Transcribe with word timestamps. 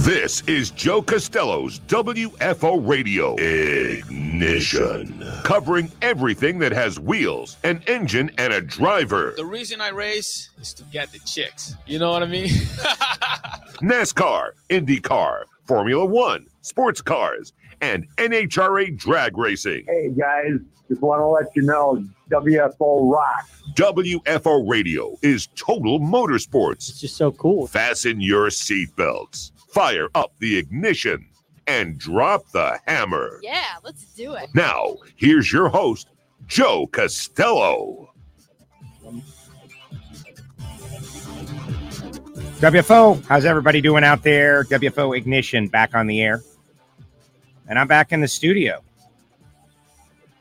This 0.00 0.40
is 0.48 0.70
Joe 0.70 1.02
Costello's 1.02 1.78
WFO 1.80 2.88
Radio 2.88 3.34
Ignition, 3.34 5.22
covering 5.44 5.92
everything 6.00 6.58
that 6.60 6.72
has 6.72 6.98
wheels, 6.98 7.58
an 7.64 7.82
engine, 7.86 8.30
and 8.38 8.50
a 8.50 8.62
driver. 8.62 9.34
The 9.36 9.44
reason 9.44 9.82
I 9.82 9.90
race 9.90 10.48
is 10.58 10.72
to 10.72 10.84
get 10.84 11.12
the 11.12 11.18
chicks. 11.18 11.74
You 11.86 11.98
know 11.98 12.12
what 12.12 12.22
I 12.22 12.26
mean? 12.26 12.48
NASCAR, 13.82 14.52
IndyCar, 14.70 15.42
Formula 15.66 16.06
One, 16.06 16.46
sports 16.62 17.02
cars, 17.02 17.52
and 17.82 18.08
NHRA 18.16 18.96
drag 18.96 19.36
racing. 19.36 19.84
Hey 19.86 20.08
guys, 20.18 20.60
just 20.88 21.02
want 21.02 21.20
to 21.20 21.26
let 21.26 21.54
you 21.54 21.60
know 21.60 22.02
WFO 22.30 23.12
rocks. 23.12 23.62
WFO 23.74 24.66
Radio 24.68 25.16
is 25.22 25.48
total 25.56 26.00
motorsports. 26.00 26.88
It's 26.88 27.00
just 27.00 27.16
so 27.16 27.32
cool. 27.32 27.66
Fasten 27.66 28.20
your 28.20 28.48
seatbelts, 28.48 29.52
fire 29.72 30.08
up 30.14 30.32
the 30.38 30.58
ignition, 30.58 31.26
and 31.66 31.98
drop 31.98 32.50
the 32.50 32.78
hammer. 32.86 33.40
Yeah, 33.42 33.74
let's 33.84 34.04
do 34.14 34.34
it. 34.34 34.48
Now, 34.54 34.96
here's 35.16 35.52
your 35.52 35.68
host, 35.68 36.08
Joe 36.46 36.88
Costello. 36.88 38.12
WFO, 42.58 43.24
how's 43.24 43.44
everybody 43.44 43.80
doing 43.80 44.04
out 44.04 44.22
there? 44.22 44.64
WFO 44.64 45.16
Ignition 45.16 45.68
back 45.68 45.94
on 45.94 46.06
the 46.06 46.20
air. 46.20 46.42
And 47.68 47.78
I'm 47.78 47.86
back 47.86 48.12
in 48.12 48.20
the 48.20 48.28
studio 48.28 48.82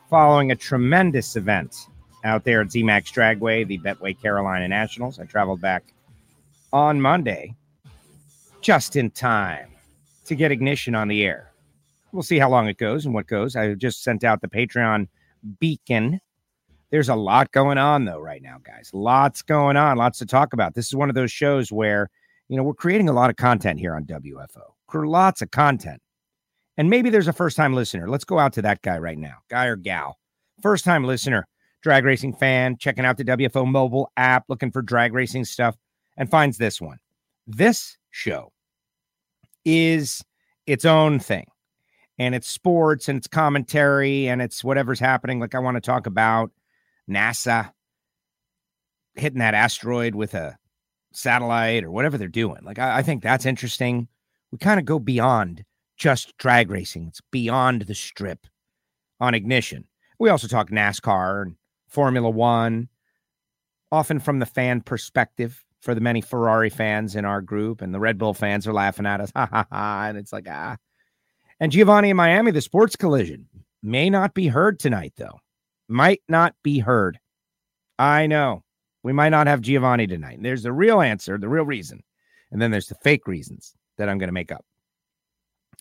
following 0.09 0.51
a 0.51 0.55
tremendous 0.55 1.35
event 1.35 1.75
out 2.23 2.43
there 2.43 2.61
at 2.61 2.67
ZMAX 2.67 3.13
Dragway, 3.13 3.65
the 3.65 3.77
Betway 3.77 4.19
Carolina 4.19 4.67
Nationals. 4.67 5.19
I 5.19 5.25
traveled 5.25 5.61
back 5.61 5.93
on 6.73 6.99
Monday 6.99 7.55
just 8.61 8.95
in 8.95 9.11
time 9.11 9.69
to 10.25 10.35
get 10.35 10.51
Ignition 10.51 10.95
on 10.95 11.07
the 11.07 11.23
air. 11.23 11.51
We'll 12.11 12.23
see 12.23 12.39
how 12.39 12.49
long 12.49 12.67
it 12.67 12.77
goes 12.77 13.05
and 13.05 13.13
what 13.13 13.27
goes. 13.27 13.55
I 13.55 13.73
just 13.75 14.03
sent 14.03 14.23
out 14.23 14.41
the 14.41 14.47
Patreon 14.47 15.07
beacon. 15.59 16.19
There's 16.89 17.09
a 17.09 17.15
lot 17.15 17.51
going 17.51 17.77
on, 17.77 18.05
though, 18.05 18.19
right 18.19 18.41
now, 18.41 18.57
guys. 18.63 18.89
Lots 18.93 19.41
going 19.43 19.77
on, 19.77 19.97
lots 19.97 20.17
to 20.19 20.25
talk 20.25 20.53
about. 20.53 20.73
This 20.73 20.87
is 20.87 20.95
one 20.95 21.09
of 21.09 21.15
those 21.15 21.31
shows 21.31 21.71
where, 21.71 22.09
you 22.47 22.57
know, 22.57 22.63
we're 22.63 22.73
creating 22.73 23.09
a 23.09 23.13
lot 23.13 23.29
of 23.29 23.35
content 23.35 23.79
here 23.79 23.95
on 23.95 24.05
WFO. 24.05 24.73
Lots 24.91 25.43
of 25.43 25.51
content. 25.51 26.01
And 26.77 26.89
maybe 26.89 27.11
there's 27.11 27.27
a 27.27 27.33
first 27.33 27.55
time 27.55 27.73
listener. 27.73 28.09
Let's 28.09 28.23
go 28.23 28.39
out 28.39 28.53
to 28.53 28.61
that 28.63 28.81
guy 28.81 28.97
right 28.97 29.17
now, 29.17 29.35
guy 29.49 29.65
or 29.65 29.75
gal. 29.75 30.17
First 30.63 30.83
time 30.83 31.03
listener, 31.03 31.45
drag 31.83 32.05
racing 32.05 32.33
fan, 32.33 32.75
checking 32.77 33.05
out 33.05 33.17
the 33.17 33.25
WFO 33.25 33.67
mobile 33.67 34.11
app, 34.17 34.45
looking 34.49 34.71
for 34.71 34.81
drag 34.81 35.13
racing 35.13 35.45
stuff, 35.45 35.75
and 36.17 36.31
finds 36.31 36.57
this 36.57 36.81
one. 36.81 36.97
This 37.45 37.98
show 38.11 38.51
is 39.65 40.23
its 40.65 40.85
own 40.85 41.19
thing. 41.19 41.45
And 42.17 42.35
it's 42.35 42.49
sports 42.49 43.07
and 43.07 43.17
it's 43.17 43.27
commentary 43.27 44.27
and 44.27 44.41
it's 44.41 44.63
whatever's 44.63 44.99
happening. 44.99 45.39
Like 45.39 45.55
I 45.55 45.59
want 45.59 45.75
to 45.75 45.81
talk 45.81 46.05
about 46.05 46.51
NASA 47.09 47.71
hitting 49.15 49.39
that 49.39 49.53
asteroid 49.53 50.15
with 50.15 50.33
a 50.33 50.57
satellite 51.13 51.83
or 51.83 51.91
whatever 51.91 52.17
they're 52.17 52.27
doing. 52.27 52.59
Like 52.63 52.79
I, 52.79 52.97
I 52.97 53.03
think 53.03 53.23
that's 53.23 53.45
interesting. 53.45 54.07
We 54.51 54.57
kind 54.57 54.79
of 54.79 54.85
go 54.85 54.99
beyond 54.99 55.63
just 55.97 56.35
drag 56.37 56.69
racing. 56.71 57.07
It's 57.07 57.21
beyond 57.31 57.83
the 57.83 57.95
strip 57.95 58.47
on 59.19 59.33
ignition. 59.33 59.85
We 60.17 60.29
also 60.29 60.47
talk 60.47 60.69
NASCAR 60.69 61.43
and 61.43 61.55
Formula 61.87 62.29
One, 62.29 62.89
often 63.91 64.19
from 64.19 64.39
the 64.39 64.45
fan 64.45 64.81
perspective 64.81 65.63
for 65.81 65.95
the 65.95 66.01
many 66.01 66.21
Ferrari 66.21 66.69
fans 66.69 67.15
in 67.15 67.25
our 67.25 67.41
group, 67.41 67.81
and 67.81 67.93
the 67.93 67.99
Red 67.99 68.17
Bull 68.17 68.33
fans 68.33 68.67
are 68.67 68.73
laughing 68.73 69.05
at 69.05 69.21
us. 69.21 69.31
Ha 69.35 69.47
ha 69.51 69.65
ha. 69.71 70.05
And 70.07 70.17
it's 70.17 70.33
like, 70.33 70.47
ah. 70.49 70.77
And 71.59 71.71
Giovanni 71.71 72.09
in 72.09 72.17
Miami, 72.17 72.51
the 72.51 72.61
sports 72.61 72.95
collision 72.95 73.47
may 73.81 74.09
not 74.09 74.33
be 74.33 74.47
heard 74.47 74.79
tonight, 74.79 75.13
though. 75.17 75.39
Might 75.87 76.21
not 76.27 76.55
be 76.63 76.79
heard. 76.79 77.19
I 77.97 78.27
know. 78.27 78.63
We 79.03 79.13
might 79.13 79.29
not 79.29 79.47
have 79.47 79.61
Giovanni 79.61 80.07
tonight. 80.07 80.39
There's 80.41 80.63
the 80.63 80.73
real 80.73 81.01
answer, 81.01 81.37
the 81.37 81.49
real 81.49 81.65
reason. 81.65 82.03
And 82.51 82.61
then 82.61 82.71
there's 82.71 82.87
the 82.87 82.95
fake 82.95 83.27
reasons 83.27 83.73
that 83.97 84.09
I'm 84.09 84.17
going 84.17 84.27
to 84.27 84.33
make 84.33 84.51
up. 84.51 84.65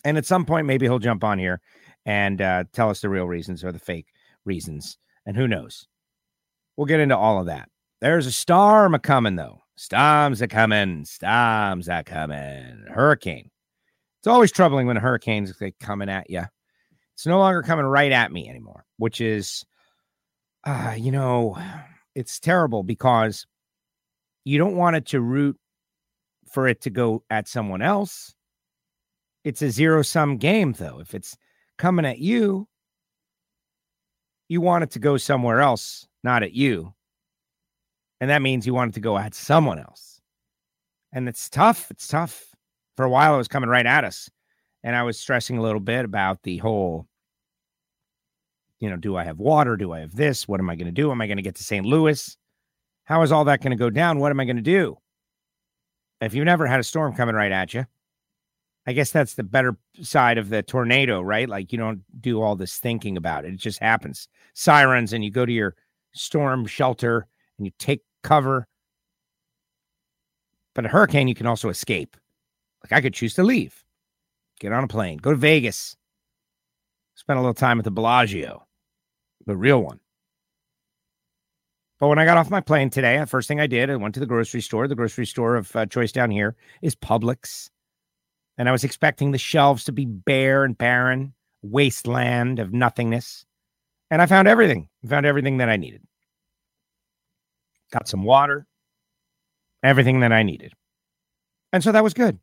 And 0.05 0.17
at 0.17 0.25
some 0.25 0.45
point, 0.45 0.67
maybe 0.67 0.85
he'll 0.85 0.99
jump 0.99 1.23
on 1.23 1.39
here 1.39 1.59
and 2.05 2.41
uh, 2.41 2.63
tell 2.71 2.89
us 2.89 3.01
the 3.01 3.09
real 3.09 3.27
reasons 3.27 3.63
or 3.63 3.71
the 3.71 3.79
fake 3.79 4.07
reasons. 4.45 4.97
And 5.25 5.35
who 5.35 5.47
knows? 5.47 5.87
We'll 6.77 6.85
get 6.85 7.01
into 7.01 7.17
all 7.17 7.39
of 7.39 7.47
that. 7.47 7.69
There's 7.99 8.25
a 8.25 8.31
storm 8.31 8.95
a 8.95 8.99
coming, 8.99 9.35
though. 9.35 9.61
Storms 9.79 10.41
are 10.41 10.47
coming. 10.47 11.05
Storms 11.05 11.87
are 11.87 12.03
coming. 12.03 12.83
Hurricane. 12.89 13.49
It's 14.19 14.27
always 14.27 14.51
troubling 14.51 14.87
when 14.87 14.97
a 14.97 14.99
hurricanes 14.99 15.49
are 15.49 15.71
coming 15.79 16.09
at 16.09 16.29
you. 16.29 16.43
It's 17.13 17.25
no 17.25 17.39
longer 17.39 17.61
coming 17.61 17.85
right 17.85 18.11
at 18.11 18.33
me 18.33 18.49
anymore, 18.49 18.83
which 18.97 19.21
is, 19.21 19.65
uh, 20.65 20.95
you 20.97 21.13
know, 21.13 21.57
it's 22.13 22.41
terrible 22.41 22.83
because 22.83 23.47
you 24.43 24.57
don't 24.57 24.75
want 24.75 24.97
it 24.97 25.05
to 25.07 25.21
root 25.21 25.57
for 26.51 26.67
it 26.67 26.81
to 26.81 26.89
go 26.89 27.23
at 27.29 27.47
someone 27.47 27.81
else. 27.81 28.35
It's 29.45 29.61
a 29.61 29.71
zero 29.71 30.01
sum 30.01 30.35
game, 30.35 30.73
though. 30.73 30.99
If 30.99 31.15
it's 31.15 31.37
coming 31.77 32.03
at 32.03 32.19
you, 32.19 32.67
you 34.49 34.59
want 34.59 34.83
it 34.83 34.91
to 34.91 34.99
go 34.99 35.15
somewhere 35.15 35.61
else, 35.61 36.05
not 36.21 36.43
at 36.43 36.51
you. 36.51 36.93
And 38.21 38.29
that 38.29 38.41
means 38.41 38.67
you 38.67 38.73
want 38.73 38.91
it 38.91 38.95
to 38.95 38.99
go 38.99 39.17
at 39.17 39.33
someone 39.33 39.79
else. 39.79 40.21
And 41.11 41.27
it's 41.27 41.49
tough. 41.49 41.89
It's 41.89 42.07
tough. 42.07 42.53
For 42.95 43.05
a 43.05 43.09
while, 43.09 43.33
it 43.35 43.37
was 43.37 43.47
coming 43.47 43.69
right 43.69 43.85
at 43.85 44.03
us. 44.03 44.29
And 44.83 44.95
I 44.95 45.03
was 45.03 45.19
stressing 45.19 45.57
a 45.57 45.61
little 45.61 45.79
bit 45.79 46.05
about 46.05 46.43
the 46.43 46.57
whole, 46.57 47.07
you 48.79 48.89
know, 48.89 48.97
do 48.97 49.15
I 49.15 49.23
have 49.23 49.39
water? 49.39 49.77
Do 49.77 49.91
I 49.93 49.99
have 49.99 50.15
this? 50.15 50.47
What 50.47 50.59
am 50.59 50.69
I 50.69 50.75
going 50.75 50.87
to 50.87 50.91
do? 50.91 51.11
Am 51.11 51.21
I 51.21 51.27
going 51.27 51.37
to 51.37 51.43
get 51.43 51.55
to 51.55 51.63
St. 51.63 51.85
Louis? 51.85 52.37
How 53.05 53.21
is 53.21 53.31
all 53.31 53.45
that 53.45 53.61
going 53.61 53.71
to 53.71 53.77
go 53.77 53.89
down? 53.89 54.19
What 54.19 54.31
am 54.31 54.39
I 54.39 54.45
going 54.45 54.57
to 54.57 54.61
do? 54.61 54.97
If 56.21 56.33
you've 56.33 56.45
never 56.45 56.67
had 56.67 56.79
a 56.79 56.83
storm 56.83 57.13
coming 57.13 57.35
right 57.35 57.51
at 57.51 57.73
you, 57.73 57.85
I 58.85 58.93
guess 58.93 59.11
that's 59.11 59.35
the 59.35 59.43
better 59.43 59.77
side 60.01 60.37
of 60.37 60.49
the 60.49 60.63
tornado, 60.63 61.21
right? 61.21 61.47
Like 61.47 61.71
you 61.71 61.77
don't 61.77 62.01
do 62.21 62.41
all 62.41 62.55
this 62.55 62.77
thinking 62.77 63.17
about 63.17 63.45
it. 63.45 63.53
It 63.53 63.59
just 63.59 63.79
happens. 63.79 64.27
Sirens, 64.53 65.13
and 65.13 65.23
you 65.23 65.31
go 65.31 65.45
to 65.45 65.51
your 65.51 65.75
storm 66.13 66.65
shelter 66.65 67.27
and 67.57 67.65
you 67.65 67.71
take 67.79 68.01
cover. 68.23 68.67
But 70.75 70.85
a 70.85 70.89
hurricane, 70.89 71.27
you 71.27 71.35
can 71.35 71.47
also 71.47 71.69
escape. 71.69 72.15
Like 72.83 72.93
I 72.93 73.01
could 73.01 73.13
choose 73.13 73.33
to 73.35 73.43
leave, 73.43 73.83
get 74.59 74.71
on 74.71 74.83
a 74.83 74.87
plane, 74.87 75.17
go 75.17 75.31
to 75.31 75.37
Vegas, 75.37 75.97
spend 77.15 77.37
a 77.37 77.41
little 77.41 77.53
time 77.53 77.79
at 77.79 77.85
the 77.85 77.91
Bellagio, 77.91 78.65
the 79.45 79.57
real 79.57 79.83
one. 79.83 79.99
But 81.99 82.07
when 82.07 82.19
I 82.19 82.25
got 82.25 82.37
off 82.37 82.49
my 82.49 82.61
plane 82.61 82.89
today, 82.89 83.19
the 83.19 83.25
first 83.25 83.49
thing 83.49 83.59
I 83.59 83.67
did, 83.67 83.89
I 83.89 83.95
went 83.97 84.13
to 84.13 84.21
the 84.21 84.25
grocery 84.25 84.61
store. 84.61 84.87
The 84.87 84.95
grocery 84.95 85.25
store 85.25 85.57
of 85.57 85.75
uh, 85.75 85.85
choice 85.85 86.13
down 86.13 86.31
here 86.31 86.55
is 86.81 86.95
Publix. 86.95 87.69
And 88.57 88.69
I 88.69 88.71
was 88.71 88.85
expecting 88.85 89.31
the 89.31 89.37
shelves 89.37 89.83
to 89.85 89.91
be 89.91 90.05
bare 90.05 90.63
and 90.63 90.77
barren, 90.77 91.33
wasteland 91.61 92.59
of 92.59 92.73
nothingness. 92.73 93.45
And 94.09 94.21
I 94.21 94.27
found 94.27 94.47
everything. 94.47 94.87
I 95.03 95.07
found 95.09 95.25
everything 95.25 95.57
that 95.57 95.69
I 95.69 95.75
needed. 95.75 96.01
Got 97.91 98.07
some 98.07 98.23
water, 98.23 98.67
everything 99.83 100.19
that 100.21 100.31
I 100.31 100.43
needed. 100.43 100.73
And 101.73 101.83
so 101.83 101.91
that 101.91 102.03
was 102.03 102.13
good. 102.13 102.39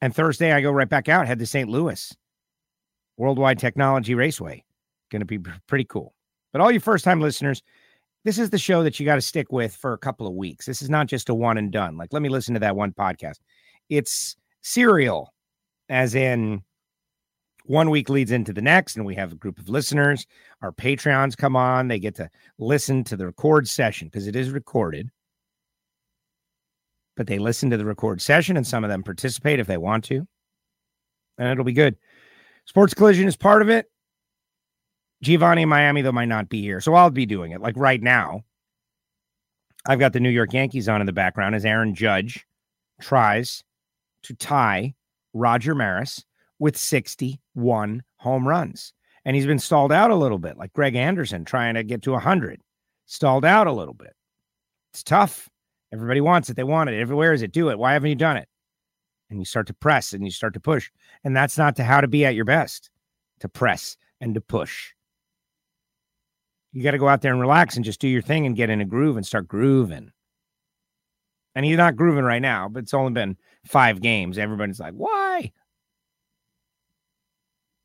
And 0.00 0.14
Thursday, 0.14 0.52
I 0.52 0.60
go 0.60 0.70
right 0.70 0.88
back 0.88 1.08
out, 1.08 1.26
head 1.26 1.40
to 1.40 1.46
St. 1.46 1.68
Louis, 1.68 2.14
Worldwide 3.16 3.58
Technology 3.58 4.14
Raceway. 4.14 4.64
Going 5.10 5.20
to 5.20 5.26
be 5.26 5.38
pretty 5.66 5.84
cool. 5.84 6.14
But 6.52 6.60
all 6.60 6.70
you 6.70 6.80
first 6.80 7.04
time 7.04 7.20
listeners, 7.20 7.62
this 8.24 8.38
is 8.38 8.50
the 8.50 8.58
show 8.58 8.82
that 8.82 9.00
you 9.00 9.06
got 9.06 9.16
to 9.16 9.20
stick 9.20 9.50
with 9.50 9.74
for 9.74 9.92
a 9.92 9.98
couple 9.98 10.26
of 10.26 10.34
weeks. 10.34 10.66
This 10.66 10.82
is 10.82 10.90
not 10.90 11.06
just 11.06 11.28
a 11.28 11.34
one 11.34 11.58
and 11.58 11.72
done. 11.72 11.96
Like, 11.96 12.12
let 12.12 12.22
me 12.22 12.28
listen 12.28 12.54
to 12.54 12.60
that 12.60 12.76
one 12.76 12.92
podcast. 12.92 13.38
It's 13.88 14.36
serial, 14.62 15.32
as 15.88 16.14
in 16.14 16.62
one 17.68 17.90
week 17.90 18.08
leads 18.08 18.30
into 18.30 18.52
the 18.52 18.62
next, 18.62 18.96
and 18.96 19.04
we 19.04 19.14
have 19.14 19.32
a 19.32 19.36
group 19.36 19.58
of 19.58 19.68
listeners. 19.68 20.26
Our 20.62 20.72
Patreons 20.72 21.36
come 21.36 21.54
on, 21.54 21.88
they 21.88 21.98
get 21.98 22.14
to 22.16 22.30
listen 22.58 23.04
to 23.04 23.16
the 23.16 23.26
record 23.26 23.68
session 23.68 24.08
because 24.08 24.26
it 24.26 24.34
is 24.34 24.50
recorded. 24.50 25.10
But 27.16 27.26
they 27.26 27.38
listen 27.38 27.68
to 27.70 27.76
the 27.76 27.84
record 27.84 28.22
session, 28.22 28.56
and 28.56 28.66
some 28.66 28.84
of 28.84 28.90
them 28.90 29.02
participate 29.02 29.60
if 29.60 29.66
they 29.66 29.76
want 29.76 30.04
to, 30.04 30.26
and 31.36 31.48
it'll 31.48 31.64
be 31.64 31.72
good. 31.72 31.96
Sports 32.64 32.94
Collision 32.94 33.28
is 33.28 33.36
part 33.36 33.60
of 33.60 33.68
it. 33.68 33.90
Giovanni 35.22 35.62
in 35.62 35.68
Miami, 35.68 36.00
though, 36.00 36.12
might 36.12 36.26
not 36.26 36.48
be 36.48 36.62
here. 36.62 36.80
So 36.80 36.94
I'll 36.94 37.10
be 37.10 37.26
doing 37.26 37.52
it. 37.52 37.60
Like 37.60 37.76
right 37.76 38.00
now, 38.00 38.44
I've 39.86 39.98
got 39.98 40.12
the 40.12 40.20
New 40.20 40.30
York 40.30 40.52
Yankees 40.52 40.88
on 40.88 41.00
in 41.00 41.06
the 41.06 41.12
background 41.12 41.54
as 41.54 41.64
Aaron 41.64 41.94
Judge 41.94 42.46
tries 43.00 43.62
to 44.22 44.34
tie 44.34 44.94
Roger 45.34 45.74
Maris 45.74 46.24
with 46.58 46.76
61 46.76 48.02
home 48.16 48.48
runs. 48.48 48.92
And 49.24 49.36
he's 49.36 49.46
been 49.46 49.58
stalled 49.58 49.92
out 49.92 50.10
a 50.10 50.16
little 50.16 50.38
bit, 50.38 50.56
like 50.56 50.72
Greg 50.72 50.94
Anderson 50.94 51.44
trying 51.44 51.74
to 51.74 51.84
get 51.84 52.02
to 52.02 52.12
100, 52.12 52.60
stalled 53.06 53.44
out 53.44 53.66
a 53.66 53.72
little 53.72 53.94
bit. 53.94 54.14
It's 54.92 55.02
tough. 55.02 55.48
Everybody 55.92 56.20
wants 56.20 56.48
it. 56.50 56.56
They 56.56 56.64
want 56.64 56.90
it. 56.90 56.98
Everywhere 56.98 57.32
is 57.32 57.42
it. 57.42 57.52
Do 57.52 57.68
it. 57.70 57.78
Why 57.78 57.92
haven't 57.92 58.10
you 58.10 58.16
done 58.16 58.36
it? 58.36 58.48
And 59.30 59.38
you 59.38 59.44
start 59.44 59.66
to 59.66 59.74
press 59.74 60.12
and 60.12 60.24
you 60.24 60.30
start 60.30 60.54
to 60.54 60.60
push. 60.60 60.90
And 61.24 61.36
that's 61.36 61.58
not 61.58 61.76
to 61.76 61.84
how 61.84 62.00
to 62.00 62.08
be 62.08 62.24
at 62.24 62.34
your 62.34 62.44
best, 62.44 62.90
to 63.40 63.48
press 63.48 63.96
and 64.20 64.34
to 64.34 64.40
push. 64.40 64.92
You 66.72 66.82
got 66.82 66.92
to 66.92 66.98
go 66.98 67.08
out 67.08 67.22
there 67.22 67.32
and 67.32 67.40
relax 67.40 67.76
and 67.76 67.84
just 67.84 68.00
do 68.00 68.08
your 68.08 68.22
thing 68.22 68.46
and 68.46 68.56
get 68.56 68.70
in 68.70 68.80
a 68.80 68.84
groove 68.84 69.16
and 69.16 69.26
start 69.26 69.48
grooving. 69.48 70.12
And 71.54 71.64
he's 71.64 71.76
not 71.76 71.96
grooving 71.96 72.24
right 72.24 72.42
now, 72.42 72.68
but 72.68 72.82
it's 72.84 72.94
only 72.94 73.12
been 73.12 73.36
five 73.64 74.00
games. 74.00 74.38
Everybody's 74.38 74.80
like, 74.80 74.94
why? 74.94 75.52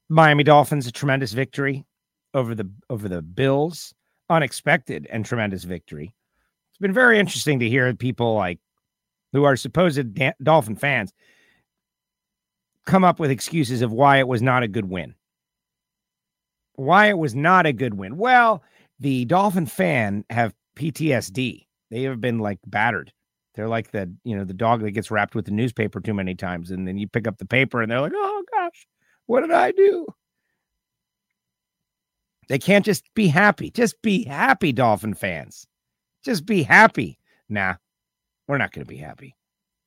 Miami 0.10 0.44
Dolphins, 0.44 0.88
a 0.88 0.92
tremendous 0.92 1.34
victory 1.34 1.86
over 2.34 2.56
the 2.56 2.70
over 2.90 3.08
the 3.08 3.22
Bills. 3.22 3.94
Unexpected 4.30 5.06
and 5.12 5.26
tremendous 5.26 5.64
victory. 5.64 6.16
It's 6.72 6.78
been 6.80 6.94
very 6.94 7.20
interesting 7.20 7.60
to 7.60 7.70
hear 7.70 7.94
people 7.94 8.36
like 8.36 8.60
who 9.34 9.44
are 9.44 9.56
supposed 9.56 10.20
Dolphin 10.42 10.76
fans 10.76 11.14
come 12.86 13.04
up 13.04 13.20
with 13.20 13.32
excuses 13.32 13.82
of 13.82 13.92
why 13.92 14.18
it 14.18 14.28
was 14.28 14.42
not 14.42 14.64
a 14.64 14.68
good 14.68 14.90
win. 14.90 15.16
Why 16.76 17.08
it 17.08 17.18
was 17.18 17.36
not 17.36 17.66
a 17.66 17.74
good 17.74 17.96
win. 17.96 18.18
Well, 18.18 18.64
the 19.00 19.26
Dolphin 19.26 19.66
fan 19.66 20.26
have 20.30 20.54
PTSD. 20.76 21.66
They 21.92 22.04
have 22.04 22.20
been 22.20 22.40
like 22.40 22.60
battered. 22.66 23.12
They're 23.56 23.68
like 23.68 23.92
the, 23.92 24.12
you 24.24 24.36
know, 24.36 24.44
the 24.44 24.54
dog 24.54 24.82
that 24.82 24.92
gets 24.92 25.12
wrapped 25.12 25.36
with 25.36 25.46
the 25.46 25.52
newspaper 25.52 26.00
too 26.00 26.14
many 26.14 26.34
times. 26.34 26.72
And 26.72 26.88
then 26.88 26.98
you 26.98 27.08
pick 27.08 27.28
up 27.28 27.38
the 27.38 27.46
paper 27.46 27.82
and 27.82 27.92
they're 27.92 28.02
like, 28.02 28.14
oh 28.16 28.44
gosh, 28.52 28.88
what 29.26 29.42
did 29.42 29.52
I 29.52 29.72
do? 29.72 30.06
They 32.50 32.60
can't 32.60 32.86
just 32.86 33.06
be 33.14 33.28
happy. 33.28 33.72
Just 33.72 34.02
be 34.02 34.26
happy, 34.26 34.72
Dolphin 34.72 35.14
fans. 35.14 35.66
Just 36.24 36.46
be 36.46 36.64
happy. 36.64 37.18
Nah, 37.50 37.76
we're 38.48 38.58
not 38.58 38.72
going 38.72 38.86
to 38.86 38.90
be 38.90 38.98
happy. 38.98 39.36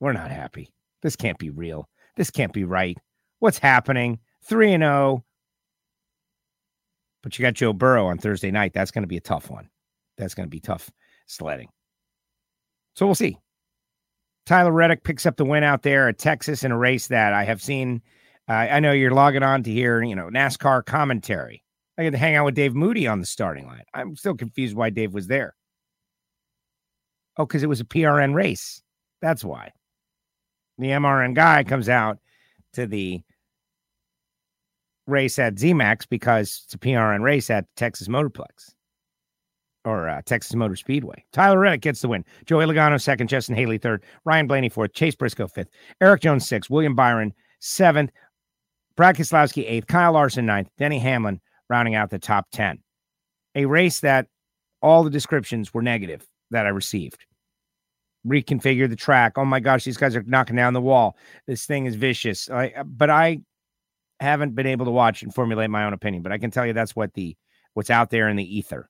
We're 0.00 0.12
not 0.12 0.31
happy. 0.31 0.73
This 1.03 1.17
can't 1.17 1.38
be 1.38 1.50
real. 1.50 1.88
This 2.17 2.31
can't 2.31 2.53
be 2.53 2.65
right. 2.65 2.97
What's 3.38 3.59
happening? 3.59 4.19
3 4.44 4.75
and 4.75 4.83
0. 4.83 5.25
But 7.23 7.39
you 7.39 7.43
got 7.43 7.55
Joe 7.55 7.73
Burrow 7.73 8.06
on 8.06 8.19
Thursday 8.19 8.50
night. 8.50 8.73
That's 8.73 8.91
going 8.91 9.03
to 9.03 9.09
be 9.09 9.17
a 9.17 9.21
tough 9.21 9.50
one. 9.50 9.69
That's 10.17 10.35
going 10.35 10.47
to 10.47 10.50
be 10.50 10.61
tough 10.61 10.91
sledding. 11.27 11.69
So 12.94 13.05
we'll 13.05 13.15
see. 13.15 13.37
Tyler 14.47 14.73
Reddick 14.73 15.03
picks 15.03 15.27
up 15.27 15.37
the 15.37 15.44
win 15.44 15.65
out 15.65 15.82
there 15.82 16.09
at 16.09 16.19
Texas 16.19 16.62
in 16.62 16.71
a 16.71 16.79
race 16.79 17.09
that 17.09 17.35
I 17.35 17.44
have 17.44 17.61
seen. 17.61 18.00
Uh, 18.48 18.52
I 18.52 18.81
know 18.81 18.93
you're 18.93 19.10
logging 19.10 19.43
on 19.43 19.62
to 19.64 19.72
hear, 19.72 20.02
you 20.02 20.14
know, 20.14 20.28
NASCAR 20.28 20.84
commentary. 20.84 21.62
I 21.98 22.04
get 22.04 22.10
to 22.10 22.19
hang 22.19 22.37
out 22.37 22.44
with 22.44 22.54
Dave 22.54 22.75
Moody 22.75 23.06
on 23.06 23.20
the 23.20 23.26
starting 23.26 23.66
line. 23.66 23.82
I'm 23.94 24.16
still 24.16 24.34
confused 24.34 24.76
why 24.76 24.90
Dave 24.90 25.14
was 25.14 25.26
there. 25.26 25.54
Oh, 27.38 27.46
because 27.46 27.62
it 27.62 27.69
was 27.69 27.81
a 27.81 27.84
PRN 27.84 28.34
race. 28.34 28.82
That's 29.20 29.44
why. 29.44 29.72
The 30.78 30.88
MRN 30.88 31.34
guy 31.34 31.64
comes 31.64 31.88
out 31.88 32.19
to 32.75 32.87
the 32.87 33.22
race 35.06 35.38
at 35.38 35.54
ZMAX 35.54 36.08
because 36.08 36.62
it's 36.64 36.75
a 36.75 36.78
PRN 36.78 37.22
race 37.22 37.50
at 37.50 37.64
Texas 37.76 38.08
Motorplex 38.08 38.75
or 39.84 40.08
uh, 40.08 40.20
Texas 40.26 40.54
Motor 40.54 40.76
Speedway. 40.76 41.25
Tyler 41.32 41.58
Reddick 41.58 41.81
gets 41.81 42.00
the 42.00 42.08
win. 42.08 42.25
Joey 42.44 42.66
Logano 42.66 43.00
second, 43.00 43.28
Justin 43.28 43.54
Haley 43.54 43.78
third, 43.78 44.02
Ryan 44.25 44.46
Blaney 44.46 44.69
fourth, 44.69 44.93
Chase 44.93 45.14
Briscoe 45.14 45.46
fifth, 45.46 45.70
Erik 46.00 46.22
Jones 46.22 46.46
sixth, 46.46 46.69
William 46.70 46.94
Byron 46.94 47.32
seventh, 47.60 48.10
Brad 48.96 49.16
Keselowski 49.16 49.64
eighth, 49.69 49.87
Kyle 49.87 50.12
Larson 50.12 50.46
ninth, 50.46 50.69
Denny 50.78 50.98
Hamlin 50.98 51.40
rounding 51.69 51.94
out 51.94 52.10
the 52.10 52.19
top 52.19 52.46
10. 52.52 52.78
A 53.54 53.66
race 53.66 54.00
that 54.00 54.26
all 54.82 55.02
the 55.02 55.10
descriptions 55.10 55.72
were 55.75 55.82
negative 55.82 56.26
that 56.50 56.66
I 56.66 56.70
received. 56.70 57.25
Reconfigure 58.26 58.88
the 58.88 58.96
track. 58.96 59.34
Oh 59.37 59.44
my 59.44 59.60
gosh, 59.60 59.84
these 59.84 59.96
guys 59.96 60.16
are 60.16 60.22
knocking 60.22 60.56
down 60.56 60.72
the 60.72 60.81
wall. 60.81 61.16
This 61.46 61.66
thing 61.66 61.87
is 61.87 61.94
vicious. 61.94 62.50
I, 62.50 62.69
uh, 62.69 62.84
but 62.84 63.10
I 63.10 63.40
haven't 64.20 64.54
been 64.54 64.66
able 64.66 64.87
to 64.87 64.90
watch 64.90 65.22
and 65.22 65.34
formulate 65.34 65.70
my 65.70 65.84
own 65.84 65.93
opinion, 65.93 66.22
but 66.22 66.32
I 66.32 66.38
can 66.38 66.50
tell 66.50 66.66
you 66.66 66.72
that's 66.72 66.96
what 66.96 67.12
the 67.14 67.37
what's 67.75 67.90
out 67.90 68.10
there 68.10 68.28
in 68.28 68.37
the 68.37 68.58
ether. 68.58 68.88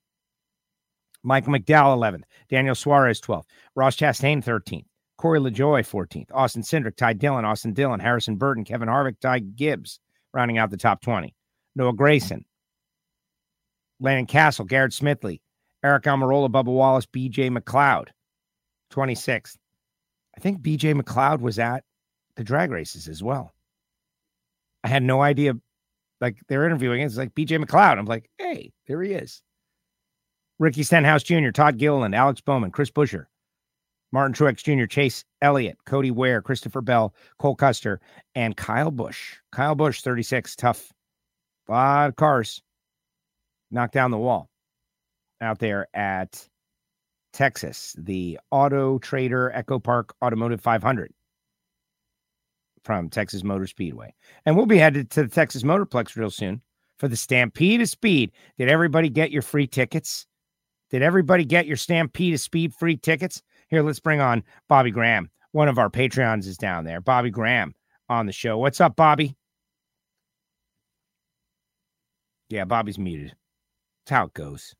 Michael 1.23 1.53
McDowell 1.53 1.97
11th, 1.97 2.23
Daniel 2.49 2.77
Suarez 2.77 3.21
12th, 3.21 3.47
Ross 3.75 3.97
Chastain 3.97 4.45
13th, 4.45 4.85
Corey 5.19 5.41
LaJoie 5.41 5.83
14th, 5.83 6.29
Austin 6.33 6.63
Cindric, 6.63 6.97
Ty 6.97 7.15
Dillon, 7.15 7.45
Austin 7.45 7.73
Dillon, 7.73 8.01
Harrison 8.01 8.37
Burton, 8.37 8.65
Kevin 8.65 8.89
Harvick, 8.89 9.19
Ty 9.21 9.39
Gibbs, 9.41 9.99
rounding 10.33 10.59
out 10.59 10.71
the 10.71 10.77
top 10.77 11.01
20. 11.01 11.35
Noah 11.75 11.93
Gragson, 11.93 12.45
Landon 14.01 14.27
Cassill, 14.27 14.67
Garrett 14.67 14.93
Smithley, 14.93 15.41
Aric 15.85 16.03
Almirola, 16.03 16.51
Bubba 16.51 16.67
Wallace, 16.67 17.07
BJ 17.07 17.51
McLeod, 17.51 18.09
26th. 18.93 19.57
I 20.37 20.41
think 20.41 20.61
BJ 20.61 20.99
McLeod 20.99 21.41
was 21.41 21.59
at 21.59 21.85
the 22.37 22.45
drag 22.45 22.71
races 22.71 23.09
as 23.09 23.23
well. 23.23 23.53
I 24.85 24.89
had 24.89 25.03
no 25.03 25.23
idea. 25.23 25.55
Like 26.21 26.39
they're 26.49 26.65
interviewing, 26.65 27.03
it's 27.03 27.17
like 27.17 27.35
BJ 27.35 27.63
McLeod. 27.63 27.99
I'm 27.99 28.07
like, 28.07 28.31
hey, 28.39 28.73
there 28.87 29.03
he 29.03 29.13
is. 29.13 29.43
Ricky 30.59 30.83
Stenhouse 30.83 31.23
Jr., 31.23 31.51
Todd 31.51 31.77
Gilliland, 31.77 32.15
Alex 32.15 32.41
Bowman, 32.41 32.71
Chris 32.71 32.91
Buescher, 32.91 33.27
Martin 34.17 34.33
Truex 34.33 34.63
Jr., 34.65 34.87
Chase 34.87 35.27
Elliott, 35.43 35.77
Cody 35.85 36.11
Ware, 36.11 36.41
Christopher 36.41 36.81
Bell, 36.81 37.15
Cole 37.39 37.55
Custer, 37.55 38.01
and 38.35 38.57
Kyle 38.57 38.91
Busch. 38.91 39.35
Kyle 39.53 39.75
Busch, 39.75 40.01
36, 40.01 40.57
tough. 40.57 40.91
A 41.69 41.73
lot 41.73 42.09
of 42.09 42.17
cars 42.17 42.63
knocked 43.71 43.93
down 43.93 44.11
the 44.11 44.17
wall 44.17 44.49
out 45.43 45.59
there 45.59 45.89
at 45.93 46.49
Texas, 47.35 47.95
the 47.99 48.41
Auto 48.51 48.99
Trader 49.01 49.53
Echo 49.53 49.79
Park 49.79 50.15
Automotive 50.25 50.63
500 50.63 51.13
from 52.85 53.11
Texas 53.11 53.45
Motor 53.45 53.67
Speedway. 53.67 54.15
And 54.47 54.57
we'll 54.57 54.65
be 54.65 54.79
headed 54.79 55.11
to 55.11 55.25
the 55.25 55.29
Texas 55.29 55.63
Motorplex 55.63 56.17
real 56.17 56.31
soon 56.31 56.63
for 56.99 57.07
the 57.07 57.17
Stampede 57.17 57.83
of 57.83 57.91
Speed. 57.91 58.33
Did 58.57 58.71
everybody 58.71 59.11
get 59.11 59.31
your 59.31 59.43
free 59.43 59.67
tickets? 59.67 60.27
Did 60.89 61.03
everybody 61.03 61.45
get 61.45 61.67
your 61.67 61.77
Stampede 61.77 62.33
of 62.33 62.41
Speed 62.41 62.73
free 62.73 62.97
tickets? 62.97 63.43
Here, 63.69 63.83
let's 63.83 64.01
bring 64.01 64.21
on 64.21 64.45
Bobby 64.69 64.91
Graham. 64.91 65.31
One 65.53 65.69
of 65.69 65.79
our 65.79 65.91
Patreons 65.91 66.47
is 66.47 66.57
down 66.57 66.85
there. 66.85 67.01
Bobby 67.01 67.31
Graham 67.31 67.75
on 68.09 68.27
the 68.27 68.33
show. 68.33 68.59
What's 68.59 68.81
up, 68.81 68.95
Bobby? 68.95 69.37
Yeah, 72.49 72.65
Bobby's 72.65 72.99
muted. 72.99 73.35
That's 74.05 74.17
how 74.17 74.27
it 74.27 74.35
goes. 74.35 74.75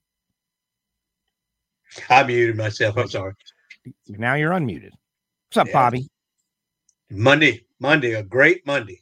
I 2.09 2.23
muted 2.23 2.57
myself. 2.57 2.97
I'm 2.97 3.09
sorry. 3.09 3.33
Now 4.09 4.35
you're 4.35 4.53
unmuted. 4.53 4.91
What's 5.49 5.57
up, 5.57 5.67
yeah. 5.69 5.73
Bobby? 5.73 6.09
Monday, 7.11 7.65
Monday, 7.81 8.13
a 8.13 8.23
great 8.23 8.67
Monday. 8.67 9.01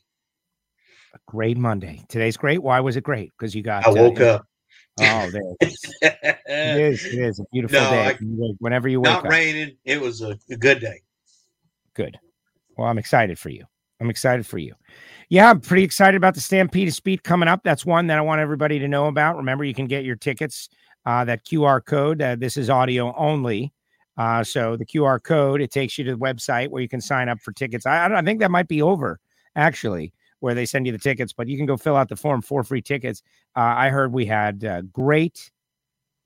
A 1.14 1.18
great 1.26 1.56
Monday. 1.58 2.04
Today's 2.08 2.36
great. 2.36 2.62
Why 2.62 2.80
was 2.80 2.96
it 2.96 3.02
great? 3.04 3.32
Because 3.38 3.54
you 3.54 3.62
got. 3.62 3.86
I 3.86 3.90
woke 3.90 4.20
uh, 4.20 4.36
up. 4.36 4.46
Oh, 5.00 5.30
there 5.30 5.42
it 5.60 5.68
is. 5.68 5.94
it 6.02 6.38
is. 6.46 7.04
It 7.04 7.18
is 7.18 7.40
a 7.40 7.44
beautiful 7.52 7.80
no, 7.80 7.90
day. 7.90 8.06
I, 8.08 8.18
Whenever 8.58 8.88
you 8.88 9.00
wake 9.00 9.12
not 9.12 9.26
up. 9.26 9.30
raining. 9.30 9.76
It 9.84 10.00
was 10.00 10.22
a, 10.22 10.38
a 10.50 10.56
good 10.56 10.80
day. 10.80 11.00
Good. 11.94 12.18
Well, 12.76 12.88
I'm 12.88 12.98
excited 12.98 13.38
for 13.38 13.50
you. 13.50 13.64
I'm 14.00 14.10
excited 14.10 14.46
for 14.46 14.58
you. 14.58 14.74
Yeah, 15.28 15.50
I'm 15.50 15.60
pretty 15.60 15.84
excited 15.84 16.16
about 16.16 16.34
the 16.34 16.40
Stampede 16.40 16.88
of 16.88 16.94
Speed 16.94 17.22
coming 17.24 17.48
up. 17.48 17.62
That's 17.64 17.86
one 17.86 18.06
that 18.08 18.18
I 18.18 18.20
want 18.20 18.40
everybody 18.40 18.78
to 18.78 18.88
know 18.88 19.06
about. 19.06 19.36
Remember, 19.36 19.64
you 19.64 19.74
can 19.74 19.86
get 19.86 20.04
your 20.04 20.16
tickets. 20.16 20.68
Uh, 21.06 21.24
that 21.24 21.44
QR 21.44 21.84
code. 21.84 22.22
Uh, 22.22 22.34
this 22.34 22.56
is 22.56 22.70
audio 22.70 23.14
only. 23.16 23.74
Uh, 24.16 24.42
so 24.42 24.76
the 24.76 24.86
QR 24.86 25.22
code 25.22 25.60
it 25.60 25.70
takes 25.70 25.98
you 25.98 26.04
to 26.04 26.12
the 26.12 26.18
website 26.18 26.68
where 26.68 26.80
you 26.80 26.88
can 26.88 27.00
sign 27.00 27.28
up 27.28 27.40
for 27.40 27.52
tickets. 27.52 27.84
I, 27.84 28.06
I 28.06 28.22
think 28.22 28.40
that 28.40 28.50
might 28.50 28.68
be 28.68 28.80
over 28.80 29.20
actually, 29.56 30.12
where 30.44 30.54
they 30.54 30.66
send 30.66 30.84
you 30.84 30.92
the 30.92 30.98
tickets, 30.98 31.32
but 31.32 31.48
you 31.48 31.56
can 31.56 31.64
go 31.64 31.74
fill 31.74 31.96
out 31.96 32.10
the 32.10 32.16
form 32.16 32.42
for 32.42 32.62
free 32.62 32.82
tickets. 32.82 33.22
Uh, 33.56 33.60
I 33.60 33.88
heard 33.88 34.12
we 34.12 34.26
had 34.26 34.62
uh, 34.62 34.82
great, 34.82 35.50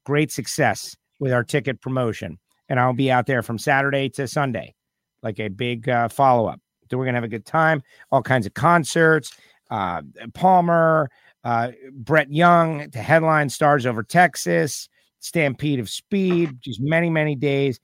great 0.05 0.33
success 0.33 0.97
with 1.21 1.33
our 1.33 1.45
ticket 1.45 1.81
promotion, 1.81 2.37
and 2.69 2.81
I'll 2.81 2.93
be 2.93 3.13
out 3.13 3.27
there 3.27 3.45
from 3.45 3.59
Saturday 3.59 4.09
to 4.09 4.27
Sunday, 4.27 4.75
like 5.23 5.39
a 5.39 5.47
big 5.47 5.89
uh, 5.89 6.09
follow 6.09 6.49
up. 6.49 6.61
So 6.91 6.99
we're 6.99 7.05
gonna 7.05 7.19
have 7.19 7.23
a 7.23 7.29
good 7.29 7.47
time. 7.47 7.81
All 8.11 8.21
kinds 8.21 8.45
of 8.45 8.55
concerts. 8.55 9.37
Uh, 9.71 10.03
Palmer, 10.35 11.09
uh, 11.45 11.71
Brett 11.93 12.33
Young, 12.33 12.91
the 12.91 12.99
headline 12.99 13.49
stars 13.49 13.87
over 13.87 14.03
Texas, 14.03 14.89
Stampede 15.21 15.79
of 15.79 15.89
Speed, 15.89 16.59
just 16.61 16.81
many 16.81 17.09
many 17.09 17.37
days. 17.37 17.79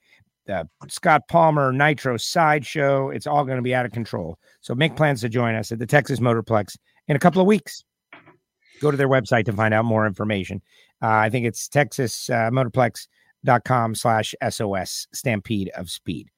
The 0.46 0.68
Scott 0.88 1.22
Palmer 1.28 1.72
Nitro 1.72 2.16
sideshow. 2.16 3.10
It's 3.10 3.26
all 3.26 3.44
going 3.44 3.56
to 3.56 3.62
be 3.62 3.74
out 3.74 3.86
of 3.86 3.92
control. 3.92 4.38
So 4.60 4.74
make 4.74 4.94
plans 4.94 5.20
to 5.22 5.28
join 5.28 5.54
us 5.54 5.72
at 5.72 5.78
the 5.78 5.86
Texas 5.86 6.20
Motorplex 6.20 6.76
in 7.08 7.16
a 7.16 7.18
couple 7.18 7.40
of 7.40 7.46
weeks. 7.46 7.82
Go 8.80 8.90
to 8.90 8.96
their 8.96 9.08
website 9.08 9.46
to 9.46 9.52
find 9.52 9.72
out 9.72 9.84
more 9.84 10.06
information. 10.06 10.60
Uh, 11.02 11.08
I 11.08 11.30
think 11.30 11.46
it's 11.46 11.68
Texas 11.68 12.28
uh, 12.28 12.50
Motorplex.com 12.50 13.94
slash 13.94 14.34
SOS 14.48 15.06
Stampede 15.12 15.70
of 15.70 15.90
Speed. 15.90 16.30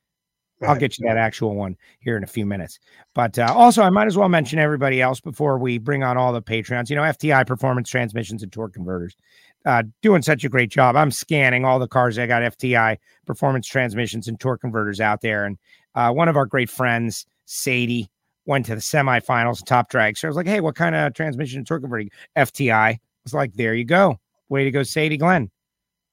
Right. 0.61 0.71
I'll 0.71 0.77
get 0.77 0.99
you 0.99 1.07
that 1.07 1.19
actual 1.19 1.55
one 1.55 1.77
here 2.01 2.17
in 2.17 2.25
a 2.25 2.27
few 2.27 2.47
minutes. 2.47 2.79
But 3.15 3.39
uh, 3.39 3.53
also, 3.55 3.83
I 3.83 3.91
might 3.91 4.07
as 4.07 4.17
well 4.17 4.31
mention 4.31 4.59
everybody 4.59 5.03
else 5.03 5.21
before 5.21 5.59
we 5.59 5.77
bring 5.77 6.03
on 6.03 6.17
all 6.17 6.33
the 6.33 6.41
Patreons. 6.41 6.89
You 6.89 6.97
know, 6.97 7.03
FTI 7.03 7.47
Performance 7.47 7.91
Transmissions 7.91 8.43
and 8.43 8.51
Torque 8.51 8.73
Converters. 8.73 9.17
Uh, 9.65 9.83
doing 10.03 10.23
such 10.23 10.45
a 10.45 10.49
great 10.49 10.71
job. 10.71 10.97
I'm 10.97 11.11
scanning 11.11 11.65
all 11.65 11.79
the 11.79 11.89
cars. 11.89 12.19
I 12.19 12.27
got 12.27 12.43
FTI 12.43 12.99
performance 13.27 13.67
transmissions 13.67 14.29
and 14.29 14.39
torque 14.39 14.61
converters 14.61 15.01
out 15.01 15.21
there. 15.21 15.45
And 15.45 15.59
uh, 15.95 16.13
one 16.13 16.29
of 16.29 16.37
our 16.37 16.47
great 16.47 16.71
friends, 16.71 17.27
Sadie, 17.47 18.09
went 18.47 18.67
to 18.67 18.75
the 18.75 18.81
semifinals, 18.81 19.65
top 19.65 19.91
drag. 19.91 20.17
So 20.17 20.29
I 20.29 20.31
was 20.31 20.37
like, 20.37 20.47
hey, 20.47 20.61
what 20.61 20.77
kind 20.77 20.95
of 20.95 21.15
transmission 21.15 21.59
and 21.59 21.67
torque 21.67 21.83
converting? 21.83 22.11
FTI. 22.37 22.73
I 22.73 23.01
was 23.25 23.35
like, 23.35 23.55
there 23.55 23.75
you 23.75 23.85
go. 23.85 24.21
Way 24.49 24.65
to 24.65 24.71
go, 24.71 24.85
Sadie 24.85 25.17
Glenn, 25.17 25.51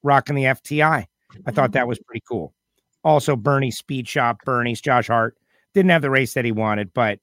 rocking 0.02 0.36
the 0.36 0.46
FTI. 0.46 1.06
I 1.46 1.52
thought 1.52 1.74
that 1.74 1.88
was 1.88 2.00
pretty 2.00 2.24
cool. 2.28 2.54
Also, 3.04 3.36
Bernie's 3.36 3.78
Speed 3.78 4.08
Shop, 4.08 4.38
Bernie's 4.46 4.82
Josh 4.82 5.08
Hart 5.08 5.38
didn't 5.74 5.92
have 5.92 6.02
the 6.02 6.10
race 6.10 6.34
that 6.34 6.46
he 6.46 6.52
wanted, 6.52 6.94
but 6.94 7.20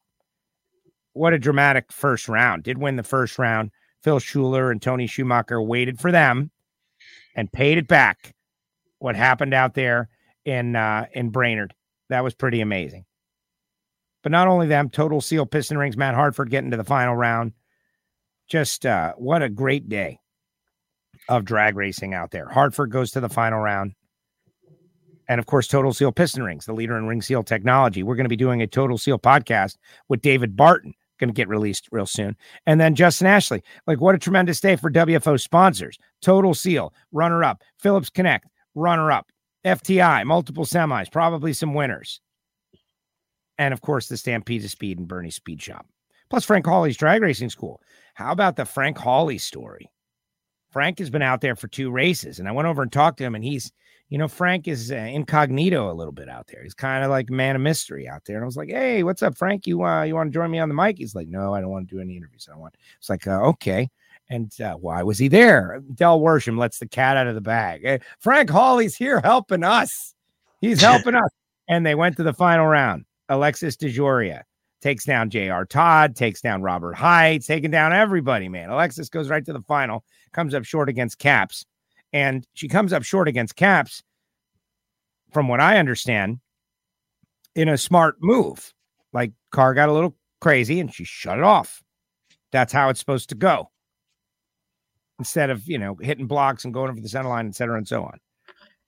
what 1.12 1.32
a 1.32 1.38
dramatic 1.38 1.92
first 1.92 2.28
round. 2.28 2.62
Did 2.62 2.78
win 2.78 2.96
the 2.96 3.02
first 3.02 3.38
round. 3.38 3.70
Phil 4.02 4.18
Schuler 4.18 4.70
and 4.70 4.80
Tony 4.80 5.06
Schumacher 5.06 5.60
waited 5.60 5.98
for 5.98 6.12
them 6.12 6.50
and 7.34 7.52
paid 7.52 7.78
it 7.78 7.88
back. 7.88 8.34
What 8.98 9.16
happened 9.16 9.54
out 9.54 9.74
there 9.74 10.08
in 10.44 10.76
uh, 10.76 11.06
in 11.12 11.30
Brainerd? 11.30 11.74
That 12.08 12.24
was 12.24 12.34
pretty 12.34 12.60
amazing. 12.60 13.04
But 14.22 14.32
not 14.32 14.48
only 14.48 14.66
them, 14.66 14.90
Total 14.90 15.20
Seal 15.20 15.46
Piston 15.46 15.78
Rings, 15.78 15.96
Matt 15.96 16.14
Hartford 16.14 16.50
getting 16.50 16.70
to 16.72 16.76
the 16.76 16.84
final 16.84 17.16
round. 17.16 17.52
Just 18.48 18.84
uh, 18.84 19.14
what 19.16 19.42
a 19.42 19.48
great 19.48 19.88
day 19.88 20.18
of 21.28 21.44
drag 21.44 21.76
racing 21.76 22.12
out 22.12 22.30
there. 22.30 22.48
Hartford 22.48 22.90
goes 22.90 23.12
to 23.12 23.20
the 23.20 23.28
final 23.28 23.60
round. 23.60 23.94
And 25.28 25.38
of 25.38 25.46
course, 25.46 25.68
Total 25.68 25.92
Seal 25.92 26.10
Piston 26.10 26.42
Rings, 26.42 26.66
the 26.66 26.72
leader 26.72 26.98
in 26.98 27.06
ring 27.06 27.22
seal 27.22 27.44
technology. 27.44 28.02
We're 28.02 28.16
going 28.16 28.24
to 28.24 28.30
be 28.30 28.36
doing 28.36 28.62
a 28.62 28.66
Total 28.66 28.98
Seal 28.98 29.18
podcast 29.18 29.76
with 30.08 30.22
David 30.22 30.56
Barton, 30.56 30.92
going 31.20 31.28
to 31.28 31.34
get 31.34 31.48
released 31.48 31.88
real 31.92 32.06
soon. 32.06 32.36
And 32.66 32.80
then 32.80 32.96
Justin 32.96 33.28
Ashley. 33.28 33.62
Like, 33.86 34.00
what 34.00 34.14
a 34.16 34.18
tremendous 34.18 34.60
day 34.60 34.74
for 34.74 34.90
WFO 34.90 35.40
sponsors. 35.40 35.98
Total 36.20 36.54
Seal, 36.54 36.92
runner 37.12 37.44
up. 37.44 37.62
Phillips 37.78 38.10
Connect, 38.10 38.48
runner 38.74 39.12
up. 39.12 39.30
FTI, 39.64 40.24
multiple 40.24 40.64
semis, 40.64 41.12
probably 41.12 41.52
some 41.52 41.74
winners. 41.74 42.20
And 43.58 43.74
of 43.74 43.82
course, 43.82 44.08
the 44.08 44.16
Stampede 44.16 44.64
of 44.64 44.70
Speed 44.70 44.98
and 44.98 45.06
Bernie 45.06 45.30
Speed 45.30 45.60
Shop. 45.60 45.86
Plus, 46.30 46.44
Frank 46.44 46.64
Hawley's 46.64 46.96
drag 46.96 47.20
racing 47.20 47.50
school. 47.50 47.80
How 48.14 48.32
about 48.32 48.56
the 48.56 48.64
Frank 48.64 48.96
Hawley 48.96 49.36
story? 49.36 49.90
Frank 50.70 50.98
has 50.98 51.10
been 51.10 51.22
out 51.22 51.40
there 51.40 51.56
for 51.56 51.68
two 51.68 51.90
races, 51.90 52.38
and 52.38 52.48
I 52.48 52.52
went 52.52 52.68
over 52.68 52.82
and 52.82 52.92
talked 52.92 53.18
to 53.18 53.24
him, 53.24 53.34
and 53.34 53.44
he's, 53.44 53.72
you 54.10 54.18
know, 54.18 54.28
Frank 54.28 54.66
is 54.66 54.90
uh, 54.90 54.96
incognito 54.96 55.90
a 55.90 55.94
little 55.94 56.12
bit 56.12 56.28
out 56.28 56.48
there. 56.48 56.62
He's 56.64 56.74
kind 56.74 57.04
of 57.04 57.10
like 57.10 57.30
man 57.30 57.54
of 57.54 57.62
mystery 57.62 58.08
out 58.08 58.24
there. 58.26 58.36
And 58.36 58.44
I 58.44 58.46
was 58.46 58.56
like, 58.56 58.68
"Hey, 58.68 59.04
what's 59.04 59.22
up, 59.22 59.38
Frank? 59.38 59.68
You 59.68 59.84
uh, 59.84 60.02
you 60.02 60.16
want 60.16 60.32
to 60.32 60.34
join 60.34 60.50
me 60.50 60.58
on 60.58 60.68
the 60.68 60.74
mic?" 60.74 60.98
He's 60.98 61.14
like, 61.14 61.28
"No, 61.28 61.54
I 61.54 61.60
don't 61.60 61.70
want 61.70 61.88
to 61.88 61.94
do 61.94 62.00
any 62.00 62.16
interviews. 62.16 62.46
I 62.48 62.52
don't 62.52 62.60
want." 62.60 62.74
It's 62.98 63.08
like, 63.08 63.26
uh, 63.28 63.40
okay. 63.50 63.88
And 64.28 64.52
uh, 64.60 64.74
why 64.74 65.02
was 65.04 65.18
he 65.18 65.28
there? 65.28 65.80
Del 65.94 66.20
Worsham 66.20 66.58
lets 66.58 66.78
the 66.78 66.88
cat 66.88 67.16
out 67.16 67.28
of 67.28 67.34
the 67.36 67.40
bag. 67.40 67.82
Hey, 67.82 68.00
Frank 68.18 68.50
Hawley's 68.50 68.96
here 68.96 69.20
helping 69.20 69.64
us. 69.64 70.14
He's 70.60 70.80
helping 70.82 71.14
us. 71.14 71.30
And 71.68 71.86
they 71.86 71.94
went 71.94 72.16
to 72.16 72.24
the 72.24 72.34
final 72.34 72.66
round. 72.66 73.04
Alexis 73.28 73.76
DeJoria 73.76 74.42
takes 74.80 75.04
down 75.04 75.30
J.R. 75.30 75.64
Todd, 75.64 76.16
takes 76.16 76.40
down 76.40 76.62
Robert 76.62 76.94
Hight, 76.94 77.44
taking 77.44 77.70
down 77.70 77.92
everybody, 77.92 78.48
man. 78.48 78.70
Alexis 78.70 79.08
goes 79.08 79.28
right 79.28 79.44
to 79.44 79.52
the 79.52 79.62
final, 79.62 80.04
comes 80.32 80.54
up 80.54 80.64
short 80.64 80.88
against 80.88 81.18
Capps. 81.18 81.64
And 82.12 82.46
she 82.54 82.68
comes 82.68 82.92
up 82.92 83.02
short 83.02 83.28
against 83.28 83.56
Capps, 83.56 84.02
from 85.32 85.48
what 85.48 85.60
I 85.60 85.78
understand, 85.78 86.40
in 87.54 87.68
a 87.68 87.78
smart 87.78 88.16
move. 88.20 88.72
Like, 89.12 89.32
car 89.52 89.74
got 89.74 89.88
a 89.88 89.92
little 89.92 90.16
crazy 90.40 90.80
and 90.80 90.92
she 90.92 91.04
shut 91.04 91.38
it 91.38 91.44
off. 91.44 91.82
That's 92.52 92.72
how 92.72 92.88
it's 92.88 93.00
supposed 93.00 93.28
to 93.28 93.34
go. 93.34 93.70
Instead 95.18 95.50
of, 95.50 95.68
you 95.68 95.78
know, 95.78 95.96
hitting 96.00 96.26
blocks 96.26 96.64
and 96.64 96.74
going 96.74 96.90
over 96.90 97.00
the 97.00 97.08
center 97.08 97.28
line, 97.28 97.46
et 97.46 97.54
cetera, 97.54 97.76
and 97.76 97.86
so 97.86 98.02
on. 98.02 98.18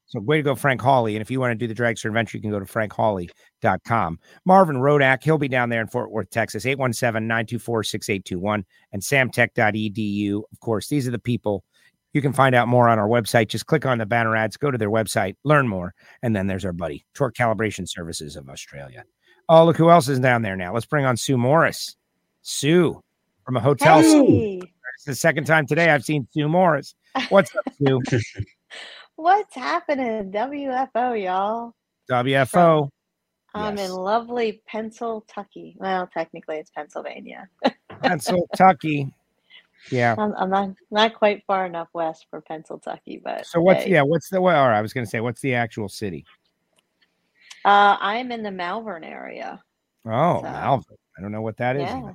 So 0.07 0.21
way 0.21 0.38
to 0.38 0.43
go, 0.43 0.55
Frank 0.55 0.81
Hawley. 0.81 1.14
And 1.14 1.23
if 1.23 1.31
you 1.31 1.41
want 1.41 1.52
to 1.52 1.55
do 1.55 1.73
the 1.73 1.81
Dragster 1.81 2.07
Adventure, 2.07 2.37
you 2.37 2.43
can 2.43 2.50
go 2.50 2.59
to 2.59 2.67
frankhawley.com. 2.67 4.19
Marvin 4.45 4.76
Rodak, 4.76 5.23
he'll 5.23 5.38
be 5.38 5.49
down 5.49 5.71
there 5.71 5.81
in 5.81 5.87
Fort 5.87 6.11
Worth, 6.11 6.29
Texas, 6.31 6.64
817-924-6821 6.64 8.64
and 8.93 9.00
samtech.edu. 9.00 10.43
Of 10.52 10.61
course, 10.61 10.88
these 10.88 11.09
are 11.09 11.12
the 11.12 11.19
people 11.19 11.64
you 12.12 12.21
can 12.23 12.33
find 12.33 12.54
out 12.54 12.69
more 12.69 12.88
on 12.88 12.99
our 12.99 13.09
website. 13.09 13.49
Just 13.49 13.66
click 13.66 13.87
on 13.87 13.99
the 13.99 14.07
banner 14.07 14.37
ads, 14.37 14.57
go 14.57 14.71
to 14.71 14.78
their 14.78 14.90
website, 14.90 15.35
learn 15.45 15.66
more. 15.69 15.95
And 16.23 16.35
then 16.37 16.47
there's 16.47 16.64
our 16.64 16.73
buddy, 16.73 17.04
Torque 17.14 17.35
Calibration 17.35 17.88
Services 17.88 18.37
of 18.37 18.49
Australia. 18.49 19.04
Oh, 19.49 19.64
look 19.64 19.76
who 19.76 19.90
else 19.90 20.09
is 20.09 20.21
down 20.21 20.42
there 20.42 20.57
now. 20.57 20.73
Let's 20.73 20.87
bring 20.87 21.04
on 21.04 21.16
Sue 21.16 21.37
Morris. 21.37 21.97
Sue 22.42 23.00
from 23.45 23.57
a 23.57 23.61
hotel. 23.61 24.00
Hey, 24.02 24.61
It's 24.97 25.04
the 25.04 25.14
second 25.14 25.45
time 25.45 25.66
today 25.66 25.90
I've 25.90 26.04
seen 26.04 26.26
Sue 26.33 26.49
Morris. 26.49 26.95
What's 27.28 27.54
up, 27.57 27.64
Sue? 27.78 28.00
what's 29.16 29.54
happening? 29.54 30.31
WFO, 30.33 31.23
y'all. 31.23 31.75
WFO. 32.11 32.88
I'm 33.54 33.76
Yes. 33.76 33.90
in 33.90 33.97
lovely 33.97 34.62
Pennsylvania. 34.66 35.75
Well, 35.76 36.07
technically 36.12 36.57
it's 36.57 36.71
Pennsylvania. 36.71 37.49
Pennsylvania. 38.02 39.11
Yeah. 39.91 40.15
I'm, 40.19 40.33
I'm 40.37 40.51
not 40.51 40.71
not 40.91 41.15
quite 41.15 41.43
far 41.47 41.67
enough 41.67 41.89
west 41.93 42.27
for 42.31 42.41
Pennsylvania, 42.41 43.21
but 43.25 43.47
So 43.47 43.61
what's 43.61 43.85
hey. 43.85 43.91
yeah? 43.93 44.03
What's 44.03 44.29
the 44.31 44.41
well? 44.41 44.62
I 44.65 44.81
was 44.81 44.93
going 44.93 45.05
to 45.05 45.11
say 45.11 45.21
what's 45.21 45.41
the 45.41 45.55
actual 45.55 45.89
city? 45.89 46.25
Uh, 47.65 47.97
I'm 48.01 48.33
in 48.33 48.43
the 48.43 48.51
Malvern 48.51 49.05
area. 49.05 49.62
Oh, 50.07 50.39
So- 50.39 50.43
Malvern. 50.43 50.97
I 51.19 51.21
don't 51.21 51.33
know 51.33 51.43
what 51.43 51.59
that 51.59 51.77
is. 51.77 51.83
yeah. 51.83 52.12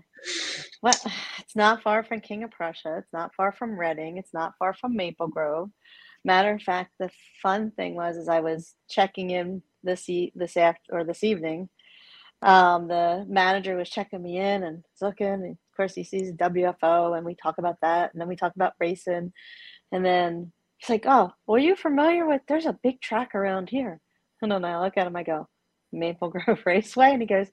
Well, 0.82 0.94
it's 1.40 1.56
not 1.56 1.82
far 1.84 2.04
from 2.04 2.20
King 2.22 2.44
of 2.44 2.52
Prussia. 2.52 2.98
It's 2.98 3.14
not 3.14 3.34
far 3.36 3.52
from 3.52 3.80
Reading. 3.80 4.18
It's 4.18 4.34
not 4.34 4.54
far 4.58 4.74
from 4.74 4.96
Maple 4.96 5.28
Grove. 5.28 5.70
Matter 6.26 6.52
of 6.54 6.62
fact, 6.62 6.92
the 7.00 7.10
fun 7.42 7.72
thing 7.72 7.96
was, 7.96 8.18
is 8.18 8.28
I 8.28 8.40
was 8.40 8.74
checking 8.90 9.30
in 9.30 9.62
this 9.84 10.10
e- 10.10 10.34
this 10.36 10.58
after 10.58 10.82
or 10.92 11.04
this 11.04 11.24
evening. 11.24 11.70
Um, 12.42 12.88
the 12.88 13.26
manager 13.28 13.76
was 13.76 13.90
checking 13.90 14.22
me 14.22 14.38
in 14.38 14.64
and 14.64 14.84
looking, 15.02 15.28
and 15.28 15.52
of 15.52 15.58
course 15.76 15.96
he 15.96 16.04
sees 16.04 16.32
WFO, 16.34 17.18
and 17.18 17.26
we 17.26 17.36
talk 17.36 17.58
about 17.58 17.78
that, 17.82 18.14
and 18.14 18.22
then 18.22 18.28
we 18.28 18.36
talk 18.36 18.56
about 18.56 18.74
racing, 18.80 19.34
and 19.92 20.06
then 20.06 20.52
he's 20.78 20.90
like, 20.90 21.06
"Oh, 21.08 21.32
well, 21.48 21.56
are 21.56 21.60
you 21.60 21.76
familiar 21.76 22.28
with? 22.28 22.42
There's 22.48 22.66
a 22.68 22.80
big 22.84 23.02
track 23.02 23.36
around 23.36 23.70
here." 23.70 24.00
And 24.42 24.52
then 24.52 24.66
I 24.66 24.80
look 24.80 24.98
at 24.98 25.08
him, 25.08 25.16
I 25.16 25.24
go, 25.24 25.48
"Maple 25.92 26.30
Grove 26.32 26.62
Raceway," 26.66 27.12
and 27.12 27.22
he 27.22 27.28
goes, 27.28 27.48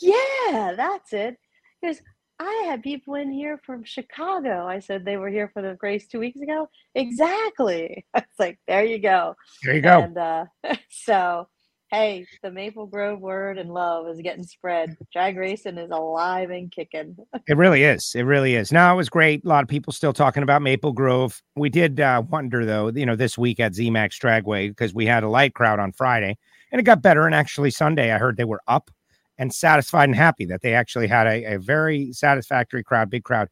"Yeah, 0.00 0.74
that's 0.76 1.12
it." 1.12 1.36
He 1.80 1.88
goes, 1.88 2.00
I 2.40 2.64
had 2.66 2.82
people 2.82 3.14
in 3.14 3.30
here 3.32 3.60
from 3.64 3.84
Chicago. 3.84 4.66
I 4.66 4.80
said 4.80 5.04
they 5.04 5.16
were 5.16 5.28
here 5.28 5.50
for 5.52 5.62
the 5.62 5.78
race 5.80 6.08
two 6.08 6.18
weeks 6.18 6.40
ago. 6.40 6.68
Exactly. 6.94 8.04
I 8.14 8.18
was 8.20 8.38
like, 8.38 8.58
there 8.66 8.84
you 8.84 8.98
go. 8.98 9.36
There 9.62 9.74
you 9.74 9.80
go. 9.82 10.00
And 10.00 10.18
uh, 10.18 10.46
so, 10.90 11.48
hey, 11.94 12.26
the 12.42 12.50
Maple 12.50 12.86
Grove 12.86 13.20
word 13.20 13.56
and 13.56 13.72
love 13.72 14.08
is 14.08 14.20
getting 14.20 14.42
spread. 14.42 14.96
Drag 15.12 15.36
racing 15.36 15.78
is 15.78 15.90
alive 15.90 16.50
and 16.50 16.70
kicking. 16.70 17.16
It 17.46 17.56
really 17.56 17.84
is. 17.84 18.14
It 18.14 18.22
really 18.22 18.54
is. 18.54 18.72
Now 18.72 18.94
it 18.94 18.96
was 18.96 19.10
great. 19.10 19.44
A 19.44 19.48
lot 19.48 19.62
of 19.62 19.68
people 19.68 19.92
still 19.92 20.14
talking 20.14 20.42
about 20.42 20.62
Maple 20.62 20.92
Grove. 20.92 21.42
We 21.56 21.68
did 21.68 22.00
uh, 22.00 22.22
wonder 22.28 22.64
though, 22.64 22.88
you 22.88 23.04
know, 23.04 23.16
this 23.16 23.36
week 23.36 23.60
at 23.60 23.74
ZMAX 23.74 24.18
Dragway 24.18 24.70
because 24.70 24.94
we 24.94 25.04
had 25.04 25.22
a 25.22 25.28
light 25.28 25.54
crowd 25.54 25.78
on 25.78 25.92
Friday 25.92 26.38
and 26.72 26.80
it 26.80 26.84
got 26.84 27.02
better. 27.02 27.26
And 27.26 27.34
actually 27.34 27.70
Sunday, 27.70 28.12
I 28.12 28.18
heard 28.18 28.38
they 28.38 28.44
were 28.44 28.62
up 28.66 28.90
and 29.36 29.52
satisfied 29.52 30.08
and 30.08 30.16
happy 30.16 30.46
that 30.46 30.62
they 30.62 30.74
actually 30.74 31.06
had 31.06 31.26
a, 31.26 31.54
a 31.54 31.58
very 31.58 32.12
satisfactory 32.12 32.82
crowd, 32.82 33.10
big 33.10 33.24
crowd, 33.24 33.48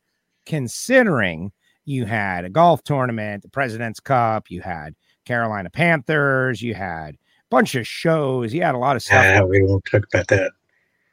considering 0.47 1.53
you 1.85 2.07
had 2.07 2.45
a 2.45 2.51
golf 2.51 2.83
tournament, 2.83 3.43
the 3.43 3.49
President's 3.51 4.01
Cup, 4.01 4.51
you 4.51 4.63
had 4.63 4.95
Carolina 5.27 5.69
Panthers, 5.71 6.63
you 6.63 6.75
had 6.75 7.17
bunch 7.53 7.75
of 7.75 7.87
shows, 7.87 8.53
you 8.55 8.63
had 8.63 8.75
a 8.75 8.79
lot 8.79 8.97
of 8.97 9.03
stuff. 9.03 9.25
Ah, 9.25 9.45
we 9.45 9.59
don't 9.61 9.69
want 9.69 9.85
to 9.85 9.91
talk 9.91 10.09
about 10.13 10.27
that. 10.29 10.53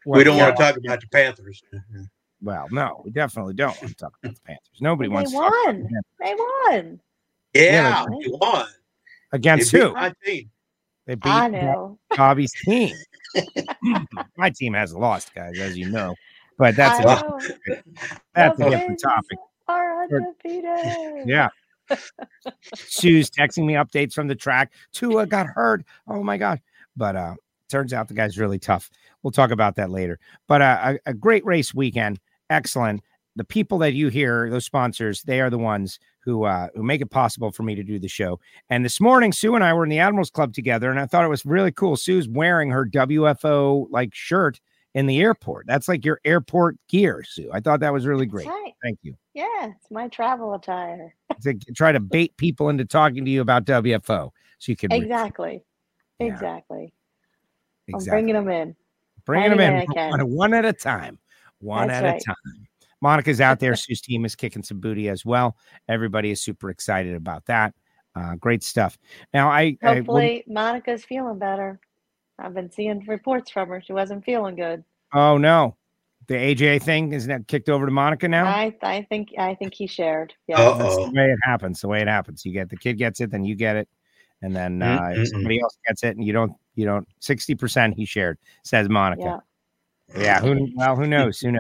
Well, 0.06 0.18
we 0.18 0.24
don't 0.24 0.38
yeah, 0.38 0.46
want 0.46 0.58
to 0.58 0.64
talk 0.64 0.78
about 0.78 1.02
the 1.02 1.08
Panthers. 1.08 1.62
Well, 2.42 2.68
no, 2.72 3.02
we 3.04 3.12
definitely 3.12 3.54
don't 3.54 3.76
want 3.82 3.90
to 3.90 3.96
talk 3.96 4.14
about 4.24 4.34
the 4.36 4.42
Panthers. 4.42 4.80
Nobody 4.80 5.10
They 5.10 5.14
wants 5.14 5.32
to 5.32 5.38
talk 5.38 5.48
about 5.52 5.66
won. 5.76 5.84
the 5.84 6.04
They 6.24 6.34
won. 6.36 7.00
Yeah, 7.54 8.06
they- 8.10 8.16
we 8.16 8.38
won. 8.40 8.66
against 9.34 9.72
They 9.74 9.80
beat 9.80 9.84
who? 9.88 9.94
My 9.94 10.14
team. 10.26 10.50
They 11.06 11.16
beat 11.16 11.26
I 11.30 11.48
know. 11.50 12.00
Bobby's 12.16 12.54
team. 12.64 12.96
My 14.38 14.50
team 14.52 14.74
has 14.74 14.94
lost, 14.96 15.34
guys, 15.36 15.60
as 15.60 15.78
you 15.78 15.90
know. 15.90 16.16
But 16.58 16.76
that's 16.76 17.00
a 17.00 17.08
I 17.08 17.16
different, 17.16 17.58
know. 17.68 17.76
that's 18.36 18.58
The 18.60 18.66
a 18.68 18.70
different 18.70 19.00
topic. 19.02 19.38
Are 19.68 20.04
undefeated. 20.04 21.28
Yeah. 21.28 21.50
Sue's 22.76 23.30
texting 23.30 23.66
me 23.66 23.74
updates 23.74 24.14
from 24.14 24.28
the 24.28 24.36
track. 24.36 24.72
Tua 24.94 25.26
got 25.26 25.48
hurt. 25.48 25.84
Oh 26.08 26.24
my 26.24 26.38
god! 26.38 26.62
But 26.96 27.16
uh, 27.16 27.36
turns 27.70 27.94
out 27.94 28.08
the 28.08 28.14
guy's 28.14 28.38
really 28.38 28.60
tough. 28.60 28.90
We'll 29.24 29.32
talk 29.32 29.52
about 29.52 29.76
that 29.76 29.90
later. 29.90 30.20
But 30.48 30.62
uh, 30.62 30.80
a, 31.06 31.12
a 31.12 31.14
great 31.14 31.46
race 31.46 31.74
weekend. 31.74 32.20
Excellent. 32.50 33.02
The 33.36 33.44
people 33.44 33.78
that 33.80 33.94
you 33.94 34.10
hear, 34.10 34.50
those 34.50 34.66
sponsors, 34.66 35.22
they 35.24 35.40
are 35.40 35.50
the 35.50 35.58
ones 35.58 36.00
who 36.20 36.44
uh, 36.44 36.68
who 36.76 36.84
make 36.84 37.02
it 37.02 37.12
possible 37.12 37.52
for 37.52 37.64
me 37.64 37.76
to 37.76 37.84
do 37.84 38.00
the 38.00 38.08
show. 38.08 38.40
And 38.70 38.84
this 38.84 39.00
morning, 39.00 39.32
Sue 39.32 39.56
and 39.56 39.64
I 39.64 39.74
were 39.74 39.84
in 39.84 39.90
the 39.90 40.00
Admirals 40.00 40.32
Club 40.32 40.54
together, 40.54 40.90
and 40.90 41.00
I 41.00 41.06
thought 41.06 41.26
it 41.26 41.30
was 41.30 41.46
really 41.46 41.72
cool. 41.72 41.96
Sue's 41.96 42.28
wearing 42.28 42.72
her 42.72 42.86
WFO 42.86 43.88
like 43.90 44.14
shirt, 44.14 44.60
in 44.96 45.06
the 45.06 45.20
airport. 45.20 45.68
That's 45.68 45.88
like 45.88 46.06
your 46.06 46.20
airport 46.26 46.78
gear, 46.88 47.24
Sue. 47.24 47.50
I 47.54 47.60
thought 47.60 47.80
that 47.82 47.94
was 47.94 48.06
really 48.06 48.26
great. 48.26 48.48
right. 48.48 48.74
Thank 48.84 49.00
you. 49.02 49.16
Yeah, 49.34 49.46
it's 49.76 49.92
my 49.92 50.08
travel 50.08 50.54
attire. 50.54 51.16
To 51.44 51.54
try 51.74 51.94
to 51.94 52.02
bait 52.02 52.36
people 52.36 52.68
into 52.68 52.84
talking 52.84 53.24
to 53.24 53.32
you 53.32 53.40
about 53.40 53.64
WFO 53.64 54.32
so 54.58 54.72
you 54.72 54.76
can 54.76 54.92
Exactly. 54.92 55.64
Yeah. 56.20 56.28
Exactly. 56.28 56.94
I'm 57.94 58.04
bringing 58.04 58.34
them 58.34 58.50
in. 58.50 58.76
Bringing 59.26 59.56
them 59.56 59.62
in 59.62 59.88
one, 59.94 60.30
one 60.30 60.54
at 60.54 60.66
a 60.66 60.74
time. 60.74 61.18
One 61.60 61.88
That's 61.88 62.04
at 62.04 62.10
right. 62.10 62.22
a 62.22 62.26
time. 62.26 62.68
Monica's 63.00 63.40
out 63.40 63.60
there. 63.60 63.76
Sue's 63.78 64.02
team 64.02 64.26
is 64.26 64.36
kicking 64.36 64.64
some 64.64 64.82
booty 64.82 65.08
as 65.08 65.24
well. 65.26 65.56
Everybody 65.88 66.32
is 66.32 66.42
super 66.42 66.70
excited 66.70 67.16
about 67.16 67.46
that. 67.46 67.74
Uh, 68.16 68.36
great 68.36 68.64
stuff. 68.64 68.98
Now, 69.34 69.50
I, 69.50 69.78
I 69.82 69.96
Hopefully, 69.96 70.44
Monica's 70.48 71.06
feeling 71.06 71.40
better. 71.40 71.80
I've 72.42 72.54
been 72.54 72.72
seeing 72.72 73.04
reports 73.08 73.52
from 73.52 73.70
her. 73.70 73.82
She 73.82 73.94
wasn't 73.94 74.24
feeling 74.26 74.56
good. 74.56 74.84
oh 75.14 75.38
no, 75.38 75.76
the 76.28 76.36
AJ 76.36 76.84
thing 76.84 77.14
is 77.14 77.26
that 77.28 77.48
kicked 77.48 77.70
over 77.70 77.86
to 77.86 77.92
Monica 77.92 78.28
now. 78.28 78.46
I 78.46 78.76
I 78.82 79.06
think 79.10 79.30
I 79.38 79.56
think 79.56 79.74
he 79.74 79.88
shared. 79.88 80.34
Yeah. 80.48 80.60
Uh-oh. 80.60 80.78
That's 80.78 80.96
the 80.96 81.12
way 81.12 81.26
it 81.26 81.40
happens. 81.44 81.82
The 81.82 81.88
way 81.88 82.02
it 82.02 82.08
happens. 82.08 82.46
You 82.46 82.54
get 82.54 82.70
the 82.70 82.78
kid 82.78 82.98
gets 82.98 83.20
it, 83.22 83.32
then 83.32 83.44
you 83.44 83.56
get 83.56 83.76
it, 83.76 83.88
and 84.42 84.56
then 84.56 84.82
uh, 84.82 85.00
Mm-mm-mm. 85.00 85.28
somebody 85.28 85.60
else 85.62 85.78
gets 85.88 86.04
it, 86.04 86.16
and 86.16 86.26
you 86.26 86.34
don't. 86.34 86.54
You 86.76 86.86
don't. 86.86 87.08
Sixty 87.20 87.56
percent 87.56 87.96
he 87.96 88.06
shared. 88.06 88.38
Says 88.64 88.88
Monica. 88.90 89.42
Yeah. 90.16 90.22
Yeah. 90.22 90.40
Who? 90.42 90.70
Well, 90.76 90.96
who 90.96 91.08
knows? 91.08 91.40
Who 91.40 91.52
knows? 91.52 91.60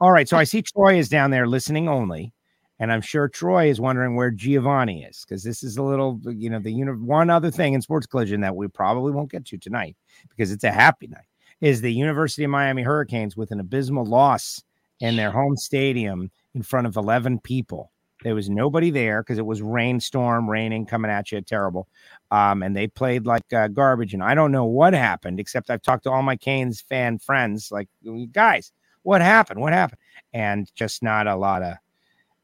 All 0.00 0.12
right. 0.12 0.28
So 0.28 0.36
I 0.36 0.44
see 0.44 0.62
Troy 0.62 0.98
is 0.98 1.08
down 1.08 1.30
there 1.30 1.46
listening 1.46 1.88
only, 1.88 2.32
and 2.78 2.92
I'm 2.92 3.00
sure 3.00 3.28
Troy 3.28 3.68
is 3.68 3.80
wondering 3.80 4.14
where 4.14 4.30
Giovanni 4.30 5.02
is 5.02 5.24
because 5.26 5.42
this 5.42 5.62
is 5.62 5.76
a 5.76 5.82
little, 5.82 6.20
you 6.26 6.48
know, 6.48 6.60
the 6.60 6.70
uni- 6.70 6.92
one 6.92 7.30
other 7.30 7.50
thing 7.50 7.74
in 7.74 7.82
sports 7.82 8.06
collision 8.06 8.40
that 8.42 8.54
we 8.54 8.68
probably 8.68 9.12
won't 9.12 9.30
get 9.30 9.44
to 9.46 9.58
tonight 9.58 9.96
because 10.28 10.52
it's 10.52 10.64
a 10.64 10.70
happy 10.70 11.08
night 11.08 11.26
is 11.60 11.80
the 11.80 11.92
University 11.92 12.44
of 12.44 12.50
Miami 12.50 12.82
Hurricanes 12.82 13.36
with 13.36 13.50
an 13.50 13.60
abysmal 13.60 14.04
loss 14.04 14.62
in 15.00 15.16
their 15.16 15.30
home 15.30 15.56
stadium 15.56 16.30
in 16.54 16.62
front 16.62 16.86
of 16.86 16.96
11 16.96 17.40
people. 17.40 17.90
There 18.24 18.34
was 18.34 18.50
nobody 18.50 18.90
there 18.90 19.22
because 19.22 19.38
it 19.38 19.46
was 19.46 19.62
rainstorm, 19.62 20.50
raining, 20.50 20.86
coming 20.86 21.10
at 21.10 21.30
you, 21.30 21.40
terrible. 21.40 21.86
Um, 22.32 22.62
and 22.62 22.76
they 22.76 22.88
played 22.88 23.26
like 23.26 23.52
uh, 23.52 23.68
garbage. 23.68 24.12
And 24.12 24.22
I 24.22 24.34
don't 24.34 24.50
know 24.50 24.64
what 24.64 24.92
happened, 24.92 25.38
except 25.38 25.70
I've 25.70 25.82
talked 25.82 26.04
to 26.04 26.10
all 26.10 26.22
my 26.22 26.36
Canes 26.36 26.80
fan 26.80 27.18
friends, 27.18 27.70
like 27.70 27.88
guys, 28.32 28.72
what 29.02 29.20
happened? 29.20 29.60
What 29.60 29.72
happened? 29.72 30.00
And 30.32 30.70
just 30.74 31.02
not 31.02 31.28
a 31.28 31.36
lot 31.36 31.62
of, 31.62 31.76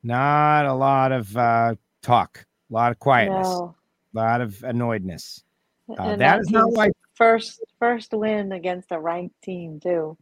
not 0.04 0.66
a 0.66 0.72
lot 0.72 1.10
of 1.12 1.36
uh, 1.36 1.74
talk, 2.02 2.44
a 2.70 2.72
lot 2.72 2.92
of 2.92 2.98
quietness, 2.98 3.48
No. 3.48 3.74
a 4.14 4.16
lot 4.16 4.40
of 4.40 4.52
annoyedness. 4.58 5.42
Uh, 5.90 5.94
And 5.98 6.20
that 6.20 6.40
is 6.40 6.50
not 6.50 6.66
team's 6.66 6.76
why. 6.76 6.88
first 7.14 7.60
first 7.78 8.12
win 8.12 8.52
against 8.52 8.92
a 8.92 8.98
ranked 9.00 9.40
team 9.42 9.80
too. 9.80 10.16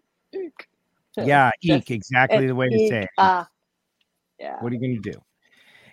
Yeah, 1.16 1.50
Just- 1.62 1.90
eek, 1.90 1.90
exactly 1.90 2.46
the 2.46 2.54
way 2.54 2.68
to 2.70 2.78
say 2.88 3.02
it. 3.02 3.10
Ah, 3.18 3.48
yeah. 4.38 4.56
What 4.60 4.72
are 4.72 4.74
you 4.74 4.80
going 4.80 5.02
to 5.02 5.10
do? 5.12 5.20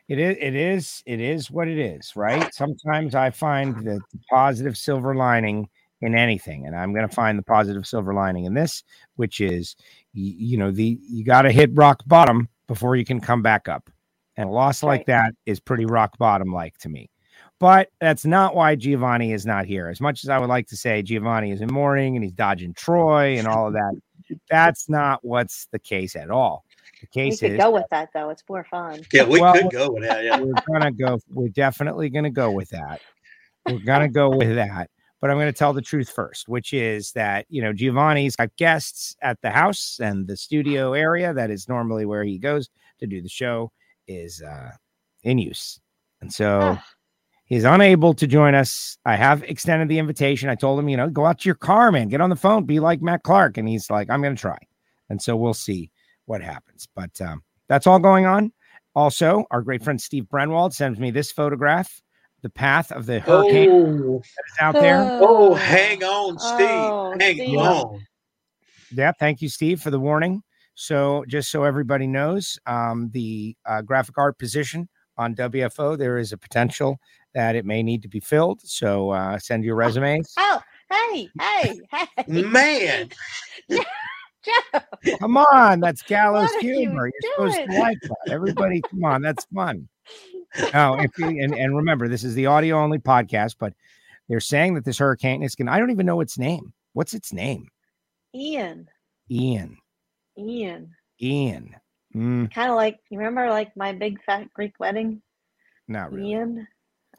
It 0.07 0.17
is, 0.17 0.37
it 0.39 0.55
is, 0.55 1.03
it 1.05 1.19
is 1.19 1.51
what 1.51 1.67
it 1.67 1.77
is, 1.77 2.15
right? 2.15 2.51
Sometimes 2.53 3.13
I 3.13 3.29
find 3.29 3.75
that 3.85 3.99
the 4.11 4.19
positive 4.31 4.75
silver 4.75 5.13
lining 5.13 5.69
in 6.01 6.15
anything, 6.15 6.65
and 6.65 6.75
I'm 6.75 6.93
going 6.93 7.07
to 7.07 7.13
find 7.13 7.37
the 7.37 7.43
positive 7.43 7.85
silver 7.85 8.13
lining 8.15 8.45
in 8.45 8.53
this, 8.55 8.83
which 9.17 9.39
is, 9.39 9.75
y- 10.15 10.33
you 10.35 10.57
know, 10.57 10.71
the 10.71 10.97
you 11.03 11.23
got 11.23 11.43
to 11.43 11.51
hit 11.51 11.69
rock 11.75 12.01
bottom 12.07 12.47
before 12.69 12.95
you 12.95 13.03
can 13.03 13.19
come 13.19 13.41
back 13.41 13.67
up, 13.67 13.89
and 14.37 14.47
a 14.47 14.51
loss 14.51 14.83
like 14.83 15.07
that 15.07 15.33
is 15.45 15.59
pretty 15.59 15.85
rock 15.85 16.17
bottom 16.17 16.53
like 16.53 16.77
to 16.77 16.87
me. 16.87 17.09
But 17.59 17.89
that's 17.99 18.25
not 18.25 18.55
why 18.55 18.75
Giovanni 18.75 19.33
is 19.33 19.45
not 19.45 19.65
here. 19.65 19.89
As 19.89 19.99
much 19.99 20.23
as 20.23 20.29
I 20.29 20.37
would 20.37 20.47
like 20.47 20.67
to 20.67 20.77
say 20.77 21.01
Giovanni 21.01 21.51
is 21.51 21.59
in 21.59 21.67
mourning 21.73 22.15
and 22.15 22.23
he's 22.23 22.31
dodging 22.31 22.73
Troy 22.73 23.37
and 23.37 23.47
all 23.47 23.67
of 23.67 23.73
that, 23.73 23.99
that's 24.49 24.87
not 24.87 25.19
what's 25.23 25.67
the 25.73 25.79
case 25.79 26.15
at 26.15 26.29
all. 26.29 26.63
The 27.01 27.07
case 27.07 27.15
We 27.15 27.29
case 27.31 27.39
could 27.39 27.51
is 27.53 27.57
go 27.57 27.71
with 27.71 27.85
that 27.91 28.09
though. 28.13 28.29
It's 28.29 28.43
more 28.47 28.63
fun. 28.63 29.01
Yeah, 29.11 29.23
we 29.25 29.41
Well- 29.41 29.53
could 29.53 29.71
go 29.71 29.91
with 29.91 30.03
that. 30.03 30.23
Yeah. 30.23 30.39
we're 30.39 30.53
gonna 30.71 30.91
go. 30.91 31.19
We're 31.33 31.49
definitely 31.49 32.09
gonna 32.09 32.29
go 32.29 32.51
with 32.51 32.69
that. 32.69 33.01
We're 33.65 33.79
gonna 33.79 34.07
go 34.09 34.29
with 34.29 34.55
that. 34.55 34.89
But 35.21 35.29
I'm 35.29 35.37
gonna 35.37 35.51
tell 35.53 35.73
the 35.73 35.81
truth 35.81 36.09
first, 36.09 36.47
which 36.47 36.73
is 36.73 37.11
that 37.13 37.45
you 37.49 37.61
know 37.61 37.73
Giovanni's 37.73 38.35
got 38.35 38.55
guests 38.57 39.15
at 39.21 39.39
the 39.41 39.49
house 39.51 39.99
and 40.01 40.27
the 40.27 40.37
studio 40.37 40.93
area 40.93 41.33
that 41.33 41.49
is 41.51 41.67
normally 41.67 42.05
where 42.05 42.23
he 42.23 42.37
goes 42.37 42.69
to 42.99 43.07
do 43.07 43.21
the 43.21 43.29
show 43.29 43.71
is 44.07 44.41
uh, 44.41 44.71
in 45.23 45.37
use, 45.37 45.79
and 46.21 46.31
so 46.33 46.77
Ah. 46.77 46.85
he's 47.45 47.63
unable 47.65 48.13
to 48.13 48.27
join 48.27 48.55
us. 48.55 48.97
I 49.05 49.15
have 49.17 49.43
extended 49.43 49.89
the 49.89 49.99
invitation. 49.99 50.49
I 50.49 50.55
told 50.55 50.79
him, 50.79 50.87
you 50.89 50.97
know, 50.97 51.09
go 51.09 51.25
out 51.25 51.39
to 51.39 51.49
your 51.49 51.55
car, 51.55 51.91
man, 51.91 52.07
get 52.09 52.21
on 52.21 52.29
the 52.29 52.35
phone, 52.35 52.63
be 52.65 52.79
like 52.79 53.01
Matt 53.01 53.23
Clark, 53.23 53.57
and 53.57 53.67
he's 53.67 53.89
like, 53.89 54.09
I'm 54.09 54.21
gonna 54.21 54.35
try, 54.35 54.57
and 55.09 55.21
so 55.21 55.35
we'll 55.35 55.53
see 55.53 55.91
what 56.25 56.41
happens. 56.41 56.87
But 56.95 57.19
um, 57.21 57.43
that's 57.67 57.87
all 57.87 57.99
going 57.99 58.25
on. 58.25 58.51
Also, 58.95 59.45
our 59.51 59.61
great 59.61 59.83
friend 59.83 60.01
Steve 60.01 60.25
Brenwald 60.25 60.73
sends 60.73 60.97
me 60.99 61.11
this 61.11 61.31
photograph, 61.31 62.01
the 62.41 62.49
path 62.49 62.91
of 62.91 63.05
the 63.05 63.19
hurricane 63.19 63.69
Oh, 63.71 64.21
that's 64.21 64.61
out 64.61 64.75
there. 64.79 65.09
oh, 65.19 65.53
hang 65.55 66.03
on, 66.03 66.37
Steve. 66.39 66.91
Oh, 66.91 67.15
hang 67.19 67.35
Steve. 67.35 67.57
on. 67.59 68.05
Yeah, 68.91 69.11
thank 69.19 69.41
you, 69.41 69.49
Steve, 69.49 69.81
for 69.81 69.91
the 69.91 69.99
warning. 69.99 70.41
So, 70.75 71.25
just 71.27 71.51
so 71.51 71.63
everybody 71.63 72.07
knows, 72.07 72.57
um, 72.65 73.09
the 73.11 73.55
uh, 73.65 73.81
graphic 73.81 74.17
art 74.17 74.39
position 74.39 74.87
on 75.17 75.35
WFO, 75.35 75.97
there 75.97 76.17
is 76.17 76.31
a 76.31 76.37
potential 76.37 76.97
that 77.33 77.55
it 77.55 77.65
may 77.65 77.83
need 77.83 78.01
to 78.03 78.07
be 78.07 78.21
filled. 78.21 78.61
So, 78.63 79.09
uh, 79.11 79.37
send 79.37 79.63
your 79.65 79.75
resumes. 79.75 80.33
Oh, 80.37 80.61
hey, 80.89 81.29
hey, 81.39 81.79
hey, 81.91 82.41
Man, 82.41 83.09
Joe. 84.73 84.79
Come 85.19 85.37
on, 85.37 85.79
that's 85.79 86.01
gallows 86.01 86.49
What 86.49 86.63
are 86.63 86.67
you 86.67 86.75
humor. 86.79 87.07
You 87.07 87.29
are 87.39 87.51
supposed 87.51 87.69
to 87.71 87.79
like 87.79 87.97
that. 88.01 88.31
Everybody, 88.31 88.81
come 88.81 89.03
on, 89.05 89.21
that's 89.21 89.45
fun. 89.53 89.87
No, 90.73 90.95
if 90.99 91.15
you, 91.19 91.27
and, 91.27 91.53
and 91.53 91.77
remember, 91.77 92.07
this 92.07 92.23
is 92.23 92.33
the 92.33 92.47
audio 92.47 92.77
only 92.79 92.97
podcast, 92.97 93.57
but 93.59 93.71
they're 94.27 94.39
saying 94.39 94.73
that 94.73 94.83
this 94.83 94.97
hurricane 94.97 95.43
is 95.43 95.53
going 95.53 95.67
to, 95.67 95.71
I 95.73 95.77
don't 95.77 95.91
even 95.91 96.07
know 96.07 96.21
its 96.21 96.39
name. 96.39 96.73
What's 96.93 97.13
its 97.13 97.31
name? 97.31 97.67
Ian, 98.33 98.87
Ian. 99.29 99.77
Ian. 100.35 100.95
Ian. 101.21 101.75
Mm, 102.15 102.51
Kind 102.51 102.71
of 102.71 102.75
like 102.77 102.97
you 103.11 103.19
remember, 103.19 103.47
like 103.51 103.77
my 103.77 103.91
big 103.93 104.23
fat 104.23 104.51
Greek 104.55 104.73
wedding. 104.79 105.21
not 105.87 106.11
really. 106.11 106.31
Ian. 106.31 106.67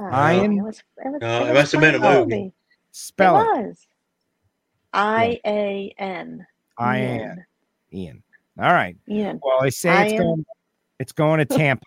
Oh, 0.00 0.30
Ian? 0.32 0.58
It 0.58 0.62
was, 0.62 0.82
it 1.04 1.08
was, 1.12 1.20
No, 1.20 1.44
it 1.44 1.48
was 1.50 1.54
must 1.54 1.72
have 1.72 1.80
been 1.82 1.94
a 1.94 2.00
fun 2.00 2.28
movie. 2.28 2.52
Spell 2.90 3.36
it 3.36 3.42
it. 3.42 3.66
was. 3.66 3.86
I 4.92 5.40
A 5.46 5.94
N. 5.98 6.44
I 6.80 7.00
N. 7.00 7.44
Ian. 7.92 8.22
All 8.58 8.72
right. 8.72 8.96
Ian. 9.08 9.40
Well, 9.42 9.60
they 9.62 9.70
say 9.70 10.04
it's 10.04 10.12
Ian. 10.14 10.22
going, 10.22 10.46
it's 10.98 11.12
going 11.12 11.38
to 11.38 11.44
Tampa. 11.56 11.86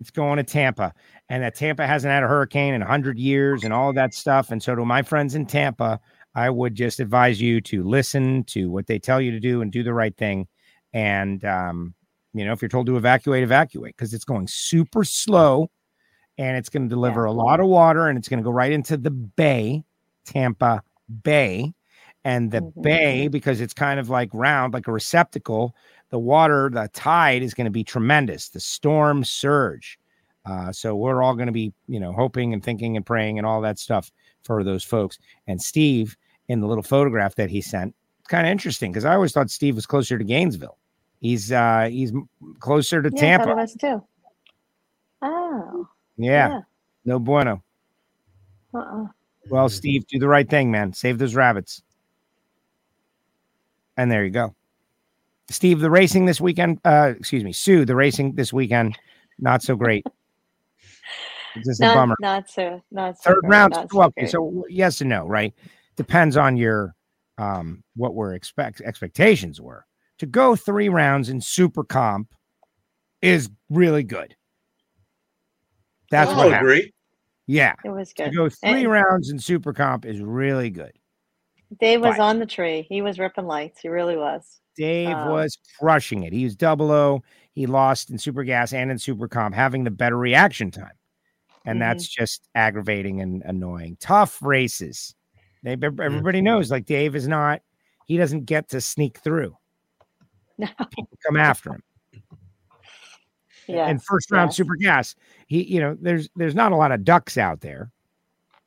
it's 0.00 0.10
going 0.10 0.36
to 0.36 0.44
Tampa. 0.44 0.92
And 1.28 1.42
that 1.42 1.54
Tampa 1.54 1.86
hasn't 1.86 2.10
had 2.10 2.22
a 2.22 2.28
hurricane 2.28 2.74
in 2.74 2.80
100 2.80 3.18
years 3.18 3.64
and 3.64 3.72
all 3.72 3.88
of 3.88 3.94
that 3.96 4.14
stuff. 4.14 4.50
And 4.50 4.62
so, 4.62 4.74
to 4.74 4.84
my 4.84 5.02
friends 5.02 5.34
in 5.34 5.46
Tampa, 5.46 6.00
I 6.34 6.50
would 6.50 6.74
just 6.74 7.00
advise 7.00 7.40
you 7.40 7.60
to 7.62 7.82
listen 7.82 8.44
to 8.44 8.70
what 8.70 8.86
they 8.86 8.98
tell 8.98 9.20
you 9.20 9.30
to 9.32 9.40
do 9.40 9.62
and 9.62 9.72
do 9.72 9.82
the 9.82 9.94
right 9.94 10.16
thing. 10.16 10.46
And, 10.92 11.44
um, 11.44 11.94
you 12.32 12.44
know, 12.44 12.52
if 12.52 12.62
you're 12.62 12.68
told 12.68 12.86
to 12.86 12.96
evacuate, 12.96 13.42
evacuate 13.42 13.96
because 13.96 14.14
it's 14.14 14.24
going 14.24 14.46
super 14.48 15.02
slow 15.04 15.70
and 16.38 16.56
it's 16.56 16.68
going 16.68 16.84
to 16.84 16.88
deliver 16.88 17.24
a 17.24 17.32
lot 17.32 17.60
of 17.60 17.66
water 17.66 18.08
and 18.08 18.16
it's 18.16 18.28
going 18.28 18.38
to 18.38 18.44
go 18.44 18.50
right 18.50 18.72
into 18.72 18.96
the 18.96 19.10
bay, 19.10 19.84
Tampa 20.24 20.82
Bay. 21.22 21.72
And 22.24 22.50
the 22.50 22.60
Mhm. 22.60 22.82
bay, 22.82 23.28
because 23.28 23.60
it's 23.60 23.72
kind 23.72 23.98
of 23.98 24.10
like 24.10 24.28
round, 24.34 24.74
like 24.74 24.86
a 24.86 24.92
receptacle, 24.92 25.74
the 26.10 26.18
water, 26.18 26.68
the 26.70 26.88
tide 26.92 27.42
is 27.42 27.54
going 27.54 27.64
to 27.64 27.70
be 27.70 27.82
tremendous. 27.84 28.48
The 28.50 28.60
storm 28.60 29.24
surge. 29.24 29.98
Uh, 30.44 30.72
so 30.72 30.94
we're 30.96 31.22
all 31.22 31.34
going 31.34 31.46
to 31.46 31.52
be, 31.52 31.72
you 31.86 31.98
know, 32.00 32.12
hoping 32.12 32.52
and 32.52 32.62
thinking 32.62 32.96
and 32.96 33.06
praying 33.06 33.38
and 33.38 33.46
all 33.46 33.60
that 33.62 33.78
stuff 33.78 34.10
for 34.42 34.62
those 34.64 34.84
folks. 34.84 35.18
And 35.46 35.60
Steve, 35.60 36.16
in 36.48 36.60
the 36.60 36.66
little 36.66 36.82
photograph 36.82 37.34
that 37.36 37.48
he 37.50 37.60
sent, 37.60 37.94
it's 38.18 38.28
kind 38.28 38.46
of 38.46 38.50
interesting 38.50 38.90
because 38.92 39.04
I 39.04 39.14
always 39.14 39.32
thought 39.32 39.50
Steve 39.50 39.76
was 39.76 39.86
closer 39.86 40.18
to 40.18 40.24
Gainesville. 40.24 40.76
He's 41.20 41.52
uh 41.52 41.88
he's 41.90 42.12
closer 42.58 43.02
to 43.02 43.10
Yeah, 43.14 43.20
Tampa. 43.38 43.54
was 43.54 43.74
too. 43.74 44.02
Oh. 45.22 45.86
Yeah, 46.16 46.60
no 47.04 47.18
bueno. 47.18 47.62
Uh-uh. 48.74 49.06
Well, 49.50 49.68
Steve, 49.68 50.06
do 50.06 50.18
the 50.18 50.28
right 50.28 50.48
thing, 50.48 50.70
man. 50.70 50.92
Save 50.92 51.18
those 51.18 51.34
rabbits. 51.34 51.82
And 54.00 54.10
there 54.10 54.24
you 54.24 54.30
go. 54.30 54.54
Steve, 55.50 55.80
the 55.80 55.90
racing 55.90 56.24
this 56.24 56.40
weekend, 56.40 56.80
uh, 56.86 57.12
excuse 57.18 57.44
me, 57.44 57.52
Sue, 57.52 57.84
the 57.84 57.94
racing 57.94 58.34
this 58.34 58.50
weekend, 58.50 58.96
not 59.38 59.62
so 59.62 59.76
great. 59.76 60.06
It's 61.54 61.66
just 61.66 61.80
a 61.80 61.84
Not, 61.86 61.94
bummer. 61.96 62.16
not 62.20 62.48
so. 62.48 62.80
Not 62.90 63.18
so. 63.20 63.30
Third 63.30 63.40
great, 63.42 63.50
round. 63.50 63.72
not 63.74 63.92
well, 63.92 64.06
okay, 64.08 64.22
great. 64.22 64.30
so 64.30 64.64
yes 64.70 65.02
and 65.02 65.10
no, 65.10 65.26
right? 65.26 65.52
Depends 65.96 66.36
on 66.38 66.56
your 66.56 66.94
um 67.36 67.82
what 67.94 68.14
we're 68.14 68.32
expect 68.34 68.80
expectations 68.80 69.60
were. 69.60 69.84
To 70.18 70.26
go 70.26 70.56
three 70.56 70.88
rounds 70.88 71.28
in 71.28 71.40
super 71.42 71.84
comp 71.84 72.32
is 73.20 73.50
really 73.68 74.02
good. 74.04 74.34
That's 76.10 76.30
I'll 76.30 76.36
what 76.38 76.52
happened. 76.52 76.70
agree. 76.70 76.92
Yeah. 77.46 77.74
it 77.84 77.90
was 77.90 78.14
good. 78.14 78.24
To 78.26 78.30
good. 78.30 78.36
go 78.36 78.48
three 78.48 78.82
And- 78.84 78.90
rounds 78.90 79.30
in 79.30 79.38
super 79.38 79.74
comp 79.74 80.06
is 80.06 80.20
really 80.22 80.70
good. 80.70 80.92
Dave 81.78 82.00
was 82.00 82.16
But- 82.16 82.22
on 82.22 82.38
the 82.38 82.46
tree. 82.46 82.82
He 82.88 83.02
was 83.02 83.18
ripping 83.18 83.46
lights. 83.46 83.80
He 83.80 83.88
really 83.88 84.16
was. 84.16 84.60
Dave 84.76 85.16
Um, 85.16 85.30
was 85.30 85.58
crushing 85.78 86.22
it. 86.24 86.32
He 86.32 86.44
was 86.44 86.56
double 86.56 86.90
O. 86.90 87.22
He 87.52 87.66
lost 87.66 88.10
in 88.10 88.18
Super 88.18 88.44
Gas 88.44 88.72
and 88.72 88.90
in 88.90 88.98
Super 88.98 89.28
Comp, 89.28 89.54
having 89.54 89.84
the 89.84 89.90
better 89.90 90.16
reaction 90.16 90.70
time. 90.70 90.92
And 91.66 91.76
Mhm. 91.76 91.80
that's 91.80 92.08
just 92.08 92.48
aggravating 92.54 93.20
and 93.20 93.42
annoying. 93.42 93.96
Tough 94.00 94.40
races. 94.42 95.14
They, 95.62 95.72
everybody 95.72 96.40
knows 96.40 96.70
like 96.70 96.86
Dave 96.86 97.14
is 97.14 97.28
not, 97.28 97.60
he 98.06 98.16
doesn't 98.16 98.46
get 98.46 98.68
to 98.70 98.80
sneak 98.80 99.18
through. 99.18 99.56
No. 100.56 100.68
People 100.90 101.18
come 101.26 101.36
after 101.36 101.74
him. 101.74 101.82
Yeah. 103.66 103.86
and 103.88 104.02
first 104.02 104.30
round 104.32 104.48
yes. 104.48 104.56
super 104.56 104.74
gas 104.74 105.14
he 105.46 105.62
you 105.62 105.78
know 105.80 105.96
there's 106.00 106.28
there's 106.34 106.56
not 106.56 106.72
a 106.72 106.76
lot 106.76 106.90
of 106.90 107.04
ducks 107.04 107.38
out 107.38 107.60
there 107.60 107.92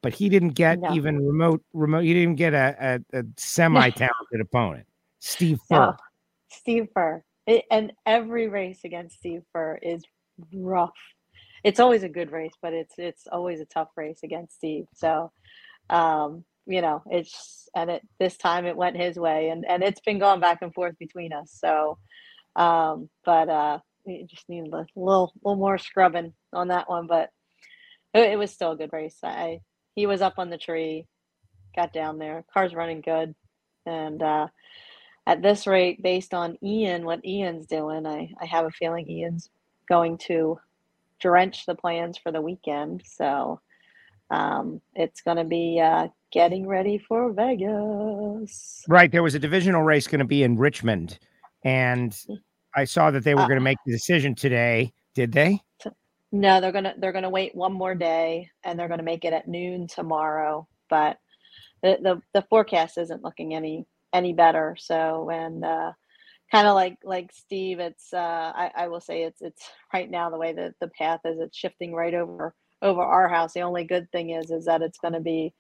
but 0.04 0.14
he 0.14 0.30
didn't 0.30 0.50
get 0.50 0.80
No. 0.80 0.94
even 0.94 1.26
remote 1.26 1.64
remote 1.74 2.04
he 2.04 2.14
didn't 2.14 2.36
get 2.36 2.54
a, 2.54 3.02
a, 3.14 3.20
a 3.20 3.24
semi-talented 3.38 4.40
opponent 4.40 4.86
steve 5.20 5.60
Furr. 5.68 5.76
No. 5.88 5.96
Steve 6.54 6.88
Furr. 6.94 7.24
It, 7.48 7.66
and 7.72 7.92
every 8.06 8.48
race 8.48 8.82
against 8.86 9.18
Steve 9.18 9.42
Furr 9.52 9.80
is 9.82 10.04
rough. 10.54 10.92
It's 11.64 11.80
always 11.80 12.04
a 12.04 12.10
good 12.10 12.32
race, 12.32 12.54
but 12.62 12.74
it's 12.74 12.96
it's 12.98 13.28
always 13.32 13.60
a 13.60 13.66
tough 13.66 13.90
race 13.98 14.20
against 14.24 14.56
Steve. 14.56 14.86
So, 14.94 15.32
um, 15.90 16.46
you 16.66 16.82
know, 16.82 17.02
it's 17.10 17.68
and 17.76 17.90
it 17.90 18.02
this 18.20 18.38
time 18.38 18.66
it 18.66 18.78
went 18.78 18.98
his 18.98 19.18
way, 19.18 19.50
and 19.50 19.66
and 19.68 19.84
it's 19.84 20.02
been 20.02 20.20
going 20.20 20.40
back 20.40 20.62
and 20.62 20.74
forth 20.74 20.98
between 21.00 21.34
us. 21.34 21.52
So, 21.54 21.98
um, 22.56 23.10
but 23.26 23.50
uh, 23.50 23.80
we 24.06 24.26
just 24.30 24.48
need 24.48 24.68
a 24.68 24.86
little 24.96 25.34
little 25.44 25.56
more 25.58 25.78
scrubbing 25.78 26.34
on 26.54 26.70
that 26.70 26.90
one, 26.90 27.08
but 27.08 27.30
it, 28.14 28.32
it 28.32 28.38
was 28.40 28.52
still 28.52 28.72
a 28.72 28.78
good 28.78 28.94
race. 28.94 29.18
I 29.24 29.60
he 29.96 30.06
was 30.06 30.22
up 30.22 30.36
on 30.38 30.50
the 30.50 30.58
tree, 30.58 31.06
got 31.76 31.94
down 31.94 32.18
there, 32.20 32.46
car's 32.54 32.74
running 32.74 33.02
good, 33.02 33.34
and 33.86 34.22
uh, 34.22 34.48
at 35.28 35.42
this 35.42 35.68
rate, 35.68 36.02
based 36.04 36.34
on 36.34 36.58
Ian, 36.64 37.06
what 37.06 37.26
Ian's 37.26 37.66
doing, 37.68 38.06
I, 38.06 38.34
I 38.42 38.46
have 38.46 38.66
a 38.66 38.72
feeling 38.72 39.10
Ian's 39.10 39.50
going 39.88 40.18
to 40.28 40.60
drench 41.20 41.66
the 41.66 41.76
plans 41.76 42.18
for 42.18 42.32
the 42.32 42.42
weekend. 42.42 43.04
So 43.06 43.62
um, 44.30 44.82
it's 44.96 45.22
going 45.22 45.38
to 45.38 45.44
be 45.44 45.80
uh, 45.80 46.08
getting 46.32 46.68
ready 46.68 46.98
for 46.98 47.32
Vegas. 47.34 48.84
right. 48.88 49.12
There 49.12 49.24
was 49.24 49.36
a 49.36 49.40
divisional 49.40 49.84
race 49.84 50.08
going 50.08 50.20
to 50.20 50.26
be 50.26 50.44
in 50.44 50.58
richmond 50.58 51.20
and 51.64 52.18
i 52.76 52.84
saw 52.84 53.10
that 53.12 53.24
they 53.24 53.36
were 53.36 53.42
Uh, 53.42 53.48
going 53.48 53.60
to 53.60 53.64
make 53.64 53.78
the 53.86 53.92
decision 53.92 54.36
today. 54.36 54.92
Did 55.16 55.32
they 55.32 55.62
No, 56.34 56.62
they're 56.62 56.74
gonna 56.74 56.96
they're 57.00 57.14
gonna 57.14 57.32
wait 57.32 57.56
one 57.56 57.74
more 57.74 57.96
day, 57.96 58.52
and 58.66 58.80
they're 58.80 58.90
gonna 58.90 59.04
make 59.04 59.26
it 59.26 59.34
at 59.34 59.50
noon 59.50 59.88
tomorrow. 59.88 60.68
But 60.92 61.20
the 61.84 62.00
the, 62.02 62.24
the 62.34 62.48
forecast 62.50 63.00
isn't 63.00 63.24
looking 63.24 63.56
any 63.56 63.88
any 64.14 64.34
better. 64.34 64.78
So 64.80 65.32
and 65.32 65.66
uh, 65.66 65.94
kind 66.52 66.68
of 66.68 66.76
like 66.76 66.98
like 67.04 67.32
Steve, 67.34 67.80
it's 67.80 68.14
uh, 68.14 68.54
I 68.56 68.72
I 68.76 68.90
will 68.90 69.02
say 69.02 69.24
it's 69.24 69.42
it's 69.42 69.64
right 69.94 70.12
now 70.12 70.30
the 70.32 70.38
way 70.40 70.54
that 70.54 70.76
the 70.82 70.90
path 70.90 71.22
is, 71.26 71.40
it's 71.40 71.58
shifting 71.58 71.94
right 71.94 72.16
over 72.16 72.56
over 72.84 73.02
our 73.02 73.30
house. 73.30 73.54
The 73.54 73.62
only 73.62 73.86
good 73.86 74.12
thing 74.12 74.32
is 74.32 74.52
is 74.52 74.66
that 74.66 74.84
it's 74.84 75.00
going 75.00 75.16
to 75.16 75.22
be 75.22 75.54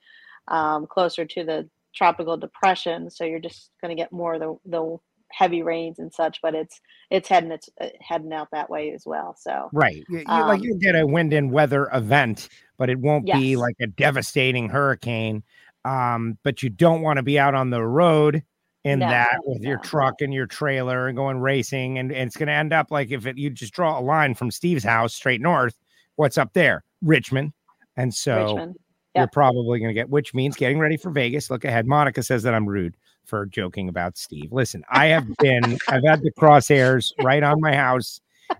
um, 0.49 0.87
closer 0.87 1.25
to 1.25 1.45
the 1.45 1.69
tropical 1.95 2.37
depression, 2.37 3.09
so 3.11 3.25
you're 3.25 3.39
just 3.39 3.71
going 3.81 3.95
to 3.95 4.01
get 4.01 4.13
more 4.13 4.39
the 4.39 4.57
the 4.65 4.97
heavy 5.33 5.63
rains 5.63 5.99
and 5.99 6.13
such. 6.13 6.39
But 6.41 6.55
it's 6.55 6.79
it's 7.09 7.27
heading 7.27 7.51
it's 7.51 7.69
uh, 7.81 7.89
heading 8.01 8.33
out 8.33 8.49
that 8.51 8.69
way 8.69 8.91
as 8.91 9.03
well. 9.05 9.35
So. 9.39 9.69
right 9.73 10.03
you, 10.09 10.19
you- 10.19 10.23
like 10.25 10.59
Um, 10.59 10.63
you'll 10.63 10.77
get 10.77 10.95
a 10.95 11.05
wind 11.05 11.33
and 11.33 11.51
weather 11.51 11.89
event 11.93 12.49
but 12.77 12.89
it 12.89 12.99
won't 12.99 13.25
be 13.25 13.55
like 13.55 13.75
a 13.81 13.87
devastating 13.87 14.67
hurricane 14.69 15.43
um 15.85 16.37
but 16.43 16.63
you 16.63 16.69
don't 16.69 17.01
want 17.01 17.17
to 17.17 17.23
be 17.23 17.37
out 17.39 17.55
on 17.55 17.69
the 17.69 17.83
road 17.83 18.43
in 18.83 18.99
No, 18.99 19.09
that 19.09 19.37
with 19.45 19.61
your 19.61 19.77
truck 19.77 20.15
and 20.19 20.33
your 20.33 20.45
trailer 20.47 21.07
and 21.07 21.15
going 21.15 21.37
racing 21.37 21.97
and, 21.97 22.11
and 22.11 22.27
it's 22.27 22.35
going 22.35 22.47
to 22.47 22.53
end 22.53 22.73
up 22.73 22.91
like 22.91 23.11
if 23.11 23.25
it 23.25 23.37
you 23.37 23.49
just 23.49 23.73
draw 23.73 23.99
a 23.99 24.01
line 24.01 24.33
from 24.33 24.51
steve's 24.51 24.83
house 24.83 25.13
straight 25.13 25.41
north 25.41 25.77
what's 26.15 26.37
up 26.37 26.53
there 26.53 26.83
richmond 27.01 27.53
and 27.95 28.13
so 28.13 28.45
Richmond. 28.45 28.75
you're 29.15 29.27
probably 29.27 29.79
going 29.79 29.89
to 29.89 29.93
get 29.93 30.09
which 30.09 30.33
means 30.33 30.55
getting 30.55 30.79
ready 30.79 30.97
for 30.97 31.11
vegas 31.11 31.49
look 31.49 31.63
ahead 31.65 31.85
monica 31.87 32.21
says 32.23 32.43
that 32.43 32.53
i'm 32.53 32.67
rude 32.67 32.95
for 33.25 33.45
joking 33.45 33.89
about 33.89 34.17
steve. 34.17 34.51
Listen 34.51 34.83
i 34.89 35.07
have 35.07 35.27
been 35.37 35.77
i've 35.87 36.03
had 36.03 36.21
the 36.21 36.31
crosshairs 36.31 37.11
right 37.23 37.43
on 37.43 37.59
my 37.61 37.75
house 37.75 38.19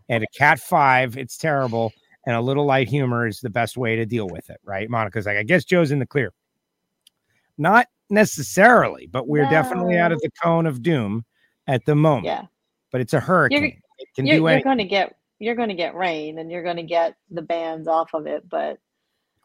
and 0.10 0.24
a 0.24 0.28
cat 0.38 0.60
five 0.60 1.18
it's 1.18 1.38
terrible 1.38 1.92
and 2.26 2.36
a 2.36 2.42
little 2.42 2.66
light 2.66 2.88
humor 2.88 3.28
is 3.28 3.42
the 3.42 3.50
best 3.50 3.78
way 3.78 3.96
to 3.96 4.06
deal 4.06 4.28
with 4.28 4.50
it 4.50 4.60
right? 4.64 4.90
Monica's 4.90 5.26
like 5.26 5.38
i 5.38 5.44
guess 5.44 5.66
joe's 5.66 5.92
in 5.92 6.00
the 6.00 6.06
clear. 6.06 6.32
Not 7.58 7.88
necessarily 8.10 9.08
but 9.08 9.28
we're 9.28 9.50
definitely 9.50 9.98
out 9.98 10.12
of 10.12 10.20
the 10.22 10.32
cone 10.42 10.66
of 10.66 10.82
doom 10.82 11.26
at 11.68 11.86
the 11.86 11.96
moment. 11.96 12.26
Yeah, 12.26 12.46
but 12.92 13.02
it's 13.02 13.14
a 13.14 13.20
hurricane. 13.20 13.82
You're, 14.18 14.26
do 14.26 14.44
you're 14.44 14.62
going 14.62 14.78
to 14.78 14.84
get 14.84 15.16
you're 15.40 15.56
going 15.56 15.70
to 15.70 15.76
get 15.76 15.96
rain, 15.96 16.40
and 16.40 16.52
you're 16.52 16.64
going 16.64 16.78
to 16.78 16.84
get 16.84 17.16
the 17.30 17.42
bands 17.42 17.88
off 17.88 18.14
of 18.14 18.28
it. 18.28 18.48
But 18.48 18.80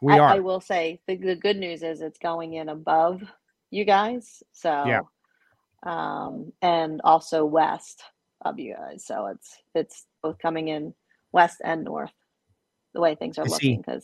we 0.01 0.13
I, 0.13 0.19
are. 0.19 0.29
I 0.29 0.39
will 0.39 0.61
say 0.61 1.01
the, 1.07 1.15
the 1.15 1.35
good 1.35 1.57
news 1.57 1.83
is 1.83 2.01
it's 2.01 2.19
going 2.19 2.53
in 2.53 2.69
above 2.69 3.21
you 3.71 3.85
guys. 3.85 4.43
So 4.51 4.67
um, 5.83 6.51
and 6.61 7.01
also 7.03 7.45
west 7.45 8.03
of 8.41 8.59
you 8.59 8.75
guys. 8.75 9.05
So 9.05 9.27
it's 9.27 9.57
it's 9.75 10.07
both 10.21 10.37
coming 10.39 10.67
in 10.69 10.93
west 11.31 11.61
and 11.63 11.83
north. 11.83 12.11
The 12.93 13.01
way 13.01 13.15
things 13.15 13.37
are 13.37 13.45
I 13.45 13.49
looking, 13.49 13.81
because 13.81 14.03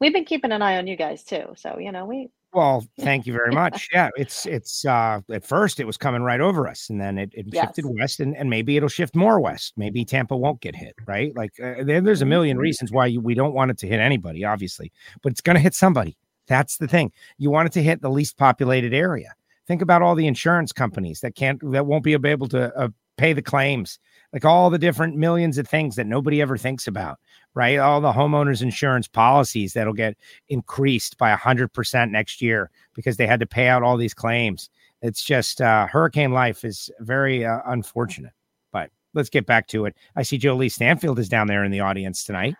we've 0.00 0.12
been 0.12 0.24
keeping 0.24 0.52
an 0.52 0.62
eye 0.62 0.78
on 0.78 0.86
you 0.86 0.96
guys 0.96 1.22
too. 1.24 1.52
So 1.56 1.78
you 1.78 1.92
know 1.92 2.06
we 2.06 2.28
Well, 2.54 2.84
thank 2.98 3.26
you 3.26 3.32
very 3.32 3.52
much. 3.62 3.88
Yeah, 3.92 4.08
it's 4.16 4.46
it's 4.46 4.84
uh 4.84 5.20
at 5.30 5.44
first 5.44 5.80
it 5.80 5.86
was 5.86 5.96
coming 5.96 6.22
right 6.22 6.40
over 6.40 6.66
us 6.66 6.90
and 6.90 7.00
then 7.00 7.18
it, 7.18 7.30
it 7.34 7.46
shifted 7.54 7.84
Yes. 7.84 7.94
west 7.98 8.20
and, 8.20 8.36
and 8.36 8.48
maybe 8.50 8.76
it'll 8.76 8.88
shift 8.88 9.14
more 9.14 9.38
west. 9.40 9.74
Maybe 9.76 10.04
Tampa 10.04 10.36
won't 10.36 10.60
get 10.60 10.74
hit, 10.74 10.94
right? 11.06 11.34
Like 11.36 11.52
uh, 11.62 11.84
there, 11.84 12.00
there's 12.00 12.22
a 12.22 12.26
million 12.26 12.56
Mhm. 12.56 12.62
reasons 12.62 12.90
why 12.92 13.06
you, 13.06 13.20
we 13.20 13.34
don't 13.34 13.52
want 13.54 13.70
it 13.70 13.78
to 13.78 13.86
hit 13.86 14.00
anybody, 14.00 14.44
obviously, 14.44 14.90
but 15.22 15.32
it's 15.32 15.40
going 15.40 15.56
to 15.56 15.60
hit 15.62 15.74
somebody. 15.74 16.16
That's 16.46 16.78
the 16.78 16.88
thing. 16.88 17.12
You 17.38 17.50
want 17.50 17.66
it 17.66 17.72
to 17.74 17.82
hit 17.82 18.02
the 18.02 18.10
least 18.10 18.36
populated 18.36 18.92
area. 18.94 19.34
Think 19.66 19.82
about 19.82 20.02
all 20.02 20.14
the 20.14 20.26
insurance 20.26 20.72
companies 20.72 21.20
that 21.20 21.34
can't 21.34 21.60
that 21.72 21.86
won't 21.86 22.04
be 22.04 22.14
able 22.14 22.48
to 22.48 22.76
uh, 22.76 22.88
pay 23.16 23.32
the 23.32 23.42
claims. 23.42 23.98
Like 24.32 24.44
all 24.44 24.70
the 24.70 24.78
different 24.78 25.16
millions 25.16 25.58
of 25.58 25.68
things 25.68 25.96
that 25.96 26.06
nobody 26.06 26.40
ever 26.40 26.56
thinks 26.56 26.86
about, 26.86 27.18
right? 27.54 27.78
All 27.78 28.00
the 28.00 28.12
homeowners 28.12 28.62
insurance 28.62 29.06
policies 29.06 29.74
that'll 29.74 29.92
get 29.92 30.16
increased 30.48 31.18
by 31.18 31.34
100% 31.34 32.10
next 32.10 32.40
year 32.40 32.70
because 32.94 33.18
they 33.18 33.26
had 33.26 33.40
to 33.40 33.46
pay 33.46 33.68
out 33.68 33.82
all 33.82 33.98
these 33.98 34.14
claims. 34.14 34.70
It's 35.02 35.22
just 35.22 35.60
uh, 35.60 35.86
hurricane 35.86 36.32
life 36.32 36.64
is 36.64 36.90
very 37.00 37.44
uh, 37.44 37.60
unfortunate. 37.66 38.32
But 38.72 38.90
let's 39.12 39.28
get 39.28 39.44
back 39.44 39.66
to 39.68 39.84
it. 39.84 39.94
I 40.16 40.22
see 40.22 40.38
Jolie 40.38 40.70
Stanfield 40.70 41.18
is 41.18 41.28
down 41.28 41.46
there 41.46 41.62
in 41.62 41.70
the 41.70 41.80
audience 41.80 42.24
tonight. 42.24 42.54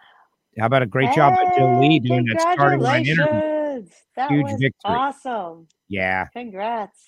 How 0.58 0.66
about 0.66 0.82
a 0.82 0.86
great 0.86 1.12
job 1.14 1.34
by 1.36 1.56
Jolie 1.56 1.88
Hey, 1.88 1.98
doing 2.00 2.26
that 2.26 2.40
starting 2.52 2.80
line 2.80 3.06
interview? 3.06 3.51
Congratulations. 3.72 3.90
That 4.16 4.30
Huge 4.30 4.44
was 4.44 4.52
victory. 4.52 4.70
awesome. 4.84 5.68
Yeah, 5.88 6.26
Congrats. 6.32 6.98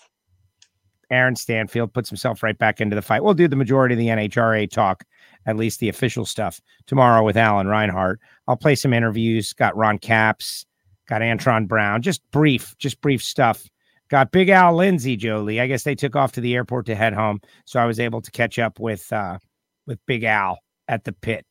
Aaron 1.11 1.37
Stanfield 1.37 1.93
puts 1.93 2.09
himself 2.09 2.43
right 2.43 2.57
back 2.59 2.81
into 2.81 2.97
the 2.97 3.03
fight. 3.03 3.23
We'll 3.23 3.35
do 3.35 3.47
the 3.49 3.57
majority 3.57 3.95
of 3.95 3.99
the 3.99 4.09
NHRA 4.09 4.71
talk, 4.71 5.05
at 5.47 5.57
least 5.57 5.79
the 5.81 5.89
official 5.89 6.25
stuff, 6.25 6.61
tomorrow 6.87 7.23
with 7.23 7.37
Alan 7.37 7.67
Reinhart. 7.67 8.21
I'll 8.49 8.57
play 8.57 8.75
some 8.75 8.93
interviews. 8.93 9.53
Got 9.53 9.77
Ron 9.77 9.99
Capps, 9.99 10.65
got 11.09 11.21
Antron 11.21 11.69
Brown, 11.69 12.03
just 12.03 12.23
brief, 12.31 12.77
just 12.79 13.01
brief 13.01 13.23
stuff. 13.23 13.69
Got 14.11 14.33
Big 14.33 14.49
Al 14.49 14.75
Lindsay, 14.77 15.17
Jolie. 15.17 15.61
I 15.61 15.67
guess 15.67 15.83
they 15.83 15.95
took 15.95 16.15
off 16.17 16.33
to 16.33 16.41
the 16.41 16.55
airport 16.55 16.87
to 16.87 16.95
head 16.95 17.15
home, 17.15 17.41
so 17.65 17.81
I 17.81 17.87
was 17.87 17.99
able 18.01 18.21
to 18.21 18.31
catch 18.31 18.59
up 18.59 18.79
with 18.79 19.13
uh, 19.13 19.39
with 19.87 19.99
Big 20.07 20.25
Al 20.25 20.59
at 20.89 21.05
the 21.05 21.13
pit, 21.13 21.47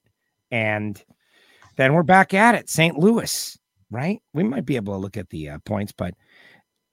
and 0.51 1.01
then 1.77 1.93
we're 1.93 2.03
back 2.03 2.33
at 2.33 2.55
it. 2.55 2.69
St. 2.69 2.97
Louis, 2.97 3.57
right? 3.93 4.21
We 4.33 4.43
might 4.43 4.65
be 4.65 4.75
able 4.75 4.93
to 4.93 4.99
look 4.99 5.17
at 5.17 5.29
the 5.29 5.49
uh, 5.49 5.59
points, 5.65 5.93
but 5.95 6.15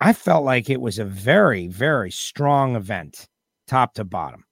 I 0.00 0.12
felt 0.12 0.44
like 0.44 0.70
it 0.70 0.80
was 0.80 0.98
a 0.98 1.04
very, 1.04 1.66
very 1.66 2.10
strong 2.10 2.76
event, 2.76 3.26
top 3.66 3.94
to 3.94 4.04
bottom. 4.04 4.44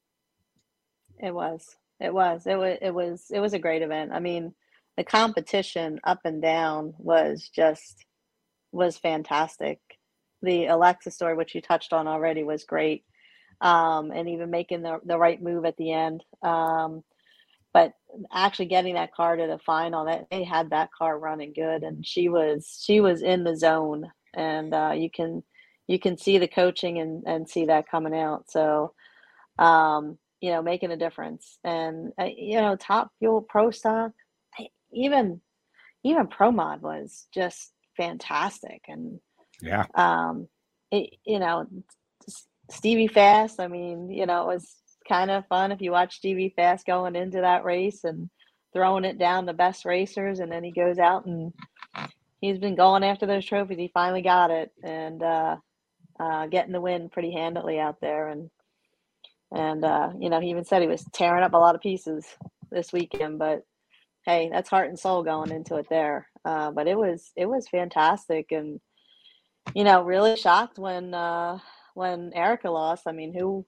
It 1.20 1.34
was. 1.34 1.76
It 2.00 2.12
was. 2.12 2.46
It 2.46 2.56
was. 2.56 2.78
It 2.80 2.90
was. 2.90 3.26
It 3.30 3.40
was 3.40 3.54
a 3.54 3.58
great 3.58 3.82
event. 3.82 4.12
I 4.12 4.20
mean, 4.20 4.54
the 4.96 5.04
competition 5.04 6.00
up 6.04 6.20
and 6.24 6.40
down 6.42 6.94
was 6.98 7.48
just 7.54 8.04
was 8.72 8.98
fantastic. 8.98 9.78
The 10.42 10.66
Alexa 10.66 11.10
story, 11.10 11.34
which 11.34 11.54
you 11.54 11.60
touched 11.60 11.92
on 11.92 12.06
already, 12.06 12.44
was 12.44 12.64
great, 12.64 13.04
um, 13.60 14.10
and 14.10 14.28
even 14.28 14.50
making 14.50 14.82
the 14.82 15.00
the 15.04 15.18
right 15.18 15.42
move 15.42 15.64
at 15.64 15.76
the 15.76 15.92
end. 15.92 16.24
Um, 16.42 17.02
but 17.78 17.92
actually 18.32 18.66
getting 18.66 18.94
that 18.94 19.14
car 19.14 19.36
to 19.36 19.46
the 19.46 19.58
final, 19.58 20.06
that 20.06 20.26
they 20.30 20.44
had 20.44 20.70
that 20.70 20.90
car 20.92 21.18
running 21.18 21.52
good, 21.52 21.82
and 21.82 22.06
she 22.06 22.28
was 22.28 22.82
she 22.84 23.00
was 23.00 23.22
in 23.22 23.44
the 23.44 23.56
zone, 23.56 24.10
and 24.34 24.74
uh, 24.74 24.92
you 24.94 25.10
can 25.10 25.42
you 25.86 25.98
can 25.98 26.16
see 26.18 26.38
the 26.38 26.48
coaching 26.48 26.98
and 26.98 27.22
and 27.26 27.48
see 27.48 27.66
that 27.66 27.90
coming 27.90 28.14
out. 28.14 28.50
So. 28.50 28.92
Um, 29.58 30.18
you 30.40 30.52
know, 30.52 30.62
making 30.62 30.92
a 30.92 30.96
difference. 30.96 31.58
And 31.64 32.12
uh, 32.16 32.28
you 32.36 32.60
know, 32.60 32.76
Top 32.76 33.10
Fuel 33.18 33.42
Pro 33.42 33.72
Stock, 33.72 34.12
even 34.92 35.40
even 36.04 36.28
Pro 36.28 36.52
Mod 36.52 36.80
was 36.80 37.26
just 37.34 37.72
fantastic. 37.96 38.82
And 38.86 39.18
Yeah. 39.60 39.86
um, 39.96 40.46
it, 40.92 41.10
you 41.24 41.40
know, 41.40 41.66
Stevie 42.70 43.08
Fast. 43.08 43.58
I 43.58 43.66
mean, 43.66 44.10
you 44.10 44.26
know, 44.26 44.42
it 44.42 44.54
was 44.54 44.76
kind 45.08 45.30
of 45.30 45.46
fun 45.46 45.72
if 45.72 45.80
you 45.80 45.90
watch 45.90 46.16
Stevie 46.16 46.52
Fast 46.54 46.86
going 46.86 47.16
into 47.16 47.40
that 47.40 47.64
race 47.64 48.04
and 48.04 48.28
throwing 48.72 49.04
it 49.04 49.18
down 49.18 49.46
the 49.46 49.52
best 49.52 49.84
racers, 49.84 50.40
and 50.40 50.50
then 50.52 50.62
he 50.62 50.70
goes 50.70 50.98
out 50.98 51.26
and 51.26 51.52
he's 52.40 52.58
been 52.58 52.74
going 52.74 53.04
after 53.04 53.26
those 53.26 53.44
trophies. 53.44 53.78
He 53.78 53.90
finally 53.92 54.22
got 54.22 54.50
it 54.50 54.72
and 54.82 55.22
uh, 55.22 55.56
uh, 56.20 56.46
getting 56.46 56.72
the 56.72 56.80
win 56.80 57.08
pretty 57.08 57.32
handily 57.32 57.78
out 57.78 58.00
there, 58.00 58.28
and 58.28 58.50
and 59.52 59.84
uh, 59.84 60.10
you 60.18 60.28
know, 60.28 60.40
he 60.40 60.50
even 60.50 60.64
said 60.64 60.82
he 60.82 60.88
was 60.88 61.04
tearing 61.12 61.44
up 61.44 61.54
a 61.54 61.58
lot 61.58 61.74
of 61.74 61.80
pieces 61.80 62.24
this 62.70 62.92
weekend, 62.92 63.38
but 63.38 63.64
hey, 64.26 64.50
that's 64.52 64.68
heart 64.68 64.88
and 64.88 64.98
soul 64.98 65.22
going 65.22 65.50
into 65.50 65.76
it 65.76 65.86
there. 65.88 66.28
Uh, 66.44 66.70
but 66.70 66.86
it 66.86 66.98
was 66.98 67.32
it 67.36 67.46
was 67.46 67.68
fantastic, 67.68 68.52
and 68.52 68.80
you 69.74 69.84
know, 69.84 70.02
really 70.02 70.36
shocked 70.36 70.78
when 70.78 71.14
uh, 71.14 71.58
when 71.94 72.32
Erica 72.34 72.70
lost. 72.70 73.04
I 73.06 73.12
mean, 73.12 73.32
who 73.32 73.64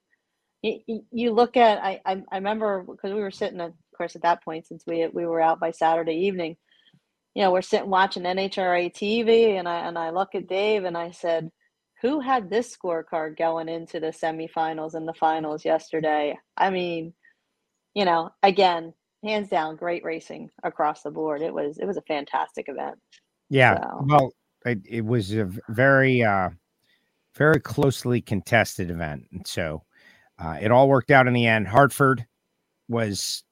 you, 0.61 1.03
you- 1.11 1.31
look 1.33 1.57
at? 1.57 1.83
I 1.83 2.01
I, 2.05 2.23
I 2.31 2.35
remember 2.37 2.83
because 2.83 3.13
we 3.13 3.21
were 3.21 3.31
sitting, 3.31 3.61
of 3.61 3.73
course, 3.97 4.15
at 4.15 4.21
that 4.23 4.43
point 4.43 4.67
since 4.67 4.83
we 4.87 5.07
we 5.07 5.25
were 5.25 5.41
out 5.41 5.59
by 5.59 5.71
Saturday 5.71 6.13
evening. 6.27 6.57
You 7.35 7.43
know, 7.43 7.51
we're 7.51 7.61
sitting 7.61 7.89
watching 7.89 8.23
NHRA 8.23 8.93
TV, 8.93 9.57
and 9.57 9.67
I 9.67 9.87
and 9.87 9.97
I 9.97 10.09
look 10.11 10.35
at 10.35 10.47
Dave, 10.47 10.83
and 10.83 10.97
I 10.97 11.11
said, 11.11 11.49
"Who 12.01 12.19
had 12.19 12.49
this 12.49 12.75
scorecard 12.75 13.37
going 13.37 13.69
into 13.69 13.99
the 13.99 14.07
semifinals 14.07 14.93
and 14.95 15.07
the 15.07 15.13
finals 15.13 15.63
yesterday?" 15.65 16.37
I 16.57 16.69
mean, 16.71 17.13
you 17.93 18.05
know, 18.05 18.31
again, 18.43 18.93
hands 19.23 19.49
down, 19.49 19.77
great 19.77 20.03
racing 20.03 20.49
across 20.63 21.03
the 21.03 21.11
board. 21.11 21.41
It 21.41 21.53
was 21.53 21.77
it 21.77 21.85
was 21.85 21.97
a 21.97 22.01
fantastic 22.03 22.65
event. 22.67 22.97
Yeah. 23.49 23.79
So- 23.79 24.05
Well, 24.07 24.31
it, 24.65 24.79
it 24.87 25.05
was 25.05 25.33
a 25.33 25.49
very, 25.69 26.21
uh, 26.23 26.49
very 27.35 27.59
closely 27.59 28.21
contested 28.21 28.91
event. 28.91 29.25
And 29.31 29.45
so 29.47 29.83
uh, 30.41 30.57
it 30.59 30.71
all 30.71 30.87
worked 30.87 31.11
out 31.11 31.27
in 31.27 31.33
the 31.33 31.45
end. 31.45 31.67
Hartford 31.67 32.25
was 32.87 33.43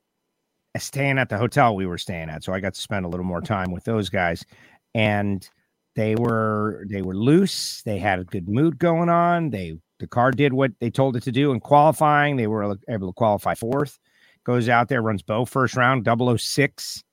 staying 0.78 1.18
at 1.18 1.30
the 1.30 1.38
hotel 1.38 1.76
we 1.76 1.86
were 1.86 1.98
staying 1.98 2.30
at. 2.30 2.44
So 2.44 2.54
I 2.54 2.60
got 2.60 2.74
to 2.74 2.82
spend 2.82 3.06
a 3.06 3.10
little 3.10 3.26
more 3.26 3.42
time 3.42 3.72
with 3.72 3.84
those 3.84 4.10
guys. 4.10 4.46
And 4.96 5.48
they 5.96 6.16
were 6.16 6.86
they 6.90 7.02
were 7.02 7.16
loose. 7.16 7.82
They 7.84 8.00
had 8.00 8.20
a 8.20 8.24
good 8.24 8.48
mood 8.48 8.80
going 8.80 9.10
on. 9.10 9.50
They 9.50 9.78
the 10.00 10.08
car 10.08 10.32
did 10.32 10.54
what 10.54 10.72
they 10.80 10.90
told 10.90 11.16
it 11.16 11.24
to 11.24 11.32
do 11.32 11.52
in 11.52 11.60
qualifying. 11.60 12.38
They 12.38 12.48
were 12.48 12.76
able 12.88 13.08
to 13.08 13.14
qualify 13.14 13.56
fourth. 13.56 14.00
Goes 14.46 14.70
out 14.70 14.88
there, 14.88 15.02
runs 15.02 15.22
Bo 15.22 15.46
first 15.46 15.76
round, 15.76 16.08
006 16.08 17.04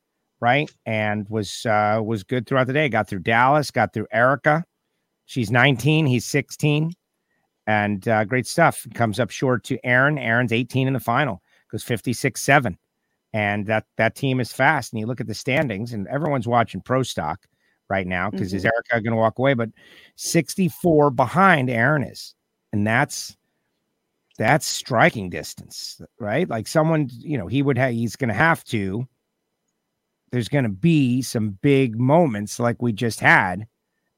right? 0.41 0.71
And 0.85 1.27
was 1.29 1.67
uh 1.67 2.01
was 2.05 2.23
good 2.23 2.47
throughout 2.47 2.67
the 2.67 2.73
day. 2.73 2.89
Got 2.89 3.09
through 3.09 3.21
Dallas, 3.21 3.71
got 3.71 3.93
through 3.93 4.07
Erica. 4.12 4.65
She's 5.27 5.51
19, 5.51 6.07
he's 6.07 6.25
16. 6.25 6.93
And 7.66 8.07
uh, 8.07 8.24
great 8.24 8.46
stuff. 8.46 8.87
Comes 8.94 9.18
up 9.18 9.31
short 9.31 9.64
to 9.64 9.79
Aaron. 9.85 10.18
Aaron's 10.18 10.52
18 10.52 10.87
in 10.87 10.92
the 10.92 11.00
final, 11.00 11.42
goes 11.70 11.83
56 11.83 12.40
7. 12.40 12.79
And 13.33 13.66
that 13.66 13.85
that 13.96 14.14
team 14.14 14.40
is 14.40 14.52
fast. 14.52 14.92
And 14.92 15.00
you 15.00 15.07
look 15.07 15.20
at 15.20 15.26
the 15.26 15.35
standings, 15.35 15.92
and 15.92 16.07
everyone's 16.09 16.48
watching 16.48 16.81
pro 16.81 17.02
stock 17.02 17.46
right 17.88 18.07
now 18.07 18.31
because 18.31 18.55
is 18.55 18.64
Erica 18.64 19.02
going 19.02 19.11
to 19.11 19.16
walk 19.16 19.38
away? 19.38 19.55
But 19.55 19.70
64 20.16 21.11
behind 21.11 21.68
Aaron 21.68 22.02
is. 22.02 22.35
And 22.72 22.87
that's 22.87 23.37
that's 24.38 24.66
striking 24.66 25.29
distance, 25.31 26.00
right? 26.20 26.48
Like 26.48 26.66
someone, 26.66 27.09
you 27.11 27.37
know, 27.37 27.46
he 27.46 27.62
would 27.62 27.79
have 27.79 27.92
he's 27.92 28.16
going 28.16 28.29
to 28.29 28.35
have 28.35 28.64
to 28.64 29.07
there's 30.33 30.48
going 30.48 30.64
to 30.64 30.70
be 30.70 31.22
some 31.22 31.50
big 31.62 31.98
moments 31.98 32.59
like 32.59 32.83
we 32.83 32.92
just 32.92 33.20
had 33.20 33.66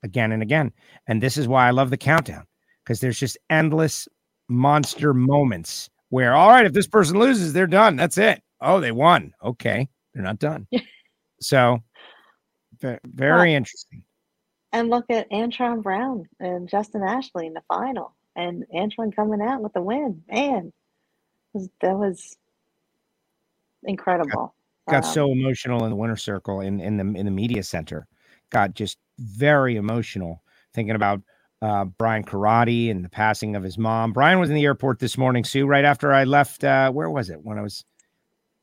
again 0.03 0.33
and 0.33 0.43
again. 0.43 0.73
And 1.07 1.23
this 1.23 1.37
is 1.37 1.49
why 1.49 1.67
I 1.67 1.71
love 1.71 1.91
the 1.91 1.97
countdown 1.97 2.45
because 2.89 3.01
there's 3.01 3.21
just 3.21 3.37
endless 3.51 4.09
monster 4.49 5.13
moments 5.13 5.91
where, 6.09 6.35
all 6.35 6.49
right, 6.49 6.65
if 6.65 6.73
this 6.73 6.87
person 6.87 7.19
loses, 7.19 7.53
they're 7.53 7.67
done. 7.67 7.97
That's 7.97 8.17
it. 8.17 8.43
Oh, 8.63 8.81
they 8.81 8.93
won. 8.93 9.35
Okay. 9.45 9.91
They're 10.15 10.23
not 10.23 10.39
done. 10.39 10.67
so, 11.41 11.83
ve- 12.81 12.97
very 13.05 13.53
interesting. 13.53 14.05
And 14.73 14.89
look 14.89 15.05
at 15.11 15.31
Antron 15.31 15.83
Brown 15.83 16.25
and 16.41 16.67
Justin 16.67 17.03
Ashley 17.03 17.47
in 17.47 17.53
the 17.53 17.63
final, 17.69 18.17
and 18.37 18.65
Antron 18.75 19.15
coming 19.15 19.43
out 19.43 19.61
with 19.61 19.75
the 19.75 19.83
win. 19.83 20.23
Man, 20.31 20.73
that 21.83 21.95
was 21.95 22.39
incredible. 23.83 24.55
got 24.89 25.05
Um, 25.05 25.13
so 25.13 25.31
emotional 25.31 25.85
in 25.85 25.91
the 25.91 25.97
winter 25.97 26.17
circle 26.17 26.61
in 26.61 26.81
in 26.81 26.97
the 26.97 27.19
in 27.19 27.25
the 27.25 27.31
media 27.31 27.63
center 27.63 28.07
got 28.51 28.75
just 28.75 28.99
very 29.19 29.77
emotional 29.77 30.43
thinking 30.75 30.95
about 30.95 31.23
uh 31.63 31.85
brian 31.85 32.23
Corradi 32.25 32.91
and 32.91 33.05
the 33.05 33.09
passing 33.09 33.57
of 33.57 33.63
his 33.63 33.77
mom. 33.79 34.13
Brian 34.13 34.39
was 34.39 34.49
in 34.49 34.55
the 34.55 34.65
airport 34.65 34.99
this 35.01 35.19
morning 35.19 35.43
sue 35.45 35.67
right 35.67 35.85
after 35.85 36.13
i 36.13 36.25
left 36.25 36.63
uh 36.65 36.91
where 36.93 37.11
was 37.11 37.31
it? 37.31 37.41
When 37.43 37.59
i 37.59 37.63
was 37.63 37.85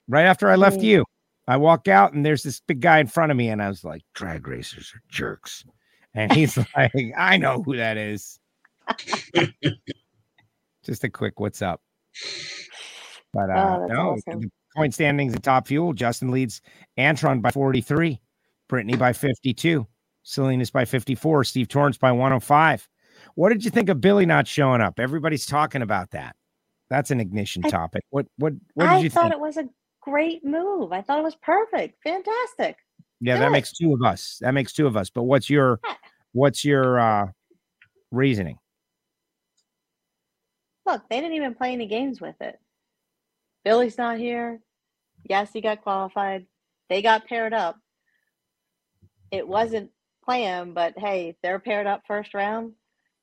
right 0.08 0.26
after 0.26 0.50
i 0.50 0.56
left 0.56 0.80
Mm. 0.80 0.84
you. 0.84 1.06
I 1.48 1.58
walk 1.58 1.88
out 1.88 2.14
and 2.14 2.26
there's 2.26 2.42
this 2.44 2.60
big 2.62 2.80
guy 2.80 3.00
in 3.00 3.08
front 3.08 3.32
of 3.32 3.38
me 3.38 3.50
and 3.50 3.62
i 3.62 3.68
was 3.68 3.84
like 3.84 4.02
drag 4.14 4.48
racers 4.48 4.92
are 4.96 5.02
jerks. 5.10 5.64
And 6.14 6.32
he's 6.32 6.58
like 6.76 6.94
i 7.18 7.38
know 7.38 7.62
who 7.62 7.76
that 7.78 7.98
is. 7.98 8.40
Just 10.86 11.04
a 11.04 11.10
quick 11.10 11.40
what's 11.40 11.62
up? 11.62 11.82
But 13.34 13.50
uh 13.50 13.80
Oh, 13.82 13.88
no 13.88 14.00
awesome. 14.12 14.42
the 14.42 14.50
point 14.76 14.94
standings 14.94 15.34
at 15.36 15.44
top 15.44 15.68
fuel. 15.68 15.94
Justin 15.94 16.32
leads 16.32 16.62
antron 16.98 17.42
by 17.42 17.52
43 17.52 18.22
brittany 18.70 18.96
by 18.96 19.12
52 19.14 19.86
salinas 20.26 20.72
by 20.72 20.84
54 20.86 21.44
steve 21.46 21.68
Torrence 21.68 21.98
by 21.98 22.12
105 22.12 22.90
what 23.36 23.50
did 23.50 23.64
you 23.64 23.72
think 23.72 23.90
of 23.90 24.02
billy 24.02 24.26
not 24.26 24.48
showing 24.48 24.82
up 24.82 25.00
everybody's 25.00 25.46
talking 25.46 25.82
about 25.82 26.12
that 26.12 26.36
that's 26.90 27.12
an 27.12 27.20
ignition 27.22 27.62
I- 27.66 27.70
topic 27.70 28.04
what 28.10 28.26
what 28.38 28.54
what 28.74 28.86
did 28.86 28.92
I 28.92 28.98
you 29.00 29.10
thought 29.10 29.24
think 29.24 29.34
it 29.36 29.40
was 29.40 29.58
a 29.58 29.70
great 30.02 30.44
move. 30.46 30.92
I 30.92 31.02
thought 31.02 31.18
it 31.18 31.24
was 31.24 31.36
perfect, 31.36 31.98
fantastic. 32.04 32.76
yeah 33.22 33.38
that 33.40 33.52
makes 33.52 33.72
two 33.72 33.94
of 33.94 34.02
us 34.04 34.38
that 34.42 34.54
makes 34.54 34.74
two 34.74 34.86
of 34.88 34.98
us 34.98 35.10
but 35.10 35.24
what's 35.24 35.50
your 35.50 35.80
what's 36.34 36.66
your 36.66 37.00
uh 37.00 37.28
reasoning 38.12 38.58
Look, 40.88 41.02
they 41.10 41.20
didn't 41.20 41.36
even 41.36 41.56
play 41.56 41.74
any 41.74 41.88
games 41.88 42.22
with 42.22 42.40
it. 42.42 42.60
Billy's 43.64 43.98
not 43.98 44.20
here. 44.20 44.60
Yes, 45.28 45.52
he 45.52 45.60
got 45.60 45.82
qualified. 45.82 46.46
They 46.90 47.02
got 47.02 47.26
paired 47.26 47.54
up. 47.54 47.80
It 49.32 49.48
wasn't 49.48 49.90
planned, 50.26 50.74
but 50.74 50.98
hey, 50.98 51.38
they're 51.42 51.60
paired 51.60 51.88
up 51.88 52.04
first 52.08 52.34
round. 52.34 52.74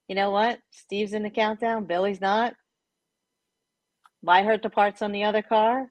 You 0.08 0.14
know 0.14 0.30
what? 0.30 0.58
Steve's 0.70 1.12
in 1.12 1.22
the 1.22 1.30
countdown. 1.30 1.84
Billy's 1.84 2.20
not. 2.20 2.54
Why 4.20 4.42
hurt 4.42 4.62
the 4.62 4.70
parts 4.70 5.02
on 5.02 5.12
the 5.12 5.24
other 5.24 5.42
car? 5.42 5.90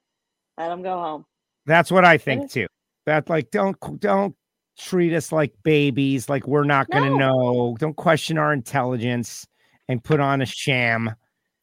Let 0.57 0.69
them 0.69 0.83
go 0.83 0.97
home. 0.97 1.25
That's 1.65 1.91
what 1.91 2.05
I 2.05 2.17
think 2.17 2.51
too. 2.51 2.67
That 3.05 3.29
like 3.29 3.51
don't 3.51 3.77
don't 3.99 4.35
treat 4.77 5.13
us 5.13 5.31
like 5.31 5.53
babies, 5.63 6.29
like 6.29 6.47
we're 6.47 6.63
not 6.63 6.89
going 6.89 7.03
to 7.03 7.17
No. 7.17 7.29
know. 7.29 7.77
Don't 7.79 7.95
question 7.95 8.37
our 8.37 8.53
intelligence 8.53 9.45
and 9.87 10.03
put 10.03 10.19
on 10.19 10.41
a 10.41 10.45
sham 10.45 11.13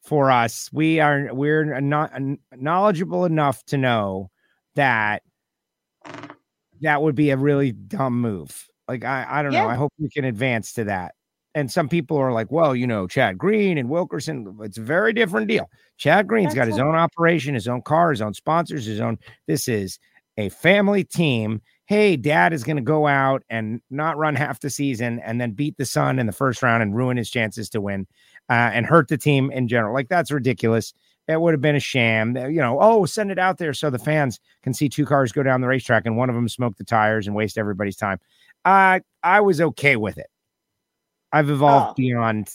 for 0.02 0.30
us. 0.30 0.68
We 0.72 1.00
are 1.00 1.30
we're 1.32 1.80
not 1.80 2.12
knowledgeable 2.56 3.24
enough 3.24 3.64
to 3.66 3.78
know 3.78 4.30
that 4.74 5.22
that 6.80 7.02
would 7.02 7.14
be 7.14 7.30
a 7.30 7.36
really 7.36 7.72
dumb 7.72 8.20
move. 8.20 8.68
Like 8.88 9.04
I 9.04 9.26
I 9.28 9.42
don't 9.42 9.52
know. 9.52 9.66
I 9.66 9.74
hope 9.74 9.92
we 9.98 10.08
can 10.08 10.24
advance 10.24 10.72
to 10.74 10.84
that. 10.84 11.14
And 11.54 11.70
some 11.70 11.88
people 11.88 12.16
are 12.18 12.32
like, 12.32 12.52
well, 12.52 12.74
you 12.76 12.86
know, 12.86 13.06
Chad 13.06 13.36
Green 13.38 13.78
and 13.78 13.88
Wilkerson, 13.88 14.56
it's 14.62 14.78
a 14.78 14.82
very 14.82 15.12
different 15.12 15.48
deal. 15.48 15.68
Chad 15.96 16.28
Green's 16.28 16.54
got 16.54 16.68
his 16.68 16.78
own 16.78 16.94
operation, 16.94 17.54
his 17.54 17.66
own 17.66 17.82
car, 17.82 18.10
his 18.10 18.22
own 18.22 18.34
sponsors, 18.34 18.84
his 18.86 19.00
own. 19.00 19.18
This 19.46 19.66
is 19.66 19.98
a 20.36 20.50
family 20.50 21.04
team. 21.04 21.60
Hey, 21.86 22.16
dad 22.16 22.52
is 22.52 22.64
going 22.64 22.76
to 22.76 22.82
go 22.82 23.06
out 23.06 23.42
and 23.50 23.80
not 23.90 24.16
run 24.18 24.34
half 24.36 24.60
the 24.60 24.70
season 24.70 25.18
and 25.20 25.40
then 25.40 25.52
beat 25.52 25.76
the 25.78 25.84
son 25.86 26.18
in 26.18 26.26
the 26.26 26.32
first 26.32 26.62
round 26.62 26.82
and 26.82 26.94
ruin 26.94 27.16
his 27.16 27.30
chances 27.30 27.68
to 27.70 27.80
win 27.80 28.06
uh, 28.48 28.70
and 28.72 28.86
hurt 28.86 29.08
the 29.08 29.18
team 29.18 29.50
in 29.50 29.68
general. 29.68 29.94
Like, 29.94 30.08
that's 30.08 30.30
ridiculous. 30.30 30.94
That 31.26 31.40
would 31.42 31.52
have 31.52 31.60
been 31.60 31.76
a 31.76 31.80
sham. 31.80 32.36
You 32.36 32.60
know, 32.60 32.78
oh, 32.80 33.04
send 33.04 33.30
it 33.30 33.38
out 33.38 33.58
there 33.58 33.74
so 33.74 33.90
the 33.90 33.98
fans 33.98 34.38
can 34.62 34.72
see 34.72 34.88
two 34.88 35.04
cars 35.04 35.32
go 35.32 35.42
down 35.42 35.60
the 35.60 35.66
racetrack 35.66 36.06
and 36.06 36.16
one 36.16 36.30
of 36.30 36.34
them 36.34 36.48
smoke 36.48 36.76
the 36.76 36.84
tires 36.84 37.26
and 37.26 37.34
waste 37.36 37.58
everybody's 37.58 37.96
time. 37.96 38.18
I 38.68 39.00
I 39.22 39.40
was 39.40 39.60
okay 39.60 39.96
with 39.96 40.18
it. 40.18 40.28
I've 41.32 41.50
evolved 41.50 41.90
Oh. 41.90 41.94
beyond 41.96 42.50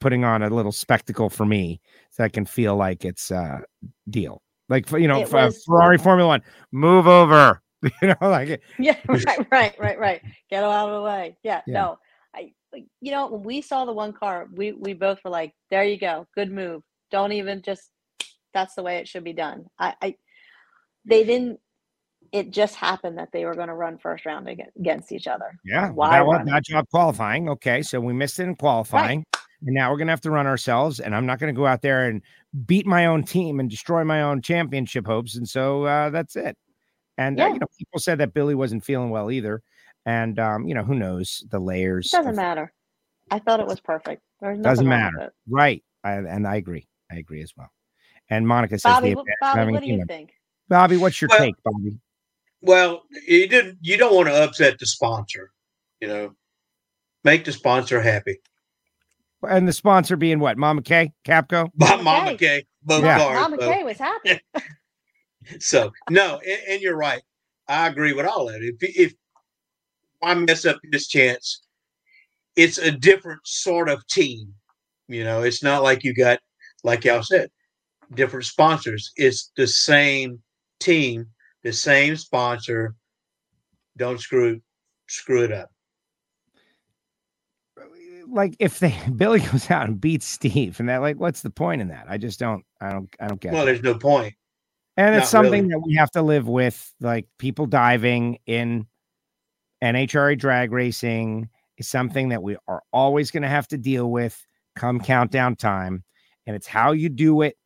putting 0.00 0.24
on 0.24 0.42
a 0.42 0.48
little 0.50 0.72
spectacle 0.72 1.28
for 1.30 1.46
me 1.46 1.80
so 2.10 2.24
I 2.24 2.28
can 2.28 2.44
feel 2.44 2.76
like 2.76 3.04
it's 3.04 3.30
a 3.30 3.62
deal. 4.10 4.42
Like 4.68 4.90
you 4.92 5.08
know, 5.08 5.24
for, 5.26 5.44
was- 5.46 5.64
Ferrari 5.64 5.98
Formula 5.98 6.28
One, 6.28 6.42
move 6.72 7.06
over. 7.06 7.62
You 8.02 8.08
know, 8.08 8.16
like 8.28 8.62
Yeah, 8.78 8.96
right, 9.06 9.46
right, 9.52 9.74
right, 9.78 9.98
right. 9.98 10.22
Get 10.50 10.64
out 10.64 10.88
of 10.88 10.94
the 10.96 11.02
way. 11.02 11.36
Yeah, 11.44 11.60
Yeah. 11.66 11.74
no. 11.74 11.98
I 12.34 12.52
you 13.00 13.10
know, 13.12 13.28
when 13.28 13.42
we 13.42 13.60
saw 13.60 13.84
the 13.84 13.92
one 13.92 14.12
car, 14.12 14.48
we 14.52 14.72
we 14.72 14.92
both 14.94 15.18
were 15.24 15.30
like, 15.30 15.52
there 15.70 15.84
you 15.84 15.98
go. 15.98 16.26
Good 16.34 16.50
move. 16.50 16.82
Don't 17.10 17.32
even 17.32 17.62
just 17.62 17.90
that's 18.54 18.74
the 18.74 18.82
way 18.82 18.96
it 18.96 19.06
should 19.06 19.24
be 19.24 19.34
done. 19.34 19.66
I, 19.78 19.94
I 20.02 20.14
they 21.04 21.22
didn't 21.22 21.60
it 22.32 22.50
just 22.50 22.74
happened 22.74 23.18
that 23.18 23.30
they 23.32 23.44
were 23.44 23.54
going 23.54 23.68
to 23.68 23.74
run 23.74 23.98
first 23.98 24.26
round 24.26 24.48
against 24.48 25.12
each 25.12 25.26
other. 25.26 25.58
yeah, 25.64 25.90
Why 25.90 26.10
that, 26.10 26.26
was, 26.26 26.38
run 26.38 26.48
it? 26.48 26.50
that 26.52 26.64
job 26.64 26.86
qualifying. 26.90 27.48
Okay, 27.50 27.82
so 27.82 28.00
we 28.00 28.12
missed 28.12 28.38
it 28.40 28.44
in 28.44 28.54
qualifying. 28.56 29.24
and 29.62 29.74
now 29.74 29.90
we're 29.90 29.96
gonna 29.98 30.12
have 30.12 30.20
to 30.22 30.30
run 30.30 30.46
ourselves. 30.46 31.00
And 31.00 31.14
I'm 31.14 31.26
not 31.26 31.38
gonna 31.38 31.52
go 31.52 31.66
out 31.66 31.82
there 31.82 32.08
and 32.08 32.22
beat 32.66 32.86
my 32.86 33.06
own 33.06 33.24
team 33.24 33.60
and 33.60 33.68
destroy 33.70 34.04
my 34.04 34.22
own 34.22 34.42
championship 34.42 35.06
hopes. 35.06 35.36
And 35.36 35.48
so 35.48 35.84
uh, 35.84 36.10
that's 36.10 36.36
it. 36.36 36.56
And 37.18 37.40
uh, 37.40 37.46
you 37.46 37.58
know, 37.58 37.66
people 37.78 37.98
said 37.98 38.18
that 38.18 38.34
Billy 38.34 38.54
wasn't 38.54 38.84
feeling 38.84 39.10
well 39.10 39.30
either. 39.30 39.62
And 40.04 40.38
um, 40.38 40.66
you 40.68 40.74
know, 40.74 40.84
who 40.84 40.94
knows 40.94 41.44
the 41.50 41.58
layers? 41.58 42.12
It 42.12 42.16
doesn't 42.18 42.30
of- 42.30 42.36
matter. 42.36 42.72
I 43.30 43.38
thought 43.40 43.58
it 43.60 43.66
was 43.66 43.80
perfect. 43.80 44.22
There's 44.40 44.58
Doesn't 44.60 44.86
nothing 44.86 45.00
wrong 45.02 45.06
with 45.06 45.14
matter. 45.14 45.26
it. 45.28 45.32
Right. 45.48 45.84
I, 46.04 46.12
and 46.12 46.46
I 46.46 46.56
agree. 46.56 46.86
I 47.10 47.16
agree 47.16 47.42
as 47.42 47.52
well. 47.56 47.70
And 48.30 48.46
Monica 48.46 48.78
says 48.78 48.92
Bobby, 48.92 49.10
the 49.10 49.16
what, 49.16 49.26
Bobby, 49.40 49.72
what 49.72 49.82
do 49.82 49.88
you 49.88 50.04
think? 50.06 50.30
Bobby, 50.68 50.96
what's 50.96 51.20
your 51.20 51.28
Well- 51.30 51.38
take, 51.40 51.54
Bobby? 51.64 51.98
Well, 52.66 53.02
you 53.26 53.46
didn't. 53.48 53.78
You 53.80 53.96
don't 53.96 54.14
want 54.14 54.28
to 54.28 54.44
upset 54.44 54.78
the 54.78 54.86
sponsor. 54.86 55.52
You 56.00 56.08
know, 56.08 56.34
make 57.24 57.44
the 57.44 57.52
sponsor 57.52 58.00
happy. 58.00 58.38
And 59.48 59.68
the 59.68 59.72
sponsor 59.72 60.16
being 60.16 60.40
what? 60.40 60.58
Mama 60.58 60.82
K, 60.82 61.12
Capco. 61.24 61.70
Mama, 61.76 61.96
Mama 62.02 62.02
Mama 62.02 62.30
K. 62.32 62.36
K, 62.60 62.66
both 62.82 63.04
Yeah. 63.04 63.18
cars. 63.18 63.34
Mama 63.40 63.56
so- 63.60 63.72
Kay 63.72 63.82
was 63.84 63.98
happy. 63.98 64.40
So 65.60 65.92
no, 66.10 66.40
and, 66.44 66.60
and 66.68 66.82
you're 66.82 66.96
right. 66.96 67.22
I 67.68 67.86
agree 67.86 68.12
with 68.12 68.26
all 68.26 68.46
that. 68.46 68.62
If 68.62 68.74
if 68.80 69.14
I 70.20 70.34
mess 70.34 70.64
up 70.66 70.78
this 70.90 71.06
chance, 71.06 71.62
it's 72.56 72.78
a 72.78 72.90
different 72.90 73.46
sort 73.46 73.88
of 73.88 74.04
team. 74.08 74.52
You 75.06 75.22
know, 75.22 75.42
it's 75.42 75.62
not 75.62 75.84
like 75.84 76.02
you 76.02 76.14
got, 76.14 76.40
like 76.82 77.04
y'all 77.04 77.22
said, 77.22 77.48
different 78.14 78.46
sponsors. 78.46 79.12
It's 79.14 79.52
the 79.56 79.68
same 79.68 80.42
team, 80.80 81.26
the 81.66 81.72
same 81.72 82.16
sponsor. 82.16 82.94
Don't 83.96 84.20
screw 84.20 84.60
screw 85.08 85.42
it 85.42 85.50
up. 85.50 85.68
Like 88.28 88.54
if 88.60 88.78
they 88.78 88.96
Billy 89.16 89.40
goes 89.40 89.68
out 89.70 89.88
and 89.88 90.00
beats 90.00 90.26
Steve, 90.26 90.78
and 90.78 90.88
that 90.88 90.98
like, 90.98 91.18
what's 91.18 91.42
the 91.42 91.50
point 91.50 91.80
in 91.80 91.88
that? 91.88 92.06
I 92.08 92.18
just 92.18 92.38
don't. 92.38 92.64
I 92.80 92.92
don't. 92.92 93.08
I 93.18 93.26
don't 93.26 93.40
get. 93.40 93.52
Well, 93.52 93.62
it. 93.62 93.66
there's 93.66 93.82
no 93.82 93.98
point. 93.98 94.34
And 94.96 95.14
it's 95.16 95.28
something 95.28 95.68
really. 95.68 95.68
that 95.68 95.86
we 95.86 95.94
have 95.96 96.10
to 96.12 96.22
live 96.22 96.48
with, 96.48 96.94
like 97.00 97.26
people 97.38 97.66
diving 97.66 98.38
in 98.46 98.86
NHRA 99.84 100.38
drag 100.38 100.72
racing 100.72 101.50
is 101.76 101.86
something 101.86 102.30
that 102.30 102.42
we 102.42 102.56
are 102.66 102.82
always 102.92 103.30
going 103.30 103.42
to 103.42 103.48
have 103.48 103.68
to 103.68 103.76
deal 103.76 104.10
with 104.10 104.40
come 104.74 105.00
countdown 105.00 105.56
time. 105.56 106.02
And 106.46 106.56
it's 106.56 106.66
how 106.66 106.92
you 106.92 107.08
do 107.08 107.42
it. 107.42 107.56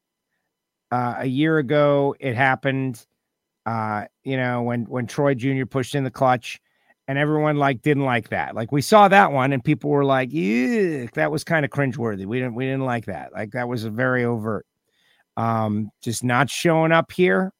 Uh, 0.90 1.16
a 1.18 1.26
year 1.26 1.58
ago, 1.58 2.16
it 2.18 2.34
happened, 2.34 3.06
uh, 3.66 4.04
you 4.24 4.36
know, 4.36 4.62
when, 4.62 4.84
when 4.84 5.06
Troy 5.06 5.34
Jr. 5.34 5.64
pushed 5.66 5.94
in 5.94 6.04
the 6.04 6.10
clutch 6.10 6.60
and 7.08 7.18
everyone 7.18 7.56
like 7.56 7.82
didn't 7.82 8.04
like 8.04 8.28
that. 8.30 8.54
Like 8.54 8.72
we 8.72 8.82
saw 8.82 9.08
that 9.08 9.32
one 9.32 9.52
and 9.52 9.62
people 9.62 9.90
were 9.90 10.04
like, 10.04 10.30
yeah, 10.32 11.06
that 11.14 11.30
was 11.30 11.44
kind 11.44 11.64
of 11.64 11.70
cringeworthy. 11.70 12.26
We 12.26 12.38
didn't, 12.38 12.54
we 12.54 12.64
didn't 12.64 12.84
like 12.84 13.06
that. 13.06 13.32
Like 13.32 13.52
that 13.52 13.68
was 13.68 13.84
a 13.84 13.90
very 13.90 14.24
overt 14.24 14.66
um 15.36 15.90
just 16.02 16.24
not 16.24 16.50
showing 16.50 16.92
up 16.92 17.12
here 17.12 17.52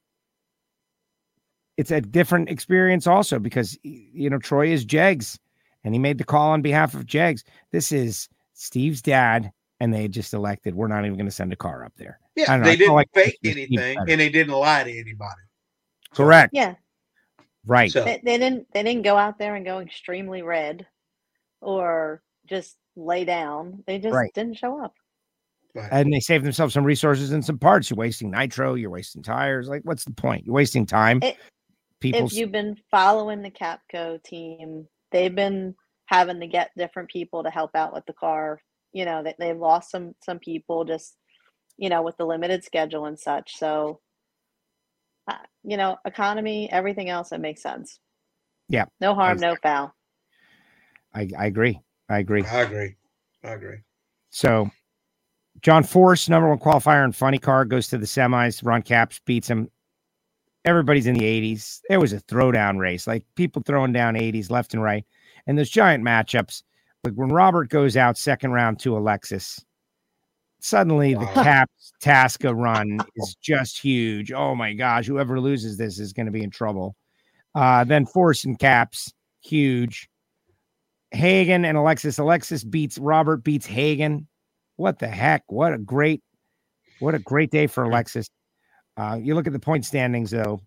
it's 1.77 1.91
a 1.91 2.01
different 2.01 2.51
experience 2.51 3.07
also 3.07 3.39
because 3.39 3.79
you 3.83 4.29
know 4.29 4.39
troy 4.39 4.69
is 4.69 4.85
jegs 4.85 5.39
and 5.85 5.95
he 5.95 5.99
made 5.99 6.19
the 6.19 6.25
call 6.25 6.51
on 6.51 6.63
behalf 6.63 6.95
of 6.95 7.07
jegs 7.07 7.45
this 7.71 7.93
is 7.93 8.29
steve's 8.55 9.01
dad 9.01 9.51
and 9.79 9.95
they 9.95 10.09
just 10.09 10.35
elected 10.35 10.75
we're 10.75 10.89
not 10.89 11.05
even 11.05 11.17
going 11.17 11.27
to 11.27 11.31
send 11.31 11.53
a 11.53 11.57
car 11.57 11.85
up 11.85 11.93
there 11.97 12.19
Yeah, 12.37 12.57
know, 12.57 12.65
they 12.65 12.77
didn't 12.77 12.95
like 12.95 13.09
fake 13.15 13.39
anything, 13.45 13.99
and 13.99 14.21
they 14.21 14.29
didn't 14.29 14.55
lie 14.55 14.85
to 14.85 14.91
anybody. 14.91 15.41
Correct 16.15 16.51
Yeah, 16.55 16.75
right 17.67 17.91
So 17.91 18.05
they, 18.05 18.21
they 18.25 18.39
didn't. 18.39 18.67
They 18.73 18.83
didn't 18.83 19.03
go 19.03 19.17
out 19.17 19.39
there 19.39 19.55
and 19.57 19.65
go 19.65 19.79
extremely 19.81 20.43
red, 20.43 20.87
or 21.61 22.23
just 22.47 22.77
lay 22.97 23.25
down. 23.25 23.83
They 23.87 23.99
just 23.99 24.15
Right. 24.15 24.33
didn't 24.35 24.57
show 24.59 24.83
up. 24.83 24.95
right. 25.75 25.89
and 25.93 26.13
they 26.13 26.21
saved 26.21 26.45
themselves 26.45 26.75
some 26.75 26.85
resources 26.85 27.31
and 27.33 27.45
some 27.45 27.59
parts 27.59 27.89
you're 27.91 27.97
wasting 27.97 28.29
nitro 28.31 28.75
you're 28.75 28.91
wasting 28.91 29.23
tires 29.23 29.69
like 29.69 29.83
what's 29.85 30.05
the 30.05 30.11
point 30.11 30.45
you're 30.45 30.55
wasting 30.55 30.85
time 30.85 31.21
It- 31.23 31.37
people 32.01 32.27
if 32.27 32.33
you've 32.33 32.51
been 32.51 32.77
following 32.91 33.41
the 33.43 33.51
Capco 33.53 34.21
team, 34.25 34.89
they've 35.13 35.35
been 35.35 35.77
having 36.07 36.41
to 36.41 36.47
get 36.49 36.71
different 36.77 37.09
people 37.09 37.45
to 37.45 37.51
help 37.51 37.71
out 37.77 37.93
with 37.95 38.05
the 38.07 38.13
car. 38.15 38.61
You 38.93 39.05
know, 39.05 39.23
that 39.23 39.37
they've 39.39 39.57
lost 39.57 39.91
some 39.93 40.15
some 40.25 40.41
people 40.41 40.85
just, 40.85 41.17
you 41.77 41.89
know, 41.91 42.03
with 42.03 42.17
the 42.17 42.25
limited 42.27 42.65
schedule 42.65 43.05
and 43.05 43.17
such. 43.19 43.57
So, 43.57 44.01
uh, 45.29 45.35
you 45.63 45.77
know, 45.77 45.99
economy, 46.05 46.71
everything 46.71 47.09
else, 47.09 47.33
it 47.33 47.41
makes 47.41 47.63
sense. 47.63 47.99
Yeah, 48.69 48.85
No 49.01 49.15
harm, 49.15 49.39
no 49.39 49.57
foul. 49.63 49.95
I, 51.13 51.29
I 51.37 51.47
agree 51.47 51.81
i 52.11 52.19
agree 52.19 52.45
I 52.45 52.63
agree. 52.63 52.97
I 53.45 53.53
agree. 53.53 53.79
So 54.31 54.71
John 55.63 55.83
Force, 55.83 56.29
number 56.29 56.49
one 56.49 56.59
qualifier 56.59 57.05
in 57.05 57.13
funny 57.13 57.39
car, 57.39 57.65
goes 57.65 57.89
to 57.89 57.99
the 57.99 58.07
semis. 58.07 58.65
Ron 58.65 58.83
Capps 58.83 59.21
beats 59.25 59.49
him. 59.49 59.71
Everybody's 60.65 61.07
in 61.07 61.15
the 61.15 61.25
80s. 61.25 61.81
It 61.89 61.97
was 61.97 62.13
a 62.13 62.21
throwdown 62.21 62.79
race, 62.79 63.07
like 63.07 63.25
people 63.35 63.63
throwing 63.65 63.93
down 63.93 64.15
80s 64.15 64.51
left 64.51 64.75
and 64.75 64.83
right. 64.83 65.05
And 65.47 65.57
those 65.57 65.71
giant 65.71 66.05
matchups, 66.05 66.63
like 67.03 67.15
when 67.15 67.31
Robert 67.31 67.71
goes 67.71 67.97
out 67.97 68.19
second 68.19 68.53
round 68.53 68.79
to 68.81 68.97
Alexis, 68.97 69.65
suddenly 70.61 71.15
the 71.15 71.27
Capps 71.27 71.93
Tasca 72.03 72.55
run 72.57 73.01
is 73.17 73.37
just 73.43 73.79
huge. 73.79 74.33
Oh 74.33 74.55
my 74.55 74.73
gosh, 74.73 75.07
whoever 75.07 75.41
loses 75.41 75.77
this 75.77 75.99
is 75.99 76.13
going 76.13 76.27
to 76.27 76.33
be 76.33 76.43
in 76.43 76.51
trouble. 76.51 76.95
Uh, 77.55 77.85
then 77.85 78.07
Force 78.07 78.45
and 78.45 78.59
Capps, 78.59 79.13
huge. 79.41 80.09
Hagan 81.13 81.65
and 81.65 81.77
Alexis. 81.77 82.19
Alexis 82.19 82.65
beats 82.65 82.99
Robert, 82.99 83.43
beats 83.43 83.67
Hagan. 83.67 84.29
What 84.77 84.99
the 84.99 85.09
heck? 85.09 85.43
What 85.49 85.73
a 85.73 85.79
great, 85.79 86.23
what 87.01 87.15
a 87.15 87.19
great 87.19 87.51
day 87.51 87.67
for 87.67 87.85
Alexis. 87.85 88.31
Uh, 88.97 89.19
you 89.21 89.35
look 89.35 89.47
at 89.47 89.53
the 89.53 89.59
point 89.59 89.85
standings 89.85 90.31
though, 90.31 90.61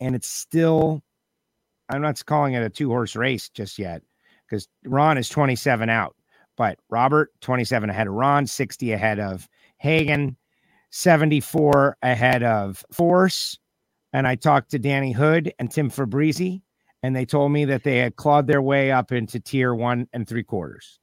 and 0.00 0.14
it's 0.14 0.28
still, 0.28 1.02
I'm 1.88 2.02
not 2.02 2.24
calling 2.26 2.54
it 2.54 2.62
a 2.62 2.68
two 2.70 2.88
horse 2.88 3.16
race 3.16 3.48
just 3.48 3.78
yet 3.78 4.02
because 4.48 4.68
Ron 4.84 5.18
is 5.18 5.28
27 5.28 5.88
out, 5.88 6.14
but 6.58 6.78
Robert 6.90 7.30
27 7.40 7.88
ahead 7.88 8.08
of 8.08 8.12
Ron, 8.12 8.46
60 8.46 8.92
ahead 8.92 9.20
of 9.20 9.48
Hagan, 9.78 10.36
74 10.90 11.96
ahead 12.02 12.42
of 12.42 12.84
Force. 12.92 13.58
And 14.12 14.26
I 14.26 14.34
talked 14.34 14.72
to 14.72 14.78
Danny 14.78 15.12
Hood 15.12 15.54
and 15.58 15.70
Tim 15.70 15.88
Fabrizi, 15.88 16.62
and 17.02 17.14
they 17.14 17.24
told 17.24 17.52
me 17.52 17.64
that 17.66 17.84
they 17.84 17.98
had 17.98 18.16
clawed 18.16 18.48
their 18.48 18.60
way 18.60 18.90
up 18.90 19.12
into 19.12 19.38
tier 19.38 19.72
one 19.74 20.08
and 20.12 20.28
three 20.28 20.42
quarters. 20.42 20.98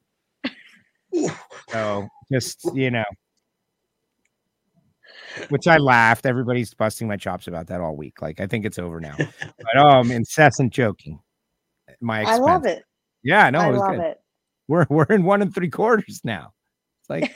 So 1.70 2.10
just 2.30 2.70
you 2.74 2.92
know, 2.92 3.06
which 5.48 5.68
I 5.68 5.78
laughed. 5.78 6.26
Everybody's 6.26 6.74
busting 6.74 7.08
my 7.08 7.16
chops 7.16 7.48
about 7.48 7.68
that 7.68 7.80
all 7.80 7.96
week. 7.96 8.22
Like 8.22 8.42
I 8.42 8.48
think 8.48 8.66
it's 8.66 8.80
over 8.80 9.00
now. 9.00 9.16
But 9.40 9.78
um, 9.78 10.12
incessant 10.12 10.74
joking. 10.74 11.20
at 11.88 11.96
My 12.02 12.24
I 12.24 12.38
love 12.38 12.66
it. 12.66 12.84
Yeah, 13.24 13.50
no, 13.50 13.60
I 13.60 13.68
it 13.70 13.72
was 13.72 13.80
love 13.80 13.96
good. 13.96 14.02
it. 14.02 14.22
We're 14.68 14.86
we're 14.90 15.06
in 15.06 15.24
one 15.24 15.42
and 15.42 15.54
three 15.54 15.70
quarters 15.70 16.22
now. 16.24 16.54
It's 17.02 17.10
like 17.10 17.36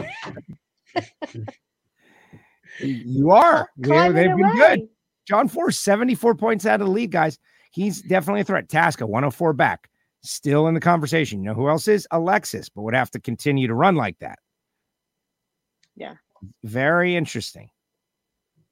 you 2.80 3.32
are. 3.32 3.70
Climbing 3.84 4.15
they've 4.15 4.36
been 4.36 4.56
good. 4.56 4.89
John 5.28 5.48
Force, 5.48 5.78
74 5.80 6.36
points 6.36 6.65
out 6.65 6.82
of 6.82 6.88
the 6.88 6.92
lead, 6.92 7.12
guys. 7.12 7.38
He's 7.72 8.02
definitely 8.02 8.42
a 8.42 8.46
threat. 8.46 8.68
Tasca, 8.68 9.08
104 9.08 9.54
back. 9.54 9.88
Still 10.24 10.68
in 10.68 10.74
the 10.74 10.80
conversation. 10.80 11.44
You 11.44 11.50
know 11.50 11.54
who 11.54 11.70
else 11.70 11.88
is? 11.88 12.08
Alexis, 12.10 12.68
but 12.68 12.82
would 12.82 12.96
have 12.96 13.12
to 13.12 13.20
continue 13.20 13.68
to 13.68 13.76
run 13.76 13.96
like 13.96 14.18
that. 14.20 14.39
Yeah. 15.96 16.15
Very 16.63 17.15
interesting. 17.15 17.70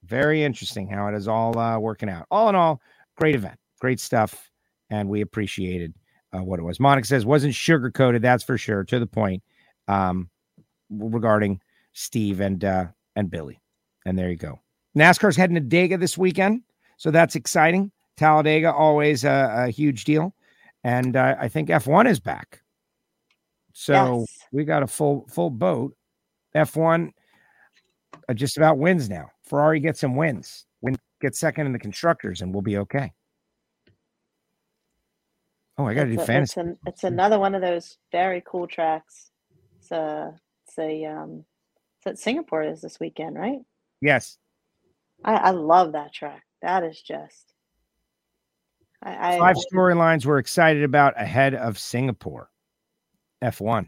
Very 0.04 0.44
interesting 0.44 0.90
how 0.90 1.08
it 1.08 1.16
is 1.16 1.28
all 1.28 1.58
uh, 1.60 1.78
working 1.78 2.10
out. 2.10 2.26
All 2.32 2.50
in 2.50 2.56
all, 2.56 2.82
great 3.18 3.36
event. 3.36 3.60
Great 3.80 4.00
stuff. 4.00 4.50
And 4.90 5.10
we 5.10 5.22
appreciated 5.22 5.94
uh, 6.38 6.44
what 6.44 6.60
it 6.60 6.64
was. 6.64 6.80
Monica 6.80 7.08
says, 7.08 7.26
wasn't 7.26 7.54
sugar 7.56 7.90
coated, 7.92 8.22
that's 8.22 8.44
for 8.44 8.58
sure, 8.58 8.84
to 8.86 9.00
the 9.00 9.08
point 9.08 9.42
um, 9.88 10.30
regarding 10.90 11.60
Steve 11.94 12.40
and 12.42 12.64
uh, 12.64 12.86
and 13.16 13.30
Billy. 13.30 13.60
And 14.06 14.18
there 14.18 14.30
you 14.30 14.38
go. 14.38 14.60
NASCAR's 14.98 15.36
heading 15.36 15.56
to 15.56 15.62
Dega 15.62 16.00
this 16.00 16.18
weekend, 16.18 16.62
so 16.98 17.12
that's 17.12 17.36
exciting. 17.36 17.92
Talladega 18.16 18.74
always 18.74 19.24
a, 19.24 19.66
a 19.68 19.70
huge 19.70 20.04
deal, 20.06 20.34
and 20.84 21.16
uh, 21.16 21.36
I 21.40 21.48
think 21.48 21.70
F1 21.70 22.10
is 22.10 22.20
back. 22.20 22.62
So 23.74 24.20
Yes. 24.22 24.38
we 24.52 24.64
got 24.64 24.82
a 24.84 24.88
full 24.88 25.28
full 25.30 25.50
boat. 25.52 25.96
F1 26.56 27.12
uh, 28.28 28.34
just 28.34 28.58
about 28.58 28.78
wins 28.80 29.10
now. 29.10 29.30
Ferrari 29.44 29.80
gets 29.80 30.00
some 30.00 30.16
wins. 30.16 30.66
Win 30.82 30.96
gets 31.22 31.40
second 31.40 31.68
in 31.68 31.74
the 31.74 31.80
constructors, 31.80 32.42
and 32.42 32.52
we'll 32.54 32.64
be 32.64 32.78
okay. 32.78 33.14
Oh, 35.78 35.86
I 35.86 35.94
got 35.94 36.06
to 36.06 36.12
do 36.16 36.20
a- 36.20 36.26
fantasy. 36.26 36.52
It's, 36.52 36.58
an, 36.58 36.78
it's 36.88 37.04
another 37.04 37.40
one 37.40 37.54
of 37.56 37.62
those 37.62 37.98
very 38.12 38.42
cool 38.46 38.68
tracks. 38.68 39.32
It's 39.80 39.92
a, 39.92 40.34
it's 40.68 40.78
a, 40.80 41.06
um, 41.06 41.46
it's 42.00 42.08
at 42.08 42.20
Singapore 42.20 42.64
is 42.64 42.82
this 42.82 43.00
weekend, 43.00 43.36
right? 43.38 43.60
Yes, 44.02 44.38
I, 45.24 45.34
I 45.36 45.50
love 45.52 45.94
that 45.94 46.14
track. 46.14 46.44
That 46.62 46.84
is 46.84 47.02
just. 47.02 47.54
I, 49.04 49.36
I 49.36 49.38
five 49.40 49.56
storylines 49.72 50.26
we're 50.26 50.40
excited 50.40 50.84
about 50.84 51.20
ahead 51.22 51.54
of 51.54 51.78
Singapore. 51.78 52.50
F1. 53.44 53.88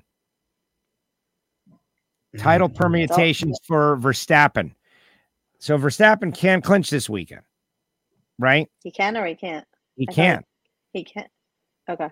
Title 2.38 2.70
Mhm. 2.70 2.76
permutations 2.76 3.58
for 3.66 3.98
Verstappen. 3.98 4.74
So 5.58 5.78
Verstappen 5.80 6.34
can 6.34 6.62
clinch 6.62 6.92
this 6.92 7.10
weekend, 7.10 7.42
right? 8.38 8.68
He 8.84 8.92
can 8.92 9.18
or 9.18 9.26
he 9.26 9.34
can't. 9.36 9.66
He 9.96 10.04
I 10.08 10.12
thought- 10.12 10.16
can. 10.16 10.44
He 10.94 11.04
can't. 11.04 11.28
Okay. 11.90 12.10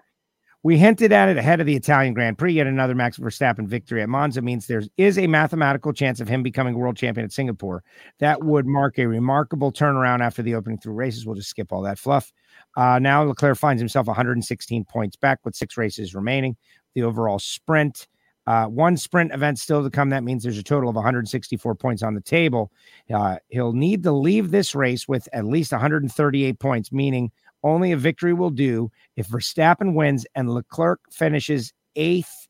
We 0.64 0.78
hinted 0.78 1.14
at 1.14 1.30
it 1.30 1.38
ahead 1.38 1.60
of 1.62 1.68
the 1.68 1.76
Italian 1.76 2.14
Grand 2.14 2.38
Prix. 2.38 2.54
Yet 2.54 2.68
another 2.68 2.96
Max 2.96 3.18
Verstappen 3.18 3.68
victory 3.68 4.02
at 4.02 4.10
Monza 4.10 4.42
means 4.42 4.66
there 4.66 4.84
is 4.98 5.18
a 5.18 5.28
mathematical 5.28 5.94
chance 5.94 6.20
of 6.20 6.28
him 6.28 6.42
becoming 6.42 6.76
world 6.76 6.98
champion 6.98 7.26
at 7.26 7.32
Singapore. 7.32 7.84
That 8.20 8.44
would 8.44 8.66
mark 8.66 8.98
a 8.98 9.08
remarkable 9.08 9.72
turnaround 9.72 10.22
after 10.22 10.42
the 10.42 10.56
opening 10.56 10.80
three 10.80 10.94
races. 10.94 11.26
We'll 11.26 11.36
just 11.36 11.50
skip 11.50 11.72
all 11.72 11.84
that 11.84 12.00
fluff. 12.00 12.34
Uh, 12.76 13.00
now 13.00 13.24
Leclerc 13.24 13.58
finds 13.58 13.80
himself 13.80 14.08
116 14.08 14.84
points 14.86 15.16
back 15.16 15.40
with 15.46 15.56
six 15.56 15.78
races 15.78 16.16
remaining. 16.16 16.58
The 16.96 17.04
overall 17.04 17.38
sprint, 17.38 18.08
uh, 18.48 18.66
one 18.66 18.98
sprint 18.98 19.34
event 19.34 19.60
still 19.60 19.84
to 19.84 19.90
come. 19.90 20.10
That 20.10 20.24
means 20.24 20.42
there's 20.42 20.58
a 20.58 20.64
total 20.64 20.90
of 20.90 20.96
164 20.96 21.76
points 21.76 22.02
on 22.02 22.16
the 22.16 22.22
table. 22.22 22.72
Uh, 23.14 23.38
he'll 23.50 23.74
need 23.74 24.04
to 24.04 24.12
leave 24.12 24.50
this 24.50 24.74
race 24.74 25.08
with 25.08 25.30
at 25.34 25.46
least 25.46 25.72
138 25.72 26.60
points, 26.60 26.92
meaning 26.92 27.32
only 27.64 27.92
a 27.92 27.98
victory 27.98 28.34
will 28.34 28.50
do 28.50 28.92
if 29.16 29.28
Verstappen 29.28 29.94
wins 29.94 30.26
and 30.36 30.50
Leclerc 30.50 31.00
finishes 31.12 31.74
eighth 31.96 32.48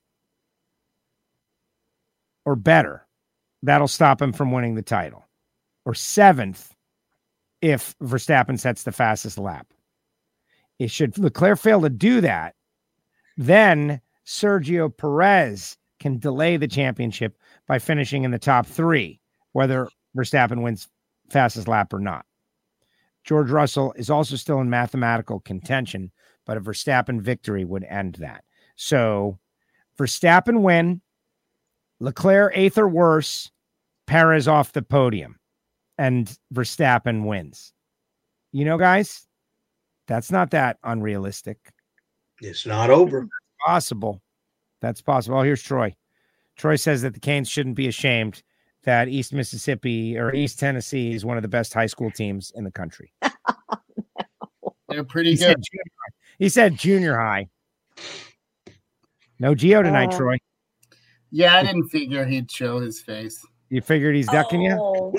or 2.45 2.55
better. 2.55 3.07
That'll 3.63 3.87
stop 3.87 4.21
him 4.21 4.33
from 4.33 4.51
winning 4.51 4.75
the 4.75 4.83
title, 4.83 5.25
or 5.85 5.93
seventh 5.95 6.73
if 7.61 7.95
Verstappen 8.03 8.59
sets 8.59 8.83
the 8.83 8.91
fastest 8.91 9.37
lap. 9.39 9.67
It 10.77 10.91
should 10.91 11.17
Leclerc 11.17 11.57
fail 11.57 11.81
to 11.81 11.89
do 11.89 12.21
that, 12.21 12.53
then 13.35 13.99
Sergio 14.27 14.95
Perez 14.95 15.75
can 15.99 16.19
delay 16.19 16.57
the 16.57 16.67
championship 16.67 17.35
by 17.67 17.79
finishing 17.79 18.23
in 18.23 18.31
the 18.31 18.37
top 18.37 18.67
three, 18.67 19.19
whether 19.53 19.89
Verstappen 20.15 20.61
wins 20.61 20.87
fastest 21.31 21.67
lap 21.67 21.91
or 21.91 21.99
not. 21.99 22.26
George 23.27 23.51
Russell 23.51 23.93
is 23.97 24.09
also 24.09 24.37
still 24.37 24.61
in 24.61 24.69
mathematical 24.69 25.41
contention, 25.41 26.11
but 26.45 26.55
a 26.55 26.61
Verstappen 26.61 27.21
victory 27.21 27.65
would 27.65 27.83
end 27.83 28.15
that. 28.15 28.45
So 28.77 29.37
Verstappen 29.99 30.61
win, 30.61 31.01
Leclerc 31.99 32.53
eighth 32.55 32.77
or 32.77 32.87
worse, 32.87 33.51
Perez 34.07 34.47
off 34.47 34.71
the 34.71 34.81
podium, 34.81 35.37
and 35.97 36.35
Verstappen 36.53 37.25
wins. 37.25 37.73
You 38.53 38.63
know, 38.63 38.77
guys, 38.77 39.27
that's 40.07 40.31
not 40.31 40.51
that 40.51 40.77
unrealistic. 40.85 41.57
It's 42.39 42.65
not 42.65 42.89
over. 42.89 43.21
That's 43.21 43.65
Possible. 43.65 44.21
That's 44.79 45.01
possible. 45.01 45.39
Oh, 45.39 45.41
here's 45.41 45.63
Troy. 45.63 45.93
Troy 46.55 46.77
says 46.77 47.01
that 47.01 47.13
the 47.13 47.19
Canes 47.19 47.49
shouldn't 47.49 47.75
be 47.75 47.87
ashamed 47.87 48.41
that 48.87 49.09
East 49.09 49.33
Mississippi 49.33 50.17
or 50.17 50.33
East 50.33 50.59
Tennessee 50.59 51.11
is 51.13 51.25
one 51.25 51.35
of 51.37 51.41
the 51.43 51.49
best 51.49 51.73
high 51.73 51.87
school 51.87 52.09
teams 52.09 52.53
in 52.55 52.63
the 52.63 52.71
country. 52.71 53.11
They're 54.87 55.03
pretty 55.03 55.31
He 55.31 55.35
said 55.35 55.57
good. 55.57 55.63
junior 55.69 55.83
high. 55.99 56.13
He 56.39 56.49
said 56.49 56.77
junior 56.77 57.17
high. 57.17 57.49
No 59.39 59.53
Geo 59.53 59.83
tonight, 59.83 60.13
Uh, 60.13 60.17
Troy. 60.17 60.37
Yeah, 61.31 61.57
I 61.57 61.63
didn't 61.63 61.89
figure 61.89 62.23
he'd 62.25 62.49
show 62.49 62.79
his 62.79 63.01
face. 63.01 63.45
You 63.69 63.81
figured 63.81 64.15
he's 64.15 64.27
ducking 64.29 64.61
you? 64.61 64.77
Oh. 64.79 65.13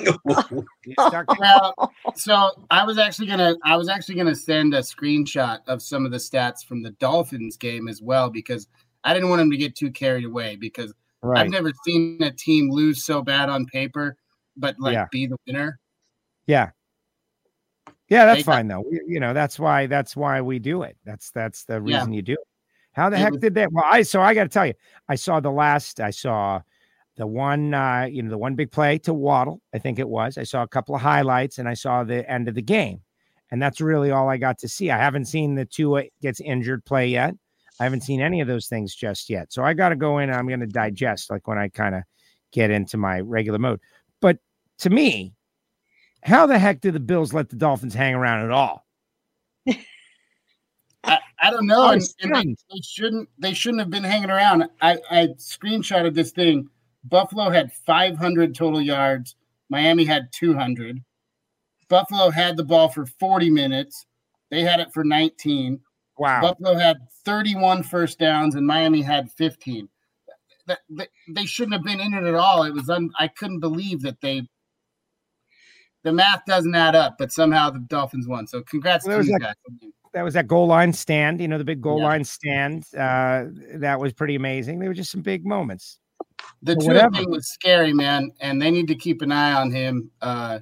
He's 0.83 0.95
ducking? 0.95 1.37
Well, 1.39 1.93
so 2.15 2.49
I 2.71 2.83
was 2.83 2.97
actually 2.97 3.27
gonna 3.27 3.55
I 3.63 3.77
was 3.77 3.87
actually 3.87 4.15
gonna 4.15 4.33
send 4.33 4.73
a 4.73 4.79
screenshot 4.79 5.59
of 5.67 5.83
some 5.83 6.07
of 6.07 6.11
the 6.11 6.17
stats 6.17 6.65
from 6.65 6.81
the 6.81 6.89
Dolphins 6.93 7.55
game 7.55 7.87
as 7.87 8.01
well 8.01 8.31
because 8.31 8.67
I 9.03 9.13
didn't 9.13 9.29
want 9.29 9.43
him 9.43 9.51
to 9.51 9.57
get 9.57 9.75
too 9.75 9.91
carried 9.91 10.25
away 10.25 10.55
because 10.55 10.91
I've 11.23 11.49
never 11.49 11.71
seen 11.85 12.21
a 12.21 12.31
team 12.31 12.69
lose 12.71 13.05
so 13.05 13.21
bad 13.21 13.49
on 13.49 13.65
paper, 13.65 14.15
but 14.57 14.75
like 14.79 14.93
Yeah. 14.93 15.07
be 15.11 15.25
the 15.27 15.37
winner. 15.47 15.79
Yeah. 16.47 16.71
Yeah, 18.07 18.25
that's 18.25 18.39
They 18.39 18.43
got- 18.43 18.53
fine 18.55 18.67
though. 18.67 18.81
We- 18.89 19.01
you 19.07 19.19
know, 19.19 19.33
that's 19.33 19.59
why 19.59 19.85
that's 19.85 20.15
why 20.15 20.41
we 20.41 20.59
do 20.59 20.81
it. 20.83 20.97
That's 21.05 21.31
that's 21.31 21.65
the 21.65 21.75
Yeah. 21.85 21.97
reason 21.97 22.13
you 22.13 22.21
do 22.21 22.33
it. 22.33 22.47
How 22.93 23.09
the 23.09 23.17
It 23.17 23.19
heck 23.19 23.31
was- 23.33 23.41
did 23.41 23.53
that? 23.55 23.71
Well, 23.71 23.85
I 23.87 24.01
so 24.01 24.21
I 24.21 24.33
got 24.33 24.43
to 24.43 24.49
tell 24.49 24.65
you, 24.65 24.73
I 25.07 25.15
saw 25.15 25.39
the 25.39 25.51
last. 25.51 25.99
I 25.99 26.09
saw 26.09 26.61
the 27.17 27.27
one, 27.27 27.73
uh, 27.73 28.07
you 28.09 28.23
know, 28.23 28.29
the 28.29 28.37
one 28.37 28.55
big 28.55 28.71
play 28.71 28.97
to 28.99 29.13
Waddle. 29.13 29.61
I 29.73 29.77
think 29.79 29.99
it 29.99 30.07
was. 30.09 30.37
I 30.37 30.43
saw 30.43 30.63
a 30.63 30.67
couple 30.67 30.95
of 30.95 31.01
highlights, 31.01 31.59
and 31.59 31.67
I 31.67 31.73
saw 31.73 32.03
the 32.03 32.27
end 32.29 32.47
of 32.47 32.55
the 32.55 32.61
game, 32.61 33.01
and 33.51 33.61
that's 33.61 33.79
really 33.81 34.09
all 34.09 34.29
I 34.29 34.37
got 34.37 34.57
to 34.59 34.67
see. 34.67 34.89
I 34.89 34.97
haven't 34.97 35.25
seen 35.25 35.53
the 35.55 35.65
Tua 35.65 36.05
gets 36.21 36.39
injured 36.39 36.85
play 36.85 37.07
yet. 37.09 37.35
I 37.79 37.85
haven't 37.85 38.01
seen 38.01 38.21
any 38.21 38.41
of 38.41 38.47
those 38.47 38.67
things 38.67 38.93
just 38.93 39.29
yet. 39.29 39.53
So 39.53 39.63
I 39.63 39.73
got 39.73 39.89
to 39.89 39.95
go 39.95 40.17
in. 40.19 40.29
and 40.29 40.37
I'm 40.37 40.47
going 40.47 40.59
to 40.59 40.67
digest 40.67 41.29
like 41.29 41.47
when 41.47 41.57
I 41.57 41.69
kind 41.69 41.95
of 41.95 42.03
get 42.51 42.71
into 42.71 42.97
my 42.97 43.19
regular 43.21 43.59
mode. 43.59 43.79
But 44.21 44.37
to 44.79 44.89
me, 44.89 45.33
how 46.23 46.45
the 46.45 46.59
heck 46.59 46.81
did 46.81 46.93
the 46.93 46.99
Bills 46.99 47.33
let 47.33 47.49
the 47.49 47.55
Dolphins 47.55 47.93
hang 47.93 48.13
around 48.13 48.45
at 48.45 48.51
all? 48.51 48.85
I, 51.03 51.19
I 51.41 51.51
don't 51.51 51.67
know, 51.67 51.91
and, 51.91 52.01
and 52.21 52.35
they, 52.35 52.43
they 52.43 52.81
shouldn't 52.83 53.29
they 53.37 53.53
shouldn't 53.53 53.79
have 53.79 53.89
been 53.89 54.03
hanging 54.03 54.29
around. 54.29 54.65
I, 54.81 54.97
I 55.09 55.27
screenshotted 55.37 56.13
this 56.13 56.31
thing. 56.31 56.69
Buffalo 57.05 57.49
had 57.49 57.71
500 57.71 58.53
total 58.53 58.81
yards. 58.81 59.35
Miami 59.69 60.03
had 60.03 60.29
200. 60.33 61.01
Buffalo 61.87 62.29
had 62.29 62.57
the 62.57 62.63
ball 62.63 62.89
for 62.89 63.05
40 63.05 63.49
minutes. 63.49 64.05
They 64.51 64.61
had 64.61 64.79
it 64.79 64.91
for 64.93 65.03
19. 65.03 65.79
Wow. 66.19 66.41
Buffalo 66.41 66.75
had 66.75 66.97
31 67.25 67.83
first 67.83 68.19
downs 68.19 68.55
and 68.55 68.67
Miami 68.67 69.01
had 69.01 69.31
15. 69.31 69.87
That, 70.67 70.79
that- 70.91 71.09
they 71.29 71.45
shouldn't 71.45 71.73
have 71.73 71.83
been 71.83 71.99
in 71.99 72.13
it 72.13 72.23
at 72.23 72.35
all. 72.35 72.63
It 72.63 72.73
was 72.73 72.89
un, 72.89 73.09
I 73.17 73.27
couldn't 73.29 73.59
believe 73.61 74.01
that 74.03 74.21
they 74.21 74.47
the 76.03 76.13
math 76.13 76.45
doesn't 76.45 76.73
add 76.75 76.95
up, 76.95 77.15
but 77.19 77.29
somehow 77.31 77.69
the 77.69 77.79
Dolphins 77.79 78.25
won. 78.27 78.47
So 78.47 78.61
congrats 78.63 79.05
Well, 79.05 79.19
to 79.19 79.25
you 79.25 79.31
that- 79.39 79.57
guys. 79.81 79.89
that 80.13 80.21
was 80.23 80.33
that 80.33 80.47
goal 80.47 80.65
line 80.67 80.93
stand, 80.93 81.41
you 81.41 81.47
know, 81.47 81.57
the 81.57 81.65
big 81.65 81.81
goal 81.81 81.99
Yeah. 81.99 82.05
line 82.05 82.23
stand. 82.23 82.85
Uh, 82.97 83.45
that 83.75 83.99
was 83.99 84.13
pretty 84.13 84.35
amazing. 84.35 84.79
There 84.79 84.89
were 84.89 84.93
just 84.95 85.11
some 85.11 85.21
big 85.21 85.45
moments. 85.45 85.99
The 86.61 86.75
But 86.75 86.85
Tua 86.85 87.09
thing 87.11 87.29
was 87.29 87.49
scary, 87.49 87.93
man, 87.93 88.31
and 88.39 88.61
they 88.61 88.71
need 88.71 88.87
to 88.87 88.95
keep 88.95 89.21
an 89.21 89.31
eye 89.31 89.53
on 89.53 89.71
him. 89.71 90.09
Uh, 90.21 90.59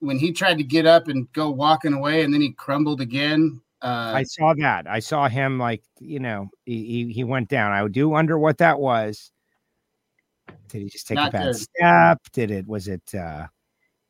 when 0.00 0.18
he 0.18 0.32
tried 0.32 0.58
to 0.58 0.64
get 0.64 0.84
up 0.86 1.08
and 1.08 1.30
go 1.32 1.50
walking 1.50 1.92
away, 1.92 2.22
and 2.22 2.32
then 2.34 2.40
he 2.40 2.52
crumbled 2.52 3.00
again. 3.00 3.60
Uh, 3.80 4.12
I 4.16 4.22
saw 4.24 4.54
that. 4.54 4.86
I 4.88 4.98
saw 4.98 5.28
him 5.28 5.58
like, 5.58 5.82
you 6.00 6.18
know, 6.18 6.48
he, 6.64 6.84
he, 7.06 7.12
he 7.12 7.24
went 7.24 7.48
down. 7.48 7.72
I 7.72 7.86
do 7.88 8.08
wonder 8.08 8.38
what 8.38 8.58
that 8.58 8.80
was. 8.80 9.30
Did 10.68 10.82
he 10.82 10.88
just 10.88 11.06
take 11.06 11.16
a 11.18 11.22
Not 11.22 11.32
bad 11.32 11.44
good. 11.52 11.56
step? 11.56 12.18
Did 12.32 12.50
it, 12.50 12.66
was 12.66 12.88
it, 12.88 13.02
uh, 13.14 13.46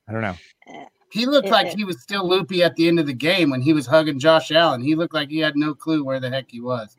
I 0.09 0.13
don't 0.13 0.23
know. 0.23 0.37
he 1.13 1.27
looked 1.27 1.49
It- 1.49 1.53
like 1.53 1.67
it- 1.69 1.77
he 1.77 1.85
was 1.85 2.01
still 2.03 2.27
loopy 2.29 2.63
at 2.63 2.75
the 2.77 2.89
end 2.89 2.99
of 2.99 3.07
the 3.07 3.13
game 3.13 3.51
when 3.51 3.61
he 3.61 3.73
was 3.75 3.87
hugging 3.87 4.19
Josh 4.19 4.51
Allen. 4.51 4.81
He 4.83 4.95
looked 4.95 5.15
like 5.15 5.29
he 5.29 5.39
had 5.39 5.57
no 5.57 5.75
clue 5.75 6.03
where 6.03 6.19
the 6.21 6.31
heck 6.31 6.51
he 6.51 6.61
was. 6.61 6.97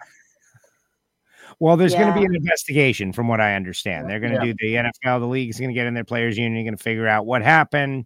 Well, 1.59 1.75
there's 1.75 1.93
going 1.95 2.07
to 2.07 2.13
be 2.17 2.23
an 2.25 2.35
investigation, 2.35 3.11
from 3.11 3.27
what 3.27 3.41
I 3.41 3.55
understand. 3.55 4.09
They're 4.09 4.19
going 4.19 4.31
to 4.39 4.45
Yeah. 4.45 4.53
do 4.53 4.55
the 4.59 4.75
NFL, 4.75 5.19
the 5.19 5.25
league 5.27 5.49
is 5.49 5.59
going 5.59 5.69
to 5.69 5.73
get 5.73 5.87
in 5.87 5.93
their 5.93 6.05
players' 6.05 6.37
union, 6.37 6.63
going 6.63 6.77
to 6.77 6.81
figure 6.81 7.07
out 7.07 7.25
what 7.25 7.41
happened. 7.41 8.05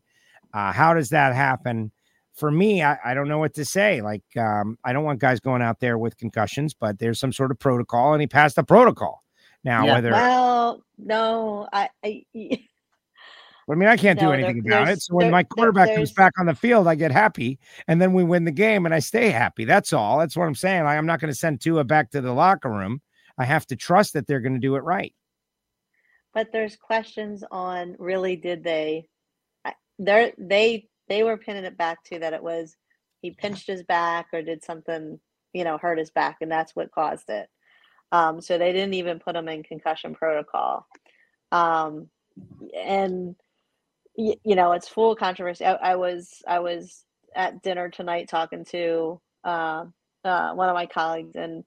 Uh, 0.53 0.71
how 0.71 0.93
does 0.93 1.09
that 1.09 1.35
happen? 1.35 1.91
For 2.35 2.49
me, 2.49 2.81
I, 2.81 2.97
I 3.05 3.13
don't 3.13 3.27
know 3.27 3.37
what 3.37 3.53
to 3.55 3.65
say. 3.65 4.01
Like, 4.01 4.23
um, 4.37 4.77
I 4.83 4.91
don't 4.93 5.03
want 5.03 5.19
guys 5.19 5.39
going 5.39 5.61
out 5.61 5.79
there 5.79 5.97
with 5.97 6.17
concussions, 6.17 6.73
but 6.73 6.97
there's 6.99 7.19
some 7.19 7.31
sort 7.31 7.51
of 7.51 7.59
protocol, 7.59 8.13
and 8.13 8.21
he 8.21 8.27
passed 8.27 8.55
the 8.55 8.63
protocol. 8.63 9.23
Now, 9.63 9.85
Yeah. 9.85 9.93
whether 9.93 10.11
Well, 10.11 10.83
no, 10.97 11.67
I, 11.71 11.89
I 12.03 12.25
I 13.69 13.75
mean, 13.75 13.87
I 13.87 13.95
can't 13.95 14.19
do 14.19 14.25
No, 14.25 14.31
there- 14.31 14.39
anything 14.39 14.65
about 14.67 14.89
it. 14.89 15.01
So 15.01 15.15
when 15.15 15.25
there- 15.27 15.31
my 15.31 15.43
there- 15.43 15.47
quarterback 15.49 15.95
comes 15.95 16.11
back 16.11 16.33
on 16.39 16.47
the 16.47 16.55
field, 16.55 16.87
I 16.87 16.95
get 16.95 17.11
happy, 17.11 17.59
and 17.87 18.01
then 18.01 18.13
we 18.13 18.23
win 18.23 18.43
the 18.45 18.51
game, 18.51 18.85
and 18.85 18.93
I 18.93 18.99
stay 18.99 19.29
happy. 19.29 19.63
That's 19.63 19.93
all. 19.93 20.17
That's 20.19 20.35
what 20.35 20.45
I'm 20.47 20.55
saying. 20.55 20.83
Like, 20.83 20.97
I'm 20.97 21.05
not 21.05 21.19
going 21.21 21.31
to 21.31 21.37
send 21.39 21.61
Tua 21.61 21.83
back 21.85 22.09
to 22.11 22.19
the 22.21 22.33
locker 22.33 22.69
room. 22.69 23.01
I 23.37 23.45
have 23.45 23.65
to 23.67 23.75
trust 23.75 24.13
that 24.13 24.27
they're 24.27 24.41
going 24.41 24.53
to 24.53 24.59
do 24.59 24.75
it 24.75 24.83
right. 24.83 25.13
but 26.33 26.51
there's 26.51 26.75
questions 26.75 27.43
on 27.51 27.95
really 27.99 28.35
did 28.35 28.63
they 28.63 29.07
they're 29.99 30.31
they 30.39 30.87
they 31.13 31.23
were 31.23 31.37
pinning 31.37 31.65
it 31.65 31.77
back 31.77 32.03
to 32.05 32.19
that 32.19 32.33
it 32.33 32.43
was 32.43 32.77
he 33.21 33.31
pinched 33.31 33.67
his 33.67 33.83
back 33.83 34.27
or 34.33 34.43
did 34.43 34.63
something 34.63 35.19
you 35.53 35.65
know 35.65 35.79
hurt 35.79 35.99
his 35.99 36.11
back 36.11 36.39
and 36.41 36.51
that's 36.51 36.75
what 36.75 36.91
caused 36.93 37.29
it. 37.29 37.49
Um 38.11 38.41
so 38.41 38.57
they 38.57 38.73
didn't 38.73 38.95
even 38.95 39.19
put 39.19 39.35
him 39.37 39.49
in 39.49 39.63
concussion 39.63 40.15
protocol. 40.15 40.87
Um 41.51 42.09
and 42.75 43.35
y- 44.17 44.37
you 44.45 44.55
know 44.55 44.73
it's 44.73 44.89
full 44.89 45.15
controversy. 45.15 45.65
I, 45.65 45.73
I 45.73 45.95
was 45.97 46.43
i 46.47 46.59
was 46.59 47.05
at 47.35 47.63
dinner 47.63 47.89
tonight 47.89 48.29
talking 48.29 48.65
to 48.65 49.21
uh, 49.45 49.85
uh, 50.25 50.53
one 50.53 50.69
of 50.69 50.75
my 50.75 50.87
colleagues 50.87 51.35
and 51.35 51.63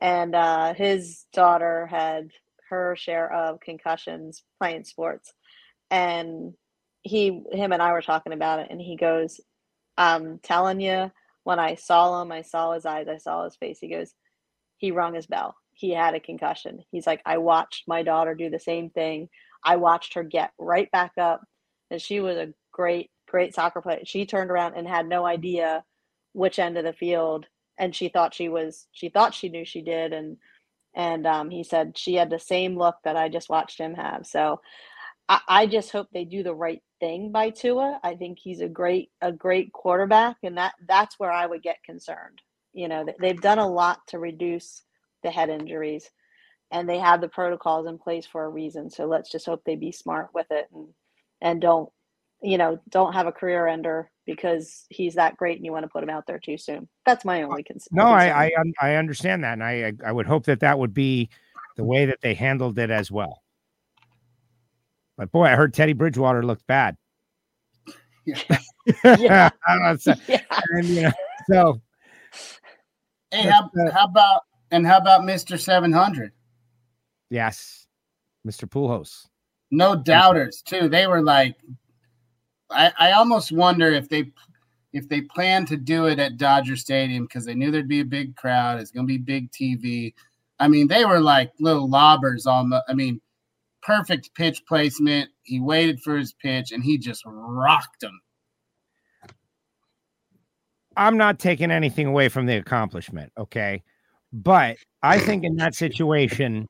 and 0.00 0.34
uh, 0.34 0.74
his 0.74 1.26
daughter 1.32 1.86
had 1.86 2.30
her 2.70 2.96
share 2.96 3.32
of 3.32 3.60
concussions 3.60 4.42
playing 4.60 4.84
sports. 4.84 5.32
And 5.90 6.54
he 7.02 7.42
him 7.52 7.72
and 7.72 7.82
i 7.82 7.92
were 7.92 8.02
talking 8.02 8.32
about 8.32 8.58
it 8.60 8.68
and 8.70 8.80
he 8.80 8.96
goes 8.96 9.40
i'm 9.96 10.38
telling 10.38 10.80
you 10.80 11.10
when 11.44 11.58
i 11.58 11.74
saw 11.74 12.20
him 12.20 12.30
i 12.30 12.42
saw 12.42 12.72
his 12.72 12.84
eyes 12.86 13.08
i 13.08 13.16
saw 13.16 13.44
his 13.44 13.56
face 13.56 13.78
he 13.80 13.88
goes 13.88 14.14
he 14.76 14.90
rung 14.90 15.14
his 15.14 15.26
bell 15.26 15.56
he 15.80 15.90
had 15.92 16.14
a 16.14 16.20
concussion. 16.20 16.84
He's 16.92 17.06
like, 17.06 17.22
I 17.24 17.38
watched 17.38 17.88
my 17.88 18.02
daughter 18.02 18.34
do 18.34 18.50
the 18.50 18.58
same 18.58 18.90
thing. 18.90 19.30
I 19.64 19.76
watched 19.76 20.12
her 20.12 20.22
get 20.22 20.52
right 20.58 20.90
back 20.90 21.12
up, 21.16 21.42
and 21.90 22.00
she 22.00 22.20
was 22.20 22.36
a 22.36 22.52
great, 22.70 23.10
great 23.26 23.54
soccer 23.54 23.80
player. 23.80 24.00
She 24.04 24.26
turned 24.26 24.50
around 24.50 24.74
and 24.74 24.86
had 24.86 25.08
no 25.08 25.24
idea 25.24 25.82
which 26.34 26.58
end 26.58 26.76
of 26.76 26.84
the 26.84 26.92
field, 26.92 27.46
and 27.78 27.96
she 27.96 28.10
thought 28.10 28.34
she 28.34 28.50
was, 28.50 28.86
she 28.92 29.08
thought 29.08 29.34
she 29.34 29.48
knew 29.48 29.64
she 29.64 29.80
did, 29.80 30.12
and 30.12 30.36
and 30.94 31.26
um, 31.26 31.48
he 31.48 31.64
said 31.64 31.96
she 31.96 32.14
had 32.14 32.28
the 32.28 32.38
same 32.38 32.76
look 32.76 32.96
that 33.04 33.16
I 33.16 33.30
just 33.30 33.48
watched 33.48 33.78
him 33.78 33.94
have. 33.94 34.26
So 34.26 34.60
I, 35.30 35.40
I 35.48 35.66
just 35.66 35.92
hope 35.92 36.08
they 36.12 36.24
do 36.24 36.42
the 36.42 36.54
right 36.54 36.82
thing 37.00 37.32
by 37.32 37.50
Tua. 37.50 37.98
I 38.02 38.14
think 38.14 38.38
he's 38.38 38.60
a 38.60 38.68
great, 38.68 39.10
a 39.20 39.32
great 39.32 39.72
quarterback, 39.72 40.36
and 40.42 40.56
that 40.58 40.74
that's 40.86 41.18
where 41.18 41.32
I 41.32 41.46
would 41.46 41.62
get 41.62 41.82
concerned. 41.82 42.40
You 42.72 42.88
know, 42.88 43.04
they've 43.20 43.40
done 43.40 43.58
a 43.58 43.68
lot 43.68 44.06
to 44.08 44.18
reduce 44.18 44.82
the 45.22 45.30
head 45.30 45.48
injuries 45.48 46.10
and 46.70 46.88
they 46.88 46.98
have 46.98 47.20
the 47.20 47.28
protocols 47.28 47.86
in 47.86 47.98
place 47.98 48.26
for 48.26 48.44
a 48.44 48.48
reason. 48.48 48.90
So 48.90 49.06
let's 49.06 49.30
just 49.30 49.46
hope 49.46 49.62
they 49.64 49.76
be 49.76 49.92
smart 49.92 50.28
with 50.34 50.46
it 50.50 50.68
and 50.72 50.88
and 51.40 51.60
don't 51.60 51.90
you 52.42 52.58
know 52.58 52.78
don't 52.88 53.12
have 53.12 53.26
a 53.26 53.32
career 53.32 53.66
ender 53.66 54.10
because 54.26 54.86
he's 54.88 55.14
that 55.14 55.36
great 55.36 55.56
and 55.56 55.64
you 55.64 55.72
want 55.72 55.84
to 55.84 55.88
put 55.88 56.02
him 56.02 56.10
out 56.10 56.26
there 56.26 56.38
too 56.38 56.56
soon. 56.56 56.88
That's 57.04 57.24
my 57.24 57.42
only 57.42 57.62
concern. 57.62 57.88
No, 57.92 58.06
I, 58.06 58.46
I 58.46 58.50
I 58.80 58.94
understand 58.94 59.44
that, 59.44 59.54
and 59.54 59.64
I 59.64 59.92
I 60.04 60.12
would 60.12 60.26
hope 60.26 60.44
that 60.44 60.60
that 60.60 60.78
would 60.78 60.94
be 60.94 61.28
the 61.76 61.84
way 61.84 62.06
that 62.06 62.20
they 62.20 62.34
handled 62.34 62.78
it 62.78 62.90
as 62.90 63.10
well. 63.10 63.42
But 65.20 65.32
boy, 65.32 65.44
I 65.44 65.54
heard 65.54 65.74
Teddy 65.74 65.92
Bridgewater 65.92 66.42
looked 66.42 66.66
bad. 66.66 66.96
Yeah. 68.26 68.58
yeah. 69.18 69.96
so, 69.96 70.14
yeah. 70.28 70.42
and, 70.72 70.86
you 70.86 71.02
know, 71.02 71.12
so 71.48 71.80
Hey, 73.30 73.48
how, 73.48 73.70
how 73.92 74.04
about 74.04 74.42
and 74.70 74.86
how 74.86 74.98
about 74.98 75.24
Mister 75.24 75.56
Seven 75.56 75.90
Hundred? 75.90 76.32
yes, 77.30 77.86
Mr. 78.46 78.68
Poolhouse. 78.68 79.26
No 79.70 79.96
doubters 79.96 80.62
too. 80.62 80.88
They 80.88 81.06
were 81.06 81.22
like, 81.22 81.56
I, 82.70 82.92
I 82.98 83.12
almost 83.12 83.52
wonder 83.52 83.88
if 83.88 84.08
they 84.08 84.30
if 84.92 85.08
they 85.08 85.22
plan 85.22 85.64
to 85.66 85.76
do 85.78 86.06
it 86.06 86.18
at 86.18 86.36
Dodger 86.36 86.76
Stadium 86.76 87.24
because 87.24 87.46
they 87.46 87.54
knew 87.54 87.70
there'd 87.70 87.88
be 87.88 88.00
a 88.00 88.04
big 88.04 88.36
crowd. 88.36 88.80
It's 88.80 88.90
going 88.90 89.06
to 89.06 89.12
be 89.12 89.18
big 89.18 89.50
TV. 89.50 90.12
I 90.58 90.68
mean, 90.68 90.88
they 90.88 91.06
were 91.06 91.20
like 91.20 91.52
little 91.58 91.88
lobbers 91.88 92.46
on 92.46 92.68
the. 92.68 92.84
I 92.86 92.92
mean, 92.92 93.20
perfect 93.82 94.34
pitch 94.34 94.62
placement. 94.66 95.30
He 95.42 95.60
waited 95.60 96.00
for 96.00 96.16
his 96.16 96.32
pitch 96.32 96.72
and 96.72 96.82
he 96.82 96.98
just 96.98 97.22
rocked 97.26 98.02
him. 98.02 98.20
I'm 100.96 101.16
not 101.16 101.38
taking 101.38 101.70
anything 101.70 102.06
away 102.06 102.28
from 102.28 102.46
the 102.46 102.56
accomplishment, 102.56 103.32
okay? 103.38 103.82
But 104.32 104.76
I 105.02 105.18
think 105.18 105.44
in 105.44 105.56
that 105.56 105.74
situation, 105.74 106.68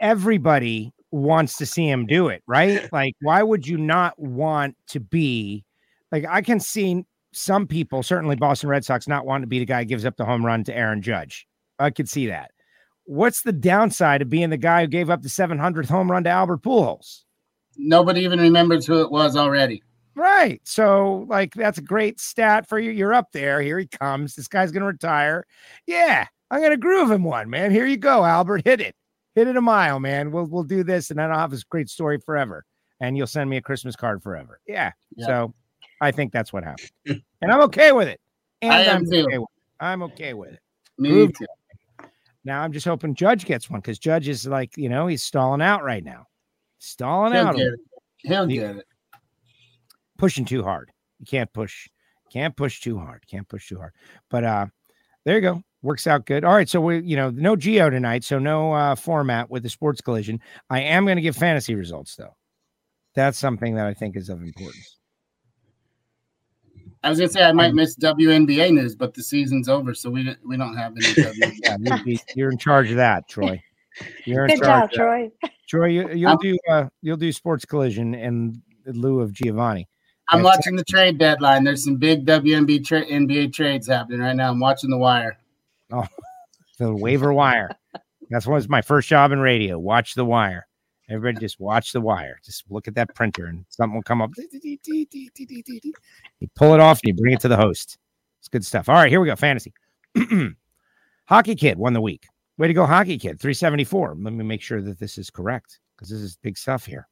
everybody 0.00 0.92
wants 1.10 1.56
to 1.58 1.66
see 1.66 1.88
him 1.88 2.06
do 2.06 2.28
it, 2.28 2.42
right? 2.46 2.90
Like, 2.92 3.14
why 3.20 3.42
would 3.42 3.66
you 3.66 3.78
not 3.78 4.18
want 4.18 4.76
to 4.88 5.00
be 5.00 5.64
like 6.12 6.24
I 6.28 6.42
can 6.42 6.60
see 6.60 7.04
some 7.32 7.66
people, 7.66 8.02
certainly 8.02 8.36
Boston 8.36 8.68
Red 8.68 8.84
Sox, 8.84 9.08
not 9.08 9.26
wanting 9.26 9.42
to 9.42 9.48
be 9.48 9.58
the 9.58 9.64
guy 9.64 9.84
gives 9.84 10.04
up 10.04 10.16
the 10.16 10.24
home 10.24 10.46
run 10.46 10.62
to 10.64 10.76
Aaron 10.76 11.02
Judge. 11.02 11.46
I 11.78 11.90
could 11.90 12.08
see 12.08 12.28
that. 12.28 12.52
What's 13.04 13.42
the 13.42 13.52
downside 13.52 14.22
of 14.22 14.30
being 14.30 14.50
the 14.50 14.56
guy 14.56 14.82
who 14.82 14.86
gave 14.86 15.10
up 15.10 15.22
the 15.22 15.28
700th 15.28 15.88
home 15.88 16.10
run 16.10 16.24
to 16.24 16.30
Albert 16.30 16.62
Pujols? 16.62 17.22
Nobody 17.76 18.22
even 18.22 18.40
remembers 18.40 18.86
who 18.86 19.00
it 19.02 19.10
was 19.10 19.36
already. 19.36 19.82
Right. 20.14 20.60
So, 20.64 21.26
like, 21.28 21.54
that's 21.54 21.78
a 21.78 21.82
great 21.82 22.20
stat 22.20 22.68
for 22.68 22.78
you. 22.78 22.90
You're 22.92 23.14
up 23.14 23.32
there. 23.32 23.60
Here 23.60 23.78
he 23.78 23.86
comes. 23.86 24.34
This 24.34 24.48
guy's 24.48 24.70
going 24.70 24.82
to 24.82 24.86
retire. 24.86 25.44
Yeah, 25.86 26.26
I'm 26.50 26.60
going 26.60 26.70
to 26.70 26.76
groove 26.76 27.10
him 27.10 27.24
one, 27.24 27.50
man. 27.50 27.72
Here 27.72 27.86
you 27.86 27.96
go, 27.96 28.24
Albert. 28.24 28.62
Hit 28.64 28.80
it. 28.80 28.94
Hit 29.34 29.48
it 29.48 29.56
a 29.56 29.60
mile, 29.60 29.98
man. 29.98 30.30
We'll 30.30 30.46
we'll 30.46 30.62
do 30.62 30.84
this, 30.84 31.10
and 31.10 31.18
then 31.18 31.32
I'll 31.32 31.40
have 31.40 31.50
this 31.50 31.64
great 31.64 31.88
story 31.88 32.18
forever. 32.18 32.64
And 33.00 33.16
you'll 33.16 33.26
send 33.26 33.50
me 33.50 33.56
a 33.56 33.60
Christmas 33.62 33.96
card 33.96 34.22
forever. 34.22 34.60
Yeah. 34.68 34.92
Yeah. 35.16 35.26
So, 35.26 35.54
I 36.00 36.12
think 36.12 36.32
that's 36.32 36.52
what 36.52 36.62
happened, 36.62 37.22
and 37.42 37.52
I'm 37.52 37.62
okay 37.62 37.92
with 37.92 38.08
it. 38.08 38.20
And 38.62 38.72
I 38.72 38.82
am 38.84 38.96
I'm 38.98 39.10
too. 39.10 39.24
okay 39.26 39.38
with 39.38 39.48
it. 39.50 39.84
I'm 39.84 40.02
okay 40.04 40.32
with 40.32 40.52
it. 40.54 40.60
Me 40.96 41.26
too. 41.26 41.46
Now 42.44 42.62
I'm 42.62 42.72
just 42.72 42.86
hoping 42.86 43.14
Judge 43.14 43.44
gets 43.46 43.70
one 43.70 43.80
because 43.80 43.98
Judge 43.98 44.28
is 44.28 44.46
like, 44.46 44.76
you 44.76 44.88
know, 44.88 45.06
he's 45.06 45.22
stalling 45.22 45.62
out 45.62 45.82
right 45.82 46.04
now. 46.04 46.26
Stalling 46.78 47.32
He'll 47.32 47.46
out. 47.48 47.56
get 47.56 47.66
it. 47.68 47.80
He'll 48.18 48.46
The- 48.46 48.58
get 48.58 48.76
it. 48.76 48.86
pushing 50.18 50.44
too 50.44 50.62
hard. 50.62 50.90
You 51.18 51.26
can't 51.26 51.52
push, 51.52 51.88
can't 52.32 52.56
push 52.56 52.80
too 52.80 52.98
hard. 52.98 53.24
Can't 53.30 53.48
push 53.48 53.68
too 53.68 53.78
hard. 53.78 53.92
But 54.30 54.44
uh 54.44 54.66
there 55.24 55.36
you 55.36 55.40
go. 55.40 55.62
Works 55.82 56.06
out 56.06 56.26
good. 56.26 56.44
All 56.44 56.54
right. 56.54 56.68
So 56.68 56.80
we, 56.80 57.00
you 57.00 57.16
know, 57.16 57.30
no 57.30 57.56
Geo 57.56 57.88
tonight. 57.90 58.24
So 58.24 58.38
no 58.38 58.72
uh 58.72 58.94
format 58.94 59.50
with 59.50 59.62
the 59.62 59.70
sports 59.70 60.00
collision. 60.00 60.40
I 60.70 60.80
am 60.80 61.04
going 61.04 61.16
to 61.16 61.22
give 61.22 61.36
fantasy 61.36 61.74
results 61.74 62.16
though. 62.16 62.36
That's 63.14 63.38
something 63.38 63.74
that 63.76 63.86
I 63.86 63.94
think 63.94 64.16
is 64.16 64.28
of 64.28 64.42
importance. 64.42 64.98
I 67.04 67.10
was 67.10 67.18
gonna 67.18 67.28
say 67.30 67.42
I 67.42 67.50
Um, 67.50 67.56
might 67.56 67.74
miss 67.74 67.94
WNBA 67.96 68.72
news, 68.72 68.96
but 68.96 69.14
the 69.14 69.22
season's 69.22 69.68
over, 69.68 69.94
so 69.94 70.10
we 70.10 70.24
don't- 70.24 70.38
we 70.46 70.56
don't 70.56 70.76
have 70.76 70.92
any. 70.92 71.06
WNBA. 71.06 71.52
Yeah, 71.62 71.76
you'll 71.80 72.04
be, 72.04 72.20
you're 72.34 72.50
in 72.50 72.58
charge 72.58 72.90
of 72.90 72.96
that, 72.96 73.28
Troy. 73.28 73.62
You're 74.24 74.46
in 74.46 74.56
Good 74.56 74.64
charge. 74.64 74.90
job. 74.90 74.92
Troy. 74.92 75.30
Troy, 75.68 75.86
you, 75.86 76.08
you'll 76.14 76.30
I'm- 76.30 76.38
do 76.40 76.56
uh 76.68 76.86
you'll 77.02 77.16
do 77.16 77.30
sports 77.30 77.64
collision 77.64 78.14
in 78.14 78.60
lieu 78.86 79.20
of 79.20 79.32
Giovanni. 79.32 79.88
I'm 80.30 80.42
That's- 80.42 80.56
watching 80.58 80.76
the 80.76 80.84
trade 80.84 81.18
deadline. 81.18 81.64
There's 81.64 81.84
some 81.84 81.96
big 81.96 82.24
WNBA 82.24 82.84
tra- 82.84 83.04
NBA 83.06 83.52
trades 83.52 83.86
happening 83.86 84.20
right 84.20 84.34
now. 84.34 84.50
I'm 84.50 84.58
watching 84.60 84.88
the 84.90 84.96
wire. 84.98 85.36
Oh, 85.92 86.06
the 86.78 86.94
waiver 86.94 87.32
wire. 87.32 87.70
That's 88.30 88.46
was 88.46 88.68
my 88.68 88.80
first 88.80 89.08
job 89.08 89.32
in 89.32 89.38
radio. 89.40 89.78
Watch 89.78 90.14
the 90.14 90.24
wire. 90.24 90.66
Everybody 91.10 91.44
just 91.44 91.60
watch 91.60 91.92
the 91.92 92.00
wire. 92.00 92.38
Just 92.44 92.64
look 92.70 92.88
at 92.88 92.94
that 92.94 93.14
printer 93.14 93.46
and 93.46 93.64
something 93.68 93.94
will 93.94 94.02
come 94.02 94.22
up. 94.22 94.30
You 94.36 95.14
pull 96.54 96.74
it 96.74 96.80
off 96.80 97.00
and 97.02 97.08
you 97.08 97.14
bring 97.14 97.34
it 97.34 97.40
to 97.40 97.48
the 97.48 97.56
host. 97.56 97.98
It's 98.40 98.48
good 98.48 98.64
stuff. 98.64 98.88
All 98.88 98.94
right, 98.94 99.10
here 99.10 99.20
we 99.20 99.26
go. 99.26 99.36
Fantasy. 99.36 99.72
Hockey 101.26 101.54
Kid 101.54 101.78
won 101.78 101.92
the 101.92 102.00
week. 102.00 102.26
Way 102.56 102.68
to 102.68 102.74
go, 102.74 102.86
Hockey 102.86 103.18
Kid. 103.18 103.40
374. 103.40 104.16
Let 104.18 104.32
me 104.32 104.44
make 104.44 104.62
sure 104.62 104.80
that 104.80 104.98
this 104.98 105.18
is 105.18 105.30
correct 105.30 105.80
because 105.96 106.08
this 106.08 106.20
is 106.20 106.36
big 106.36 106.56
stuff 106.56 106.86
here. 106.86 107.08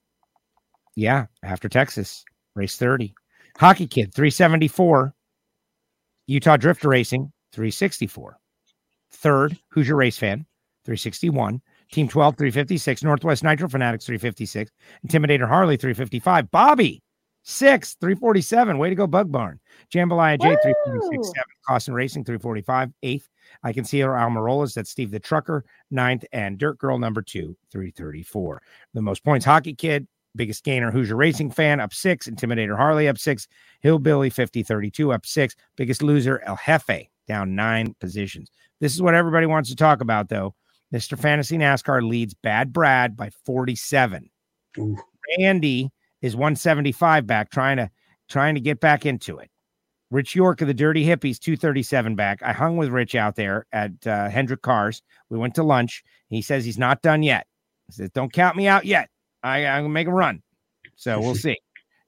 Yeah, 0.94 1.26
after 1.42 1.68
Texas, 1.68 2.24
race 2.54 2.76
30. 2.76 3.14
Hockey 3.58 3.86
Kid, 3.86 4.14
374. 4.14 5.14
Utah 6.26 6.56
Drifter 6.56 6.88
Racing, 6.88 7.32
364. 7.52 8.38
Third, 9.10 9.58
Hoosier 9.70 9.96
Race 9.96 10.16
Fan, 10.16 10.46
361. 10.84 11.60
Team 11.92 12.08
12, 12.08 12.36
356. 12.36 13.04
Northwest 13.04 13.44
Nitro 13.44 13.68
Fanatics, 13.68 14.06
356. 14.06 14.72
Intimidator 15.06 15.46
Harley, 15.46 15.76
355. 15.76 16.50
Bobby, 16.50 17.02
six, 17.42 17.96
347. 18.00 18.78
Way 18.78 18.88
to 18.88 18.94
go, 18.94 19.06
Bug 19.06 19.30
Barn. 19.30 19.60
Jambalaya 19.92 20.40
J, 20.40 20.56
346. 20.62 21.16
Woo! 21.18 21.22
Seventh, 21.22 21.46
Caution 21.68 21.94
Racing, 21.94 22.24
345. 22.24 22.90
Eighth, 23.02 23.28
I 23.62 23.74
can 23.74 23.84
see 23.84 24.02
our 24.02 24.14
Almirolas. 24.14 24.74
That's 24.74 24.90
Steve 24.90 25.10
the 25.10 25.20
Trucker. 25.20 25.64
Ninth, 25.90 26.24
and 26.32 26.58
Dirt 26.58 26.78
Girl 26.78 26.98
number 26.98 27.20
two, 27.20 27.56
334. 27.70 28.62
The 28.94 29.02
most 29.02 29.22
points, 29.22 29.44
Hockey 29.44 29.74
Kid. 29.74 30.08
Biggest 30.34 30.64
gainer, 30.64 30.90
Hoosier 30.90 31.14
Racing 31.14 31.50
Fan, 31.50 31.78
up 31.78 31.92
six. 31.92 32.26
Intimidator 32.26 32.74
Harley, 32.74 33.06
up 33.06 33.18
six. 33.18 33.46
Hillbilly 33.80 34.30
50 34.30 34.62
32, 34.62 35.12
up 35.12 35.26
six. 35.26 35.54
Biggest 35.76 36.02
loser, 36.02 36.40
El 36.46 36.56
Jefe, 36.56 37.10
down 37.28 37.54
nine 37.54 37.94
positions. 38.00 38.50
This 38.80 38.94
is 38.94 39.02
what 39.02 39.14
everybody 39.14 39.44
wants 39.44 39.68
to 39.68 39.76
talk 39.76 40.00
about, 40.00 40.30
though. 40.30 40.54
Mr. 40.92 41.18
Fantasy 41.18 41.56
NASCAR 41.56 42.06
leads 42.06 42.34
Bad 42.34 42.72
Brad 42.72 43.16
by 43.16 43.30
47. 43.44 44.28
Ooh. 44.78 44.96
Randy 45.38 45.90
is 46.20 46.36
175 46.36 47.26
back, 47.26 47.50
trying 47.50 47.78
to 47.78 47.90
trying 48.28 48.54
to 48.54 48.60
get 48.60 48.80
back 48.80 49.06
into 49.06 49.38
it. 49.38 49.50
Rich 50.10 50.34
York 50.34 50.60
of 50.60 50.68
the 50.68 50.74
Dirty 50.74 51.04
Hippies, 51.06 51.38
237 51.38 52.14
back. 52.14 52.42
I 52.42 52.52
hung 52.52 52.76
with 52.76 52.90
Rich 52.90 53.14
out 53.14 53.34
there 53.34 53.66
at 53.72 54.06
uh, 54.06 54.28
Hendrick 54.28 54.60
Cars. 54.60 55.02
We 55.30 55.38
went 55.38 55.54
to 55.54 55.62
lunch. 55.62 56.04
He 56.28 56.42
says 56.42 56.64
he's 56.64 56.78
not 56.78 57.00
done 57.00 57.22
yet. 57.22 57.46
He 57.86 57.94
says, 57.94 58.10
Don't 58.10 58.32
count 58.32 58.56
me 58.56 58.66
out 58.66 58.84
yet. 58.84 59.08
I, 59.42 59.66
I'm 59.66 59.84
gonna 59.84 59.94
make 59.94 60.08
a 60.08 60.12
run. 60.12 60.42
So 60.96 61.18
we'll 61.18 61.34
see. 61.36 61.56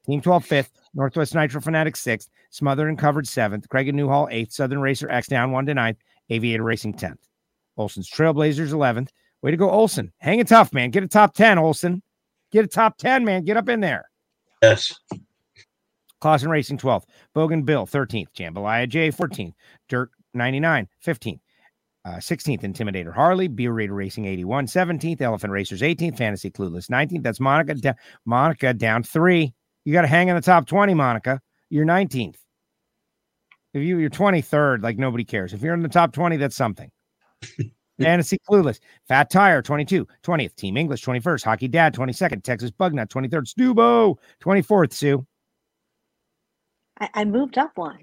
Team 0.04 0.20
12 0.20 0.44
fifth, 0.44 0.72
Northwest 0.92 1.34
Nitro 1.34 1.62
Fanatics 1.62 2.00
sixth, 2.00 2.28
Smothered 2.50 2.88
and 2.88 2.98
Covered 2.98 3.26
seventh, 3.26 3.68
Craig 3.70 3.88
and 3.88 3.96
Newhall 3.96 4.28
eighth, 4.30 4.52
Southern 4.52 4.80
Racer 4.80 5.08
X 5.10 5.28
down 5.28 5.50
one 5.50 5.64
to 5.64 5.72
ninth, 5.72 5.96
Aviator 6.28 6.62
Racing 6.62 6.94
10th. 6.94 7.16
Olson's 7.76 8.10
Trailblazers 8.10 8.72
11th. 8.72 9.08
Way 9.42 9.50
to 9.50 9.56
go, 9.56 9.70
Olson. 9.70 10.12
Hang 10.18 10.38
it 10.38 10.48
tough, 10.48 10.72
man. 10.72 10.90
Get 10.90 11.04
a 11.04 11.08
top 11.08 11.34
10, 11.34 11.58
Olson. 11.58 12.02
Get 12.50 12.64
a 12.64 12.68
top 12.68 12.96
10, 12.98 13.24
man. 13.24 13.44
Get 13.44 13.56
up 13.56 13.68
in 13.68 13.80
there. 13.80 14.08
Yes. 14.62 14.94
Clausen 16.20 16.48
Racing 16.48 16.78
12th. 16.78 17.04
Bogan 17.36 17.64
Bill 17.64 17.86
13th. 17.86 18.28
Jambalaya 18.34 18.88
J 18.88 19.10
14th. 19.10 19.52
Dirt 19.88 20.10
99 20.32 20.88
15th. 21.04 21.40
Uh, 22.06 22.16
16th 22.16 22.62
Intimidator 22.62 23.14
Harley, 23.14 23.48
Beer 23.48 23.72
Raider 23.72 23.94
Racing 23.94 24.26
81, 24.26 24.66
17th 24.66 25.22
Elephant 25.22 25.50
Racers 25.50 25.80
18th, 25.80 26.18
Fantasy 26.18 26.50
Clueless 26.50 26.90
19th. 26.90 27.22
That's 27.22 27.40
Monica. 27.40 27.74
Da- 27.74 27.94
Monica 28.26 28.74
down 28.74 29.02
three. 29.02 29.54
You 29.84 29.92
got 29.94 30.02
to 30.02 30.08
hang 30.08 30.28
in 30.28 30.34
the 30.36 30.42
top 30.42 30.66
20, 30.66 30.92
Monica. 30.92 31.40
You're 31.70 31.86
19th. 31.86 32.36
If 33.72 33.82
you, 33.82 33.98
you're 33.98 34.10
23rd, 34.10 34.82
like 34.82 34.98
nobody 34.98 35.24
cares. 35.24 35.52
If 35.52 35.62
you're 35.62 35.74
in 35.74 35.82
the 35.82 35.88
top 35.88 36.12
20, 36.12 36.36
that's 36.36 36.56
something. 36.56 36.90
Fantasy 38.00 38.38
Clueless. 38.48 38.80
Fat 39.06 39.30
Tire, 39.30 39.62
22. 39.62 40.06
20th. 40.24 40.54
Team 40.56 40.76
English, 40.76 41.04
21st. 41.04 41.44
Hockey 41.44 41.68
Dad, 41.68 41.94
22nd. 41.94 42.42
Texas 42.42 42.70
Bugnut, 42.72 43.08
23rd. 43.08 43.46
Stubo, 43.46 44.16
24th. 44.42 44.92
Sue, 44.92 45.26
I, 47.00 47.08
I 47.14 47.24
moved 47.24 47.58
up 47.58 47.72
one. 47.76 47.98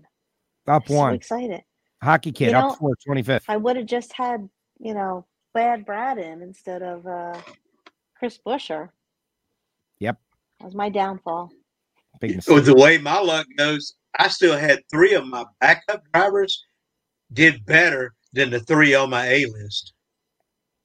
up 0.67 0.83
I'm 0.83 0.87
so 0.87 0.93
one. 0.95 1.13
excited. 1.15 1.61
Hockey 2.01 2.31
Kid, 2.31 2.51
You 2.51 2.57
up 2.57 2.69
know- 2.69 2.75
four, 2.75 2.95
25th. 3.07 3.43
I 3.47 3.57
would 3.57 3.75
have 3.75 3.85
just 3.85 4.13
had, 4.13 4.47
you 4.79 4.93
know, 4.93 5.25
Bad 5.53 5.85
Brad 5.85 6.17
in 6.17 6.41
instead 6.41 6.81
of 6.81 7.05
uh, 7.05 7.37
Chris 8.17 8.39
Buescher. 8.45 8.89
Yep. 9.99 10.17
That 10.59 10.65
was 10.65 10.75
my 10.75 10.89
downfall. 10.89 11.51
Big 12.19 12.37
mistake. 12.37 12.55
With 12.55 12.65
the 12.65 12.75
way 12.75 12.97
my 12.97 13.19
luck 13.19 13.45
goes, 13.57 13.95
I 14.17 14.29
still 14.29 14.57
had 14.57 14.79
three 14.89 15.13
of 15.13 15.25
my 15.27 15.43
backup 15.59 16.03
drivers 16.13 16.65
did 17.33 17.65
better 17.65 18.13
than 18.33 18.49
the 18.49 18.59
three 18.61 18.95
on 18.95 19.09
my 19.09 19.27
A 19.27 19.45
list. 19.47 19.93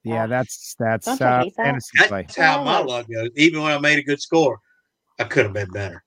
Yeah, 0.04 0.26
that's 0.26 0.74
that's 0.78 1.06
Don't 1.06 1.20
uh, 1.22 1.44
that? 1.44 1.54
fantasy 1.56 1.98
play. 2.06 2.22
That's 2.22 2.36
how 2.36 2.62
my 2.62 2.78
Yes. 2.78 2.88
luck 2.88 3.06
goes. 3.12 3.30
Even 3.36 3.62
when 3.62 3.72
I 3.72 3.78
made 3.78 3.98
a 3.98 4.02
good 4.04 4.20
score, 4.20 4.60
I 5.18 5.24
could 5.24 5.44
have 5.44 5.52
been 5.52 5.70
better. 5.70 6.02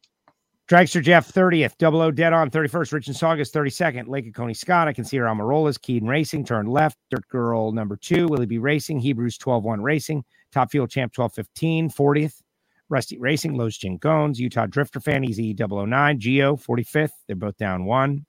Dragster 0.69 1.01
Jeff, 1.01 1.33
30th. 1.33 1.75
Double 1.79 1.99
O 1.99 2.11
Dead 2.11 2.31
on 2.31 2.51
31st. 2.51 2.93
Rich 2.93 3.07
and 3.07 3.15
Saugus, 3.15 3.49
32nd. 3.51 4.07
Lake 4.07 4.27
of 4.27 4.33
Coney 4.33 4.53
Scott. 4.53 4.87
I 4.87 4.93
can 4.93 5.03
see 5.03 5.17
her 5.17 5.25
Almirolas. 5.25 5.81
Keen 5.81 6.05
Racing. 6.05 6.45
Turn 6.45 6.67
left. 6.67 6.95
Dirt 7.09 7.27
Girl 7.27 7.71
number 7.71 7.97
two. 7.97 8.27
Willie 8.27 8.45
B 8.45 8.59
Racing. 8.59 8.99
Hebrews 8.99 9.37
12 9.39 9.63
1 9.63 9.81
Racing. 9.81 10.23
Top 10.51 10.69
Fuel 10.71 10.87
Champ 10.87 11.11
12 11.11 11.33
15. 11.33 11.89
40th. 11.89 12.41
Rusty 12.87 13.17
Racing. 13.17 13.55
Los 13.57 13.77
Jingones. 13.77 14.39
Utah 14.39 14.67
Drifter 14.67 14.99
Fan. 14.99 15.23
Easy 15.25 15.55
009. 15.59 16.19
Geo 16.19 16.55
45th. 16.55 17.11
They're 17.27 17.35
both 17.35 17.57
down 17.57 17.85
one. 17.85 18.25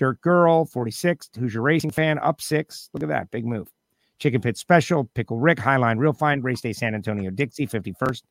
Dirt 0.00 0.18
Girl 0.22 0.64
46th. 0.64 1.36
Hoosier 1.36 1.60
Racing 1.60 1.90
Fan 1.90 2.18
up 2.18 2.40
six. 2.40 2.88
Look 2.94 3.02
at 3.02 3.10
that. 3.10 3.30
Big 3.30 3.44
move. 3.44 3.68
Chicken 4.18 4.40
Pit 4.40 4.56
Special. 4.56 5.04
Pickle 5.14 5.38
Rick. 5.38 5.58
Highline 5.58 5.98
Real 5.98 6.14
Fine. 6.14 6.40
Race 6.40 6.62
Day 6.62 6.72
San 6.72 6.94
Antonio 6.94 7.30
Dixie 7.30 7.66
51st. 7.66 8.22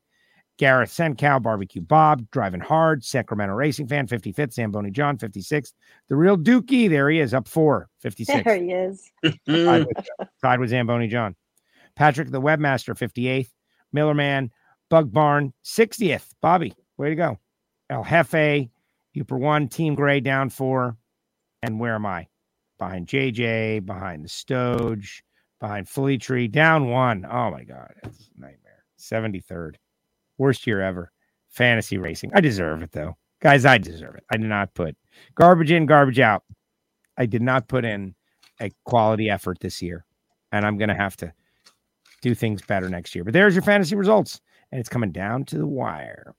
Gareth 0.58 0.90
Senkow, 0.90 1.40
Barbecue 1.40 1.80
Bob, 1.80 2.26
Driving 2.32 2.60
Hard, 2.60 3.02
Sacramento 3.02 3.54
Racing 3.54 3.86
Fan, 3.86 4.06
55th, 4.06 4.52
Zamboni 4.52 4.90
John, 4.90 5.16
56th. 5.16 5.72
The 6.10 6.16
real 6.16 6.36
Dookie, 6.36 6.90
there 6.90 7.08
he 7.08 7.18
is, 7.18 7.32
up 7.32 7.48
four, 7.48 7.88
56. 8.00 8.44
There 8.44 8.56
he 8.56 8.70
is. 8.70 9.10
Tied 9.48 9.86
with, 9.86 10.06
tied 10.42 10.60
with 10.60 10.68
Zamboni 10.68 11.08
John. 11.08 11.34
Patrick 11.96 12.30
the 12.30 12.42
Webmaster, 12.42 12.94
58th. 12.94 13.48
Miller 13.94 14.12
Man, 14.12 14.50
Bug 14.90 15.10
Barn, 15.10 15.54
60th. 15.64 16.28
Bobby, 16.42 16.74
way 16.98 17.08
to 17.08 17.14
go. 17.14 17.38
El 17.88 18.04
Jefe, 18.04 18.68
Uper 19.16 19.38
One, 19.38 19.66
Team 19.66 19.94
Gray 19.94 20.20
down 20.20 20.50
four. 20.50 20.98
And 21.62 21.78
where 21.78 21.94
am 21.94 22.06
I? 22.06 22.26
Behind 22.78 23.06
JJ, 23.06 23.84
behind 23.84 24.24
the 24.24 24.28
Stoge, 24.28 25.22
behind 25.60 25.88
Fully 25.88 26.18
Tree, 26.18 26.48
down 26.48 26.88
one. 26.88 27.26
Oh 27.30 27.50
my 27.50 27.64
God, 27.64 27.92
it's 28.02 28.30
nightmare. 28.36 28.84
73rd. 28.98 29.76
Worst 30.38 30.66
year 30.66 30.80
ever. 30.80 31.12
Fantasy 31.48 31.98
racing. 31.98 32.30
I 32.34 32.40
deserve 32.40 32.82
it 32.82 32.92
though. 32.92 33.16
Guys, 33.40 33.64
I 33.64 33.78
deserve 33.78 34.14
it. 34.14 34.24
I 34.30 34.36
did 34.36 34.48
not 34.48 34.74
put 34.74 34.96
garbage 35.34 35.70
in, 35.70 35.86
garbage 35.86 36.20
out. 36.20 36.44
I 37.16 37.26
did 37.26 37.42
not 37.42 37.68
put 37.68 37.84
in 37.84 38.14
a 38.60 38.70
quality 38.84 39.30
effort 39.30 39.58
this 39.60 39.82
year. 39.82 40.04
And 40.52 40.66
I'm 40.66 40.78
going 40.78 40.88
to 40.88 40.94
have 40.94 41.16
to 41.18 41.32
do 42.22 42.34
things 42.34 42.62
better 42.62 42.88
next 42.88 43.14
year. 43.14 43.24
But 43.24 43.32
there's 43.32 43.54
your 43.54 43.62
fantasy 43.62 43.96
results. 43.96 44.40
And 44.72 44.78
it's 44.78 44.88
coming 44.88 45.10
down 45.10 45.44
to 45.46 45.58
the 45.58 45.66
wire. 45.66 46.34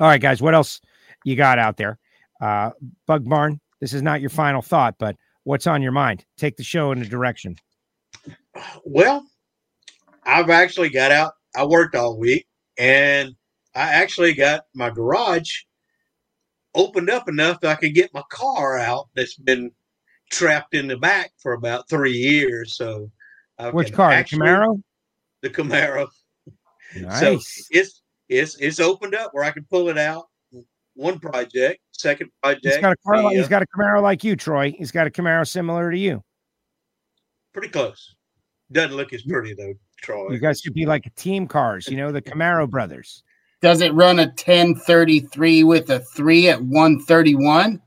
All 0.00 0.08
right, 0.08 0.20
guys, 0.20 0.42
what 0.42 0.54
else 0.54 0.80
you 1.24 1.36
got 1.36 1.58
out 1.58 1.76
there? 1.76 1.98
Uh, 2.40 2.70
Bug 3.06 3.28
Barn, 3.28 3.60
this 3.84 3.92
is 3.92 4.00
not 4.00 4.22
your 4.22 4.30
final 4.30 4.62
thought, 4.62 4.94
but 4.98 5.14
what's 5.42 5.66
on 5.66 5.82
your 5.82 5.92
mind? 5.92 6.24
Take 6.38 6.56
the 6.56 6.62
show 6.64 6.90
in 6.92 7.02
a 7.02 7.04
direction. 7.04 7.54
Well, 8.82 9.26
I've 10.24 10.48
actually 10.48 10.88
got 10.88 11.12
out. 11.12 11.34
I 11.54 11.66
worked 11.66 11.94
all 11.94 12.16
week 12.16 12.46
and 12.78 13.34
I 13.74 13.82
actually 13.82 14.32
got 14.32 14.62
my 14.74 14.88
garage 14.88 15.50
opened 16.74 17.10
up 17.10 17.28
enough 17.28 17.60
that 17.60 17.72
I 17.72 17.74
could 17.74 17.92
get 17.92 18.14
my 18.14 18.22
car 18.30 18.78
out 18.78 19.10
that's 19.14 19.34
been 19.34 19.70
trapped 20.30 20.72
in 20.74 20.86
the 20.88 20.96
back 20.96 21.32
for 21.42 21.52
about 21.52 21.86
three 21.90 22.16
years. 22.16 22.78
So, 22.78 23.10
I 23.58 23.68
Which 23.68 23.92
car? 23.92 24.12
The 24.12 24.16
actually- 24.16 24.46
Camaro? 24.48 24.82
The 25.42 25.50
Camaro. 25.50 26.08
Nice. 26.96 27.20
So 27.20 27.38
it's 27.70 28.00
it's 28.30 28.56
it's 28.58 28.80
opened 28.80 29.14
up 29.14 29.34
where 29.34 29.44
I 29.44 29.50
can 29.50 29.66
pull 29.70 29.90
it 29.90 29.98
out. 29.98 30.24
One 30.94 31.18
project, 31.18 31.80
second 31.96 32.30
project. 32.42 32.64
he's 32.66 32.78
got 32.78 32.92
a 32.92 32.96
car. 33.04 33.16
the, 33.18 33.22
Like, 33.22 33.36
he's 33.36 33.48
got 33.48 33.62
a 33.62 33.66
Camaro 33.66 34.02
like 34.02 34.24
you, 34.24 34.36
Troy. 34.36 34.72
He's 34.76 34.90
got 34.90 35.06
a 35.06 35.10
Camaro 35.10 35.46
similar 35.46 35.90
to 35.90 35.98
you. 35.98 36.22
pretty 37.52 37.68
close. 37.68 38.14
Doesn't 38.72 38.96
look 38.96 39.12
as 39.12 39.22
pretty 39.22 39.54
though, 39.54 39.74
Troy. 40.02 40.30
You 40.32 40.38
guys 40.38 40.60
should 40.60 40.74
be 40.74 40.86
like 40.86 41.12
team 41.14 41.46
cars. 41.46 41.88
You 41.88 41.96
know, 41.96 42.12
the 42.12 42.22
Camaro 42.22 42.68
brothers. 42.68 43.22
Does 43.60 43.80
it 43.80 43.94
run 43.94 44.18
a 44.18 44.26
1033 44.26 45.64
with 45.64 45.88
a 45.90 46.00
three 46.00 46.48
at 46.48 46.60
131? 46.60 47.80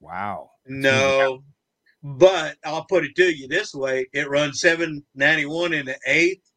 Wow. 0.00 0.50
No, 0.66 1.42
but 2.02 2.56
I'll 2.64 2.84
put 2.86 3.04
it 3.04 3.14
to 3.16 3.24
you 3.36 3.46
this 3.48 3.74
way: 3.74 4.06
it 4.12 4.28
runs 4.30 4.60
seven 4.60 5.04
ninety 5.14 5.44
one 5.46 5.72
in 5.72 5.86
the 5.86 5.96
eighth, 6.06 6.50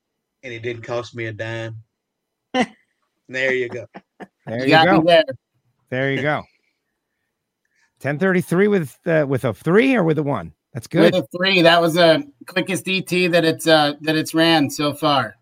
and 0.44 0.54
it 0.54 0.60
didn't 0.62 0.84
cost 0.84 1.16
me 1.16 1.26
a 1.26 1.34
dime. 1.34 1.76
there 2.54 3.54
you 3.54 3.68
go. 3.70 3.86
There 4.46 4.68
You 4.68 4.78
you 4.78 4.86
go. 4.86 5.02
there. 5.04 5.24
There 5.90 6.12
you 6.14 6.22
go. 6.22 6.44
1033 8.06 8.68
with 8.68 9.00
uh, 9.08 9.26
with 9.28 9.46
a 9.46 9.54
three 9.54 9.96
or 9.96 10.04
with 10.04 10.20
a 10.20 10.24
one. 10.24 10.54
That's 10.74 10.86
good. 10.86 11.14
With 11.14 11.24
a 11.24 11.28
three, 11.36 11.62
that 11.64 11.82
was 11.82 11.96
the 11.96 12.24
quickest 12.48 12.86
DT 12.86 13.32
that 13.32 13.44
it's 13.44 13.66
uh 13.66 13.94
that 14.02 14.16
it's 14.16 14.34
ran 14.34 14.70
so 14.70 14.94
far. 14.94 15.36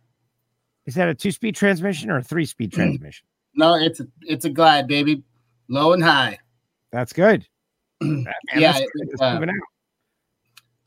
Is 0.86 0.96
that 0.96 1.10
a 1.10 1.14
two 1.14 1.32
speed 1.32 1.56
transmission 1.56 2.10
or 2.10 2.18
a 2.18 2.24
three 2.24 2.46
speed 2.46 2.72
transmission? 2.72 3.26
No, 3.56 3.76
it's 3.76 4.00
a 4.00 4.08
it's 4.22 4.46
a 4.46 4.50
glide, 4.50 4.88
baby, 4.88 5.24
low 5.68 5.94
and 5.94 6.04
high. 6.04 6.40
That's 6.92 7.14
good. 7.14 7.46
Man, 8.02 8.26
yeah, 8.56 8.72
that's 8.72 8.82
good. 8.82 9.22
Uh, 9.22 9.26
out. 9.26 9.50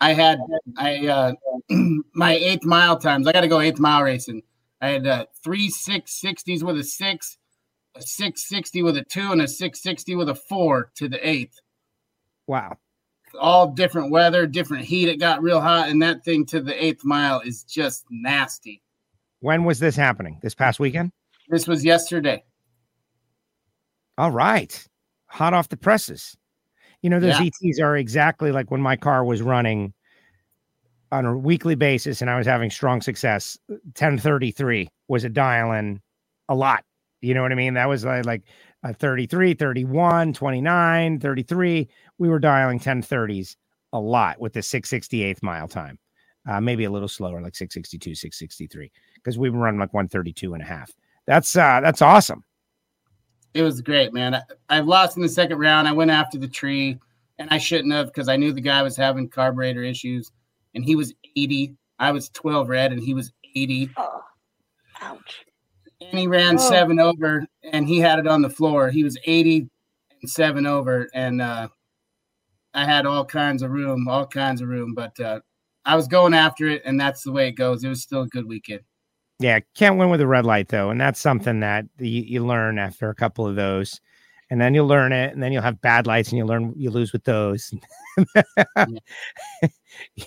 I 0.00 0.12
had 0.14 0.38
I 0.76 1.06
uh 1.06 1.32
my 2.14 2.34
eighth 2.34 2.64
mile 2.64 2.98
times. 2.98 3.26
I 3.26 3.32
got 3.32 3.42
to 3.42 3.48
go 3.48 3.60
eighth 3.60 3.78
mile 3.78 4.02
racing. 4.02 4.42
I 4.80 4.88
had 4.88 5.06
uh, 5.06 5.26
three 5.44 5.68
six 5.68 6.20
sixties 6.20 6.64
with 6.64 6.78
a 6.78 6.84
six, 6.84 7.38
a 7.94 8.02
six 8.02 8.48
sixty 8.48 8.82
with 8.82 8.96
a 8.96 9.04
two, 9.04 9.32
and 9.32 9.42
a 9.42 9.48
six 9.48 9.82
sixty 9.82 10.14
with 10.14 10.28
a 10.28 10.34
four 10.34 10.90
to 10.96 11.08
the 11.08 11.28
eighth. 11.28 11.60
Wow. 12.46 12.76
All 13.38 13.68
different 13.68 14.10
weather, 14.10 14.46
different 14.46 14.84
heat. 14.84 15.08
It 15.08 15.18
got 15.20 15.42
real 15.42 15.60
hot, 15.60 15.88
and 15.88 16.00
that 16.02 16.24
thing 16.24 16.46
to 16.46 16.60
the 16.60 16.82
eighth 16.82 17.04
mile 17.04 17.40
is 17.40 17.64
just 17.64 18.04
nasty. 18.10 18.82
When 19.40 19.64
was 19.64 19.78
this 19.78 19.96
happening? 19.96 20.38
This 20.42 20.54
past 20.54 20.80
weekend? 20.80 21.12
This 21.48 21.66
was 21.66 21.84
yesterday. 21.84 22.44
All 24.18 24.30
right. 24.30 24.86
Hot 25.26 25.52
off 25.52 25.68
the 25.68 25.76
presses. 25.76 26.36
You 27.02 27.10
know, 27.10 27.20
those 27.20 27.38
Yeah. 27.38 27.50
ETs 27.62 27.78
are 27.80 27.96
exactly 27.96 28.50
like 28.50 28.70
when 28.70 28.80
my 28.80 28.96
car 28.96 29.24
was 29.24 29.42
running 29.42 29.92
on 31.12 31.26
a 31.26 31.36
weekly 31.36 31.74
basis 31.74 32.20
and 32.20 32.30
I 32.30 32.38
was 32.38 32.46
having 32.46 32.70
strong 32.70 33.00
success. 33.02 33.58
1033 33.68 34.88
was 35.08 35.24
a 35.24 35.28
dial 35.28 35.72
in 35.72 36.00
a 36.48 36.54
lot. 36.54 36.84
You 37.20 37.34
know 37.34 37.42
what 37.42 37.52
I 37.52 37.56
mean? 37.56 37.74
That 37.74 37.88
was 37.88 38.04
like, 38.04 38.24
like 38.24 38.42
a 38.90 38.94
33, 38.94 39.54
31, 39.54 40.32
29, 40.32 41.20
33. 41.20 41.88
We 42.18 42.28
were 42.28 42.38
dialing 42.38 42.78
1030s 42.78 43.56
a 43.92 44.00
lot 44.00 44.40
with 44.40 44.52
the 44.52 44.60
668th 44.60 45.42
mile 45.42 45.68
time. 45.68 45.98
Uh, 46.48 46.60
maybe 46.60 46.84
a 46.84 46.90
little 46.90 47.08
slower, 47.08 47.40
like 47.40 47.56
662, 47.56 48.14
663, 48.14 48.92
because 49.16 49.36
we 49.36 49.50
were 49.50 49.58
running 49.58 49.80
like 49.80 49.92
132 49.92 50.54
and 50.54 50.62
a 50.62 50.66
half. 50.66 50.92
That's 51.26 51.56
uh 51.56 51.80
that's 51.82 52.02
awesome. 52.02 52.44
It 53.52 53.62
was 53.62 53.80
great, 53.80 54.12
man. 54.12 54.36
I, 54.36 54.42
I 54.68 54.80
lost 54.80 55.16
in 55.16 55.22
the 55.24 55.28
second 55.28 55.58
round. 55.58 55.88
I 55.88 55.92
went 55.92 56.12
after 56.12 56.38
the 56.38 56.46
tree, 56.46 57.00
and 57.38 57.48
I 57.50 57.58
shouldn't 57.58 57.92
have 57.92 58.06
because 58.06 58.28
I 58.28 58.36
knew 58.36 58.52
the 58.52 58.60
guy 58.60 58.82
was 58.82 58.96
having 58.96 59.28
carburetor 59.28 59.82
issues, 59.82 60.30
and 60.76 60.84
he 60.84 60.94
was 60.94 61.12
80. 61.36 61.74
I 61.98 62.12
was 62.12 62.28
12 62.28 62.68
red, 62.68 62.92
and 62.92 63.02
he 63.02 63.12
was 63.12 63.32
80. 63.56 63.90
Oh, 63.96 64.22
ouch. 65.00 65.46
And 66.10 66.18
he 66.20 66.26
ran 66.26 66.54
Oh. 66.56 66.68
seven 66.68 66.98
over, 67.00 67.46
and 67.72 67.86
he 67.86 67.98
had 67.98 68.18
it 68.18 68.26
on 68.26 68.42
the 68.42 68.50
floor. 68.50 68.90
He 68.90 69.04
was 69.04 69.18
80 69.24 69.68
and 70.20 70.30
seven 70.30 70.66
over, 70.66 71.08
and 71.14 71.42
uh, 71.42 71.68
I 72.74 72.84
had 72.84 73.06
all 73.06 73.24
kinds 73.24 73.62
of 73.62 73.70
room, 73.70 74.06
all 74.08 74.26
kinds 74.26 74.60
of 74.60 74.68
room. 74.68 74.94
But 74.94 75.18
uh, 75.20 75.40
I 75.84 75.96
was 75.96 76.06
going 76.08 76.34
after 76.34 76.66
it, 76.68 76.82
and 76.84 77.00
that's 77.00 77.22
the 77.22 77.32
way 77.32 77.48
it 77.48 77.52
goes. 77.52 77.84
It 77.84 77.88
was 77.88 78.02
still 78.02 78.22
a 78.22 78.28
good 78.28 78.46
weekend. 78.46 78.82
Yeah, 79.38 79.60
can't 79.74 79.98
win 79.98 80.08
with 80.10 80.20
a 80.22 80.26
red 80.26 80.46
light 80.46 80.68
though, 80.68 80.90
and 80.90 81.00
that's 81.00 81.20
something 81.20 81.60
that 81.60 81.84
you, 81.98 82.22
you 82.22 82.46
learn 82.46 82.78
after 82.78 83.10
a 83.10 83.14
couple 83.14 83.46
of 83.46 83.54
those, 83.54 84.00
and 84.50 84.58
then 84.60 84.72
you'll 84.74 84.86
learn 84.86 85.12
it, 85.12 85.34
and 85.34 85.42
then 85.42 85.52
you'll 85.52 85.62
have 85.62 85.80
bad 85.82 86.06
lights, 86.06 86.30
and 86.30 86.38
you 86.38 86.46
learn 86.46 86.72
you 86.76 86.90
lose 86.90 87.12
with 87.12 87.24
those. 87.24 87.74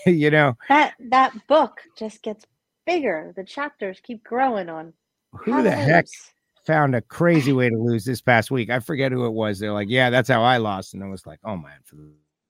you 0.05 0.29
know 0.29 0.55
That 0.67 0.93
that 1.09 1.33
book 1.47 1.81
just 1.97 2.21
gets 2.21 2.45
bigger. 2.85 3.33
The 3.35 3.43
chapters 3.43 3.99
keep 4.03 4.23
growing 4.23 4.69
on. 4.69 4.93
Who 5.31 5.51
how 5.53 5.61
the 5.61 5.71
heck 5.71 6.05
lose. 6.05 6.31
found 6.65 6.95
a 6.95 7.01
crazy 7.01 7.53
way 7.53 7.69
to 7.69 7.77
lose 7.77 8.05
this 8.05 8.21
past 8.21 8.51
week? 8.51 8.69
I 8.69 8.79
forget 8.79 9.11
who 9.11 9.25
it 9.25 9.31
was. 9.31 9.59
They're 9.59 9.73
like, 9.73 9.89
yeah, 9.89 10.09
that's 10.09 10.29
how 10.29 10.41
I 10.43 10.57
lost, 10.57 10.93
and 10.93 11.03
I 11.03 11.07
was 11.07 11.25
like, 11.25 11.39
oh 11.43 11.55
man, 11.57 11.79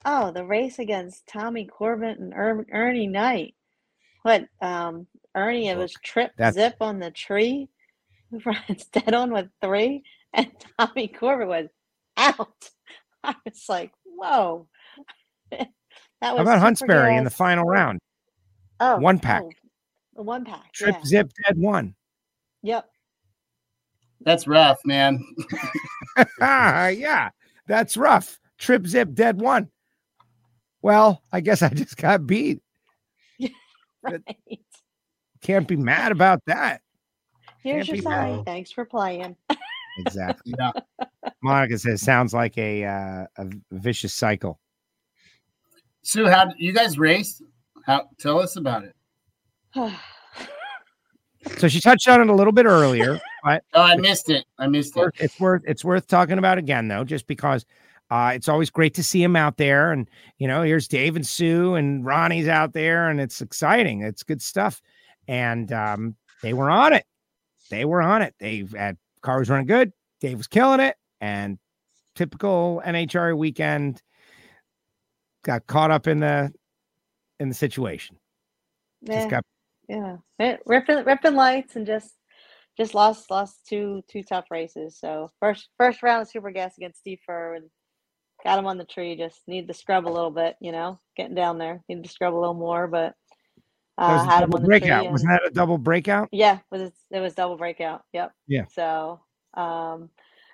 Oh, 0.06 0.32
the 0.32 0.46
race 0.46 0.80
against 0.80 1.28
Tommy 1.28 1.66
Corbett 1.66 2.20
and 2.20 2.34
er- 2.34 2.66
Ernie 2.72 3.08
Knight. 3.08 3.56
what 4.24 4.46
um 4.62 5.08
Ernie 5.36 5.68
it 5.68 5.78
was 5.78 5.94
trip 6.04 6.32
That's- 6.38 6.56
zip 6.56 6.78
on 6.82 7.00
the 7.00 7.12
tree. 7.12 7.70
Runs 8.46 8.86
dead 8.94 9.14
on 9.14 9.32
with 9.34 9.48
three, 9.62 10.04
and 10.34 10.52
Tommy 10.80 11.08
Corbett 11.08 11.48
was 11.48 11.68
out. 12.18 12.70
I 13.24 13.36
was 13.44 13.66
like, 13.68 13.92
whoa. 14.06 14.68
that 15.52 15.60
was 15.62 15.68
How 16.22 16.38
about 16.38 16.78
super 16.78 16.94
Huntsberry 16.94 17.18
in 17.18 17.24
the 17.24 17.30
final 17.30 17.66
round? 17.66 18.00
Oh, 18.80 18.98
one 19.00 19.20
pack. 19.20 19.44
oh, 20.16 20.22
one 20.24 20.46
pack. 20.46 20.72
Trip 20.74 20.96
yeah. 21.00 21.06
zip 21.06 21.32
dead 21.46 21.58
one. 21.58 21.96
Yep. 22.64 22.90
That's 24.22 24.48
rough, 24.48 24.80
man. 24.86 25.24
ah, 26.42 26.88
yeah, 26.88 27.30
that's 27.68 27.96
rough. 27.98 28.40
Trip 28.58 28.86
zip 28.86 29.14
dead 29.14 29.40
one. 29.40 29.70
Well, 30.82 31.22
I 31.32 31.40
guess 31.42 31.62
I 31.62 31.70
just 31.70 31.98
got 31.98 32.26
beat. 32.28 32.62
Right. 34.02 34.24
Can't 35.42 35.68
be 35.68 35.76
mad 35.76 36.14
about 36.14 36.42
that. 36.46 36.80
Here's 37.62 37.88
Can't 37.88 37.98
your 37.98 38.04
sign. 38.04 38.38
mad. 38.38 38.46
Thanks 38.46 38.72
for 38.72 38.86
playing. 38.86 39.36
Exactly. 39.98 40.54
Yeah. 40.58 40.72
Monica 41.44 41.78
says 41.78 42.02
sounds 42.02 42.34
like 42.34 42.58
a 42.58 42.86
uh, 42.86 43.26
a 43.38 43.50
vicious 43.72 44.14
cycle. 44.14 44.58
Sue, 46.02 46.28
how 46.28 46.54
you 46.58 46.72
guys 46.72 46.98
race? 46.98 47.42
How 47.86 48.08
tell 48.20 48.40
us 48.40 48.56
about 48.56 48.86
it. 48.86 48.96
So 51.58 51.68
she 51.68 51.80
touched 51.80 52.08
on 52.08 52.22
it 52.22 52.30
a 52.30 52.34
little 52.34 52.54
bit 52.54 52.66
earlier, 52.66 53.20
but 53.44 53.64
Oh, 53.74 53.82
I 53.82 53.96
missed 53.96 54.30
it. 54.30 54.46
I 54.58 54.68
missed 54.68 54.98
it. 54.98 55.14
it's 55.20 55.40
worth 55.40 55.62
it's 55.66 55.84
worth 55.86 56.08
talking 56.08 56.38
about 56.38 56.58
again 56.58 56.88
though, 56.88 57.04
just 57.04 57.28
because 57.28 57.66
uh, 58.12 58.32
it's 58.34 58.50
always 58.50 58.70
great 58.70 58.94
to 58.96 59.04
see 59.04 59.22
him 59.24 59.36
out 59.36 59.58
there, 59.58 59.92
and 59.92 60.10
you 60.38 60.48
know 60.48 60.64
here's 60.64 60.88
Dave 60.88 61.16
and 61.16 61.26
Sue 61.26 61.76
and 61.76 62.06
Ronnie's 62.06 62.48
out 62.48 62.74
there, 62.74 63.10
and 63.10 63.22
it's 63.22 63.42
exciting. 63.42 64.02
It's 64.02 64.24
good 64.24 64.42
stuff, 64.42 64.82
and 65.28 65.72
um, 65.72 66.16
they 66.42 66.54
were 66.54 66.70
on 66.70 66.94
it. 66.94 67.06
They 67.70 67.86
were 67.86 68.02
on 68.02 68.22
it. 68.22 68.34
They 68.40 68.66
had 68.76 68.98
car 69.22 69.40
was 69.40 69.50
running 69.50 69.68
good. 69.68 69.94
Dave 70.22 70.38
was 70.38 70.48
killing 70.48 70.80
it, 70.80 70.96
and 71.22 71.58
typical 72.16 72.82
NHRA 72.86 73.38
weekend 73.38 74.02
got 75.44 75.68
caught 75.68 75.92
up 75.92 76.08
in 76.08 76.20
the 76.20 76.52
in 77.40 77.48
the 77.48 77.56
situation. 77.56 78.18
Yeah. 79.02 79.16
Just 79.20 79.30
got 79.30 79.44
yeah 79.90 80.18
ripping 80.66 81.04
ripping 81.06 81.36
lights 81.36 81.76
and 81.76 81.86
just 81.86 82.16
just 82.78 82.94
lost 82.94 83.30
lost 83.32 83.66
two 83.68 84.02
two 84.10 84.24
tough 84.24 84.46
races 84.52 84.98
so 85.00 85.30
first 85.40 85.70
first 85.78 86.02
round 86.04 86.22
of 86.22 86.28
super 86.30 86.52
gas 86.52 86.78
against 86.78 87.00
steve 87.00 87.20
Furr 87.26 87.56
and 87.56 87.66
got 88.44 88.58
him 88.60 88.68
on 88.68 88.78
the 88.78 88.86
tree 88.86 89.18
just 89.18 89.42
need 89.48 89.68
to 89.68 89.74
scrub 89.74 90.08
a 90.08 90.10
little 90.10 90.32
bit 90.32 90.56
you 90.62 90.72
know 90.72 91.00
getting 91.18 91.36
down 91.36 91.58
there 91.58 91.82
need 91.90 92.04
to 92.04 92.10
scrub 92.10 92.34
a 92.34 92.38
little 92.40 92.54
more 92.54 92.88
but 92.88 93.14
uh 93.98 94.24
had 94.26 94.44
him 94.44 94.54
on 94.54 94.62
the 94.62 94.68
breakout. 94.68 95.04
tree 95.04 95.12
Wasn't 95.12 95.30
that 95.30 95.46
a 95.46 95.52
double 95.52 95.78
breakout? 95.78 96.30
yeah 96.32 96.60
was 96.72 96.84
it, 96.84 96.94
it 97.12 97.20
was 97.20 97.34
double 97.34 97.58
breakout 97.58 98.04
yep 98.14 98.32
Yeah. 98.48 98.66
so 98.72 99.20
um 99.56 100.10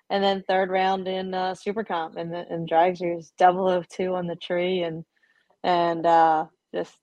and 0.10 0.24
then 0.24 0.44
third 0.48 0.70
round 0.70 1.08
in 1.08 1.34
uh 1.34 1.54
super 1.54 1.84
comp 1.84 2.16
and 2.16 2.32
the 2.34 2.46
and 2.50 2.68
drag 2.68 2.98
series 2.98 3.34
double 3.38 3.68
o 3.68 3.84
two 3.90 4.16
on 4.16 4.26
the 4.28 4.36
tree 4.36 4.82
and 4.82 5.04
and 5.64 6.06
uh 6.06 6.46
just 6.74 6.96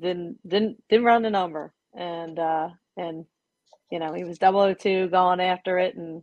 didn't 0.00 0.38
didn't 0.46 0.82
didn't 0.88 1.04
run 1.04 1.22
the 1.22 1.30
number. 1.30 1.72
And 1.94 2.38
uh 2.38 2.68
and 2.96 3.24
you 3.90 3.98
know 3.98 4.12
he 4.12 4.24
was 4.24 4.38
double 4.38 4.60
o 4.60 4.74
two 4.74 5.08
going 5.08 5.40
after 5.40 5.78
it. 5.78 5.94
And 5.96 6.22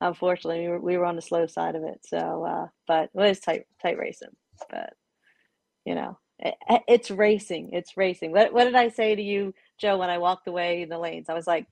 unfortunately 0.00 0.62
we 0.62 0.68
were, 0.68 0.80
we 0.80 0.96
were 0.98 1.04
on 1.06 1.16
the 1.16 1.22
slow 1.22 1.46
side 1.46 1.74
of 1.76 1.82
it. 1.84 2.00
So 2.06 2.44
uh 2.44 2.66
but 2.86 3.04
it 3.04 3.10
was 3.14 3.40
tight 3.40 3.64
tight 3.82 3.98
racing. 3.98 4.28
But 4.70 4.92
you 5.84 5.94
know 5.94 6.18
it, 6.38 6.54
it's 6.88 7.10
racing. 7.10 7.70
It's 7.72 7.96
racing. 7.96 8.32
What, 8.32 8.52
what 8.52 8.64
did 8.64 8.74
i 8.76 8.88
say 8.88 9.14
to 9.14 9.22
you 9.22 9.52
joe 9.78 9.96
when 9.98 10.10
i 10.10 10.18
walked 10.18 10.46
away 10.48 10.82
in 10.82 10.88
the 10.88 10.98
lanes? 10.98 11.28
I 11.28 11.34
was 11.34 11.46
like 11.46 11.66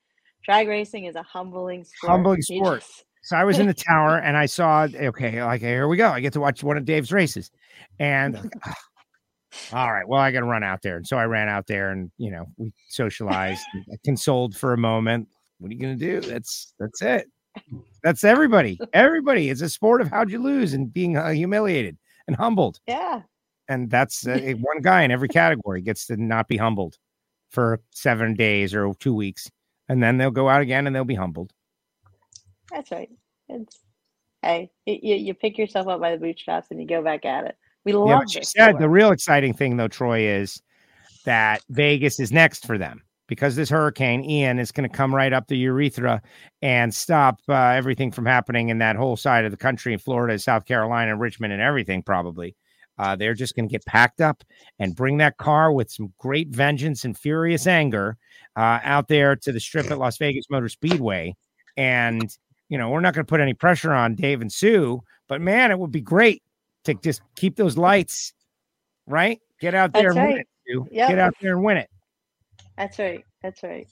drag 0.44 0.68
racing 0.68 1.04
is 1.04 1.16
a 1.16 1.22
humbling 1.22 1.84
sport. 1.84 2.10
Humbling 2.10 2.42
sport. 2.42 2.80
just- 2.80 3.04
So 3.22 3.36
I 3.36 3.44
was 3.44 3.58
in 3.58 3.66
the 3.66 3.74
tower 3.90 4.18
and 4.18 4.36
I 4.36 4.46
saw, 4.46 4.86
okay, 4.94 5.42
like 5.44 5.60
here 5.60 5.88
we 5.88 5.96
go. 5.96 6.08
I 6.10 6.20
get 6.20 6.32
to 6.34 6.40
watch 6.40 6.62
one 6.62 6.76
of 6.76 6.84
Dave's 6.84 7.12
races. 7.12 7.50
And 7.98 8.50
all 9.72 9.92
right, 9.92 10.06
well, 10.06 10.20
I 10.20 10.30
got 10.30 10.40
to 10.40 10.46
run 10.46 10.62
out 10.62 10.82
there. 10.82 10.96
And 10.96 11.06
so 11.06 11.16
I 11.16 11.24
ran 11.24 11.48
out 11.48 11.66
there 11.66 11.90
and, 11.90 12.10
you 12.18 12.30
know, 12.30 12.46
we 12.56 12.72
socialized, 12.88 13.62
and 13.72 14.02
consoled 14.04 14.56
for 14.56 14.72
a 14.72 14.78
moment. 14.78 15.28
What 15.58 15.70
are 15.70 15.74
you 15.74 15.80
going 15.80 15.98
to 15.98 16.20
do? 16.20 16.20
That's, 16.20 16.74
that's 16.78 17.02
it. 17.02 17.26
That's 18.02 18.24
everybody. 18.24 18.78
Everybody. 18.92 19.50
It's 19.50 19.62
a 19.62 19.68
sport 19.68 20.00
of 20.00 20.08
how'd 20.08 20.30
you 20.30 20.38
lose 20.38 20.74
and 20.74 20.92
being 20.92 21.16
uh, 21.16 21.30
humiliated 21.30 21.96
and 22.26 22.36
humbled. 22.36 22.78
yeah 22.86 23.22
And 23.68 23.90
that's 23.90 24.26
uh, 24.26 24.38
one 24.60 24.80
guy 24.82 25.02
in 25.02 25.10
every 25.10 25.28
category 25.28 25.80
gets 25.80 26.06
to 26.06 26.16
not 26.16 26.46
be 26.46 26.56
humbled 26.56 26.98
for 27.50 27.80
seven 27.90 28.34
days 28.34 28.74
or 28.74 28.94
two 29.00 29.14
weeks. 29.14 29.50
And 29.88 30.02
then 30.02 30.18
they'll 30.18 30.30
go 30.30 30.48
out 30.48 30.60
again 30.60 30.86
and 30.86 30.94
they'll 30.94 31.04
be 31.04 31.14
humbled. 31.14 31.52
That's 32.70 32.90
right. 32.90 33.10
It's 33.48 33.80
hey, 34.42 34.70
you, 34.86 35.16
you 35.16 35.34
pick 35.34 35.58
yourself 35.58 35.88
up 35.88 36.00
by 36.00 36.12
the 36.12 36.18
bootstraps 36.18 36.68
and 36.70 36.80
you 36.80 36.86
go 36.86 37.02
back 37.02 37.24
at 37.24 37.46
it. 37.46 37.56
We 37.88 37.94
love 37.94 38.24
Yeah, 38.28 38.40
this 38.40 38.50
said 38.50 38.78
the 38.78 38.88
real 38.88 39.12
exciting 39.12 39.54
thing 39.54 39.78
though, 39.78 39.88
Troy, 39.88 40.20
is 40.20 40.60
that 41.24 41.62
Vegas 41.70 42.20
is 42.20 42.30
next 42.30 42.66
for 42.66 42.76
them 42.76 43.02
because 43.28 43.56
this 43.56 43.70
hurricane 43.70 44.22
Ian 44.28 44.58
is 44.58 44.70
going 44.70 44.86
to 44.86 44.94
come 44.94 45.14
right 45.14 45.32
up 45.32 45.46
the 45.46 45.56
urethra 45.56 46.20
and 46.60 46.94
stop 46.94 47.40
uh, 47.48 47.54
everything 47.54 48.12
from 48.12 48.26
happening 48.26 48.68
in 48.68 48.76
that 48.78 48.96
whole 48.96 49.16
side 49.16 49.46
of 49.46 49.50
the 49.50 49.56
country, 49.56 49.94
in 49.94 49.98
Florida, 49.98 50.38
South 50.38 50.66
Carolina, 50.66 51.16
Richmond, 51.16 51.54
and 51.54 51.62
everything. 51.62 52.02
Probably, 52.02 52.54
uh, 52.98 53.16
they're 53.16 53.32
just 53.32 53.56
going 53.56 53.66
to 53.66 53.72
get 53.72 53.86
packed 53.86 54.20
up 54.20 54.44
and 54.78 54.94
bring 54.94 55.16
that 55.16 55.38
car 55.38 55.72
with 55.72 55.90
some 55.90 56.12
great 56.18 56.48
vengeance 56.48 57.06
and 57.06 57.16
furious 57.16 57.66
anger 57.66 58.18
uh, 58.54 58.80
out 58.82 59.08
there 59.08 59.34
to 59.34 59.50
the 59.50 59.60
strip 59.60 59.90
at 59.90 59.96
Las 59.96 60.18
Vegas 60.18 60.44
Motor 60.50 60.68
Speedway, 60.68 61.34
and 61.78 62.36
you 62.68 62.76
know 62.76 62.90
we're 62.90 63.00
not 63.00 63.14
going 63.14 63.24
to 63.24 63.30
put 63.30 63.40
any 63.40 63.54
pressure 63.54 63.94
on 63.94 64.14
Dave 64.14 64.42
and 64.42 64.52
Sue, 64.52 65.02
but 65.26 65.40
man, 65.40 65.70
it 65.70 65.78
would 65.78 65.92
be 65.92 66.02
great 66.02 66.42
to 66.88 66.94
just 67.02 67.22
keep 67.36 67.56
those 67.56 67.76
lights 67.76 68.32
right. 69.06 69.40
Get 69.60 69.74
out 69.74 69.92
there 69.92 70.14
That's 70.14 70.16
and 70.16 70.28
win 70.28 70.38
it. 70.38 70.48
Sue. 70.66 70.86
Yep. 70.90 71.08
Get 71.08 71.18
out 71.18 71.34
there 71.40 71.54
and 71.54 71.64
win 71.64 71.76
it. 71.78 71.90
That's 72.76 72.98
right. 72.98 73.24
That's 73.42 73.62
right. 73.62 73.88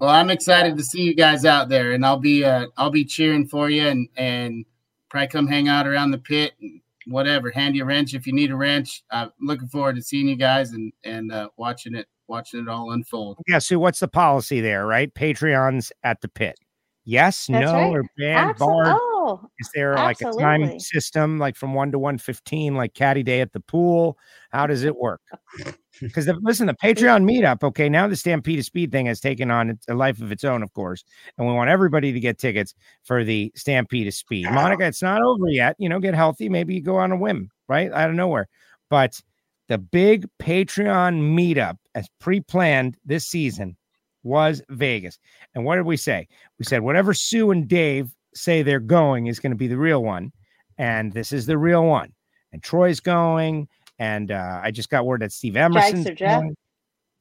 Well, 0.00 0.10
I'm 0.10 0.30
excited 0.30 0.76
to 0.76 0.82
see 0.82 1.02
you 1.02 1.14
guys 1.14 1.44
out 1.44 1.68
there, 1.68 1.92
and 1.92 2.04
I'll 2.04 2.18
be 2.18 2.44
uh, 2.44 2.66
I'll 2.76 2.90
be 2.90 3.04
cheering 3.04 3.46
for 3.46 3.70
you, 3.70 3.86
and 3.86 4.08
and 4.16 4.64
probably 5.08 5.28
come 5.28 5.46
hang 5.46 5.68
out 5.68 5.86
around 5.86 6.10
the 6.10 6.18
pit, 6.18 6.52
and 6.60 6.80
whatever. 7.06 7.50
Hand 7.50 7.76
you 7.76 7.82
a 7.82 7.86
wrench 7.86 8.14
if 8.14 8.26
you 8.26 8.32
need 8.32 8.50
a 8.50 8.56
wrench. 8.56 9.02
I'm 9.10 9.30
looking 9.40 9.68
forward 9.68 9.96
to 9.96 10.02
seeing 10.02 10.28
you 10.28 10.36
guys 10.36 10.72
and 10.72 10.92
and 11.04 11.30
uh, 11.32 11.48
watching 11.56 11.94
it 11.94 12.08
watching 12.26 12.60
it 12.60 12.68
all 12.68 12.90
unfold. 12.90 13.38
Yeah, 13.46 13.58
Sue, 13.60 13.78
what's 13.78 14.00
the 14.00 14.08
policy 14.08 14.60
there, 14.60 14.86
right? 14.86 15.14
Patreons 15.14 15.92
at 16.02 16.20
the 16.20 16.28
pit. 16.28 16.58
Yes, 17.04 17.46
That's 17.46 17.66
no, 17.66 17.72
right. 17.72 17.90
or 17.92 18.04
banned, 18.18 18.56
Absol- 18.56 18.58
barred. 18.58 18.86
oh, 18.88 19.13
Is 19.58 19.70
there 19.74 19.94
like 19.94 20.20
a 20.20 20.32
time 20.38 20.78
system, 20.80 21.38
like 21.38 21.56
from 21.56 21.74
one 21.74 21.92
to 21.92 21.98
one 21.98 22.18
fifteen, 22.18 22.74
like 22.74 22.94
Caddy 22.94 23.22
Day 23.22 23.40
at 23.40 23.52
the 23.52 23.60
pool? 23.60 24.18
How 24.50 24.66
does 24.66 24.84
it 24.84 24.96
work? 24.96 25.20
Because 26.00 26.28
listen, 26.42 26.66
the 26.66 26.74
Patreon 26.74 27.22
meetup. 27.22 27.62
Okay, 27.62 27.88
now 27.88 28.08
the 28.08 28.16
Stampede 28.16 28.58
of 28.58 28.64
Speed 28.64 28.90
thing 28.90 29.06
has 29.06 29.20
taken 29.20 29.48
on 29.52 29.70
its- 29.70 29.86
a 29.88 29.94
life 29.94 30.20
of 30.20 30.32
its 30.32 30.42
own, 30.42 30.64
of 30.64 30.72
course, 30.72 31.04
and 31.38 31.46
we 31.46 31.54
want 31.54 31.70
everybody 31.70 32.12
to 32.12 32.18
get 32.18 32.36
tickets 32.36 32.74
for 33.04 33.22
the 33.22 33.52
Stampede 33.54 34.08
of 34.08 34.14
Speed. 34.14 34.50
Monica, 34.50 34.86
it's 34.86 35.02
not 35.02 35.22
over 35.22 35.46
yet. 35.48 35.76
You 35.78 35.88
know, 35.88 36.00
get 36.00 36.14
healthy. 36.14 36.48
Maybe 36.48 36.74
you 36.74 36.82
go 36.82 36.96
on 36.96 37.12
a 37.12 37.16
whim, 37.16 37.48
right? 37.68 37.92
Out 37.92 38.10
of 38.10 38.16
nowhere, 38.16 38.48
but 38.90 39.20
the 39.68 39.78
big 39.78 40.26
Patreon 40.42 41.20
meetup, 41.20 41.76
as 41.94 42.08
pre-planned 42.20 42.96
this 43.04 43.26
season, 43.26 43.76
was 44.24 44.62
Vegas. 44.70 45.18
And 45.54 45.64
what 45.64 45.76
did 45.76 45.86
we 45.86 45.96
say? 45.96 46.26
We 46.58 46.64
said 46.64 46.82
whatever 46.82 47.14
Sue 47.14 47.50
and 47.50 47.68
Dave 47.68 48.10
say 48.34 48.62
they're 48.62 48.80
going 48.80 49.26
is 49.26 49.38
going 49.40 49.52
to 49.52 49.56
be 49.56 49.68
the 49.68 49.76
real 49.76 50.02
one, 50.02 50.32
and 50.78 51.12
this 51.12 51.32
is 51.32 51.46
the 51.46 51.58
real 51.58 51.84
one. 51.84 52.12
And 52.52 52.62
Troy's 52.62 53.00
going, 53.00 53.68
and 53.98 54.30
uh, 54.30 54.60
I 54.62 54.70
just 54.70 54.90
got 54.90 55.06
word 55.06 55.22
that 55.22 55.32
Steve 55.32 55.56
Emerson's 55.56 56.06
Dragster 56.06 56.16
Jeff. 56.16 56.42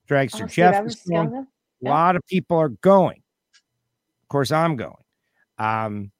Dragster 0.10 0.44
Oh, 0.44 0.48
Jeff 0.48 0.86
is 0.86 0.96
going. 1.10 1.48
A 1.86 1.90
lot 1.90 2.16
of 2.16 2.22
people 2.28 2.58
are 2.58 2.70
going. 2.70 3.22
Of 4.24 4.30
course, 4.30 4.52
I'm 4.52 4.76
going. 4.76 4.94
Um, 5.58 6.12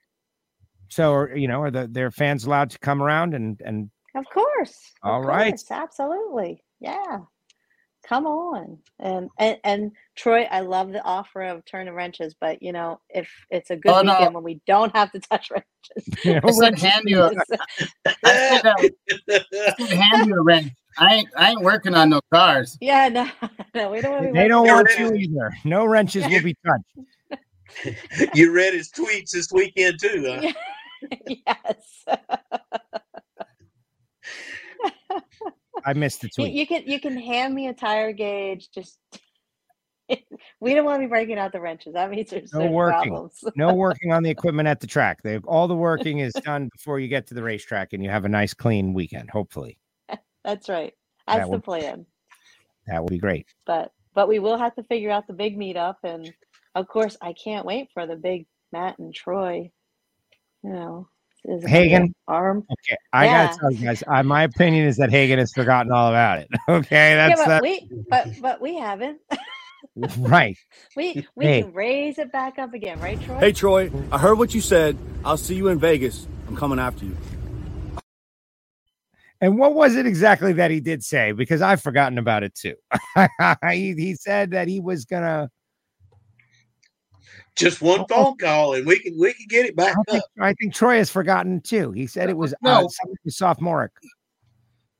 so 0.90 1.14
are, 1.14 1.36
you 1.36 1.48
know, 1.48 1.62
are 1.62 1.72
the 1.72 1.88
their 1.88 2.12
fans 2.12 2.46
allowed 2.46 2.70
to 2.72 2.80
come 2.80 3.02
around 3.02 3.34
and 3.34 3.60
and 3.66 3.90
Of 4.16 4.26
course. 4.32 4.92
of 5.02 5.12
All 5.12 5.22
right. 5.24 5.52
course, 5.52 5.72
Absolutely. 5.72 6.64
Yeah. 6.80 7.20
Come 8.08 8.26
on. 8.26 8.78
And, 9.00 9.30
and 9.40 9.58
and 9.64 9.92
Troy, 10.16 10.44
I 10.52 10.60
love 10.62 10.92
the 10.92 11.02
offer 11.04 11.42
of 11.44 11.64
turning 11.66 11.94
wrenches, 11.94 12.36
but 12.40 12.62
you 12.62 12.74
know, 12.74 13.00
if 13.10 13.30
it's 13.50 13.70
a 13.70 13.76
good 13.78 13.94
Oh, 13.94 14.02
no. 14.02 14.14
weekend 14.14 14.36
when 14.36 14.44
we 14.44 14.62
don't 14.68 14.96
have 14.96 15.12
to 15.14 15.20
touch 15.20 15.52
wrenches. 15.52 16.10
you 16.24 16.34
know, 16.34 16.42
I 16.44 16.52
said 16.52 16.78
hand 16.80 17.04
you 17.06 17.22
a, 17.24 17.32
I 18.26 18.38
said, 18.38 18.66
uh, 18.66 18.74
I 18.80 19.74
said 19.80 19.98
hand 19.98 20.26
you 20.28 20.36
a 20.36 20.42
wrench. 20.42 20.72
I 20.98 21.16
ain't 21.16 21.30
I 21.38 21.52
ain't 21.52 21.62
working 21.62 21.96
on 21.96 22.10
no 22.10 22.22
cars. 22.32 22.78
yeah, 22.82 23.10
no, 23.10 23.28
no, 23.74 23.92
we 23.92 24.02
don't 24.02 24.12
want 24.12 24.28
to 24.28 24.34
be 24.34 24.40
they 24.40 24.48
don't 24.48 24.68
want 24.68 24.90
on 24.96 25.16
you 25.16 25.16
either. 25.16 25.52
No 25.64 25.86
wrenches 25.86 26.28
will 26.28 26.42
be 26.42 26.56
touched. 26.66 28.36
you 28.36 28.52
read 28.54 28.74
his 28.74 28.90
tweets 28.92 29.32
this 29.32 29.52
weekend 29.52 30.00
too. 30.00 30.26
Huh? 30.28 30.52
yes. 31.48 32.06
I 35.86 35.94
missed 35.94 36.22
the 36.22 36.30
tweet. 36.30 36.54
you 36.54 36.66
can 36.68 36.84
you 36.88 37.00
can 37.00 37.18
hand 37.18 37.54
me 37.54 37.68
a 37.68 37.74
tire 37.74 38.12
gauge. 38.14 38.70
Just 38.72 38.98
We 40.60 40.74
don't 40.74 40.86
want 40.86 41.02
to 41.02 41.08
be 41.08 41.10
breaking 41.10 41.38
out 41.38 41.52
the 41.52 41.62
wrenches. 41.62 41.94
That 41.94 42.10
means 42.12 42.30
there's, 42.30 42.54
No 42.54 42.68
working. 42.68 43.12
problems. 43.12 43.44
No 43.56 43.74
working 43.86 44.12
on 44.12 44.24
the 44.24 44.30
equipment 44.30 44.68
at 44.68 44.80
the 44.80 44.88
track. 44.88 45.22
They 45.24 45.38
all 45.40 45.68
the 45.68 45.76
working 45.76 46.20
is 46.20 46.34
done 46.34 46.70
before 46.74 47.00
you 47.00 47.08
get 47.08 47.28
to 47.28 47.34
the 47.34 47.44
racetrack, 47.44 47.94
and 47.94 48.04
you 48.04 48.10
have 48.10 48.26
a 48.26 48.30
nice 48.30 48.54
clean 48.54 48.94
weekend. 48.94 49.30
Hopefully, 49.30 49.80
That's 50.44 50.70
right. 50.70 50.94
That 51.28 51.38
That's 51.38 51.46
the 51.48 51.52
would- 51.52 51.64
plan. 51.64 52.06
that 52.88 53.02
would 53.02 53.12
be 53.12 53.18
great. 53.20 53.48
But 53.66 53.92
but 54.14 54.28
we 54.28 54.40
will 54.40 54.58
have 54.58 54.76
to 54.76 54.84
figure 54.84 55.10
out 55.10 55.26
the 55.28 55.34
big 55.34 55.58
meetup, 55.58 55.96
and 56.04 56.34
of 56.76 56.88
course, 56.88 57.16
I 57.22 57.34
can't 57.34 57.66
wait 57.66 57.90
for 57.94 58.06
the 58.06 58.16
big 58.18 58.46
Matt 58.72 59.00
and 59.00 59.14
Troy. 59.14 59.72
You 60.64 60.70
know, 60.74 61.08
is 61.46 61.66
it 61.66 61.72
gonna 61.72 61.88
be 61.88 61.98
Hagan? 61.98 62.14
arm. 62.28 62.68
Okay, 62.72 62.98
I 63.14 63.28
Yeah. 63.28 63.30
gotta 63.30 63.50
tell 63.50 63.72
you 63.72 63.86
guys, 63.86 64.04
I, 64.08 64.22
my 64.24 64.44
opinion 64.44 64.88
is 64.88 64.98
that 64.98 65.12
Hagan 65.12 65.40
has 65.40 65.54
forgotten 65.54 65.92
all 65.92 66.10
about 66.10 66.40
it. 66.40 66.50
Okay, 66.70 67.16
that's 67.16 67.22
Yeah, 67.24 67.36
that's 67.36 67.44
but 67.46 67.60
that. 67.62 67.64
we 67.64 67.90
but 68.10 68.30
but 68.42 68.62
we 68.62 68.78
haven't. 68.78 69.20
right. 70.18 70.58
we 70.96 71.20
we 71.36 71.50
Hey. 71.50 71.52
can 71.52 71.74
raise 71.74 72.20
it 72.20 72.32
back 72.32 72.60
up 72.60 72.74
again, 72.74 73.00
right, 73.00 73.22
Troy? 73.22 73.42
Hey, 73.42 73.54
Troy, 73.54 73.92
I 74.12 74.18
heard 74.20 74.38
what 74.40 74.54
you 74.56 74.62
said. 74.62 74.98
I'll 75.26 75.38
see 75.38 75.56
you 75.56 75.70
in 75.70 75.80
Vegas. 75.80 76.28
I'm 76.48 76.56
coming 76.58 76.80
after 76.80 77.06
you. 77.06 77.18
And 79.42 79.58
what 79.60 79.76
was 79.76 79.96
it 79.96 80.08
exactly 80.08 80.54
that 80.54 80.72
he 80.72 80.82
did 80.82 81.04
say? 81.04 81.32
Because 81.34 81.62
I've 81.62 81.82
forgotten 81.82 82.18
about 82.18 82.44
it 82.44 82.56
too. 82.56 82.76
he, 83.72 83.94
he 83.96 84.16
said 84.16 84.52
that 84.52 84.68
he 84.68 84.80
was 84.82 85.06
gonna. 85.06 85.50
Just 87.56 87.82
one 87.82 88.06
phone 88.08 88.36
call, 88.38 88.74
and 88.74 88.86
we 88.86 88.98
can 89.00 89.16
we 89.20 89.34
can 89.34 89.46
get 89.48 89.66
it 89.66 89.76
back 89.76 89.96
I 89.96 90.12
think, 90.12 90.24
up. 90.24 90.30
I 90.42 90.54
think 90.54 90.74
Troy 90.74 90.98
has 90.98 91.10
forgotten 91.10 91.62
too. 91.62 91.92
He 91.92 92.08
said 92.08 92.30
it 92.30 92.38
was 92.38 92.54
uh, 92.54 92.58
No. 92.64 92.88
something 92.90 93.18
sophomoric. 93.28 93.92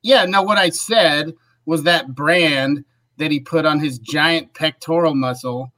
Yeah, 0.02 0.24
no, 0.26 0.42
what 0.42 0.58
I 0.58 0.68
said 0.68 1.32
was 1.66 1.82
that 1.82 2.14
brand 2.14 2.84
that 3.16 3.30
he 3.30 3.40
put 3.40 3.66
on 3.66 3.80
his 3.80 3.98
giant 3.98 4.54
pectoral 4.54 5.14
muscle 5.14 5.72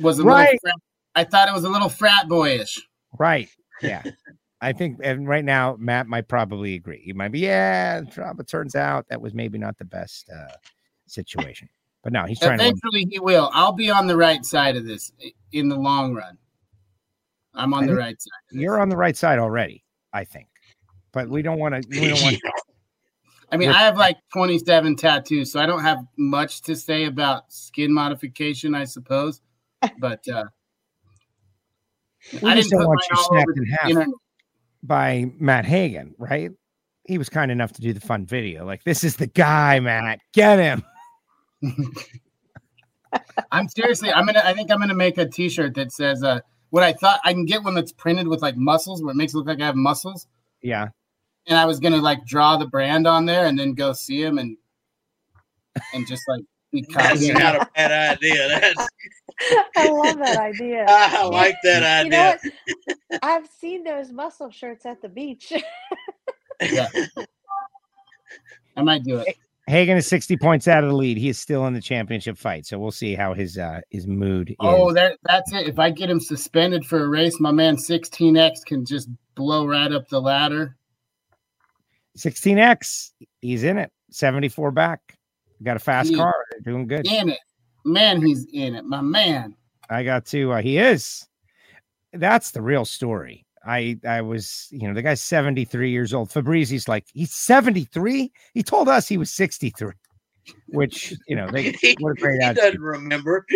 was 0.00 0.18
a 0.18 0.24
Right. 0.24 0.44
little 0.46 0.58
frat, 0.62 0.74
I 1.14 1.24
thought 1.24 1.48
it 1.48 1.54
was 1.54 1.64
a 1.64 1.68
little 1.68 1.88
frat 1.88 2.28
boyish. 2.28 2.78
Right. 3.18 3.48
Yeah. 3.82 4.02
I 4.60 4.72
think 4.72 4.98
and 5.02 5.26
right 5.28 5.44
now 5.44 5.76
Matt 5.78 6.06
might 6.06 6.28
probably 6.28 6.74
agree. 6.74 7.00
He 7.02 7.12
might 7.12 7.32
be, 7.32 7.40
yeah, 7.40 8.02
but 8.36 8.46
turns 8.46 8.74
out 8.74 9.06
that 9.08 9.20
was 9.20 9.34
maybe 9.34 9.58
not 9.58 9.76
the 9.78 9.84
best 9.84 10.30
uh, 10.30 10.52
situation. 11.06 11.68
But 12.02 12.12
now 12.12 12.26
he's 12.26 12.38
trying 12.40 12.58
to. 12.58 12.64
Eventually 12.64 13.06
he 13.10 13.20
will. 13.20 13.50
I'll 13.52 13.72
be 13.72 13.90
on 13.90 14.06
the 14.06 14.16
right 14.16 14.44
side 14.44 14.76
of 14.76 14.84
this 14.84 15.12
in 15.52 15.68
the 15.68 15.76
long 15.76 16.14
run. 16.14 16.36
I'm 17.54 17.74
on 17.74 17.84
I 17.84 17.86
the 17.88 17.94
right 17.94 18.20
side. 18.20 18.30
You're 18.50 18.80
on 18.80 18.88
the 18.88 18.96
right 18.96 19.16
side 19.16 19.38
already, 19.38 19.84
I 20.12 20.24
think. 20.24 20.48
But 21.12 21.28
we 21.28 21.42
don't 21.42 21.58
want 21.58 21.74
to 21.74 22.00
we 22.00 22.08
don't 22.08 22.22
want 22.22 22.40
I 23.52 23.58
mean, 23.58 23.68
I 23.68 23.80
have 23.80 23.98
like 23.98 24.16
27 24.32 24.96
tattoos, 24.96 25.52
so 25.52 25.60
I 25.60 25.66
don't 25.66 25.82
have 25.82 26.06
much 26.16 26.62
to 26.62 26.74
say 26.74 27.04
about 27.04 27.52
skin 27.52 27.92
modification, 27.92 28.74
I 28.74 28.84
suppose. 28.84 29.42
But 29.98 30.26
uh, 30.26 30.44
we 32.40 32.48
I 32.48 32.54
just 32.54 32.70
didn't 32.70 32.70
don't 32.70 32.80
put 32.80 32.88
want 32.88 33.00
you 33.10 33.16
all 33.16 33.24
snapped 33.24 33.50
over 33.50 33.62
in 33.62 33.66
half 33.66 33.88
internet. 33.90 34.08
by 34.82 35.30
Matt 35.38 35.66
Hagan, 35.66 36.14
right? 36.16 36.50
He 37.04 37.18
was 37.18 37.28
kind 37.28 37.50
enough 37.50 37.72
to 37.72 37.82
do 37.82 37.92
the 37.92 38.00
fun 38.00 38.24
video. 38.24 38.64
Like, 38.64 38.84
this 38.84 39.04
is 39.04 39.16
the 39.16 39.26
guy, 39.26 39.80
Matt. 39.80 40.20
Get 40.32 40.58
him. 40.58 40.82
I'm 43.50 43.68
seriously, 43.68 44.10
I'm 44.12 44.26
gonna. 44.26 44.42
I 44.44 44.54
think 44.54 44.70
I'm 44.70 44.80
gonna 44.80 44.94
make 44.94 45.18
a 45.18 45.26
T-shirt 45.26 45.74
that 45.74 45.92
says, 45.92 46.22
uh, 46.22 46.40
"What 46.70 46.82
I 46.82 46.92
thought 46.92 47.20
I 47.24 47.32
can 47.32 47.44
get 47.44 47.62
one 47.62 47.74
that's 47.74 47.92
printed 47.92 48.28
with 48.28 48.42
like 48.42 48.56
muscles, 48.56 49.02
where 49.02 49.12
it 49.12 49.16
makes 49.16 49.34
it 49.34 49.36
look 49.36 49.46
like 49.46 49.60
I 49.60 49.66
have 49.66 49.76
muscles." 49.76 50.26
Yeah. 50.62 50.88
And 51.46 51.58
I 51.58 51.66
was 51.66 51.80
gonna 51.80 51.98
like 51.98 52.24
draw 52.24 52.56
the 52.56 52.66
brand 52.66 53.06
on 53.06 53.26
there 53.26 53.46
and 53.46 53.58
then 53.58 53.74
go 53.74 53.92
see 53.92 54.22
him 54.22 54.38
and 54.38 54.56
and 55.92 56.06
just 56.06 56.22
like 56.28 56.42
be 56.70 56.82
That's 56.94 57.20
copying. 57.20 57.34
not 57.34 57.56
a 57.56 57.68
bad 57.74 58.16
idea. 58.16 58.48
That's 58.48 58.88
I 59.76 59.88
love 59.90 60.18
that 60.18 60.38
idea. 60.38 60.86
I 60.88 61.24
like 61.24 61.56
that 61.64 62.04
You 62.04 62.10
know 62.10 62.36
what? 63.08 63.20
I've 63.22 63.46
seen 63.48 63.84
those 63.84 64.12
muscle 64.12 64.50
shirts 64.50 64.86
at 64.86 65.02
the 65.02 65.08
beach. 65.08 65.52
Yeah. 66.60 66.88
I 68.76 68.82
might 68.82 69.02
do 69.04 69.18
it. 69.18 69.36
Hagan 69.68 69.96
is 69.96 70.06
60 70.08 70.36
points 70.38 70.66
out 70.66 70.82
of 70.82 70.90
the 70.90 70.96
lead. 70.96 71.16
He 71.16 71.28
is 71.28 71.38
still 71.38 71.66
in 71.66 71.72
the 71.74 71.80
championship 71.80 72.36
fight. 72.36 72.66
So 72.66 72.78
we'll 72.78 72.90
see 72.90 73.14
how 73.14 73.32
his 73.32 73.56
uh 73.58 73.80
his 73.90 74.06
mood 74.06 74.50
is. 74.50 74.56
Oh, 74.58 74.92
there, 74.92 75.14
that's 75.24 75.52
it. 75.52 75.68
If 75.68 75.78
I 75.78 75.90
get 75.90 76.10
him 76.10 76.18
suspended 76.20 76.84
for 76.84 77.04
a 77.04 77.08
race, 77.08 77.38
my 77.38 77.52
man 77.52 77.76
16X 77.76 78.64
can 78.66 78.84
just 78.84 79.08
blow 79.34 79.66
right 79.66 79.92
up 79.92 80.08
the 80.08 80.20
ladder. 80.20 80.76
16X. 82.18 83.10
He's 83.40 83.62
in 83.62 83.78
it. 83.78 83.90
74 84.10 84.70
back. 84.72 85.00
Got 85.62 85.76
a 85.76 85.80
fast 85.80 86.10
Yeah. 86.10 86.18
car. 86.18 86.34
They're 86.50 86.72
doing 86.72 86.86
good. 86.86 87.06
In 87.06 87.28
it. 87.30 87.38
Man, 87.84 88.20
he's 88.20 88.46
in 88.52 88.74
it. 88.74 88.84
My 88.84 89.00
man. 89.00 89.54
I 89.88 90.02
got 90.02 90.26
to 90.26 90.52
uh, 90.52 90.62
he 90.62 90.78
is. 90.78 91.26
That's 92.12 92.50
the 92.50 92.62
real 92.62 92.84
story. 92.84 93.46
I 93.66 93.98
I 94.06 94.20
was, 94.22 94.68
you 94.70 94.88
know, 94.88 94.94
the 94.94 95.02
guy's 95.02 95.20
73 95.20 95.90
years 95.90 96.12
old. 96.12 96.30
Fabrizi's 96.30 96.88
like, 96.88 97.06
he's 97.12 97.34
73. 97.34 98.32
He 98.54 98.62
told 98.62 98.88
us 98.88 99.08
he 99.08 99.18
was 99.18 99.32
63, 99.32 99.92
which, 100.68 101.14
you 101.28 101.36
know, 101.36 101.48
they 101.50 101.72
he, 101.72 101.96
what 102.00 102.12
a 102.12 102.20
great 102.20 102.40
he 102.40 102.44
attitude. 102.44 102.62
doesn't 102.64 102.80
remember. 102.80 103.46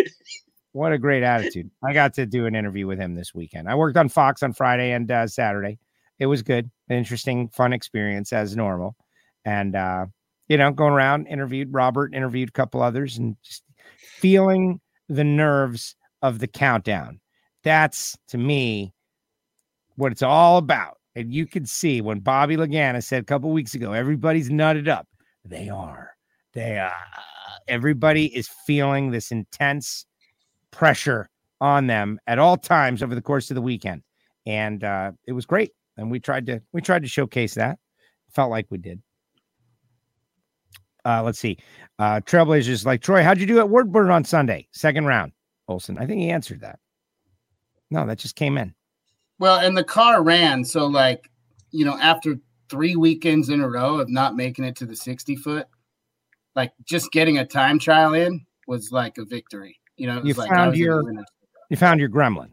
What 0.71 0.91
a 0.91 0.97
great 0.97 1.23
attitude. 1.23 1.71
I 1.83 1.93
got 1.93 2.13
to 2.15 2.25
do 2.25 2.45
an 2.45 2.55
interview 2.55 2.87
with 2.87 2.99
him 2.99 3.15
this 3.15 3.33
weekend. 3.33 3.67
I 3.67 3.75
worked 3.75 3.97
on 3.97 4.09
Fox 4.09 4.43
on 4.43 4.53
Friday 4.53 4.91
and 4.91 5.09
uh, 5.09 5.27
Saturday. 5.27 5.79
It 6.19 6.27
was 6.27 6.41
good, 6.41 6.69
an 6.89 6.97
interesting, 6.97 7.49
fun 7.49 7.73
experience 7.73 8.31
as 8.33 8.55
normal. 8.55 8.95
And, 9.45 9.75
uh, 9.75 10.05
you 10.47 10.57
know, 10.57 10.71
going 10.71 10.93
around, 10.93 11.27
interviewed 11.27 11.73
Robert, 11.73 12.13
interviewed 12.13 12.49
a 12.49 12.53
couple 12.53 12.81
others, 12.81 13.17
and 13.17 13.35
just 13.43 13.63
feeling 13.97 14.79
the 15.09 15.23
nerves 15.23 15.95
of 16.21 16.39
the 16.39 16.47
countdown. 16.47 17.19
That's 17.63 18.17
to 18.29 18.37
me 18.37 18.93
what 19.97 20.11
it's 20.11 20.23
all 20.23 20.57
about. 20.57 20.97
And 21.15 21.33
you 21.33 21.45
can 21.45 21.65
see 21.65 21.99
when 21.99 22.19
Bobby 22.19 22.55
Lagana 22.55 23.03
said 23.03 23.23
a 23.23 23.25
couple 23.25 23.51
weeks 23.51 23.73
ago, 23.73 23.91
everybody's 23.91 24.49
nutted 24.49 24.87
up. 24.87 25.07
They 25.43 25.67
are. 25.67 26.11
They 26.53 26.77
are. 26.77 26.93
Everybody 27.67 28.27
is 28.35 28.49
feeling 28.65 29.11
this 29.11 29.31
intense 29.31 30.05
pressure 30.71 31.29
on 31.59 31.87
them 31.87 32.19
at 32.27 32.39
all 32.39 32.55
times 32.55 33.01
over 33.01 33.15
the 33.15 33.21
course 33.21 33.49
of 33.49 33.55
the 33.55 33.61
weekend. 33.61 34.03
And 34.45 34.83
uh, 34.83 35.11
it 35.25 35.33
was 35.33 35.45
great. 35.45 35.71
And 35.97 36.11
we 36.11 36.19
tried 36.19 36.45
to 36.45 36.61
we 36.71 36.81
tried 36.81 37.01
to 37.01 37.07
showcase 37.07 37.55
that. 37.55 37.79
Felt 38.29 38.51
like 38.51 38.67
we 38.69 38.77
did. 38.77 39.01
Uh, 41.03 41.23
let's 41.23 41.39
see. 41.39 41.57
Uh, 41.97 42.19
Trailblazers 42.19 42.85
like 42.85 43.01
Troy, 43.01 43.23
how'd 43.23 43.39
you 43.39 43.47
do 43.47 43.59
at 43.59 43.69
Woodburn 43.69 44.11
on 44.11 44.23
Sunday? 44.23 44.67
Second 44.71 45.05
round. 45.05 45.31
Olson. 45.67 45.97
I 45.97 46.05
think 46.05 46.21
he 46.21 46.29
answered 46.29 46.61
that. 46.61 46.79
No, 47.89 48.05
that 48.05 48.19
just 48.19 48.35
came 48.35 48.57
in. 48.57 48.73
Well, 49.39 49.59
and 49.59 49.77
the 49.77 49.83
car 49.83 50.23
ran. 50.23 50.63
So, 50.65 50.87
like, 50.87 51.29
you 51.71 51.85
know, 51.85 51.97
after 51.99 52.37
three 52.69 52.95
weekends 52.95 53.49
in 53.49 53.61
a 53.61 53.69
row 53.69 53.99
of 53.99 54.09
not 54.09 54.35
making 54.35 54.65
it 54.65 54.75
to 54.77 54.85
the 54.85 54.95
60 54.95 55.35
foot, 55.37 55.67
like 56.55 56.71
just 56.85 57.11
getting 57.11 57.37
a 57.37 57.45
time 57.45 57.79
trial 57.79 58.13
in 58.13 58.45
was 58.67 58.91
like 58.91 59.17
a 59.17 59.25
victory. 59.25 59.79
You 59.95 60.07
know, 60.07 60.17
it 60.19 60.25
You 60.25 60.33
like 60.33 60.49
found 60.49 60.75
your- 60.75 61.03
You 61.69 61.77
found 61.77 61.99
your 61.99 62.09
gremlin. 62.09 62.51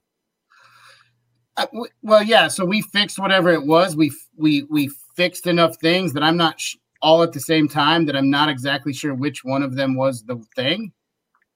Uh, 1.56 1.66
well, 2.02 2.22
yeah. 2.22 2.48
So 2.48 2.64
we 2.64 2.82
fixed 2.82 3.18
whatever 3.18 3.50
it 3.50 3.64
was. 3.64 3.94
We 3.96 4.10
we 4.36 4.64
we 4.64 4.90
fixed 5.14 5.46
enough 5.46 5.76
things 5.76 6.12
that 6.14 6.22
I'm 6.24 6.36
not 6.36 6.60
sh- 6.60 6.76
all 7.00 7.22
at 7.22 7.32
the 7.32 7.38
same 7.38 7.68
time 7.68 8.06
that 8.06 8.16
I'm 8.16 8.28
not 8.28 8.48
exactly 8.48 8.92
sure 8.92 9.14
which 9.14 9.44
one 9.44 9.62
of 9.62 9.76
them 9.76 9.94
was 9.94 10.24
the 10.24 10.42
thing, 10.56 10.92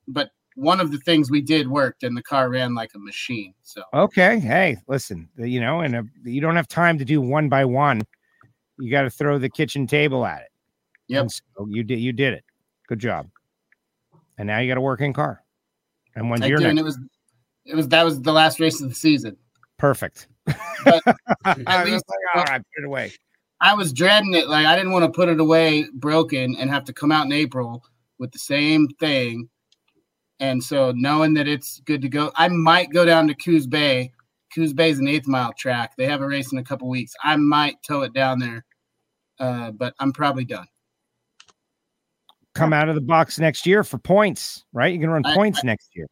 but 0.07 0.31
one 0.59 0.81
of 0.81 0.91
the 0.91 0.99
things 0.99 1.31
we 1.31 1.41
did 1.41 1.69
worked, 1.69 2.03
and 2.03 2.17
the 2.17 2.23
car 2.23 2.51
ran 2.51 2.75
like 2.75 2.91
a 2.95 2.99
machine. 2.99 3.55
So 3.63 3.83
Okay. 3.95 4.41
Hey, 4.41 4.77
listen, 4.89 5.29
you 5.39 5.61
know, 5.61 5.81
and 5.81 5.95
uh, 5.97 6.03
you 6.25 6.41
don't 6.41 6.57
have 6.57 6.67
time 6.67 6.99
to 6.99 7.05
do 7.05 7.21
one 7.21 7.49
by 7.49 7.65
one. 7.65 8.03
You 8.79 8.91
got 8.91 9.03
to 9.03 9.11
throw 9.11 9.39
the 9.39 9.49
kitchen 9.49 9.87
table 9.87 10.27
at 10.27 10.43
it. 10.43 10.49
Yep. 11.09 11.21
And 11.23 11.33
so 11.33 11.67
you 11.71 11.85
did. 11.85 12.01
You 12.01 12.13
did 12.13 12.35
it. 12.35 12.45
Good 12.89 12.99
job. 12.99 13.29
And 14.37 14.47
now 14.49 14.59
you 14.59 14.69
got 14.69 14.79
a 14.79 14.81
working 14.81 15.13
car. 15.13 15.43
And 16.17 16.29
when's 16.29 16.43
I 16.43 16.47
your 16.47 16.59
do, 16.59 16.65
next? 16.65 16.81
it 16.81 16.85
was 16.85 16.99
it 17.65 17.75
was 17.77 17.89
that 17.89 18.05
was 18.05 18.21
the 18.23 18.33
last 18.33 18.59
race 18.61 18.81
of 18.81 18.89
the 18.89 18.95
season. 18.95 19.37
Perfect. 19.79 20.29
But 20.85 21.03
at 21.45 21.85
least- 21.87 22.05
like, 22.09 22.37
all 22.37 22.45
right, 22.45 22.63
put 22.75 22.83
it 22.83 22.87
away. 22.87 23.13
I 23.61 23.75
was 23.75 23.93
dreading 23.93 24.35
it. 24.35 24.49
Like 24.49 24.67
I 24.67 24.77
didn't 24.77 24.93
want 24.93 25.05
to 25.05 25.11
put 25.11 25.29
it 25.29 25.41
away 25.41 25.87
broken 25.95 26.57
and 26.59 26.71
have 26.71 26.85
to 26.85 26.93
come 26.93 27.11
out 27.11 27.27
in 27.27 27.33
April 27.33 27.85
with 28.19 28.31
the 28.33 28.39
same 28.39 28.89
thing. 29.01 29.49
And 30.41 30.63
so 30.63 30.93
knowing 30.93 31.35
that 31.35 31.49
it's 31.49 31.81
good 31.81 32.01
to 32.03 32.09
go, 32.09 32.31
I 32.37 32.49
might 32.49 32.91
go 32.93 33.05
down 33.05 33.27
to 33.29 33.35
Coos 33.35 33.67
Bay. 33.67 34.13
Coos 34.55 34.73
Bay 34.73 34.91
is 34.91 34.99
an 34.99 35.09
eighth 35.09 35.27
mile 35.27 35.53
track. 35.53 35.93
They 35.97 36.07
have 36.07 36.21
a 36.23 36.27
race 36.27 36.53
in 36.53 36.59
a 36.59 36.65
couple 36.65 36.89
weeks. 36.89 37.13
I 37.23 37.37
might 37.37 37.83
tow 37.83 38.03
it 38.03 38.13
down 38.13 38.39
there, 38.39 38.65
uh, 39.41 39.73
but 39.73 39.95
I'm 39.99 40.13
probably 40.13 40.45
done. 40.45 40.67
Come 42.55 42.73
out 42.73 42.89
of 42.89 42.95
the 42.95 43.01
box 43.01 43.39
next 43.39 43.67
year 43.67 43.85
for 43.85 43.99
points, 43.99 44.65
right? 44.73 44.93
You 44.93 45.01
can 45.01 45.11
run 45.11 45.25
I- 45.27 45.35
points 45.35 45.63
next 45.65 45.91
year. 45.95 46.07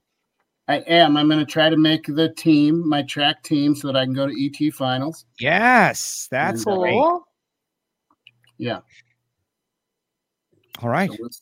I 0.68 0.78
am. 0.78 1.16
I'm 1.16 1.28
going 1.28 1.38
to 1.38 1.46
try 1.50 1.70
to 1.70 1.76
make 1.76 2.06
the 2.06 2.32
team, 2.34 2.88
my 2.88 3.02
track 3.02 3.44
team, 3.44 3.76
so 3.76 3.86
that 3.86 3.96
I 3.96 4.04
can 4.04 4.12
go 4.14 4.26
to 4.26 4.34
ET 4.36 4.72
finals. 4.74 5.24
Yes, 5.38 6.26
that's 6.28 6.64
Cool. 6.64 6.80
great. 6.80 6.92
Cool. 6.92 7.24
Yeah. 8.58 8.80
All 10.82 10.88
right. 10.88 11.08
So 11.08 11.16
let's- 11.20 11.40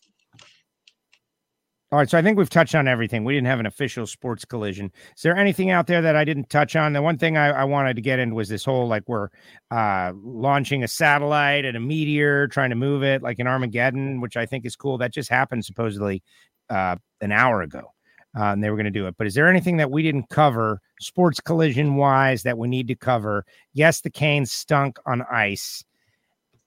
All 1.95 1.99
right, 1.99 2.11
so 2.11 2.19
I 2.19 2.23
think 2.23 2.37
we've 2.37 2.51
touched 2.51 2.75
on 2.75 2.89
everything. 2.89 3.23
We 3.23 3.35
didn't 3.35 3.47
have 3.47 3.61
an 3.61 3.67
official 3.67 4.05
sports 4.05 4.45
collision. 4.45 4.91
Is 5.17 5.23
there 5.23 5.37
anything 5.37 5.71
out 5.71 5.87
there 5.87 6.03
that 6.03 6.17
I 6.17 6.25
didn't 6.25 6.51
touch 6.51 6.75
on? 6.75 6.93
The 6.93 7.01
one 7.01 7.19
thing 7.19 7.37
I, 7.37 7.51
I 7.51 7.63
wanted 7.63 7.95
to 7.95 8.03
get 8.03 8.19
into 8.19 8.35
was 8.35 8.49
this 8.49 8.65
whole 8.65 8.89
like 8.89 9.05
we're 9.07 9.29
uh, 9.71 10.11
launching 10.17 10.83
a 10.83 10.89
satellite 10.89 11.65
and 11.65 11.77
a 11.77 11.81
meteor, 11.81 12.49
trying 12.49 12.71
to 12.71 12.75
move 12.75 13.05
it 13.05 13.23
like 13.23 13.39
in 13.39 13.47
Armageddon, 13.47 14.21
which 14.21 14.37
I 14.37 14.45
think 14.45 14.67
is 14.67 14.75
cool. 14.75 14.99
That 14.99 15.13
just 15.13 15.31
happened 15.31 15.65
supposedly 15.65 16.25
uh, 16.69 16.97
an 17.21 17.31
hour 17.31 17.63
ago, 17.63 17.93
uh, 18.37 18.47
and 18.47 18.65
they 18.65 18.71
were 18.71 18.77
going 18.77 18.87
to 18.87 18.91
do 18.91 19.07
it. 19.07 19.15
But 19.17 19.29
is 19.29 19.35
there 19.35 19.49
anything 19.49 19.77
that 19.77 19.93
we 19.93 20.03
didn't 20.03 20.31
cover, 20.31 20.81
sports 20.99 21.39
collision 21.39 21.95
wise, 21.95 22.43
that 22.43 22.59
we 22.59 22.67
need 22.67 22.89
to 22.89 22.97
cover? 22.97 23.45
Yes, 23.73 24.01
the 24.01 24.11
Canes 24.11 24.51
stunk 24.51 24.99
on 25.07 25.23
ice, 25.31 25.85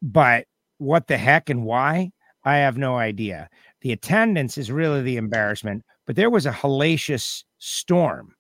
but 0.02 0.46
what 0.78 1.08
the 1.08 1.18
heck 1.18 1.50
and 1.50 1.66
why? 1.66 2.12
I 2.46 2.60
have 2.60 2.78
no 2.78 2.96
idea. 2.96 3.50
The 3.82 3.92
attendance 3.92 4.58
is 4.58 4.72
really 4.72 5.02
the 5.02 5.18
embarrassment, 5.18 5.84
but 6.06 6.16
there 6.16 6.30
was 6.30 6.46
a 6.46 6.52
hellacious 6.52 7.44
storm. 7.60 8.34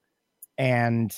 And 0.57 1.13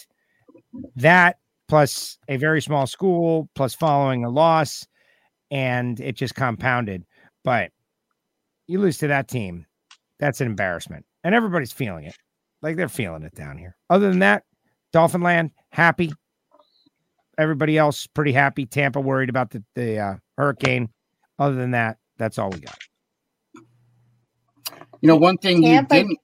that 0.95 1.38
plus 1.70 2.17
a 2.28 2.36
very 2.38 2.61
small 2.61 2.88
school, 2.88 3.49
plus 3.55 3.74
following 3.74 4.26
a 4.26 4.30
loss, 4.30 4.86
and 5.51 5.99
it 5.99 6.15
just 6.15 6.36
compounded. 6.36 7.05
But 7.43 7.72
you 8.67 8.80
lose 8.80 8.97
to 8.97 9.07
that 9.07 9.28
team, 9.28 9.65
that's 10.20 10.41
an 10.41 10.47
embarrassment. 10.47 11.05
And 11.24 11.34
everybody's 11.34 11.72
feeling 11.72 12.05
it. 12.05 12.15
Like 12.61 12.76
they're 12.76 12.89
feeling 12.89 13.24
it 13.24 13.36
down 13.36 13.57
here. 13.57 13.78
Other 13.89 14.09
than 14.09 14.20
that, 14.20 14.43
Dolphin 14.91 15.22
Land, 15.22 15.51
happy. 15.72 16.11
Everybody 17.38 17.78
else 17.78 18.05
pretty 18.05 18.34
happy. 18.34 18.65
Tampa 18.65 18.99
worried 18.99 19.30
about 19.30 19.51
the, 19.51 19.63
the 19.76 19.97
uh, 19.97 20.15
hurricane. 20.38 20.89
Other 21.38 21.55
than 21.55 21.72
that, 21.72 21.97
that's 22.17 22.38
all 22.38 22.49
we 22.49 22.59
got. 22.59 22.78
You 25.02 25.08
know, 25.08 25.16
one 25.16 25.38
thing 25.38 25.62
Tampa, 25.62 25.95
you 25.95 26.02
didn't. 26.04 26.20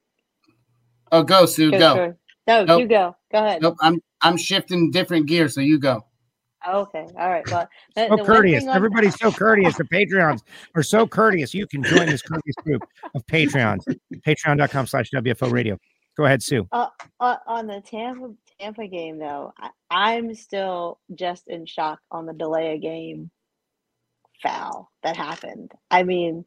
Oh, 1.11 1.23
go 1.23 1.45
Sue, 1.45 1.71
go. 1.71 1.77
go. 1.79 2.15
No, 2.47 2.65
nope. 2.65 2.81
you 2.81 2.87
go. 2.87 3.15
Go 3.31 3.39
ahead. 3.39 3.61
Nope, 3.61 3.77
I'm 3.81 4.01
I'm 4.21 4.37
shifting 4.37 4.91
different 4.91 5.27
gear, 5.27 5.47
so 5.47 5.61
you 5.61 5.79
go. 5.79 6.05
Okay, 6.67 7.05
all 7.19 7.29
right. 7.29 7.49
Well, 7.51 7.67
the, 7.95 8.07
so 8.07 8.25
courteous. 8.25 8.65
Everybody's 8.65 9.15
so 9.19 9.31
courteous. 9.31 9.75
The 9.75 9.83
Patreons 9.83 10.41
are 10.73 10.83
so 10.83 11.05
courteous. 11.05 11.53
You 11.53 11.67
can 11.67 11.83
join 11.83 12.07
this 12.07 12.21
courteous 12.23 12.55
group 12.63 12.83
of 13.13 13.25
Patreons. 13.27 13.83
Patreon.com 14.25 14.87
slash 14.87 15.11
WFO 15.11 15.51
radio. 15.51 15.77
Go 16.17 16.25
ahead, 16.25 16.41
Sue. 16.41 16.67
Uh, 16.71 16.87
uh, 17.19 17.35
on 17.45 17.67
the 17.67 17.81
Tampa 17.81 18.33
Tampa 18.59 18.87
game, 18.87 19.19
though, 19.19 19.53
I, 19.59 19.69
I'm 19.91 20.33
still 20.33 20.99
just 21.13 21.47
in 21.47 21.65
shock 21.65 21.99
on 22.09 22.25
the 22.25 22.33
delay 22.33 22.75
of 22.75 22.81
game 22.81 23.29
foul 24.41 24.91
that 25.03 25.15
happened. 25.15 25.71
I 25.91 26.03
mean, 26.03 26.45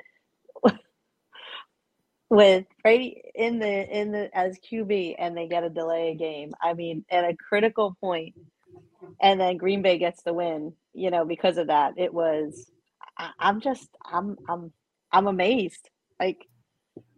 with 2.30 2.66
Brady 2.82 3.22
in 3.34 3.58
the 3.58 3.98
in 3.98 4.12
the 4.12 4.36
as 4.36 4.58
QB 4.58 5.16
and 5.18 5.36
they 5.36 5.48
get 5.48 5.64
a 5.64 5.70
delay 5.70 6.10
a 6.10 6.14
game. 6.14 6.52
I 6.60 6.74
mean, 6.74 7.04
at 7.10 7.24
a 7.24 7.36
critical 7.36 7.96
point, 8.00 8.34
and 9.20 9.40
then 9.40 9.56
Green 9.56 9.82
Bay 9.82 9.98
gets 9.98 10.22
the 10.22 10.34
win. 10.34 10.74
You 10.94 11.10
know, 11.10 11.24
because 11.24 11.58
of 11.58 11.68
that, 11.68 11.94
it 11.96 12.12
was. 12.12 12.70
I, 13.16 13.30
I'm 13.38 13.60
just 13.60 13.88
I'm 14.04 14.36
I'm 14.48 14.72
I'm 15.12 15.26
amazed. 15.26 15.88
Like 16.20 16.46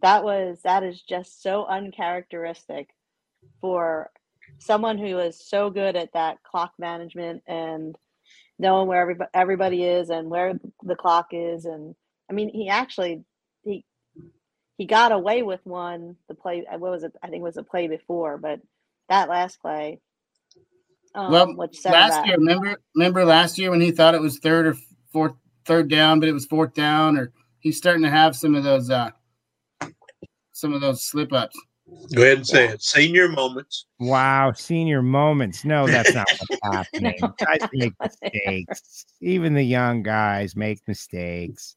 that 0.01 0.23
was 0.23 0.59
that 0.63 0.83
is 0.83 1.01
just 1.01 1.41
so 1.41 1.65
uncharacteristic 1.65 2.89
for 3.59 4.09
someone 4.59 4.97
who 4.97 5.17
is 5.19 5.47
so 5.47 5.69
good 5.69 5.95
at 5.95 6.13
that 6.13 6.41
clock 6.43 6.73
management 6.79 7.43
and 7.47 7.95
knowing 8.59 8.87
where 8.87 9.01
everybody, 9.01 9.29
everybody 9.33 9.83
is 9.83 10.09
and 10.09 10.29
where 10.29 10.53
the 10.83 10.95
clock 10.95 11.27
is 11.31 11.65
and 11.65 11.95
I 12.29 12.33
mean 12.33 12.49
he 12.49 12.69
actually 12.69 13.23
he 13.63 13.85
he 14.81 14.87
got 14.87 15.11
away 15.11 15.43
with 15.43 15.63
one 15.63 16.15
the 16.27 16.33
play 16.33 16.65
uh, 16.65 16.75
what 16.75 16.89
was 16.89 17.03
it? 17.03 17.13
I 17.21 17.27
think 17.27 17.41
it 17.41 17.43
was 17.43 17.57
a 17.57 17.61
play 17.61 17.87
before 17.87 18.39
but 18.39 18.59
that 19.09 19.29
last 19.29 19.61
play 19.61 19.99
um, 21.13 21.31
well 21.31 21.69
last 21.85 22.25
year 22.25 22.35
remember 22.37 22.75
remember 22.95 23.23
last 23.23 23.59
year 23.59 23.69
when 23.69 23.79
he 23.79 23.91
thought 23.91 24.15
it 24.15 24.21
was 24.21 24.39
third 24.39 24.65
or 24.65 24.75
fourth 25.13 25.33
third 25.65 25.87
down 25.87 26.19
but 26.19 26.27
it 26.27 26.31
was 26.31 26.47
fourth 26.47 26.73
down 26.73 27.15
or 27.15 27.31
he's 27.59 27.77
starting 27.77 28.01
to 28.01 28.09
have 28.09 28.35
some 28.35 28.55
of 28.55 28.63
those 28.63 28.89
uh 28.89 29.11
some 30.51 30.73
of 30.73 30.81
those 30.81 31.03
slip 31.03 31.31
ups. 31.31 31.55
Go 32.15 32.23
ahead 32.23 32.37
and 32.37 32.47
say 32.47 32.69
it. 32.69 32.81
Senior 32.81 33.29
moments. 33.29 33.85
Wow 33.99 34.51
senior 34.53 35.03
moments. 35.03 35.63
No 35.63 35.85
that's 35.91 36.15
not 36.15 36.25
what's 36.27 36.75
happening 36.75 37.19
guys 37.37 37.69
make 37.71 37.93
mistakes. 38.01 39.05
Even 39.21 39.53
the 39.53 39.61
young 39.61 40.01
guys 40.01 40.55
make 40.55 40.79
mistakes. 40.87 41.75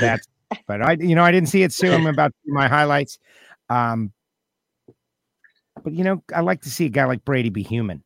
That's 0.00 0.26
but 0.66 0.82
I, 0.82 0.92
you 0.92 1.14
know, 1.14 1.24
I 1.24 1.30
didn't 1.30 1.48
see 1.48 1.62
it 1.62 1.72
soon. 1.72 1.92
I'm 1.92 2.06
about 2.06 2.32
to 2.32 2.52
my 2.52 2.68
highlights. 2.68 3.18
Um, 3.68 4.12
but 5.82 5.94
you 5.94 6.04
know, 6.04 6.22
I 6.34 6.40
like 6.40 6.62
to 6.62 6.70
see 6.70 6.86
a 6.86 6.88
guy 6.90 7.04
like 7.04 7.24
Brady 7.24 7.50
be 7.50 7.62
human. 7.62 8.02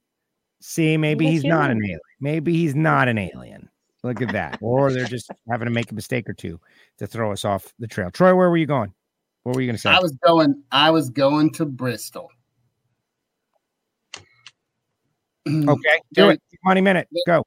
See, 0.61 0.97
maybe 0.97 1.27
he's, 1.27 1.43
he's 1.43 1.51
not 1.51 1.71
an 1.71 1.79
alien. 1.83 2.01
Maybe 2.21 2.55
he's 2.55 2.75
not 2.75 3.09
an 3.09 3.19
alien. 3.19 3.69
Look 4.03 4.21
at 4.21 4.33
that. 4.33 4.59
or 4.61 4.93
they're 4.93 5.07
just 5.07 5.31
having 5.49 5.67
to 5.67 5.73
make 5.73 5.91
a 5.91 5.95
mistake 5.95 6.29
or 6.29 6.35
two 6.35 6.61
to 6.99 7.07
throw 7.07 7.33
us 7.33 7.45
off 7.45 7.73
the 7.79 7.87
trail. 7.87 8.11
Troy, 8.11 8.35
where 8.35 8.51
were 8.51 8.57
you 8.57 8.67
going? 8.67 8.93
What 9.43 9.55
were 9.57 9.63
you 9.63 9.67
going 9.67 9.77
to 9.77 9.81
say? 9.81 9.91
I 9.91 10.01
was 10.01 10.13
going. 10.25 10.63
I 10.71 10.91
was 10.91 11.11
going 11.11 11.53
to 11.53 11.67
Bristol. 11.67 12.31
okay, 15.47 16.01
do 16.13 16.31
it. 16.31 16.43
Money 16.65 16.81
minute. 16.81 17.09
Go 17.27 17.45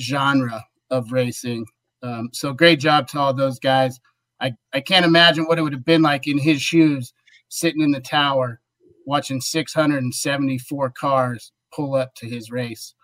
genre 0.00 0.64
of 0.90 1.12
racing. 1.12 1.66
Um, 2.02 2.30
so, 2.32 2.52
great 2.52 2.80
job 2.80 3.06
to 3.08 3.18
all 3.18 3.34
those 3.34 3.58
guys. 3.58 4.00
I, 4.40 4.54
I 4.72 4.80
can't 4.80 5.06
imagine 5.06 5.44
what 5.44 5.58
it 5.58 5.62
would 5.62 5.72
have 5.72 5.84
been 5.84 6.02
like 6.02 6.26
in 6.26 6.38
his 6.38 6.60
shoes 6.60 7.12
sitting 7.48 7.80
in 7.82 7.90
the 7.90 8.00
tower 8.00 8.60
watching 9.06 9.40
674 9.40 10.90
cars 10.90 11.52
pull 11.72 11.94
up 11.94 12.14
to 12.16 12.26
his 12.26 12.50
race. 12.50 12.94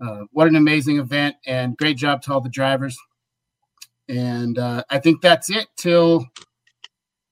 uh, 0.00 0.24
what 0.32 0.46
an 0.46 0.56
amazing 0.56 0.98
event 0.98 1.36
and 1.46 1.76
great 1.76 1.96
job 1.96 2.22
to 2.22 2.32
all 2.32 2.40
the 2.40 2.48
drivers. 2.48 2.96
And 4.08 4.58
uh, 4.58 4.84
I 4.90 4.98
think 4.98 5.20
that's 5.20 5.50
it 5.50 5.66
till 5.76 6.26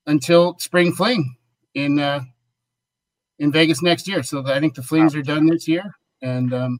until 0.07 0.59
spring 0.59 0.93
fling 0.93 1.37
in 1.75 1.99
uh, 1.99 2.21
in 3.39 3.53
Vegas 3.53 3.83
next 3.83 4.09
year. 4.09 4.23
So 4.23 4.45
I 4.47 4.61
think 4.61 4.75
the 4.75 4.83
flings 4.83 5.15
are 5.15 5.23
done 5.23 5.47
this 5.47 5.69
year, 5.69 5.95
and 6.23 6.53
um, 6.53 6.79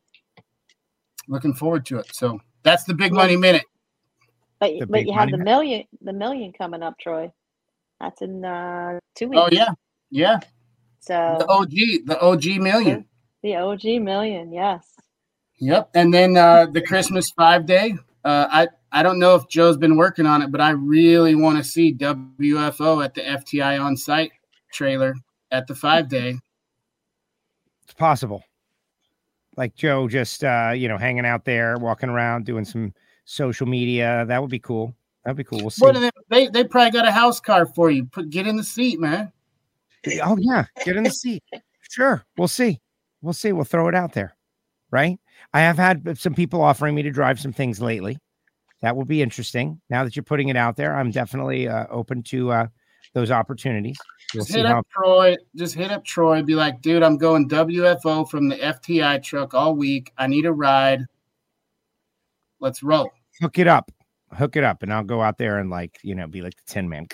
looking 1.29 1.55
forward 1.55 1.87
to 1.87 1.99
it. 1.99 2.15
So 2.15 2.41
that's 2.63 2.85
the 2.85 2.95
big 2.95 3.13
money 3.13 3.37
minute. 3.37 3.65
But 4.61 4.73
The 4.79 4.87
but 4.87 5.07
you 5.07 5.13
have 5.15 5.31
the 5.31 5.37
man. 5.39 5.45
million 5.45 5.85
the 6.03 6.13
million 6.13 6.53
coming 6.53 6.83
up, 6.83 6.99
Troy. 6.99 7.33
That's 8.01 8.23
in 8.23 8.45
uh, 8.45 8.99
two 9.15 9.29
weeks. 9.29 9.43
Oh 9.43 9.49
yeah, 9.53 9.69
yeah. 10.11 10.41
So 11.01 11.37
The 11.39 11.47
OG, 11.49 11.71
the 12.07 12.19
OG 12.21 12.45
million. 12.63 13.07
the 13.43 13.57
OG 13.57 13.85
million, 14.03 14.53
yes. 14.53 14.87
Yep. 15.59 15.91
And 15.95 16.13
then 16.13 16.37
uh, 16.37 16.67
the 16.67 16.83
Christmas 16.83 17.31
five 17.37 17.67
day. 17.67 17.95
Uh, 18.25 18.47
I 18.51 18.69
I 18.91 19.03
don't 19.03 19.19
know 19.19 19.35
if 19.35 19.49
Joe's 19.49 19.77
been 19.77 19.97
working 19.97 20.25
on 20.27 20.41
it, 20.43 20.51
but 20.51 20.61
I 20.61 20.71
really 20.71 21.35
want 21.35 21.59
to 21.59 21.65
see 21.65 21.93
WFO 21.95 23.05
at 23.05 23.15
the 23.15 23.21
FTI 23.23 23.81
on 23.81 23.97
site 23.97 24.33
trailer 24.73 25.15
at 25.51 25.67
the 25.67 25.75
five 25.75 26.09
day. 26.09 26.39
It's 27.85 27.95
possible. 27.95 28.43
Like 29.57 29.75
Joe 29.77 30.09
just 30.09 30.43
uh, 30.43 30.73
you 30.75 30.89
know, 30.89 30.97
hanging 30.99 31.27
out 31.27 31.45
there, 31.45 31.77
walking 31.79 32.09
around, 32.09 32.47
doing 32.47 32.65
some 32.65 32.93
social 33.25 33.67
media. 33.67 34.25
That 34.27 34.41
would 34.41 34.51
be 34.51 34.59
cool. 34.59 34.95
That'd 35.25 35.37
be 35.37 35.45
cool. 35.45 35.61
We'll 35.61 35.71
see. 35.71 35.91
They, 35.91 36.11
they 36.29 36.49
they 36.49 36.65
probably 36.65 36.91
got 36.91 37.09
a 37.09 37.13
house 37.13 37.41
car 37.41 37.67
for 37.67 37.91
you. 37.91 38.05
Put 38.05 38.31
get 38.31 38.47
in 38.47 38.57
the 38.57 38.65
seat, 38.65 39.01
man. 39.01 39.33
Oh 40.23 40.37
yeah, 40.39 40.67
get 40.85 40.97
in 40.97 41.05
the 41.05 41.11
seat. 41.11 41.43
Sure, 41.91 42.25
we'll 42.37 42.49
see. 42.49 42.81
We'll 43.23 43.35
see. 43.35 43.53
We'll 43.53 43.65
throw 43.65 43.87
it 43.87 43.95
out 43.95 44.15
there, 44.15 44.35
right? 44.91 45.21
I 45.53 45.61
have 45.61 45.77
had 45.77 46.19
some 46.19 46.35
people 46.35 46.61
offering 46.61 46.95
me 46.95 47.03
to 47.03 47.11
drive 47.11 47.39
some 47.39 47.53
things 47.53 47.81
lately. 47.81 48.19
That 48.81 48.97
will 48.97 49.05
be 49.05 49.23
interesting. 49.23 49.81
Now 49.91 50.03
that 50.03 50.17
you're 50.17 50.25
putting 50.25 50.49
it 50.49 50.57
out 50.57 50.77
there, 50.77 50.97
I'm 50.97 51.13
definitely 51.13 51.69
uh, 51.69 51.87
open 51.91 52.23
to 52.25 52.51
uh, 52.51 52.67
those 53.13 53.31
opportunities. 53.31 53.97
We'll 54.35 54.45
Just 54.45 54.57
hit 54.57 54.67
how. 54.67 54.81
up 54.81 54.87
Troy. 54.91 55.37
Just 55.55 55.75
hit 55.75 55.93
up 55.93 56.05
Troy. 56.05 56.43
Be 56.43 56.55
like, 56.55 56.83
dude, 56.83 57.03
I'm 57.03 57.17
going 57.17 57.49
WFO 57.49 58.29
from 58.29 58.49
the 58.49 58.57
FTI 58.57 59.23
truck 59.23 59.55
all 59.55 59.77
week. 59.77 60.13
I 60.19 60.27
need 60.27 60.47
a 60.47 60.53
ride. 60.53 61.07
Let's 62.65 62.83
roll. 62.83 63.13
Hook 63.43 63.59
it 63.59 63.69
up, 63.69 63.93
hook 64.33 64.57
it 64.57 64.65
up, 64.65 64.83
and 64.83 64.91
I'll 64.91 65.05
go 65.05 65.21
out 65.21 65.37
there 65.37 65.59
and 65.59 65.69
like 65.69 65.99
you 66.03 66.15
know 66.15 66.27
be 66.27 66.41
like 66.41 66.55
the 66.57 66.63
Tin 66.73 66.89
Man, 66.89 67.07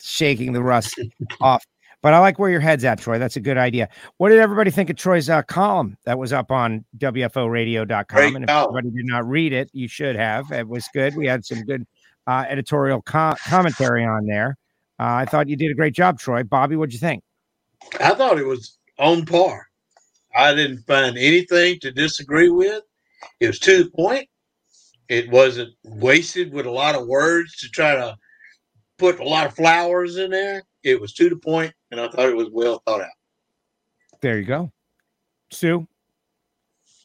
shaking 0.00 0.52
the 0.52 0.62
rust 0.62 0.96
off. 1.40 1.64
But 2.02 2.14
I 2.14 2.20
like 2.20 2.38
where 2.38 2.50
your 2.50 2.60
head's 2.60 2.84
at, 2.84 3.00
Troy. 3.00 3.18
That's 3.18 3.34
a 3.34 3.40
good 3.40 3.58
idea. 3.58 3.88
What 4.18 4.28
did 4.28 4.38
everybody 4.38 4.70
think 4.70 4.90
of 4.90 4.96
Troy's 4.96 5.28
uh, 5.28 5.42
column 5.42 5.96
that 6.04 6.20
was 6.20 6.32
up 6.32 6.52
on 6.52 6.84
WFORadio.com? 6.98 8.04
Great 8.16 8.34
and 8.36 8.44
if 8.44 8.48
column. 8.48 8.76
everybody 8.76 8.96
did 8.96 9.06
not 9.06 9.28
read 9.28 9.52
it, 9.52 9.70
you 9.72 9.88
should 9.88 10.14
have. 10.14 10.52
It 10.52 10.68
was 10.68 10.88
good. 10.94 11.16
We 11.16 11.26
had 11.26 11.44
some 11.44 11.62
good 11.64 11.84
uh, 12.28 12.44
editorial 12.48 13.02
co- 13.02 13.34
commentary 13.44 14.04
on 14.04 14.24
there. 14.26 14.56
Uh, 15.00 15.14
I 15.14 15.24
thought 15.24 15.48
you 15.48 15.56
did 15.56 15.72
a 15.72 15.74
great 15.74 15.94
job, 15.94 16.20
Troy. 16.20 16.44
Bobby, 16.44 16.76
what'd 16.76 16.92
you 16.92 17.00
think? 17.00 17.24
I 17.98 18.14
thought 18.14 18.38
it 18.38 18.46
was 18.46 18.78
on 19.00 19.26
par. 19.26 19.66
I 20.34 20.54
didn't 20.54 20.86
find 20.86 21.18
anything 21.18 21.80
to 21.80 21.90
disagree 21.90 22.50
with. 22.50 22.84
It 23.40 23.46
was 23.48 23.58
to 23.60 23.84
the 23.84 23.90
point. 23.90 24.28
It 25.08 25.30
wasn't 25.30 25.74
wasted 25.84 26.52
with 26.52 26.66
a 26.66 26.70
lot 26.70 26.94
of 26.94 27.06
words 27.06 27.56
to 27.58 27.68
try 27.68 27.94
to 27.96 28.16
put 28.98 29.18
a 29.18 29.24
lot 29.24 29.46
of 29.46 29.54
flowers 29.54 30.16
in 30.16 30.30
there. 30.30 30.62
It 30.84 31.00
was 31.00 31.12
to 31.14 31.28
the 31.28 31.36
point, 31.36 31.72
and 31.90 32.00
I 32.00 32.08
thought 32.08 32.28
it 32.28 32.36
was 32.36 32.48
well 32.52 32.82
thought 32.86 33.00
out. 33.00 33.08
There 34.20 34.38
you 34.38 34.44
go. 34.44 34.70
Sue, 35.50 35.88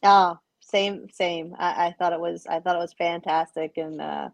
Oh, 0.02 0.38
same, 0.60 1.08
same. 1.10 1.54
I, 1.58 1.86
I 1.86 1.94
thought 1.98 2.12
it 2.12 2.20
was 2.20 2.46
I 2.46 2.60
thought 2.60 2.76
it 2.76 2.80
was 2.80 2.92
fantastic 2.92 3.72
and 3.76 4.00
uh 4.00 4.28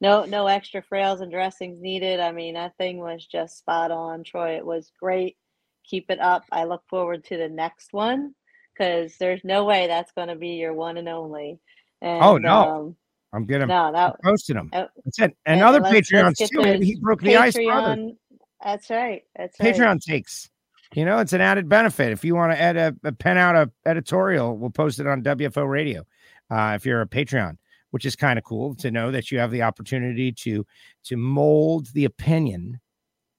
no 0.00 0.24
no 0.24 0.46
extra 0.46 0.82
frails 0.82 1.20
and 1.20 1.30
dressings 1.30 1.80
needed. 1.80 2.20
I 2.20 2.32
mean 2.32 2.54
that 2.54 2.76
thing 2.78 2.98
was 2.98 3.26
just 3.26 3.58
spot 3.58 3.90
on, 3.90 4.24
Troy. 4.24 4.56
It 4.56 4.64
was 4.64 4.92
great. 4.98 5.36
Keep 5.84 6.10
it 6.10 6.20
up. 6.20 6.44
I 6.50 6.64
look 6.64 6.84
forward 6.88 7.24
to 7.24 7.36
the 7.36 7.48
next 7.48 7.92
one 7.92 8.34
because 8.80 9.16
there's 9.18 9.42
no 9.44 9.64
way 9.64 9.86
that's 9.86 10.10
gonna 10.12 10.36
be 10.36 10.50
your 10.50 10.72
one 10.72 10.96
and 10.96 11.08
only. 11.08 11.58
And, 12.00 12.22
Oh, 12.22 12.38
no. 12.38 12.52
um, 12.52 12.96
I'm 13.32 13.46
getting 13.46 13.68
no, 13.68 13.92
that 13.92 14.16
posting 14.24 14.56
them. 14.56 14.70
Oh, 14.72 14.88
That's 15.04 15.18
it. 15.20 15.36
And 15.46 15.60
and 15.60 15.62
other 15.62 15.80
Patreons 15.80 16.36
too. 16.36 16.62
Maybe 16.62 16.86
he 16.86 16.96
broke 16.96 17.20
the 17.20 17.36
ice, 17.36 17.54
brother. 17.54 17.94
Patreon. 17.94 18.16
That's 18.64 18.90
right. 18.90 19.22
That's 19.36 19.60
right. 19.60 19.74
Patreon 19.74 20.00
takes. 20.00 20.50
You 20.94 21.04
know, 21.04 21.18
it's 21.18 21.32
an 21.32 21.40
added 21.40 21.68
benefit. 21.68 22.10
If 22.10 22.24
you 22.24 22.34
want 22.34 22.52
to 22.52 22.60
add 22.60 22.76
a, 22.76 22.96
a 23.04 23.12
pen 23.12 23.38
out 23.38 23.54
a 23.54 23.70
editorial, 23.86 24.56
we'll 24.56 24.70
post 24.70 24.98
it 24.98 25.06
on 25.06 25.22
WFO 25.22 25.68
Radio. 25.68 26.04
Uh, 26.50 26.72
if 26.74 26.84
you're 26.84 27.02
a 27.02 27.06
Patreon, 27.06 27.56
which 27.92 28.04
is 28.04 28.16
kind 28.16 28.36
of 28.38 28.44
cool 28.44 28.74
to 28.76 28.90
know 28.90 29.12
that 29.12 29.30
you 29.30 29.38
have 29.38 29.52
the 29.52 29.62
opportunity 29.62 30.32
to 30.32 30.66
to 31.04 31.16
mold 31.16 31.86
the 31.92 32.06
opinion 32.06 32.80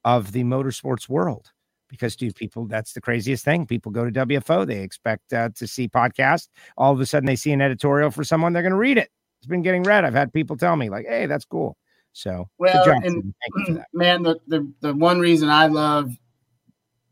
of 0.06 0.32
the 0.32 0.44
motorsports 0.44 1.10
world. 1.10 1.52
Because, 1.92 2.16
dude, 2.16 2.36
people, 2.36 2.66
that's 2.66 2.94
the 2.94 3.02
craziest 3.02 3.46
thing. 3.46 3.68
People 3.68 3.92
go 3.92 4.10
to 4.10 4.26
WFO, 4.26 4.66
they 4.66 4.80
expect 4.80 5.32
uh, 5.34 5.50
to 5.56 5.68
see 5.68 5.88
podcast. 5.88 6.48
All 6.78 6.92
of 6.92 7.00
a 7.00 7.06
sudden, 7.06 7.28
they 7.28 7.36
see 7.36 7.52
an 7.52 7.62
editorial 7.62 8.10
for 8.10 8.24
someone, 8.24 8.54
they're 8.54 8.64
going 8.64 8.72
to 8.72 8.78
read 8.78 8.98
it. 8.98 9.10
It's 9.40 9.48
been 9.48 9.62
getting 9.62 9.84
read. 9.84 10.06
I've 10.06 10.14
had 10.14 10.34
people 10.34 10.58
tell 10.58 10.76
me, 10.76 10.90
like, 10.90 11.06
hey, 11.06 11.26
that's 11.28 11.46
cool. 11.46 11.78
So, 12.14 12.50
Well, 12.58 12.90
and- 12.90 13.04
Thank 13.04 13.34
you 13.58 13.66
for 13.66 13.74
that. 13.74 13.88
man, 13.94 14.24
the, 14.24 14.40
the 14.48 14.72
the 14.82 14.94
one 14.94 15.20
reason 15.20 15.50
I 15.50 15.68
love 15.68 16.12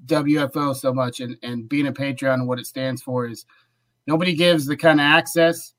WFO 0.06 0.76
so 0.76 0.94
much 0.94 1.20
and, 1.20 1.38
and 1.44 1.68
being 1.68 1.88
a 1.88 1.94
Patreon 1.94 2.36
and 2.36 2.48
what 2.48 2.60
it 2.60 2.66
stands 2.66 3.02
for 3.02 3.28
is 3.28 3.46
nobody 4.08 4.34
gives 4.34 4.66
the 4.66 4.78
kind 4.78 5.00
of 5.00 5.04
access 5.06 5.74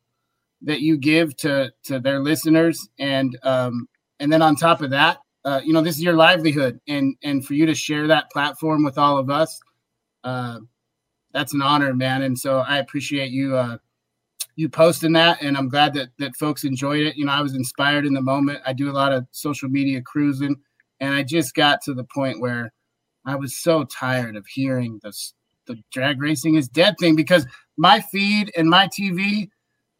that 0.62 0.80
you 0.80 0.96
give 0.98 1.36
to 1.38 1.72
to 1.84 1.98
their 1.98 2.20
listeners 2.20 2.88
and 2.98 3.38
um 3.44 3.88
and 4.20 4.30
then 4.30 4.42
on 4.42 4.56
top 4.56 4.82
of 4.82 4.90
that 4.90 5.18
uh 5.44 5.60
you 5.64 5.72
know 5.72 5.80
this 5.80 5.96
is 5.96 6.02
your 6.02 6.14
livelihood. 6.14 6.80
And 6.88 7.16
and 7.22 7.44
for 7.44 7.54
you 7.54 7.66
to 7.66 7.74
share 7.74 8.06
that 8.06 8.30
platform 8.30 8.84
with 8.84 8.98
all 8.98 9.18
of 9.18 9.30
us 9.30 9.60
uh 10.24 10.60
that's 11.32 11.54
an 11.54 11.62
honor 11.62 11.94
man. 11.94 12.22
And 12.22 12.38
so 12.38 12.58
i 12.58 12.78
appreciate 12.78 13.30
you 13.30 13.56
uh 13.56 13.78
you 14.56 14.68
posting 14.68 15.12
that. 15.12 15.42
And 15.42 15.56
i'm 15.56 15.68
glad 15.68 15.94
that 15.94 16.08
that 16.18 16.36
folks 16.36 16.64
enjoyed 16.64 17.06
it. 17.06 17.16
You 17.16 17.24
know 17.24 17.32
i 17.32 17.40
was 17.40 17.54
inspired 17.54 18.06
in 18.06 18.14
the 18.14 18.22
moment. 18.22 18.60
I 18.66 18.72
do 18.72 18.90
a 18.90 18.92
lot 18.92 19.12
of 19.12 19.26
social 19.30 19.68
media 19.68 20.00
cruising. 20.02 20.56
And 21.00 21.14
i 21.14 21.22
just 21.22 21.54
got 21.54 21.80
to 21.82 21.94
the 21.94 22.04
point 22.04 22.40
where 22.40 22.72
i 23.26 23.34
was 23.34 23.56
so 23.56 23.84
tired 23.84 24.36
of 24.36 24.46
hearing 24.46 25.00
this 25.02 25.34
the 25.66 25.82
drag 25.92 26.20
racing 26.20 26.56
is 26.56 26.68
dead 26.68 26.96
thing 26.98 27.14
because 27.14 27.46
my 27.76 28.00
feed 28.00 28.50
and 28.56 28.68
my 28.68 28.88
tv 28.88 29.48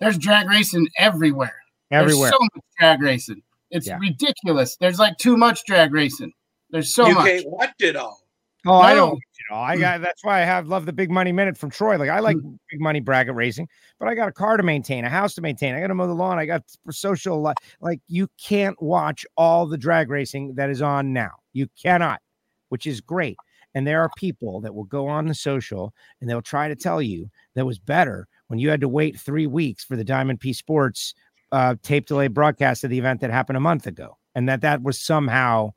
there's 0.01 0.18
drag 0.18 0.49
racing 0.49 0.88
everywhere. 0.99 1.57
Everywhere. 1.91 2.30
there's 2.30 2.32
so 2.32 2.38
much 2.41 2.64
drag 2.78 3.03
racing 3.03 3.43
it's 3.71 3.87
Yeah. 3.87 3.99
ridiculous 3.99 4.77
there's 4.77 4.99
like 4.99 5.16
too 5.18 5.37
much 5.37 5.64
drag 5.64 5.93
racing 5.93 6.33
there's 6.71 6.95
so 6.95 7.07
you 7.07 7.14
much 7.14 7.27
can't 7.27 7.49
watch 7.49 7.75
it 7.81 7.97
all. 7.97 8.21
Oh, 8.67 8.75
I 8.75 8.95
don't. 8.95 9.14
You 9.14 9.55
know, 9.55 9.57
I 9.57 9.76
got. 9.79 10.03
That's 10.03 10.22
why 10.22 10.42
I 10.42 10.45
have 10.45 10.68
love 10.68 10.84
the 10.84 10.92
big 10.92 11.11
money 11.11 11.33
minute 11.33 11.57
from 11.57 11.71
Troy. 11.71 11.97
Like 11.97 12.11
I 12.11 12.21
like 12.21 12.37
mm. 12.37 12.59
big 12.71 12.80
money 12.80 13.01
bracket 13.01 13.34
racing, 13.34 13.68
but 13.99 14.09
I 14.09 14.14
got 14.14 14.29
a 14.29 14.33
car 14.33 14.57
to 14.57 14.63
maintain, 14.63 15.05
a 15.05 15.09
house 15.09 15.34
to 15.34 15.41
maintain. 15.41 15.75
I 15.75 15.80
got 15.80 15.87
to 15.87 15.95
mow 15.95 16.07
the 16.07 16.14
lawn. 16.14 16.38
I 16.38 16.47
got 16.47 16.63
for 16.84 16.92
social. 16.92 17.41
life. 17.41 17.57
Like 17.80 18.01
you 18.07 18.29
can't 18.38 18.80
watch 18.83 19.25
all 19.37 19.67
the 19.67 19.79
drag 19.79 20.11
racing 20.11 20.55
that 20.57 20.68
is 20.68 20.83
on 20.83 21.13
now. 21.13 21.30
You 21.53 21.68
cannot, 21.80 22.21
which 22.68 22.87
is 22.87 23.01
great. 23.01 23.37
And 23.75 23.87
there 23.87 24.03
are 24.03 24.11
people 24.17 24.61
that 24.61 24.75
will 24.75 24.84
go 24.84 25.07
on 25.07 25.26
the 25.26 25.34
social 25.34 25.95
and 26.21 26.29
they'll 26.29 26.42
try 26.42 26.68
to 26.68 26.75
tell 26.75 27.01
you 27.01 27.30
that 27.55 27.64
was 27.64 27.79
better 27.79 28.26
when 28.49 28.59
you 28.59 28.68
had 28.68 28.80
to 28.80 28.88
wait 28.88 29.18
three 29.18 29.47
weeks 29.47 29.84
for 29.84 29.97
the 29.97 30.05
Diamond 30.05 30.41
P 30.41 30.53
Sports 30.53 31.14
uh, 31.53 31.75
tape 31.83 32.07
delay 32.07 32.29
broadcast 32.29 32.85
of 32.85 32.91
the 32.91 32.99
event 32.99 33.21
that 33.21 33.31
happened 33.31 33.57
a 33.57 33.61
month 33.61 33.87
ago, 33.87 34.17
and 34.35 34.49
that 34.49 34.61
that 34.63 34.83
was 34.83 35.01
somehow 35.01 35.71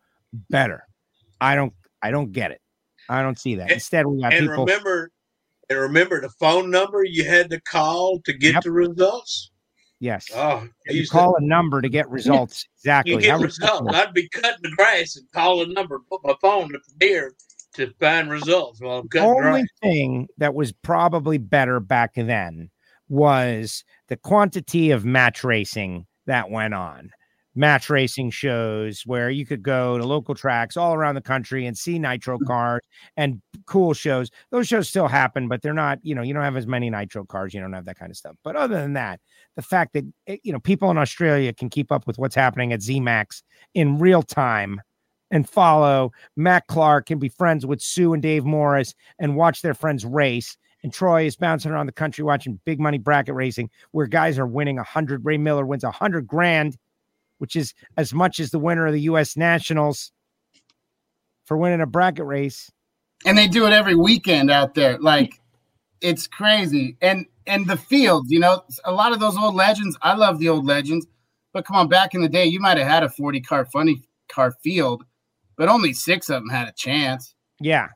better. 0.50 0.84
I 1.42 1.56
don't. 1.56 1.74
I 2.02 2.12
don't 2.12 2.32
get 2.32 2.52
it. 2.52 2.62
I 3.10 3.22
don't 3.22 3.38
see 3.40 3.56
that. 3.56 3.64
And- 3.64 3.72
Instead, 3.72 4.06
we 4.06 4.22
got 4.22 4.34
And 4.34 4.48
people. 4.48 4.66
remember, 4.66 5.12
and 5.70 5.80
remember 5.80 6.22
the 6.22 6.30
phone 6.40 6.70
number 6.70 7.04
you 7.04 7.24
had 7.26 7.50
to 7.52 7.60
call 7.62 8.20
to 8.26 8.34
get 8.34 8.54
Yep. 8.56 8.64
the 8.64 8.72
results. 8.72 9.52
yes, 10.00 10.26
Oh, 10.36 10.68
you 10.88 10.98
used 10.98 11.12
to- 11.12 11.18
call 11.18 11.36
a 11.38 11.42
number 11.42 11.82
to 11.82 11.88
get 11.90 12.10
results. 12.10 12.66
Exactly. 12.80 13.14
you 13.14 13.22
get 13.22 13.32
How 13.32 13.38
results. 13.40 13.96
I'd 13.96 14.14
be 14.14 14.28
cutting 14.30 14.60
the 14.64 14.72
grass 14.76 15.16
and 15.16 15.26
call 15.32 15.62
a 15.64 15.68
number, 15.68 16.00
put 16.10 16.20
my 16.26 16.34
phone 16.42 16.76
up 16.76 16.82
there 17.00 17.32
to 17.76 17.92
find 18.02 18.30
results 18.30 18.82
while 18.82 18.98
I'm 19.00 19.08
The 19.12 19.20
cutting 19.20 19.30
only 19.32 19.62
grass. 19.62 19.68
thing 19.82 20.28
that 20.38 20.54
was 20.54 20.74
probably 20.74 21.38
better 21.38 21.80
back 21.80 22.12
then 22.16 22.70
was 23.10 23.84
the 24.08 24.18
quantity 24.18 24.92
of 24.92 25.06
match 25.06 25.44
racing 25.44 26.06
that 26.26 26.50
went 26.50 26.74
on. 26.74 27.12
Match 27.56 27.88
racing 27.88 28.32
shows 28.32 29.04
where 29.06 29.30
you 29.30 29.46
could 29.46 29.62
go 29.62 30.00
to 30.00 30.04
local 30.04 30.34
tracks 30.34 30.76
all 30.76 30.96
around 30.96 31.14
the 31.14 31.22
country 31.22 31.68
and 31.68 31.78
see 31.78 32.00
nitro 32.00 32.40
cars 32.48 32.82
and 33.16 33.44
cool 33.68 33.94
shows. 33.94 34.32
Those 34.50 34.68
shows 34.68 34.90
still 34.90 35.08
happen, 35.08 35.48
but 35.48 35.62
they're 35.62 35.72
not, 35.72 36.00
you 36.02 36.16
know, 36.16 36.24
you 36.24 36.34
don't 36.34 36.42
have 36.42 36.58
as 36.58 36.66
many 36.66 36.90
nitro 36.90 37.26
cars, 37.26 37.54
you 37.54 37.62
don't 37.62 37.74
have 37.74 37.86
that 37.86 38.00
kind 38.00 38.10
of 38.10 38.18
stuff. 38.18 38.36
But 38.44 38.56
other 38.56 38.82
than 38.82 38.94
that, 38.94 39.20
the 39.56 39.62
fact 39.62 39.94
that, 39.94 40.04
eh, 40.26 40.38
you 40.42 40.52
know, 40.52 40.60
people 40.60 40.90
in 40.90 40.98
Australia 40.98 41.54
can 41.54 41.70
keep 41.70 41.92
up 41.92 42.08
with 42.08 42.18
what's 42.18 42.34
happening 42.34 42.74
at 42.74 42.80
ZMAX 42.80 43.44
in 43.76 44.00
real 44.00 44.24
time 44.24 44.82
and 45.34 45.50
follow 45.50 46.12
Matt 46.38 46.68
Clark 46.68 47.08
can 47.08 47.20
be 47.20 47.28
friends 47.28 47.66
with 47.66 47.82
Sue 47.82 48.14
and 48.14 48.22
Dave 48.22 48.46
Morris 48.46 48.94
and 49.20 49.36
watch 49.36 49.62
their 49.62 49.74
friends 49.74 50.06
race 50.06 50.58
And 50.84 50.94
Troy 50.94 51.26
is 51.26 51.38
bouncing 51.38 51.72
around 51.72 51.86
the 51.86 51.94
country 51.94 52.24
watching 52.24 52.60
big 52.66 52.80
money 52.80 52.98
bracket 52.98 53.36
racing 53.36 53.70
where 53.92 54.06
guys 54.06 54.38
are 54.38 54.46
winning 54.46 54.78
a 54.78 54.84
hundred. 54.84 55.24
Ray 55.24 55.38
Miller 55.38 55.66
wins 55.66 55.84
a 55.84 55.92
hundred 55.92 56.28
grand, 56.28 56.78
which 57.38 57.56
is 57.56 57.74
as 57.96 58.14
much 58.14 58.40
as 58.40 58.52
the 58.52 58.60
winner 58.60 58.86
of 58.86 58.94
the 58.94 59.02
U.S. 59.02 59.38
Nationals 59.38 60.12
for 61.46 61.58
winning 61.58 61.82
a 61.82 61.86
bracket 61.86 62.26
race. 62.26 62.70
And 63.26 63.38
they 63.38 63.48
do 63.48 63.66
it 63.66 63.72
every 63.72 63.96
weekend 63.96 64.52
out 64.52 64.76
there. 64.76 64.98
Like 65.00 65.40
it's 66.02 66.28
crazy. 66.28 66.98
And 67.02 67.26
and 67.48 67.68
the 67.68 67.78
fields, 67.78 68.32
you 68.32 68.40
know, 68.40 68.64
a 68.84 68.92
lot 68.92 69.14
of 69.14 69.20
those 69.20 69.38
old 69.38 69.56
legends. 69.56 69.98
I 70.02 70.16
love 70.16 70.40
the 70.40 70.50
old 70.50 70.66
legends, 70.66 71.08
but 71.54 71.66
come 71.66 71.76
on, 71.78 71.88
back 71.88 72.14
in 72.14 72.22
the 72.22 72.30
day, 72.30 72.46
you 72.46 72.60
might 72.60 72.78
have 72.78 72.88
had 72.88 73.04
a 73.04 73.10
40 73.10 73.42
car 73.42 73.66
funny 73.66 74.04
car 74.30 74.52
field, 74.64 75.04
but 75.58 75.70
only 75.70 75.94
six 75.94 76.30
of 76.30 76.42
them 76.42 76.50
had 76.50 76.68
a 76.68 76.74
chance. 76.74 77.36
Yeah. 77.60 77.90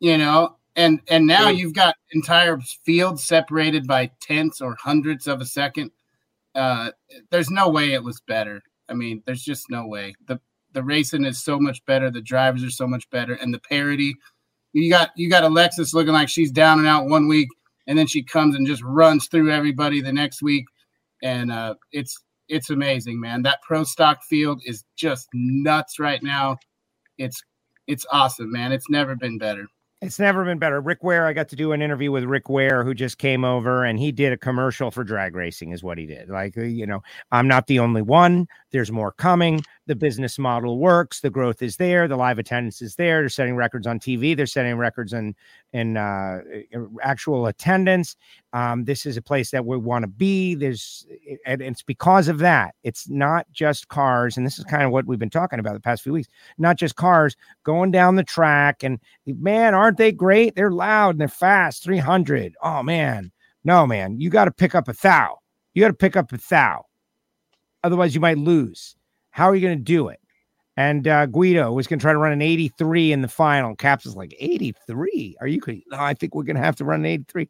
You 0.00 0.18
know, 0.18 0.57
and 0.78 1.00
and 1.08 1.26
now 1.26 1.48
you've 1.48 1.74
got 1.74 1.96
entire 2.12 2.58
fields 2.86 3.24
separated 3.24 3.86
by 3.86 4.10
tenths 4.20 4.60
or 4.60 4.76
hundredths 4.76 5.26
of 5.26 5.40
a 5.40 5.44
second. 5.44 5.90
Uh, 6.54 6.92
there's 7.30 7.50
no 7.50 7.68
way 7.68 7.92
it 7.92 8.02
was 8.02 8.22
better. 8.26 8.62
I 8.88 8.94
mean, 8.94 9.22
there's 9.26 9.42
just 9.42 9.66
no 9.70 9.86
way. 9.86 10.14
the 10.26 10.40
The 10.72 10.84
racing 10.84 11.24
is 11.24 11.42
so 11.42 11.58
much 11.58 11.84
better. 11.84 12.10
The 12.10 12.22
drivers 12.22 12.62
are 12.62 12.70
so 12.70 12.86
much 12.86 13.10
better, 13.10 13.34
and 13.34 13.52
the 13.52 13.60
parity. 13.60 14.14
You 14.72 14.88
got 14.88 15.10
you 15.16 15.28
got 15.28 15.44
Alexis 15.44 15.94
looking 15.94 16.12
like 16.12 16.28
she's 16.28 16.52
down 16.52 16.78
and 16.78 16.86
out 16.86 17.08
one 17.08 17.26
week, 17.26 17.48
and 17.88 17.98
then 17.98 18.06
she 18.06 18.22
comes 18.22 18.54
and 18.54 18.66
just 18.66 18.82
runs 18.84 19.26
through 19.26 19.50
everybody 19.50 20.00
the 20.00 20.12
next 20.12 20.42
week, 20.42 20.64
and 21.22 21.50
uh, 21.50 21.74
it's 21.90 22.16
it's 22.48 22.70
amazing, 22.70 23.20
man. 23.20 23.42
That 23.42 23.62
pro 23.62 23.82
stock 23.82 24.22
field 24.28 24.62
is 24.64 24.84
just 24.96 25.28
nuts 25.34 25.98
right 25.98 26.22
now. 26.22 26.58
It's 27.18 27.42
it's 27.88 28.06
awesome, 28.12 28.52
man. 28.52 28.70
It's 28.70 28.88
never 28.88 29.16
been 29.16 29.38
better. 29.38 29.66
It's 30.00 30.20
never 30.20 30.44
been 30.44 30.60
better. 30.60 30.80
Rick 30.80 31.02
Ware, 31.02 31.26
I 31.26 31.32
got 31.32 31.48
to 31.48 31.56
do 31.56 31.72
an 31.72 31.82
interview 31.82 32.12
with 32.12 32.22
Rick 32.22 32.48
Ware, 32.48 32.84
who 32.84 32.94
just 32.94 33.18
came 33.18 33.44
over 33.44 33.84
and 33.84 33.98
he 33.98 34.12
did 34.12 34.32
a 34.32 34.36
commercial 34.36 34.92
for 34.92 35.02
drag 35.02 35.34
racing, 35.34 35.72
is 35.72 35.82
what 35.82 35.98
he 35.98 36.06
did. 36.06 36.28
Like, 36.28 36.56
uh, 36.56 36.62
you 36.62 36.86
know, 36.86 37.02
I'm 37.32 37.48
not 37.48 37.66
the 37.66 37.80
only 37.80 38.02
one. 38.02 38.46
There's 38.70 38.92
more 38.92 39.10
coming. 39.10 39.60
The 39.88 39.96
business 39.96 40.38
model 40.38 40.78
works. 40.78 41.20
The 41.20 41.30
growth 41.30 41.62
is 41.62 41.78
there. 41.78 42.06
The 42.06 42.16
live 42.16 42.38
attendance 42.38 42.82
is 42.82 42.94
there. 42.96 43.22
They're 43.22 43.30
setting 43.30 43.56
records 43.56 43.86
on 43.86 43.98
TV. 43.98 44.36
They're 44.36 44.46
setting 44.46 44.76
records 44.76 45.14
in 45.14 45.34
in 45.72 45.96
uh, 45.96 46.40
actual 47.02 47.46
attendance. 47.46 48.14
Um, 48.52 48.84
this 48.84 49.06
is 49.06 49.16
a 49.16 49.22
place 49.22 49.50
that 49.50 49.64
we 49.64 49.78
want 49.78 50.02
to 50.02 50.06
be. 50.06 50.54
There's, 50.54 51.06
and 51.46 51.62
it's 51.62 51.82
because 51.82 52.28
of 52.28 52.38
that. 52.40 52.74
It's 52.84 53.08
not 53.08 53.46
just 53.50 53.88
cars, 53.88 54.36
and 54.36 54.44
this 54.44 54.58
is 54.58 54.64
kind 54.66 54.82
of 54.82 54.92
what 54.92 55.06
we've 55.06 55.18
been 55.18 55.30
talking 55.30 55.58
about 55.58 55.72
the 55.72 55.80
past 55.80 56.02
few 56.02 56.12
weeks. 56.12 56.28
Not 56.58 56.76
just 56.76 56.96
cars 56.96 57.34
going 57.64 57.90
down 57.90 58.16
the 58.16 58.24
track, 58.24 58.82
and 58.82 59.00
man, 59.26 59.74
aren't 59.74 59.96
they 59.96 60.12
great? 60.12 60.54
They're 60.54 60.70
loud 60.70 61.10
and 61.10 61.20
they're 61.22 61.28
fast. 61.28 61.82
300. 61.82 62.54
Oh 62.62 62.82
man, 62.82 63.32
no 63.64 63.86
man, 63.86 64.20
you 64.20 64.28
got 64.28 64.44
to 64.44 64.52
pick 64.52 64.74
up 64.74 64.88
a 64.88 64.92
thou. 64.92 65.38
You 65.72 65.80
got 65.82 65.88
to 65.88 65.94
pick 65.94 66.14
up 66.14 66.30
a 66.30 66.38
thou. 66.50 66.84
Otherwise, 67.84 68.14
you 68.14 68.20
might 68.20 68.36
lose. 68.36 68.97
How 69.30 69.48
are 69.48 69.54
you 69.54 69.62
going 69.62 69.78
to 69.78 69.84
do 69.84 70.08
it? 70.08 70.20
And 70.76 71.08
uh, 71.08 71.26
Guido 71.26 71.72
was 71.72 71.88
going 71.88 71.98
to 71.98 72.02
try 72.02 72.12
to 72.12 72.18
run 72.18 72.32
an 72.32 72.40
83 72.40 73.10
in 73.10 73.22
the 73.22 73.28
final. 73.28 73.74
Capps 73.74 74.06
is 74.06 74.14
like 74.14 74.34
83. 74.38 75.36
Are 75.40 75.46
you? 75.48 75.60
No, 75.90 75.98
I 75.98 76.14
think 76.14 76.34
we're 76.34 76.44
going 76.44 76.56
to 76.56 76.62
have 76.62 76.76
to 76.76 76.84
run 76.84 77.00
an 77.00 77.06
83. 77.06 77.48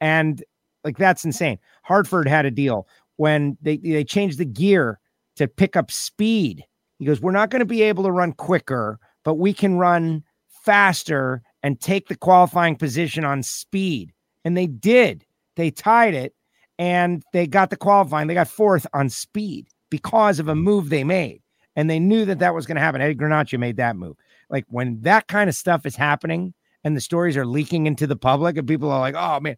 And 0.00 0.42
like 0.82 0.96
that's 0.96 1.24
insane. 1.24 1.58
Hartford 1.82 2.26
had 2.26 2.46
a 2.46 2.50
deal 2.50 2.88
when 3.16 3.58
they 3.60 3.76
they 3.76 4.02
changed 4.02 4.38
the 4.38 4.46
gear 4.46 4.98
to 5.36 5.46
pick 5.46 5.76
up 5.76 5.90
speed. 5.90 6.64
He 6.98 7.04
goes, 7.04 7.20
"We're 7.20 7.32
not 7.32 7.50
going 7.50 7.60
to 7.60 7.66
be 7.66 7.82
able 7.82 8.04
to 8.04 8.12
run 8.12 8.32
quicker, 8.32 8.98
but 9.24 9.34
we 9.34 9.52
can 9.52 9.76
run 9.76 10.24
faster 10.48 11.42
and 11.62 11.78
take 11.80 12.08
the 12.08 12.16
qualifying 12.16 12.76
position 12.76 13.26
on 13.26 13.42
speed." 13.42 14.12
And 14.46 14.56
they 14.56 14.66
did. 14.66 15.26
They 15.56 15.70
tied 15.70 16.14
it 16.14 16.34
and 16.78 17.22
they 17.34 17.46
got 17.46 17.68
the 17.68 17.76
qualifying. 17.76 18.26
They 18.26 18.32
got 18.32 18.48
fourth 18.48 18.86
on 18.94 19.10
speed 19.10 19.68
because 19.90 20.38
of 20.38 20.48
a 20.48 20.54
move 20.54 20.88
they 20.88 21.04
made 21.04 21.42
and 21.76 21.88
they 21.88 21.98
knew 21.98 22.24
that 22.24 22.38
that 22.38 22.54
was 22.54 22.66
going 22.66 22.76
to 22.76 22.80
happen. 22.80 23.00
Eddie 23.00 23.14
Granaccia 23.14 23.58
made 23.58 23.76
that 23.76 23.96
move. 23.96 24.16
Like 24.48 24.64
when 24.68 25.00
that 25.02 25.28
kind 25.28 25.48
of 25.48 25.56
stuff 25.56 25.86
is 25.86 25.96
happening 25.96 26.54
and 26.84 26.96
the 26.96 27.00
stories 27.00 27.36
are 27.36 27.46
leaking 27.46 27.86
into 27.86 28.06
the 28.06 28.16
public, 28.16 28.56
and 28.56 28.66
people 28.66 28.90
are 28.90 29.00
like, 29.00 29.14
"Oh 29.16 29.40
man, 29.40 29.56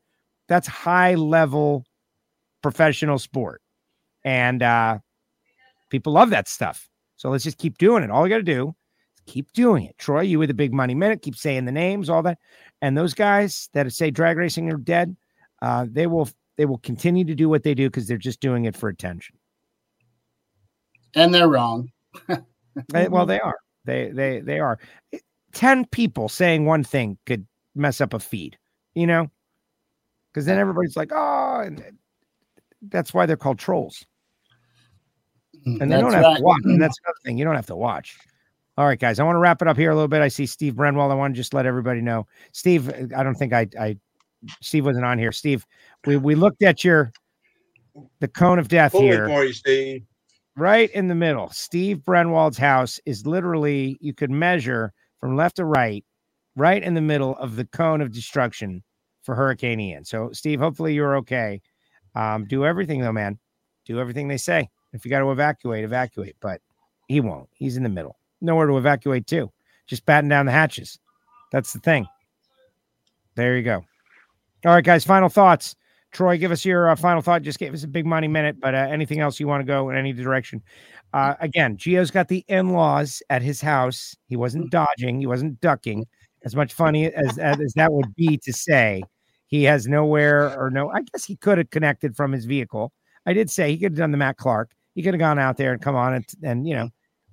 that's 0.48 0.66
high 0.66 1.14
level 1.14 1.84
professional 2.62 3.18
sport," 3.18 3.62
and 4.24 4.62
uh, 4.62 4.98
people 5.90 6.12
love 6.12 6.30
that 6.30 6.48
stuff. 6.48 6.88
So 7.16 7.30
let's 7.30 7.44
just 7.44 7.58
keep 7.58 7.78
doing 7.78 8.02
it. 8.02 8.10
All 8.10 8.22
we 8.22 8.28
got 8.28 8.38
to 8.38 8.42
do 8.42 8.74
is 9.16 9.22
keep 9.26 9.52
doing 9.52 9.84
it. 9.84 9.96
Troy, 9.98 10.22
you 10.22 10.38
with 10.38 10.48
the 10.48 10.54
big 10.54 10.72
money 10.72 10.94
minute, 10.94 11.22
keep 11.22 11.36
saying 11.36 11.64
the 11.64 11.72
names, 11.72 12.10
all 12.10 12.22
that, 12.22 12.38
and 12.80 12.96
those 12.98 13.14
guys 13.14 13.68
that 13.72 13.90
say 13.92 14.10
drag 14.10 14.36
racing 14.36 14.72
are 14.72 14.76
dead, 14.76 15.16
uh, 15.62 15.86
they 15.88 16.06
will 16.06 16.28
they 16.56 16.66
will 16.66 16.78
continue 16.78 17.24
to 17.24 17.34
do 17.34 17.48
what 17.48 17.62
they 17.62 17.74
do 17.74 17.88
because 17.88 18.06
they're 18.06 18.18
just 18.18 18.40
doing 18.40 18.64
it 18.64 18.76
for 18.76 18.88
attention. 18.88 19.36
And 21.14 21.34
they're 21.34 21.48
wrong 21.48 21.90
they, 22.92 23.08
well, 23.08 23.26
they 23.26 23.40
are. 23.40 23.56
They 23.84 24.10
they 24.10 24.40
they 24.40 24.60
are. 24.60 24.78
Ten 25.52 25.84
people 25.86 26.28
saying 26.28 26.64
one 26.64 26.84
thing 26.84 27.18
could 27.26 27.46
mess 27.74 28.00
up 28.00 28.14
a 28.14 28.20
feed, 28.20 28.56
you 28.94 29.06
know, 29.06 29.30
because 30.32 30.46
then 30.46 30.58
everybody's 30.58 30.96
like, 30.96 31.10
oh, 31.12 31.62
and 31.64 31.82
that's 32.88 33.12
why 33.12 33.26
they're 33.26 33.36
called 33.36 33.58
trolls. 33.58 34.06
Mm, 35.66 35.80
and 35.80 35.92
they 35.92 35.96
that's 35.96 36.02
don't 36.02 36.12
have 36.12 36.22
right. 36.22 36.36
to 36.38 36.42
watch. 36.42 36.60
And 36.64 36.80
that's 36.80 36.98
another 37.04 37.18
thing. 37.24 37.38
You 37.38 37.44
don't 37.44 37.56
have 37.56 37.66
to 37.66 37.76
watch. 37.76 38.16
All 38.78 38.86
right, 38.86 38.98
guys. 38.98 39.20
I 39.20 39.24
want 39.24 39.36
to 39.36 39.40
wrap 39.40 39.60
it 39.60 39.68
up 39.68 39.76
here 39.76 39.90
a 39.90 39.94
little 39.94 40.08
bit. 40.08 40.22
I 40.22 40.28
see 40.28 40.46
Steve 40.46 40.74
Brenwell. 40.74 41.10
I 41.10 41.14
want 41.14 41.34
to 41.34 41.36
just 41.36 41.52
let 41.52 41.66
everybody 41.66 42.00
know. 42.00 42.26
Steve, 42.52 42.90
I 43.14 43.22
don't 43.22 43.34
think 43.34 43.52
I 43.52 43.68
I 43.78 43.98
Steve 44.60 44.86
wasn't 44.86 45.04
on 45.04 45.18
here. 45.18 45.32
Steve, 45.32 45.66
we 46.06 46.16
we 46.16 46.34
looked 46.34 46.62
at 46.62 46.82
your 46.82 47.12
the 48.20 48.28
cone 48.28 48.58
of 48.58 48.68
death 48.68 48.92
Pull 48.92 49.02
here. 49.02 49.28
for 49.28 49.44
you, 49.44 49.52
Steve 49.52 50.06
right 50.56 50.90
in 50.90 51.08
the 51.08 51.14
middle. 51.14 51.48
Steve 51.50 51.98
Brenwald's 52.04 52.58
house 52.58 53.00
is 53.06 53.26
literally, 53.26 53.98
you 54.00 54.12
could 54.12 54.30
measure 54.30 54.92
from 55.18 55.36
left 55.36 55.56
to 55.56 55.64
right, 55.64 56.04
right 56.56 56.82
in 56.82 56.94
the 56.94 57.00
middle 57.00 57.36
of 57.36 57.56
the 57.56 57.64
cone 57.64 58.00
of 58.00 58.12
destruction 58.12 58.82
for 59.22 59.34
Hurricane 59.34 59.80
Ian. 59.80 60.04
So, 60.04 60.30
Steve, 60.32 60.60
hopefully 60.60 60.94
you're 60.94 61.16
okay. 61.18 61.60
Um, 62.14 62.44
do 62.46 62.64
everything, 62.64 63.00
though, 63.00 63.12
man. 63.12 63.38
Do 63.86 64.00
everything 64.00 64.28
they 64.28 64.36
say. 64.36 64.68
If 64.92 65.04
you 65.04 65.10
got 65.10 65.20
to 65.20 65.30
evacuate, 65.30 65.84
evacuate. 65.84 66.36
But 66.40 66.60
he 67.08 67.20
won't. 67.20 67.48
He's 67.54 67.76
in 67.76 67.82
the 67.82 67.88
middle. 67.88 68.16
Nowhere 68.40 68.66
to 68.66 68.76
evacuate 68.76 69.26
to. 69.28 69.50
Just 69.86 70.04
batten 70.04 70.28
down 70.28 70.46
the 70.46 70.52
hatches. 70.52 70.98
That's 71.50 71.72
the 71.72 71.78
thing. 71.78 72.06
There 73.34 73.56
you 73.56 73.62
go. 73.62 73.84
All 74.64 74.74
right, 74.74 74.84
guys. 74.84 75.04
Final 75.04 75.28
thoughts. 75.28 75.74
Troy, 76.12 76.36
give 76.36 76.52
us 76.52 76.64
your 76.64 76.90
uh, 76.90 76.96
final 76.96 77.22
thought. 77.22 77.42
Just 77.42 77.58
gave 77.58 77.72
us 77.72 77.84
a 77.84 77.88
big 77.88 78.04
money 78.04 78.28
minute, 78.28 78.60
but 78.60 78.74
uh, 78.74 78.78
anything 78.90 79.20
else 79.20 79.40
you 79.40 79.48
want 79.48 79.62
to 79.62 79.66
go 79.66 79.88
in 79.90 79.96
any 79.96 80.12
direction? 80.12 80.62
Uh, 81.14 81.34
again, 81.40 81.76
Gio's 81.76 82.10
got 82.10 82.28
the 82.28 82.44
in 82.48 82.70
laws 82.70 83.22
at 83.30 83.42
his 83.42 83.60
house. 83.60 84.14
He 84.28 84.36
wasn't 84.36 84.70
dodging, 84.70 85.20
he 85.20 85.26
wasn't 85.26 85.60
ducking. 85.60 86.06
As 86.44 86.54
much 86.54 86.72
funny 86.72 87.06
as, 87.06 87.38
as 87.38 87.72
that 87.74 87.92
would 87.92 88.14
be 88.14 88.36
to 88.38 88.52
say, 88.52 89.02
he 89.46 89.62
has 89.64 89.86
nowhere 89.86 90.58
or 90.58 90.70
no. 90.70 90.90
I 90.90 91.02
guess 91.02 91.24
he 91.24 91.36
could 91.36 91.58
have 91.58 91.70
connected 91.70 92.16
from 92.16 92.32
his 92.32 92.46
vehicle. 92.46 92.92
I 93.26 93.32
did 93.32 93.50
say 93.50 93.70
he 93.70 93.78
could 93.78 93.92
have 93.92 93.98
done 93.98 94.10
the 94.10 94.18
Matt 94.18 94.36
Clark. 94.36 94.72
He 94.94 95.02
could 95.02 95.14
have 95.14 95.20
gone 95.20 95.38
out 95.38 95.56
there 95.56 95.72
and 95.72 95.80
come 95.80 95.94
on 95.94 96.14
and, 96.14 96.24
and 96.42 96.66
you 96.66 96.74
know 96.74 96.88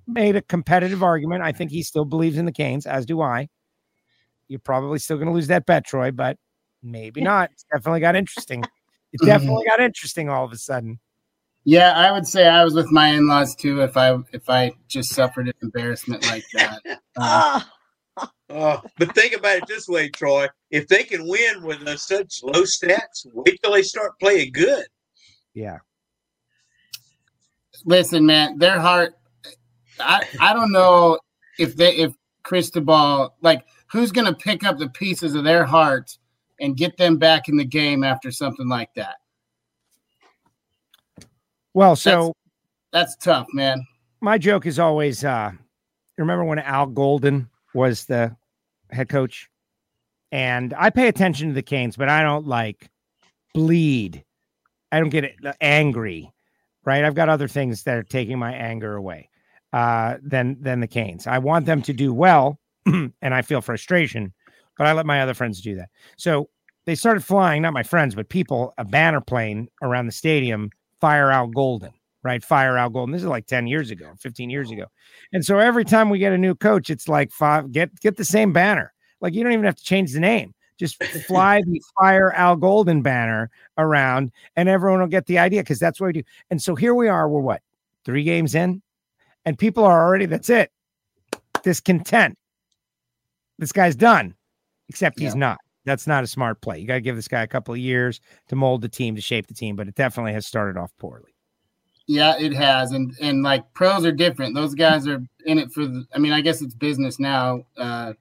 made 0.06 0.36
a 0.36 0.42
competitive 0.42 1.02
argument. 1.02 1.42
I 1.42 1.52
think 1.52 1.70
he 1.70 1.82
still 1.82 2.04
believes 2.04 2.38
in 2.38 2.44
the 2.44 2.52
Canes, 2.52 2.86
as 2.86 3.06
do 3.06 3.20
I. 3.20 3.48
You're 4.48 4.60
probably 4.60 4.98
still 4.98 5.16
going 5.16 5.28
to 5.28 5.34
lose 5.34 5.46
that 5.48 5.66
bet, 5.66 5.86
Troy, 5.86 6.10
but 6.10 6.36
maybe 6.82 7.20
not. 7.20 7.50
It's 7.52 7.64
definitely 7.72 8.00
got 8.00 8.16
interesting. 8.16 8.64
It 9.12 9.20
definitely 9.24 9.64
got 9.66 9.80
interesting 9.80 10.28
all 10.28 10.44
of 10.44 10.52
a 10.52 10.56
sudden. 10.56 11.00
Yeah, 11.64 11.92
I 11.92 12.10
would 12.12 12.26
say 12.26 12.46
I 12.48 12.64
was 12.64 12.74
with 12.74 12.90
my 12.90 13.08
in-laws 13.08 13.54
too. 13.54 13.82
If 13.82 13.96
I 13.96 14.16
if 14.32 14.48
I 14.48 14.72
just 14.88 15.12
suffered 15.14 15.48
an 15.48 15.54
embarrassment 15.62 16.26
like 16.26 16.44
that. 16.54 16.80
Uh, 17.16 17.60
uh, 18.48 18.80
but 18.98 19.14
think 19.14 19.34
about 19.34 19.58
it 19.58 19.66
this 19.66 19.88
way, 19.88 20.08
Troy. 20.08 20.46
If 20.70 20.88
they 20.88 21.02
can 21.02 21.28
win 21.28 21.62
with 21.62 21.86
uh, 21.86 21.96
such 21.96 22.40
low 22.42 22.62
stats, 22.62 23.26
wait 23.32 23.58
till 23.62 23.72
they 23.72 23.82
start 23.82 24.18
playing 24.18 24.52
good. 24.52 24.86
Yeah. 25.52 25.78
Listen, 27.84 28.24
man, 28.24 28.58
their 28.58 28.78
heart. 28.80 29.14
I 29.98 30.24
I 30.40 30.52
don't 30.52 30.72
know 30.72 31.18
if 31.58 31.76
they 31.76 31.96
if 31.96 32.14
Cristobal 32.42 33.34
like 33.42 33.64
who's 33.90 34.12
going 34.12 34.26
to 34.26 34.34
pick 34.34 34.64
up 34.64 34.78
the 34.78 34.88
pieces 34.88 35.34
of 35.34 35.44
their 35.44 35.64
hearts 35.64 36.18
and 36.60 36.76
get 36.76 36.96
them 36.96 37.16
back 37.16 37.48
in 37.48 37.56
the 37.56 37.64
game 37.64 38.04
after 38.04 38.30
something 38.30 38.68
like 38.68 38.92
that. 38.94 39.16
Well, 41.74 41.96
so 41.96 42.34
that's, 42.92 43.16
that's 43.16 43.24
tough, 43.24 43.46
man. 43.52 43.84
My 44.20 44.38
joke 44.38 44.66
is 44.66 44.78
always 44.78 45.24
uh 45.24 45.52
remember 46.18 46.44
when 46.44 46.58
Al 46.58 46.86
Golden 46.86 47.48
was 47.74 48.04
the 48.04 48.36
head 48.90 49.08
coach? 49.08 49.48
And 50.32 50.74
I 50.74 50.90
pay 50.90 51.08
attention 51.08 51.48
to 51.48 51.54
the 51.54 51.62
Canes, 51.62 51.96
but 51.96 52.08
I 52.08 52.22
don't 52.22 52.46
like 52.46 52.88
bleed. 53.54 54.24
I 54.92 55.00
don't 55.00 55.08
get 55.08 55.34
angry, 55.60 56.32
right? 56.84 57.04
I've 57.04 57.14
got 57.14 57.28
other 57.28 57.48
things 57.48 57.82
that 57.84 57.96
are 57.96 58.02
taking 58.02 58.38
my 58.38 58.52
anger 58.52 58.96
away 58.96 59.28
uh, 59.72 60.16
than 60.22 60.60
than 60.60 60.80
the 60.80 60.86
Canes. 60.86 61.26
I 61.26 61.38
want 61.38 61.66
them 61.66 61.82
to 61.82 61.92
do 61.92 62.12
well, 62.12 62.58
and 62.86 63.12
I 63.22 63.42
feel 63.42 63.60
frustration 63.60 64.32
but 64.80 64.86
I 64.86 64.94
let 64.94 65.04
my 65.04 65.20
other 65.20 65.34
friends 65.34 65.60
do 65.60 65.74
that. 65.74 65.90
So 66.16 66.48
they 66.86 66.94
started 66.94 67.22
flying, 67.22 67.60
not 67.60 67.74
my 67.74 67.82
friends, 67.82 68.14
but 68.14 68.30
people, 68.30 68.72
a 68.78 68.84
banner 68.86 69.20
plane 69.20 69.68
around 69.82 70.06
the 70.06 70.12
stadium, 70.12 70.70
Fire 71.02 71.30
Al 71.30 71.48
Golden, 71.48 71.92
right? 72.22 72.42
Fire 72.42 72.78
Al 72.78 72.88
Golden. 72.88 73.12
This 73.12 73.20
is 73.20 73.28
like 73.28 73.46
10 73.46 73.66
years 73.66 73.90
ago, 73.90 74.14
15 74.20 74.48
years 74.48 74.70
ago. 74.70 74.86
And 75.34 75.44
so 75.44 75.58
every 75.58 75.84
time 75.84 76.08
we 76.08 76.18
get 76.18 76.32
a 76.32 76.38
new 76.38 76.54
coach, 76.54 76.88
it's 76.88 77.08
like 77.08 77.30
five, 77.30 77.70
get 77.72 78.00
get 78.00 78.16
the 78.16 78.24
same 78.24 78.54
banner. 78.54 78.94
Like 79.20 79.34
you 79.34 79.42
don't 79.42 79.52
even 79.52 79.66
have 79.66 79.76
to 79.76 79.84
change 79.84 80.14
the 80.14 80.20
name. 80.20 80.54
Just 80.78 81.04
fly 81.26 81.60
the 81.60 81.82
Fire 82.00 82.32
Al 82.32 82.56
Golden 82.56 83.02
banner 83.02 83.50
around 83.76 84.32
and 84.56 84.66
everyone 84.66 85.00
will 85.00 85.08
get 85.08 85.26
the 85.26 85.40
idea 85.40 85.60
because 85.60 85.78
that's 85.78 86.00
what 86.00 86.06
we 86.06 86.12
do. 86.14 86.22
And 86.50 86.62
so 86.62 86.74
here 86.74 86.94
we 86.94 87.06
are, 87.06 87.28
we're 87.28 87.40
what, 87.40 87.60
three 88.06 88.24
games 88.24 88.54
in? 88.54 88.80
And 89.44 89.58
people 89.58 89.84
are 89.84 90.06
already, 90.06 90.24
that's 90.24 90.48
it. 90.48 90.72
Discontent. 91.62 92.38
This 93.58 93.72
guy's 93.72 93.94
done, 93.94 94.36
except 94.90 95.18
he's 95.18 95.34
Yeah. 95.34 95.38
not. 95.38 95.58
That's 95.86 96.06
not 96.06 96.22
a 96.24 96.26
smart 96.26 96.60
play. 96.60 96.78
You 96.78 96.86
got 96.86 96.94
to 96.96 97.00
give 97.00 97.16
this 97.16 97.28
guy 97.28 97.42
a 97.42 97.46
couple 97.46 97.72
of 97.72 97.80
years 97.80 98.20
to 98.48 98.56
mold 98.56 98.82
the 98.82 98.88
team, 98.88 99.14
to 99.14 99.22
shape 99.22 99.46
the 99.46 99.54
team, 99.54 99.76
but 99.76 99.88
it 99.88 99.94
definitely 99.94 100.34
has 100.34 100.46
started 100.46 100.76
off 100.78 100.92
poorly. 100.98 101.34
Yeah, 102.06 102.34
it 102.38 102.52
has, 102.52 102.90
and 102.92 103.14
and 103.22 103.42
like 103.42 103.72
pros 103.72 104.04
are 104.04 104.12
different. 104.12 104.54
Those 104.54 104.74
guys 104.74 105.06
are 105.06 105.22
in 105.46 105.58
it 105.58 105.72
for. 105.72 105.86
The, 105.86 106.04
I 106.14 106.18
mean, 106.18 106.32
I 106.32 106.40
guess 106.40 106.60
it's 106.60 106.74
business 106.74 107.18
now, 107.20 107.64
uh, 107.78 108.14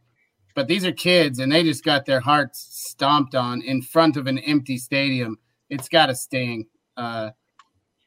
but 0.55 0.67
these 0.67 0.85
are 0.85 0.91
kids, 0.91 1.39
and 1.39 1.51
they 1.51 1.63
just 1.63 1.83
got 1.83 2.05
their 2.05 2.19
hearts 2.19 2.59
stomped 2.71 3.33
on 3.35 3.61
in 3.63 3.81
front 3.81 4.15
of 4.15 4.27
an 4.27 4.37
empty 4.39 4.77
stadium. 4.77 5.37
It's 5.69 5.89
got 5.89 6.05
to 6.05 6.15
sting. 6.15 6.67
Uh, 6.97 7.31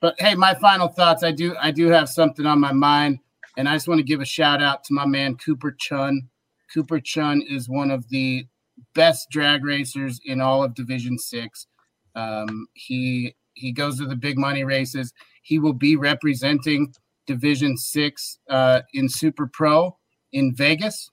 but 0.00 0.14
hey, 0.20 0.34
my 0.34 0.54
final 0.54 0.88
thoughts. 0.88 1.24
I 1.24 1.32
do 1.32 1.56
I 1.60 1.72
do 1.72 1.88
have 1.88 2.08
something 2.08 2.46
on 2.46 2.60
my 2.60 2.72
mind, 2.72 3.18
and 3.56 3.68
I 3.68 3.74
just 3.74 3.88
want 3.88 3.98
to 3.98 4.04
give 4.04 4.20
a 4.20 4.24
shout 4.24 4.62
out 4.62 4.84
to 4.84 4.94
my 4.94 5.04
man 5.04 5.36
Cooper 5.36 5.72
Chun. 5.72 6.28
Cooper 6.72 7.00
Chun 7.00 7.42
is 7.42 7.68
one 7.68 7.90
of 7.90 8.08
the 8.08 8.46
best 8.94 9.30
drag 9.30 9.64
racers 9.64 10.20
in 10.24 10.40
all 10.40 10.62
of 10.62 10.74
Division 10.74 11.18
Six. 11.18 11.66
Um, 12.14 12.66
he 12.74 13.34
he 13.54 13.72
goes 13.72 13.98
to 13.98 14.06
the 14.06 14.16
big 14.16 14.38
money 14.38 14.64
races. 14.64 15.12
He 15.42 15.58
will 15.58 15.72
be 15.72 15.96
representing 15.96 16.94
Division 17.26 17.76
Six 17.76 18.38
uh, 18.48 18.82
in 18.94 19.08
Super 19.08 19.46
Pro 19.46 19.96
in 20.32 20.54
Vegas. 20.54 21.10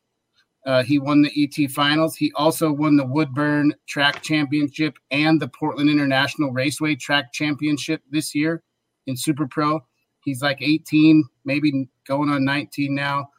Uh, 0.65 0.83
he 0.83 0.99
won 0.99 1.21
the 1.21 1.31
ET 1.35 1.71
finals. 1.71 2.15
He 2.15 2.31
also 2.35 2.71
won 2.71 2.97
the 2.97 3.05
Woodburn 3.05 3.73
Track 3.87 4.21
Championship 4.21 4.97
and 5.09 5.41
the 5.41 5.47
Portland 5.47 5.89
International 5.89 6.51
Raceway 6.51 6.95
Track 6.95 7.31
Championship 7.31 8.01
this 8.11 8.35
year 8.35 8.61
in 9.07 9.15
Super 9.15 9.47
Pro. 9.47 9.79
He's 10.25 10.41
like 10.41 10.61
18, 10.61 11.23
maybe 11.45 11.89
going 12.05 12.29
on 12.29 12.43
19 12.43 12.93
now, 12.93 13.29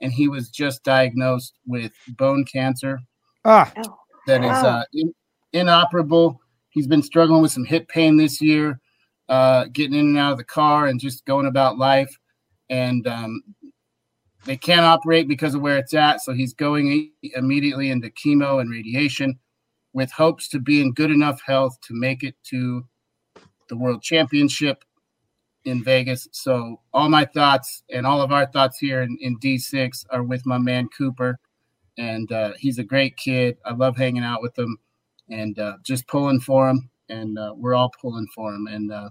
and 0.00 0.12
he 0.12 0.28
was 0.28 0.50
just 0.50 0.82
diagnosed 0.82 1.54
with 1.64 1.92
bone 2.18 2.44
cancer 2.44 3.00
Ah, 3.44 3.72
Oh, 3.76 3.98
that 4.26 4.42
is 4.42 4.50
uh, 4.50 4.84
in, 4.92 5.14
inoperable. 5.52 6.40
He's 6.70 6.86
been 6.86 7.02
struggling 7.02 7.42
with 7.42 7.52
some 7.52 7.64
hip 7.64 7.88
pain 7.88 8.16
this 8.16 8.40
year, 8.40 8.80
uh, 9.28 9.66
getting 9.72 9.98
in 9.98 10.06
and 10.06 10.18
out 10.18 10.32
of 10.32 10.38
the 10.38 10.44
car 10.44 10.86
and 10.86 10.98
just 10.98 11.24
going 11.24 11.46
about 11.46 11.78
life. 11.78 12.16
And 12.70 13.06
um, 13.06 13.42
they 14.44 14.56
can't 14.56 14.84
operate 14.84 15.28
because 15.28 15.54
of 15.54 15.60
where 15.60 15.78
it's 15.78 15.94
at. 15.94 16.20
So 16.22 16.32
he's 16.32 16.54
going 16.54 17.12
immediately 17.22 17.90
into 17.90 18.10
chemo 18.10 18.60
and 18.60 18.70
radiation 18.70 19.38
with 19.92 20.10
hopes 20.10 20.48
to 20.48 20.58
be 20.58 20.80
in 20.80 20.92
good 20.92 21.10
enough 21.10 21.40
health 21.46 21.78
to 21.82 21.94
make 21.94 22.22
it 22.24 22.34
to 22.44 22.84
the 23.68 23.76
World 23.76 24.02
Championship 24.02 24.84
in 25.64 25.84
Vegas. 25.84 26.28
So 26.32 26.80
all 26.92 27.08
my 27.08 27.24
thoughts 27.24 27.82
and 27.90 28.06
all 28.06 28.20
of 28.20 28.32
our 28.32 28.46
thoughts 28.46 28.78
here 28.78 29.02
in, 29.02 29.16
in 29.20 29.38
D6 29.38 30.04
are 30.10 30.22
with 30.22 30.44
my 30.46 30.58
man 30.58 30.88
Cooper 30.96 31.38
and 31.98 32.30
uh, 32.32 32.52
he's 32.58 32.78
a 32.78 32.84
great 32.84 33.16
kid. 33.16 33.56
I 33.64 33.72
love 33.72 33.96
hanging 33.96 34.24
out 34.24 34.42
with 34.42 34.58
him 34.58 34.78
and 35.28 35.58
uh, 35.58 35.76
just 35.82 36.06
pulling 36.06 36.40
for 36.40 36.68
him. 36.68 36.90
And 37.08 37.38
uh, 37.38 37.52
we're 37.56 37.74
all 37.74 37.92
pulling 38.00 38.26
for 38.34 38.54
him, 38.54 38.66
and 38.66 38.90
uh, 38.90 39.10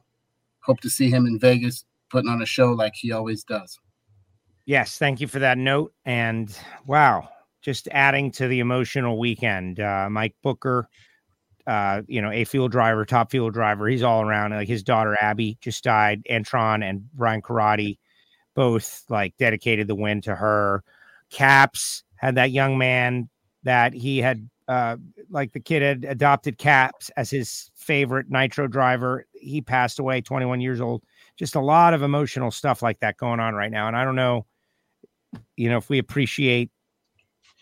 hope 0.62 0.80
to 0.82 0.90
see 0.90 1.12
him 1.12 1.28
in 1.28 1.40
Vegas 1.40 1.86
putting 2.10 2.30
on 2.30 2.42
a 2.42 2.46
show 2.46 2.72
like 2.72 2.96
he 2.96 3.12
always 3.12 3.44
does. 3.44 3.78
Yes, 4.66 4.98
thank 4.98 5.22
you 5.22 5.28
for 5.28 5.40
that 5.40 5.58
note. 5.58 5.94
And 6.06 6.58
wow, 6.88 7.30
just 7.62 7.88
adding 7.92 8.32
to 8.32 8.48
the 8.48 8.62
emotional 8.62 9.20
weekend. 9.20 9.80
Uh, 9.80 10.08
Mike 10.10 10.36
Booker, 10.42 10.90
uh, 11.68 12.02
you 12.08 12.22
know, 12.22 12.32
a 12.32 12.46
fuel 12.46 12.68
driver, 12.68 13.06
top 13.06 13.30
fuel 13.30 13.52
driver. 13.52 13.88
He's 13.88 14.04
all 14.04 14.22
around. 14.22 14.52
Like 14.52 14.68
his 14.68 14.84
daughter 14.84 15.18
Abby 15.20 15.58
just 15.62 15.84
died. 15.84 16.24
Antron 16.30 16.84
and 16.84 17.08
Brian 17.14 17.42
Corradi 17.42 17.98
both 18.56 19.04
like 19.10 19.36
dedicated 19.38 19.88
the 19.88 19.96
win 19.96 20.22
to 20.22 20.36
her. 20.36 20.84
Capps 21.30 22.04
had 22.24 22.36
that 22.36 22.52
young 22.52 22.78
man 22.78 23.30
that 23.64 23.94
he 23.94 24.20
had 24.20 24.50
uh 24.70 24.96
like 25.30 25.52
the 25.52 25.60
kid 25.60 25.82
had 25.82 26.06
adopted 26.06 26.58
Capps 26.58 27.12
as 27.18 27.30
his 27.30 27.70
favorite 27.76 28.30
nitro 28.30 28.68
driver. 28.68 29.26
He 29.34 29.62
passed 29.62 30.00
away 30.00 30.22
21 30.22 30.62
years 30.62 30.80
old. 30.80 31.04
Just 31.38 31.56
a 31.56 31.60
lot 31.60 31.94
of 31.94 32.02
emotional 32.02 32.50
stuff 32.50 32.82
like 32.82 33.00
that 33.02 33.18
going 33.18 33.40
on 33.40 33.56
right 33.56 33.72
now. 33.72 33.88
And 33.88 33.98
I 33.98 34.06
don't 34.06 34.16
know, 34.16 34.46
you 35.58 35.70
know, 35.70 35.78
if 35.78 35.90
we 35.90 35.98
appreciate 36.00 36.72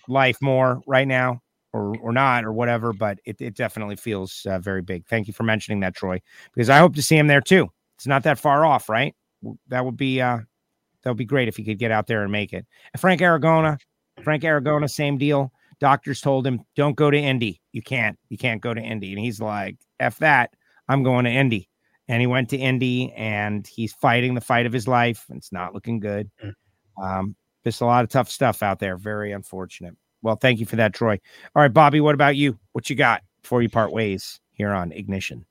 life 0.08 0.38
more 0.42 0.82
right 0.86 1.08
now 1.08 1.42
or 1.74 1.96
or 1.98 2.12
not 2.12 2.46
or 2.46 2.54
whatever, 2.54 2.94
but 2.94 3.18
it, 3.26 3.42
it 3.42 3.56
definitely 3.56 3.96
feels 3.96 4.46
uh, 4.48 4.60
very 4.60 4.84
big. 4.84 5.08
Thank 5.08 5.28
you 5.28 5.34
for 5.34 5.44
mentioning 5.44 5.80
that, 5.80 5.96
Troy, 5.96 6.22
because 6.54 6.70
I 6.70 6.78
hope 6.78 6.96
to 6.96 7.02
see 7.02 7.18
him 7.18 7.28
there 7.28 7.42
too. 7.42 7.68
It's 7.96 8.08
not 8.08 8.24
that 8.24 8.38
far 8.38 8.64
off, 8.64 8.90
right? 8.90 9.16
That 9.70 9.86
would 9.86 9.98
be 9.98 10.22
uh 10.22 10.40
that 11.02 11.10
would 11.10 11.18
be 11.18 11.26
great 11.26 11.48
if 11.48 11.58
he 11.58 11.64
could 11.64 11.80
get 11.80 11.90
out 11.90 12.06
there 12.06 12.22
and 12.22 12.32
make 12.32 12.54
it. 12.54 12.68
Frank 12.98 13.22
Aragona, 13.22 13.80
Frank 14.24 14.44
Aragona, 14.44 14.90
same 14.90 15.18
deal. 15.18 15.52
Doctors 15.80 16.22
told 16.22 16.46
him, 16.46 16.62
don't 16.76 16.96
go 16.96 17.10
to 17.10 17.18
Indy. 17.18 17.60
You 17.72 17.82
can't, 17.82 18.18
you 18.30 18.38
can't 18.38 18.62
go 18.62 18.74
to 18.74 18.82
Indy. 18.82 19.12
And 19.12 19.20
he's 19.20 19.42
like, 19.42 19.78
F 20.00 20.20
that. 20.20 20.54
I'm 20.88 21.04
going 21.04 21.26
to 21.26 21.32
Indy. 21.32 21.70
And 22.08 22.22
he 22.22 22.28
went 22.28 22.50
to 22.50 22.58
Indy 22.58 23.14
and 23.14 23.66
he's 23.66 23.94
fighting 23.94 24.36
the 24.36 24.42
fight 24.42 24.66
of 24.66 24.74
his 24.74 24.88
life. 24.88 25.26
And 25.30 25.38
it's 25.38 25.52
not 25.52 25.74
looking 25.74 26.00
good. 26.00 26.30
Um, 27.02 27.36
just 27.64 27.82
a 27.82 27.86
lot 27.86 28.04
of 28.04 28.10
tough 28.10 28.30
stuff 28.30 28.62
out 28.62 28.80
there. 28.80 28.98
Very 28.98 29.32
unfortunate. 29.32 29.96
Well, 30.22 30.36
thank 30.36 30.60
you 30.60 30.66
for 30.66 30.76
that, 30.76 30.94
Troy. 30.94 31.20
All 31.56 31.62
right, 31.62 31.74
Bobby, 31.74 32.02
what 32.02 32.14
about 32.14 32.36
you? 32.36 32.60
What 32.74 32.90
you 32.90 32.96
got 32.96 33.24
before 33.42 33.62
you 33.62 33.70
part 33.70 33.92
ways 33.92 34.40
here 34.52 34.72
on 34.72 34.92
Ignition? 34.92 35.46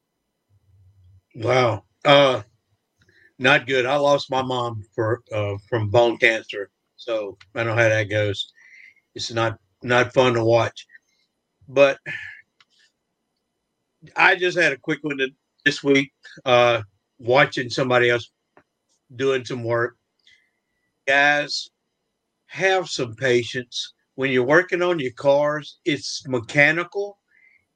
Wow. 1.34 1.84
Uh 2.04 2.42
not 3.38 3.66
good. 3.66 3.86
I 3.86 3.96
lost 3.96 4.30
my 4.30 4.42
mom 4.42 4.84
for 4.94 5.22
uh 5.32 5.56
from 5.68 5.88
bone 5.88 6.18
cancer. 6.18 6.70
So 7.00 7.38
I 7.54 7.64
know 7.64 7.74
how 7.74 7.88
that 7.88 8.10
goes. 8.10 8.52
It's 9.14 9.32
not 9.32 9.58
not 9.82 10.14
fun 10.14 10.34
to 10.34 10.44
watch. 10.44 10.86
But 11.68 11.98
I 14.16 14.36
just 14.36 14.58
had 14.58 14.72
a 14.72 14.78
quick 14.78 15.00
one 15.02 15.18
this 15.64 15.82
week, 15.82 16.12
uh 16.44 16.82
watching 17.18 17.70
somebody 17.70 18.10
else 18.10 18.30
doing 19.16 19.44
some 19.44 19.64
work. 19.64 19.96
Guys, 21.06 21.70
have 22.46 22.88
some 22.88 23.14
patience. 23.16 23.94
When 24.16 24.30
you're 24.30 24.44
working 24.44 24.82
on 24.82 25.00
your 25.00 25.12
cars, 25.12 25.78
it's 25.84 26.26
mechanical, 26.28 27.18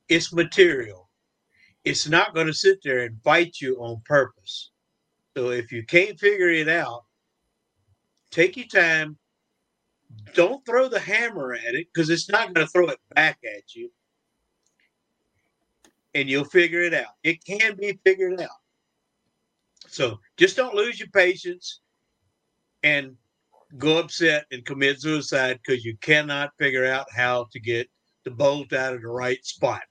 it's 0.08 0.32
material 0.32 1.04
it's 1.84 2.08
not 2.08 2.34
going 2.34 2.46
to 2.46 2.54
sit 2.54 2.78
there 2.82 3.00
and 3.00 3.22
bite 3.22 3.60
you 3.60 3.76
on 3.76 4.02
purpose. 4.06 4.70
So 5.36 5.50
if 5.50 5.70
you 5.72 5.84
can't 5.84 6.18
figure 6.18 6.48
it 6.48 6.68
out, 6.68 7.04
take 8.34 8.56
your 8.56 8.66
time. 8.66 9.16
Don't 10.34 10.64
throw 10.66 10.88
the 10.88 10.98
hammer 10.98 11.54
at 11.54 11.74
it 11.74 11.86
because 11.92 12.10
it's 12.10 12.28
not 12.28 12.52
going 12.52 12.66
to 12.66 12.70
throw 12.72 12.88
it 12.88 12.98
back 13.14 13.38
at 13.44 13.74
you. 13.74 13.90
And 16.14 16.28
you'll 16.28 16.44
figure 16.44 16.82
it 16.82 16.94
out. 16.94 17.14
It 17.22 17.44
can 17.44 17.76
be 17.76 17.98
figured 18.04 18.40
out. 18.40 18.48
So 19.88 20.18
just 20.36 20.56
don't 20.56 20.74
lose 20.74 20.98
your 20.98 21.08
patience 21.08 21.80
and 22.82 23.16
go 23.78 23.98
upset 23.98 24.46
and 24.52 24.64
commit 24.64 25.00
suicide 25.00 25.58
because 25.64 25.84
you 25.84 25.96
cannot 26.00 26.50
figure 26.58 26.86
out 26.86 27.06
how 27.14 27.46
to 27.52 27.60
get 27.60 27.88
the 28.24 28.30
bolt 28.30 28.72
out 28.72 28.94
of 28.94 29.02
the 29.02 29.08
right 29.08 29.44
spot 29.44 29.82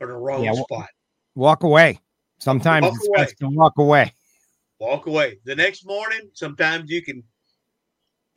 or 0.00 0.08
the 0.08 0.12
wrong 0.14 0.44
Yeah, 0.44 0.52
spot. 0.52 0.88
Walk 1.34 1.62
away. 1.62 2.00
Sometimes 2.38 2.84
Walk 2.84 2.94
it's 2.96 3.08
away. 3.08 3.16
best 3.16 3.38
to 3.38 3.48
walk 3.48 3.72
away. 3.78 4.12
Walk 4.78 5.06
away. 5.06 5.38
The 5.44 5.54
next 5.54 5.86
morning, 5.86 6.30
sometimes 6.34 6.90
you 6.90 7.02
can 7.02 7.22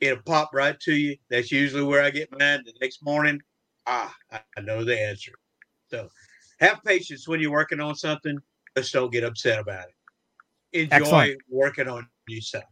it'll 0.00 0.22
pop 0.22 0.50
right 0.52 0.78
to 0.80 0.94
you. 0.94 1.16
That's 1.28 1.52
usually 1.52 1.82
where 1.82 2.02
I 2.02 2.10
get 2.10 2.30
mine. 2.32 2.62
The 2.64 2.72
next 2.80 3.04
morning, 3.04 3.40
ah, 3.86 4.14
I, 4.32 4.60
know 4.60 4.84
the 4.84 4.98
answer. 4.98 5.32
So 5.88 6.08
have 6.58 6.82
patience 6.84 7.28
when 7.28 7.40
you're 7.40 7.50
working 7.50 7.80
on 7.80 7.94
something. 7.94 8.38
Just 8.76 8.92
don't 8.92 9.12
get 9.12 9.24
upset 9.24 9.58
about 9.58 9.86
it. 10.72 10.82
Enjoy 10.82 10.96
Excellent. 10.96 11.38
working 11.48 11.88
on 11.88 12.06
yourself. 12.28 12.64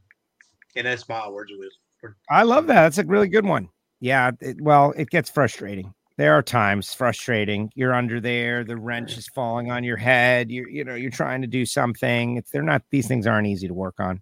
And 0.77 0.87
that's 0.87 1.09
my 1.09 1.29
words 1.29 1.53
of 1.53 1.59
wisdom. 1.59 2.15
I 2.31 2.45
love 2.45 2.67
that. 2.69 2.83
That's 2.83 2.99
a 2.99 3.05
really 3.05 3.29
good 3.29 3.45
one. 3.45 3.69
Yeah. 4.01 4.31
It, 4.41 4.61
well, 4.61 4.95
it 4.97 5.11
gets 5.11 5.29
frustrating. 5.29 5.93
There 6.19 6.35
are 6.35 6.43
times 6.43 6.93
frustrating. 6.93 7.71
You're 7.77 7.95
under 7.95 8.21
there, 8.21 8.65
the 8.65 8.77
wrench 8.77 9.17
is 9.17 9.29
falling 9.29 9.71
on 9.71 9.85
your 9.85 9.97
head. 9.97 10.51
You're, 10.51 10.69
you 10.69 10.83
know, 10.83 10.97
you're 10.97 11.13
trying 11.13 11.43
to 11.43 11.47
do 11.47 11.65
something. 11.65 12.37
It's 12.37 12.51
they're 12.51 12.61
not 12.61 12.83
these 12.91 13.07
things 13.07 13.25
aren't 13.25 13.47
easy 13.47 13.69
to 13.69 13.75
work 13.75 14.01
on. 14.01 14.21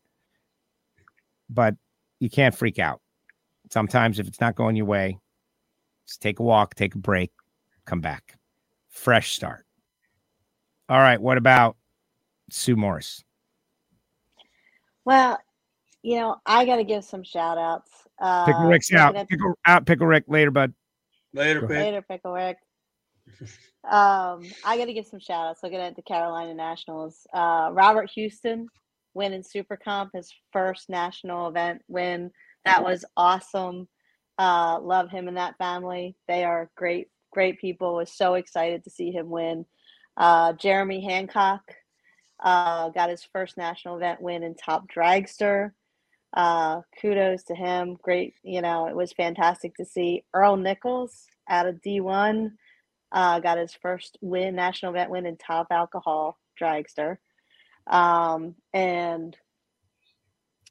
But 1.49 1.75
you 2.21 2.29
can't 2.29 2.55
freak 2.55 2.79
out. 2.79 3.01
Sometimes 3.71 4.19
if 4.19 4.29
it's 4.29 4.43
not 4.43 4.57
going 4.57 4.77
your 4.77 4.85
way, 4.85 5.19
just 6.07 6.21
take 6.21 6.39
a 6.39 6.43
walk, 6.43 6.75
take 6.75 6.95
a 6.95 6.99
break, 6.99 7.33
come 7.87 8.03
back. 8.03 8.37
fresh 8.91 9.33
start. 9.33 9.65
All 10.89 10.99
right. 10.99 11.21
What 11.21 11.39
about 11.39 11.77
Sue 12.51 12.77
Morris? 12.77 13.25
Well, 15.05 15.39
you 16.03 16.17
know, 16.17 16.37
I 16.45 16.65
got 16.67 16.77
to 16.77 16.85
give 16.85 17.05
some 17.05 17.23
shout 17.23 17.59
outs. 17.59 17.91
Uh, 18.19 18.45
Pickle 18.45 18.65
Rick's 18.65 18.93
out. 18.93 19.15
Pickle, 19.29 19.55
out. 19.65 19.87
Pickle 19.87 20.07
Rick 20.07 20.25
later, 20.29 20.51
bud. 20.51 20.75
Later, 21.37 21.61
Pick. 21.61 21.71
Later, 21.71 22.03
Pickle 22.03 22.33
Rick. 22.33 22.57
um, 23.85 24.43
I 24.65 24.79
got 24.79 24.87
to 24.87 24.95
give 24.95 25.07
some 25.07 25.21
shout 25.21 25.49
outs. 25.49 25.63
Looking 25.63 25.79
at 25.79 25.95
the 25.95 26.03
Carolina 26.03 26.55
Nationals, 26.55 27.27
uh, 27.35 27.69
Robert 27.73 28.11
Houston 28.15 28.69
winning 29.13 29.43
Super 29.43 29.77
Comp, 29.77 30.13
his 30.15 30.33
first 30.53 30.89
national 30.89 31.49
event 31.49 31.83
win. 31.89 32.31
That 32.65 32.83
was 32.83 33.05
awesome. 33.17 33.87
Uh, 34.39 34.79
love 34.81 35.11
him 35.11 35.29
and 35.29 35.37
that 35.37 35.59
family. 35.59 36.17
They 36.27 36.45
are 36.45 36.71
great, 36.77 37.09
great 37.33 37.61
people. 37.61 37.97
Was 37.97 38.13
so 38.13 38.35
excited 38.35 38.85
to 38.85 38.91
see 38.91 39.11
him 39.11 39.29
win. 39.29 39.67
Uh, 40.17 40.55
Jeremy 40.55 41.03
Hancock 41.03 41.63
uh, 42.43 42.89
got 42.91 43.11
his 43.11 43.27
first 43.31 43.59
national 43.59 43.97
event 43.97 44.23
win 44.23 44.43
in 44.43 44.55
Top 44.55 44.87
Dragster. 44.89 45.73
Uh, 46.37 46.83
kudos 47.01 47.43
to 47.45 47.55
him. 47.55 47.97
Great, 48.03 48.35
you 48.45 48.61
know, 48.61 48.87
it 48.87 48.95
was 48.95 49.13
fantastic 49.13 49.75
to 49.77 49.85
see 49.85 50.23
Earl 50.35 50.57
Nichols 50.57 51.27
out 51.49 51.67
of 51.67 51.81
D1 51.81 52.51
uh, 53.13 53.41
got 53.41 53.59
his 53.59 53.75
first 53.75 54.19
win, 54.21 54.55
national 54.55 54.93
event 54.93 55.11
win 55.11 55.27
in 55.27 55.37
top 55.37 55.69
alcohol 55.71 56.39
dragster. 56.61 57.17
Um, 57.87 58.57
and 58.75 59.37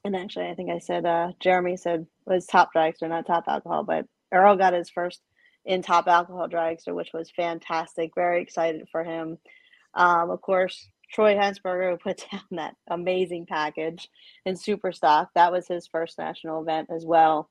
and 0.04 0.14
actually, 0.14 0.46
I 0.46 0.54
think 0.54 0.70
I 0.70 0.78
said 0.78 1.04
uh, 1.04 1.32
Jeremy 1.40 1.76
said 1.76 2.06
was 2.26 2.46
top 2.46 2.70
dragster, 2.74 3.08
not 3.08 3.26
top 3.26 3.44
alcohol, 3.48 3.82
but 3.82 4.04
Earl 4.32 4.56
got 4.56 4.74
his 4.74 4.90
first 4.90 5.20
in 5.64 5.82
top 5.82 6.06
alcohol 6.06 6.48
dragster, 6.48 6.94
which 6.94 7.10
was 7.12 7.30
fantastic. 7.34 8.12
Very 8.14 8.42
excited 8.42 8.86
for 8.92 9.02
him. 9.02 9.38
Um, 9.94 10.30
of 10.30 10.40
course, 10.42 10.88
Troy 11.12 11.34
Hensberger 11.34 11.90
who 11.90 11.96
put 11.98 12.24
down 12.32 12.42
that 12.52 12.76
amazing 12.88 13.46
package 13.46 14.08
in 14.44 14.56
super 14.56 14.92
stock. 14.92 15.30
That 15.34 15.52
was 15.52 15.68
his 15.68 15.86
first 15.86 16.18
national 16.18 16.62
event 16.62 16.88
as 16.94 17.04
well. 17.04 17.50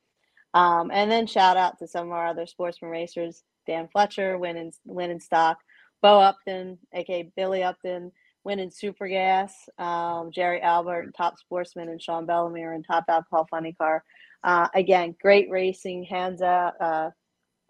Um, 0.54 0.90
and 0.94 1.12
then 1.12 1.28
shout 1.28 1.58
out 1.58 1.80
to 1.80 1.88
some 1.88 2.08
of 2.08 2.14
our 2.14 2.28
other 2.28 2.46
sportsman 2.46 2.92
racers, 2.92 3.44
Dan 3.68 3.90
Fletcher 3.92 4.38
winning 4.38 4.72
winning 4.86 5.20
stock, 5.20 5.58
Bo 6.02 6.20
Upton, 6.20 6.78
aka 6.94 7.30
Billy 7.36 7.62
Upton, 7.62 8.12
winning 8.46 8.72
super 8.72 9.08
gas, 9.08 9.68
um, 9.78 10.32
Jerry 10.32 10.62
Albert, 10.62 11.14
top 11.16 11.38
sportsman, 11.40 11.90
and 11.90 12.02
Sean 12.02 12.26
Bellamy 12.26 12.62
in 12.62 12.84
top 12.84 13.04
alcohol 13.10 13.48
funny 13.50 13.74
car. 13.74 14.04
Uh, 14.44 14.68
again, 14.74 15.16
great 15.22 15.50
racing, 15.50 16.04
hands 16.04 16.42
out. 16.42 16.74
Uh, 16.80 17.10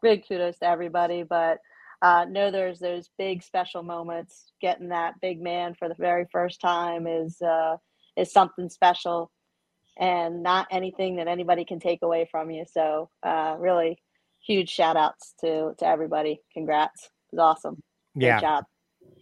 big 0.02 0.28
kudos 0.28 0.60
to 0.60 0.68
everybody, 0.68 1.24
but 1.24 1.60
uh, 2.06 2.24
know 2.26 2.52
there's 2.52 2.78
those 2.78 3.10
big 3.18 3.42
special 3.42 3.82
moments. 3.82 4.52
Getting 4.62 4.90
that 4.90 5.20
big 5.22 5.42
man 5.42 5.74
for 5.74 5.90
the 5.90 5.96
very 5.96 6.28
first 6.32 6.62
time 6.62 7.08
is 7.08 7.42
uh, 7.42 7.78
is 8.16 8.32
something 8.32 8.70
special, 8.70 9.32
and 9.98 10.44
not 10.44 10.68
anything 10.70 11.16
that 11.16 11.28
anybody 11.28 11.66
can 11.66 11.80
take 11.80 12.04
away 12.04 12.28
from 12.30 12.52
you. 12.52 12.64
So, 12.72 13.10
uh, 13.24 13.56
really, 13.58 13.98
huge 14.46 14.70
shout 14.70 14.98
outs 14.98 15.34
to 15.42 15.74
to 15.80 15.88
everybody. 15.88 16.42
Congrats, 16.54 17.06
it 17.06 17.38
was 17.38 17.40
awesome. 17.40 17.82
Great 18.16 18.28
Yeah. 18.28 18.40
job. 18.40 18.66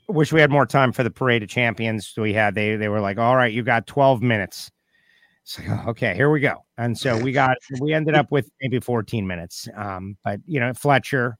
Wish 0.09 0.33
we 0.33 0.41
had 0.41 0.51
more 0.51 0.65
time 0.65 0.91
for 0.91 1.03
the 1.03 1.09
parade 1.09 1.41
of 1.41 1.47
champions. 1.47 2.13
We 2.17 2.33
had 2.33 2.53
they 2.53 2.75
they 2.75 2.89
were 2.89 2.99
like, 2.99 3.17
all 3.17 3.37
right, 3.37 3.53
you 3.53 3.63
got 3.63 3.87
12 3.87 4.21
minutes. 4.21 4.69
Like, 5.57 5.69
oh, 5.69 5.89
okay, 5.91 6.15
here 6.15 6.29
we 6.29 6.41
go. 6.41 6.65
And 6.77 6.97
so 6.97 7.17
we 7.21 7.31
got 7.31 7.55
we 7.79 7.93
ended 7.93 8.15
up 8.15 8.29
with 8.29 8.49
maybe 8.61 8.81
14 8.81 9.25
minutes. 9.25 9.69
Um, 9.73 10.17
but 10.25 10.41
you 10.45 10.59
know, 10.59 10.73
Fletcher 10.73 11.37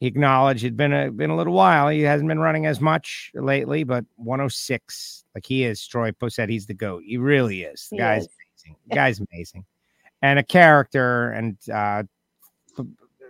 he 0.00 0.06
acknowledged 0.06 0.62
it'd 0.64 0.76
been 0.76 0.92
a 0.92 1.10
been 1.10 1.30
a 1.30 1.36
little 1.36 1.52
while. 1.54 1.88
He 1.88 2.02
hasn't 2.02 2.28
been 2.28 2.38
running 2.40 2.66
as 2.66 2.80
much 2.80 3.30
lately, 3.34 3.82
but 3.84 4.04
106, 4.16 5.24
like 5.34 5.46
he 5.46 5.64
is. 5.64 5.86
Troy 5.86 6.10
said 6.28 6.48
he's 6.48 6.66
the 6.66 6.74
goat. 6.74 7.02
He 7.06 7.16
really 7.16 7.62
is. 7.62 7.88
The 7.90 7.96
He 7.96 8.00
guy's 8.00 8.22
is. 8.22 8.28
amazing. 8.64 8.76
The 8.88 8.94
guy's 8.94 9.20
amazing. 9.32 9.64
And 10.22 10.38
a 10.38 10.42
character 10.42 11.30
and 11.30 11.56
uh 11.72 12.02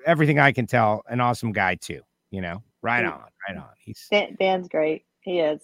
everything 0.05 0.39
I 0.39 0.53
can 0.53 0.67
tell, 0.67 1.03
an 1.09 1.21
awesome 1.21 1.53
guy 1.53 1.75
too. 1.77 2.01
You 2.31 2.41
know, 2.41 2.63
right 2.83 3.05
Mm. 3.05 3.13
on, 3.13 3.25
right 3.49 3.57
on. 3.57 3.69
He's 3.79 4.09
Dan's 4.39 4.69
great. 4.69 5.05
He 5.21 5.41
is. 5.41 5.61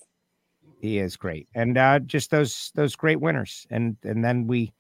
he 0.81 0.99
is 0.99 1.17
great, 1.17 1.49
and 1.55 1.77
uh, 1.79 1.99
just 2.01 2.31
those 2.31 2.73
those 2.75 2.97
great 2.97 3.21
winners, 3.21 3.67
and 3.71 3.97
and 4.05 4.25
then 4.25 4.47
we 4.47 4.73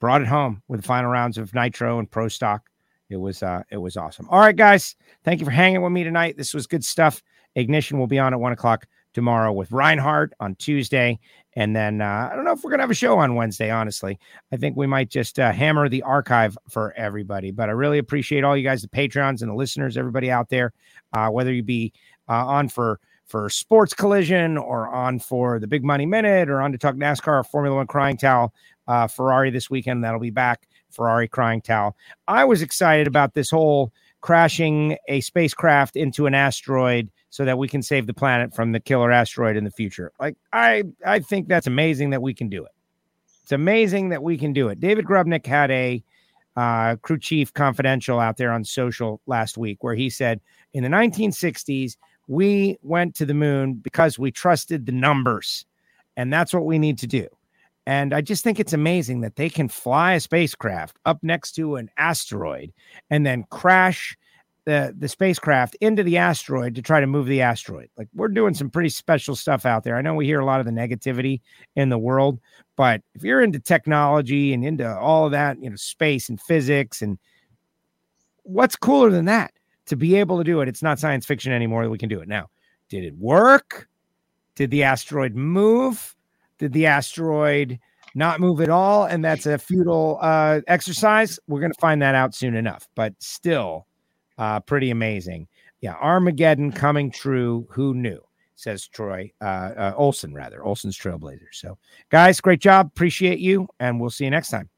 brought 0.00 0.22
it 0.22 0.26
home 0.28 0.62
with 0.68 0.80
the 0.80 0.86
final 0.86 1.10
rounds 1.10 1.36
of 1.38 1.52
Nitro 1.54 1.98
and 1.98 2.10
Pro 2.10 2.28
Stock. 2.28 2.69
It 3.10 3.16
was 3.16 3.42
uh, 3.42 3.62
it 3.70 3.76
was 3.76 3.96
awesome. 3.96 4.28
All 4.30 4.40
right, 4.40 4.56
guys, 4.56 4.94
thank 5.24 5.40
you 5.40 5.44
for 5.44 5.52
hanging 5.52 5.82
with 5.82 5.92
me 5.92 6.04
tonight. 6.04 6.36
This 6.36 6.54
was 6.54 6.66
good 6.66 6.84
stuff. 6.84 7.22
Ignition 7.56 7.98
will 7.98 8.06
be 8.06 8.18
on 8.18 8.32
at 8.32 8.40
one 8.40 8.52
o'clock 8.52 8.86
tomorrow 9.12 9.52
with 9.52 9.72
Reinhart 9.72 10.32
on 10.38 10.54
Tuesday, 10.54 11.18
and 11.56 11.74
then 11.74 12.00
uh, 12.00 12.28
I 12.30 12.36
don't 12.36 12.44
know 12.44 12.52
if 12.52 12.62
we're 12.62 12.70
gonna 12.70 12.84
have 12.84 12.90
a 12.90 12.94
show 12.94 13.18
on 13.18 13.34
Wednesday. 13.34 13.70
Honestly, 13.70 14.18
I 14.52 14.56
think 14.56 14.76
we 14.76 14.86
might 14.86 15.10
just 15.10 15.40
uh, 15.40 15.50
hammer 15.50 15.88
the 15.88 16.02
archive 16.02 16.56
for 16.68 16.92
everybody. 16.96 17.50
But 17.50 17.68
I 17.68 17.72
really 17.72 17.98
appreciate 17.98 18.44
all 18.44 18.56
you 18.56 18.62
guys, 18.62 18.82
the 18.82 18.88
patrons 18.88 19.42
and 19.42 19.50
the 19.50 19.56
listeners, 19.56 19.96
everybody 19.96 20.30
out 20.30 20.48
there, 20.48 20.72
uh, 21.12 21.28
whether 21.28 21.52
you 21.52 21.64
be 21.64 21.92
uh, 22.28 22.46
on 22.46 22.68
for 22.68 23.00
for 23.26 23.48
Sports 23.48 23.94
Collision 23.94 24.58
or 24.58 24.88
on 24.88 25.18
for 25.18 25.58
the 25.58 25.66
Big 25.66 25.84
Money 25.84 26.06
Minute 26.06 26.50
or 26.50 26.60
on 26.60 26.72
to 26.72 26.78
talk 26.78 26.96
NASCAR 26.96 27.40
or 27.40 27.44
Formula 27.44 27.76
One 27.76 27.86
Crying 27.86 28.16
Towel. 28.16 28.52
Uh, 28.88 29.06
Ferrari 29.06 29.50
this 29.50 29.70
weekend, 29.70 30.02
that'll 30.02 30.18
be 30.18 30.30
back. 30.30 30.66
Ferrari 30.90 31.28
Crying 31.28 31.60
Towel. 31.60 31.96
I 32.28 32.44
was 32.44 32.62
excited 32.62 33.06
about 33.06 33.34
this 33.34 33.50
whole 33.50 33.92
crashing 34.20 34.96
a 35.08 35.20
spacecraft 35.20 35.96
into 35.96 36.26
an 36.26 36.34
asteroid 36.34 37.10
so 37.30 37.44
that 37.44 37.58
we 37.58 37.68
can 37.68 37.82
save 37.82 38.06
the 38.06 38.14
planet 38.14 38.54
from 38.54 38.72
the 38.72 38.80
killer 38.80 39.10
asteroid 39.10 39.56
in 39.56 39.64
the 39.64 39.70
future. 39.70 40.12
Like 40.20 40.36
I, 40.52 40.84
I 41.06 41.20
think 41.20 41.48
that's 41.48 41.66
amazing 41.66 42.10
that 42.10 42.22
we 42.22 42.34
can 42.34 42.48
do 42.48 42.64
it. 42.64 42.72
It's 43.42 43.52
amazing 43.52 44.10
that 44.10 44.22
we 44.22 44.36
can 44.36 44.52
do 44.52 44.68
it. 44.68 44.80
David 44.80 45.06
Grubnic 45.06 45.46
had 45.46 45.70
a 45.70 46.02
uh, 46.56 46.96
crew 46.96 47.18
chief 47.18 47.52
confidential 47.52 48.18
out 48.18 48.36
there 48.36 48.52
on 48.52 48.64
social 48.64 49.20
last 49.26 49.56
week 49.56 49.82
where 49.82 49.94
he 49.94 50.10
said 50.10 50.40
in 50.74 50.82
the 50.82 50.88
1960s 50.88 51.96
we 52.26 52.76
went 52.82 53.14
to 53.14 53.24
the 53.24 53.34
moon 53.34 53.74
because 53.74 54.18
we 54.18 54.30
trusted 54.30 54.86
the 54.86 54.92
numbers 54.92 55.64
and 56.16 56.32
that's 56.32 56.52
what 56.52 56.64
we 56.64 56.78
need 56.78 56.98
to 56.98 57.06
do 57.06 57.26
and 57.90 58.14
i 58.14 58.20
just 58.20 58.44
think 58.44 58.60
it's 58.60 58.72
amazing 58.72 59.20
that 59.20 59.36
they 59.36 59.50
can 59.50 59.68
fly 59.68 60.12
a 60.12 60.20
spacecraft 60.20 60.96
up 61.04 61.18
next 61.22 61.52
to 61.52 61.76
an 61.76 61.90
asteroid 61.96 62.72
and 63.10 63.26
then 63.26 63.44
crash 63.50 64.16
the 64.64 64.94
the 64.98 65.08
spacecraft 65.08 65.74
into 65.80 66.02
the 66.02 66.16
asteroid 66.16 66.74
to 66.74 66.82
try 66.82 67.00
to 67.00 67.06
move 67.06 67.26
the 67.26 67.40
asteroid. 67.40 67.88
Like 67.96 68.08
we're 68.14 68.28
doing 68.28 68.54
some 68.54 68.70
pretty 68.70 68.90
special 68.90 69.34
stuff 69.34 69.64
out 69.64 69.84
there. 69.84 69.96
I 69.96 70.02
know 70.02 70.14
we 70.14 70.26
hear 70.26 70.40
a 70.40 70.44
lot 70.44 70.60
of 70.60 70.66
the 70.66 70.72
negativity 70.72 71.40
in 71.76 71.88
the 71.88 71.98
world 71.98 72.38
but 72.76 73.02
if 73.14 73.24
you're 73.24 73.42
into 73.42 73.58
technology 73.58 74.52
and 74.52 74.64
into 74.64 74.88
all 74.98 75.26
of 75.26 75.32
that 75.32 75.60
you 75.62 75.68
know 75.70 75.76
space 75.76 76.28
and 76.28 76.40
physics 76.40 77.02
and 77.02 77.18
what's 78.44 78.76
cooler 78.76 79.10
than 79.10 79.24
that? 79.26 79.52
To 79.86 79.96
be 79.96 80.14
able 80.16 80.38
to 80.38 80.44
do 80.44 80.60
it. 80.60 80.68
It's 80.68 80.82
not 80.82 80.98
science 80.98 81.26
fiction 81.26 81.52
anymore 81.52 81.88
we 81.88 81.98
can 81.98 82.08
do 82.08 82.20
it 82.20 82.28
now. 82.28 82.48
Did 82.88 83.04
it 83.04 83.16
work? 83.16 83.88
Did 84.54 84.70
the 84.70 84.84
asteroid 84.84 85.34
move 85.34 86.14
did 86.60 86.72
the 86.72 86.86
asteroid 86.86 87.80
not 88.14 88.38
move 88.38 88.60
at 88.60 88.68
all 88.68 89.04
and 89.04 89.24
that's 89.24 89.46
a 89.46 89.58
futile 89.58 90.18
uh, 90.20 90.60
exercise 90.68 91.40
we're 91.48 91.58
going 91.60 91.72
to 91.72 91.80
find 91.80 92.00
that 92.00 92.14
out 92.14 92.34
soon 92.34 92.54
enough 92.54 92.88
but 92.94 93.12
still 93.18 93.86
uh, 94.38 94.60
pretty 94.60 94.90
amazing 94.90 95.48
yeah 95.80 95.94
armageddon 95.94 96.70
coming 96.70 97.10
true 97.10 97.66
who 97.70 97.94
knew 97.94 98.20
says 98.54 98.86
troy 98.86 99.30
uh, 99.40 99.44
uh, 99.44 99.94
olson 99.96 100.34
rather 100.34 100.62
olson's 100.64 100.98
trailblazer 100.98 101.48
so 101.50 101.78
guys 102.10 102.40
great 102.40 102.60
job 102.60 102.86
appreciate 102.86 103.38
you 103.38 103.66
and 103.80 103.98
we'll 103.98 104.10
see 104.10 104.24
you 104.24 104.30
next 104.30 104.50
time 104.50 104.68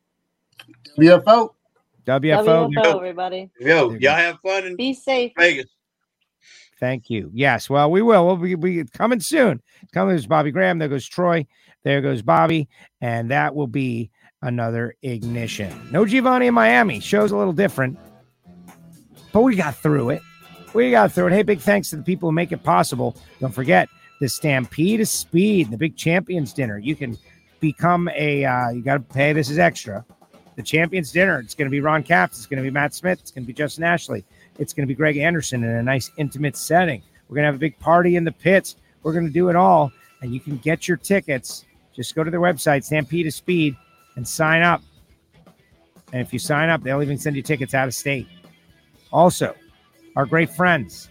WFO. 0.98 1.50
wfo 2.06 2.70
WFO, 2.72 2.96
everybody. 2.96 3.50
Yo, 3.59 3.90
you 3.90 3.98
y'all 3.98 4.16
have 4.16 4.38
fun 4.40 4.64
and 4.64 4.76
Be 4.76 4.92
safe. 4.92 5.32
Vegas. 5.36 5.66
Thank 6.81 7.11
you. 7.11 7.31
Yes. 7.32 7.70
Well, 7.70 7.90
we 7.90 8.03
will. 8.03 8.27
We'll 8.27 8.57
be, 8.57 8.85
coming 8.85 9.20
soon. 9.20 9.62
Coming. 9.93 10.15
There's 10.15 10.27
Bobby 10.27 10.51
Graham. 10.51 10.78
There 10.78 10.89
goes 10.89 11.07
Troy. 11.07 11.47
There 11.85 12.01
goes 12.01 12.23
Bobby. 12.23 12.69
And 13.01 13.31
that 13.31 13.55
will 13.55 13.69
be 13.69 14.11
another 14.43 14.97
ignition. 15.03 15.73
No 15.90 16.05
Giovanni 16.05 16.49
in 16.49 16.55
Miami. 16.55 17.01
Show's 17.01 17.31
a 17.31 17.36
little 17.36 17.53
different, 17.53 17.99
but 19.32 19.43
we 19.43 19.57
got 19.57 19.77
through 19.77 20.11
it. 20.11 20.23
We 20.74 20.90
got 20.90 21.12
through 21.12 21.28
it. 21.28 21.32
Hey, 21.32 21.43
big 21.43 21.61
thanks 21.61 21.90
to 21.90 21.97
the 21.97 22.03
people 22.03 22.28
who 22.28 22.35
make 22.35 22.53
it 22.53 22.62
possible. 22.62 23.16
Don't 23.40 23.55
forget 23.55 23.89
the 24.20 24.28
Stampede 24.28 25.01
of 25.01 25.09
Speed, 25.09 25.70
the 25.70 25.77
big 25.77 25.97
champions 25.97 26.53
dinner. 26.53 26.78
You 26.78 26.97
can 26.97 27.16
become 27.61 28.09
a, 28.15 28.44
uh, 28.44 28.70
you 28.70 28.82
got 28.82 28.94
to 28.94 29.15
pay. 29.15 29.32
This 29.32 29.51
is 29.51 29.59
extra. 29.59 30.05
The 30.57 30.62
champions 30.62 31.12
dinner. 31.12 31.39
It's 31.39 31.55
going 31.55 31.66
to 31.66 31.70
be 31.70 31.81
Ron 31.81 32.03
Capps. 32.03 32.39
It's 32.39 32.47
going 32.47 32.59
to 32.59 32.62
be 32.62 32.70
Matt 32.70 32.94
Smith. 32.94 33.20
It's 33.20 33.31
going 33.31 33.44
to 33.44 33.47
be 33.47 33.53
Justin 33.53 33.85
Ashley. 33.85 34.24
It's 34.58 34.72
going 34.72 34.86
to 34.86 34.88
be 34.88 34.94
Greg 34.94 35.16
Anderson 35.16 35.64
in 35.64 35.70
a 35.70 35.82
nice 35.82 36.10
intimate 36.16 36.56
setting. 36.56 37.02
We're 37.28 37.36
going 37.36 37.44
to 37.44 37.46
have 37.46 37.54
a 37.54 37.58
big 37.58 37.78
party 37.78 38.16
in 38.16 38.24
the 38.24 38.32
pits. 38.32 38.76
We're 39.02 39.12
going 39.12 39.26
to 39.26 39.32
do 39.32 39.48
it 39.48 39.56
all. 39.56 39.92
And 40.20 40.32
you 40.32 40.40
can 40.40 40.58
get 40.58 40.86
your 40.86 40.96
tickets. 40.96 41.64
Just 41.94 42.14
go 42.14 42.22
to 42.22 42.30
their 42.30 42.40
website, 42.40 42.84
Stampede 42.84 43.26
of 43.26 43.34
Speed, 43.34 43.76
and 44.16 44.26
sign 44.26 44.62
up. 44.62 44.82
And 46.12 46.20
if 46.20 46.32
you 46.32 46.38
sign 46.38 46.68
up, 46.68 46.82
they'll 46.82 47.02
even 47.02 47.18
send 47.18 47.36
you 47.36 47.42
tickets 47.42 47.74
out 47.74 47.88
of 47.88 47.94
state. 47.94 48.26
Also, 49.10 49.54
our 50.16 50.26
great 50.26 50.50
friends 50.50 51.08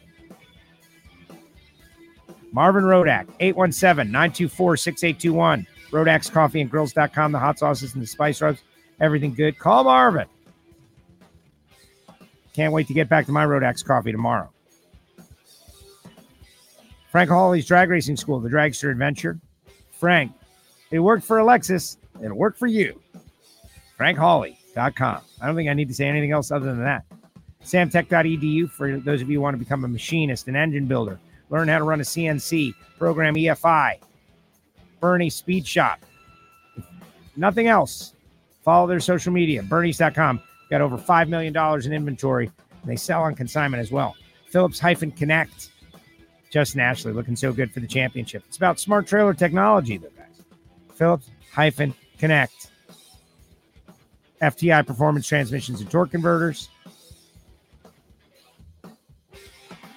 Marvin 2.51 2.84
Rodak, 2.84 3.27
817 3.39 4.11
924 4.11 4.77
6821. 4.77 5.68
Rodak's 5.91 6.30
Coffee 6.30 6.61
and 6.61 6.69
Grills.com, 6.69 7.31
the 7.31 7.39
hot 7.39 7.59
sauces 7.59 7.93
and 7.93 8.03
the 8.03 8.07
spice 8.07 8.41
rubs, 8.41 8.61
everything 8.99 9.34
good. 9.34 9.57
Call 9.57 9.84
Marvin. 9.84 10.27
Can't 12.53 12.73
wait 12.73 12.88
to 12.88 12.94
get 12.94 13.07
back 13.10 13.26
to 13.28 13.32
my 13.32 13.45
Rodak's 13.45 13.84
coffee 13.84 14.11
tomorrow. 14.11 14.49
Frank 17.10 17.30
Hawley's 17.30 17.65
Drag 17.65 17.90
Racing 17.90 18.18
School, 18.18 18.40
the 18.40 18.49
Dragster 18.49 18.90
Adventure. 18.90 19.40
Frank, 19.91 20.32
it 20.91 20.99
worked 20.99 21.23
for 21.23 21.40
Alexis. 21.40 21.98
It'll 22.23 22.38
work 22.38 22.57
for 22.57 22.68
you. 22.68 23.02
FrankHawley.com. 23.99 25.22
I 25.41 25.45
don't 25.45 25.56
think 25.56 25.69
I 25.69 25.73
need 25.73 25.90
to 25.90 25.94
say 25.94 26.07
anything 26.07 26.32
else 26.32 26.52
other 26.52 26.68
than 26.68 26.84
that. 26.84 27.03
Samtech.edu 27.64 28.69
for 28.69 28.98
those 28.98 29.22
of 29.22 29.30
you 29.30 29.38
who 29.38 29.41
want 29.41 29.53
to 29.56 29.60
become 29.60 29.84
a 29.84 29.88
machinist, 29.88 30.48
an 30.48 30.56
engine 30.56 30.86
builder, 30.86 31.19
learn 31.49 31.68
how 31.68 31.78
to 31.78 31.84
run 31.84 31.99
a 31.99 32.03
CNC, 32.03 32.73
program 32.98 33.36
EFI, 33.36 33.98
Bernie 34.99 35.30
Speed 35.30 35.68
Shop. 35.68 35.99
Nothing 37.36 37.68
else. 37.68 38.14
Follow 38.64 38.88
their 38.88 38.99
social 38.99 39.34
media, 39.34 39.64
Bernie's.com. 39.64 40.41
Got 40.72 40.80
over 40.80 40.98
$5 40.98 41.27
million 41.27 41.56
in 41.85 41.93
inventory. 41.93 42.49
And 42.81 42.89
they 42.89 42.95
sell 42.95 43.23
on 43.23 43.35
consignment 43.35 43.81
as 43.81 43.91
well. 43.91 44.15
Phillips 44.48 44.80
hyphen 44.80 45.11
Connect. 45.11 45.69
Justin 46.49 46.80
Ashley 46.81 47.11
looking 47.11 47.35
so 47.35 47.53
good 47.53 47.72
for 47.72 47.81
the 47.81 47.88
championship. 47.88 48.43
It's 48.48 48.57
about 48.57 48.80
smart 48.80 49.06
trailer 49.06 49.34
technology, 49.34 49.98
though, 49.98 50.10
guys. 50.18 50.41
Phillips 50.95 51.30
hyphen 51.53 51.93
Connect. 52.18 52.72
FTI 54.41 54.88
performance 54.88 55.27
transmissions 55.27 55.81
and 55.81 55.91
torque 55.91 56.11
converters. 56.11 56.69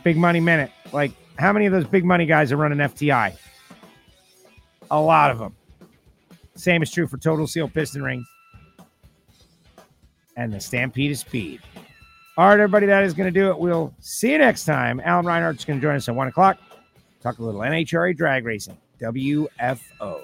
Big 0.02 0.16
money 0.16 0.40
minute. 0.40 0.70
Like, 0.92 1.12
how 1.38 1.52
many 1.52 1.66
of 1.66 1.72
those 1.72 1.86
big 1.86 2.05
money 2.05 2.26
guys 2.26 2.52
are 2.52 2.56
running 2.56 2.78
FTI? 2.78 3.36
A 4.90 5.01
lot 5.01 5.30
of 5.30 5.38
them. 5.38 5.55
Same 6.56 6.82
is 6.82 6.90
true 6.90 7.06
for 7.06 7.16
Total 7.16 7.46
Seal 7.46 7.68
piston 7.68 8.02
rings 8.02 8.26
and 10.36 10.52
the 10.52 10.61
Stampede 10.61 11.12
of 11.12 11.19
Speed. 11.19 11.61
All 12.36 12.48
right, 12.48 12.55
everybody, 12.55 12.86
that 12.86 13.05
is 13.05 13.15
going 13.15 13.32
to 13.32 13.40
do 13.40 13.51
it. 13.51 13.59
We'll 13.59 13.94
see 14.01 14.32
you 14.32 14.39
next 14.39 14.65
time. 14.65 15.01
Alan 15.05 15.24
Reinhart's 15.24 15.65
going 15.65 15.78
to 15.78 15.82
join 15.82 15.94
us 15.94 16.09
at 16.09 16.15
1 16.15 16.28
o'clock. 16.28 16.59
Talk 17.23 17.39
a 17.39 17.43
little 17.43 17.61
NHRA 17.61 18.16
drag 18.16 18.44
racing, 18.44 18.77
WFO. 19.01 20.23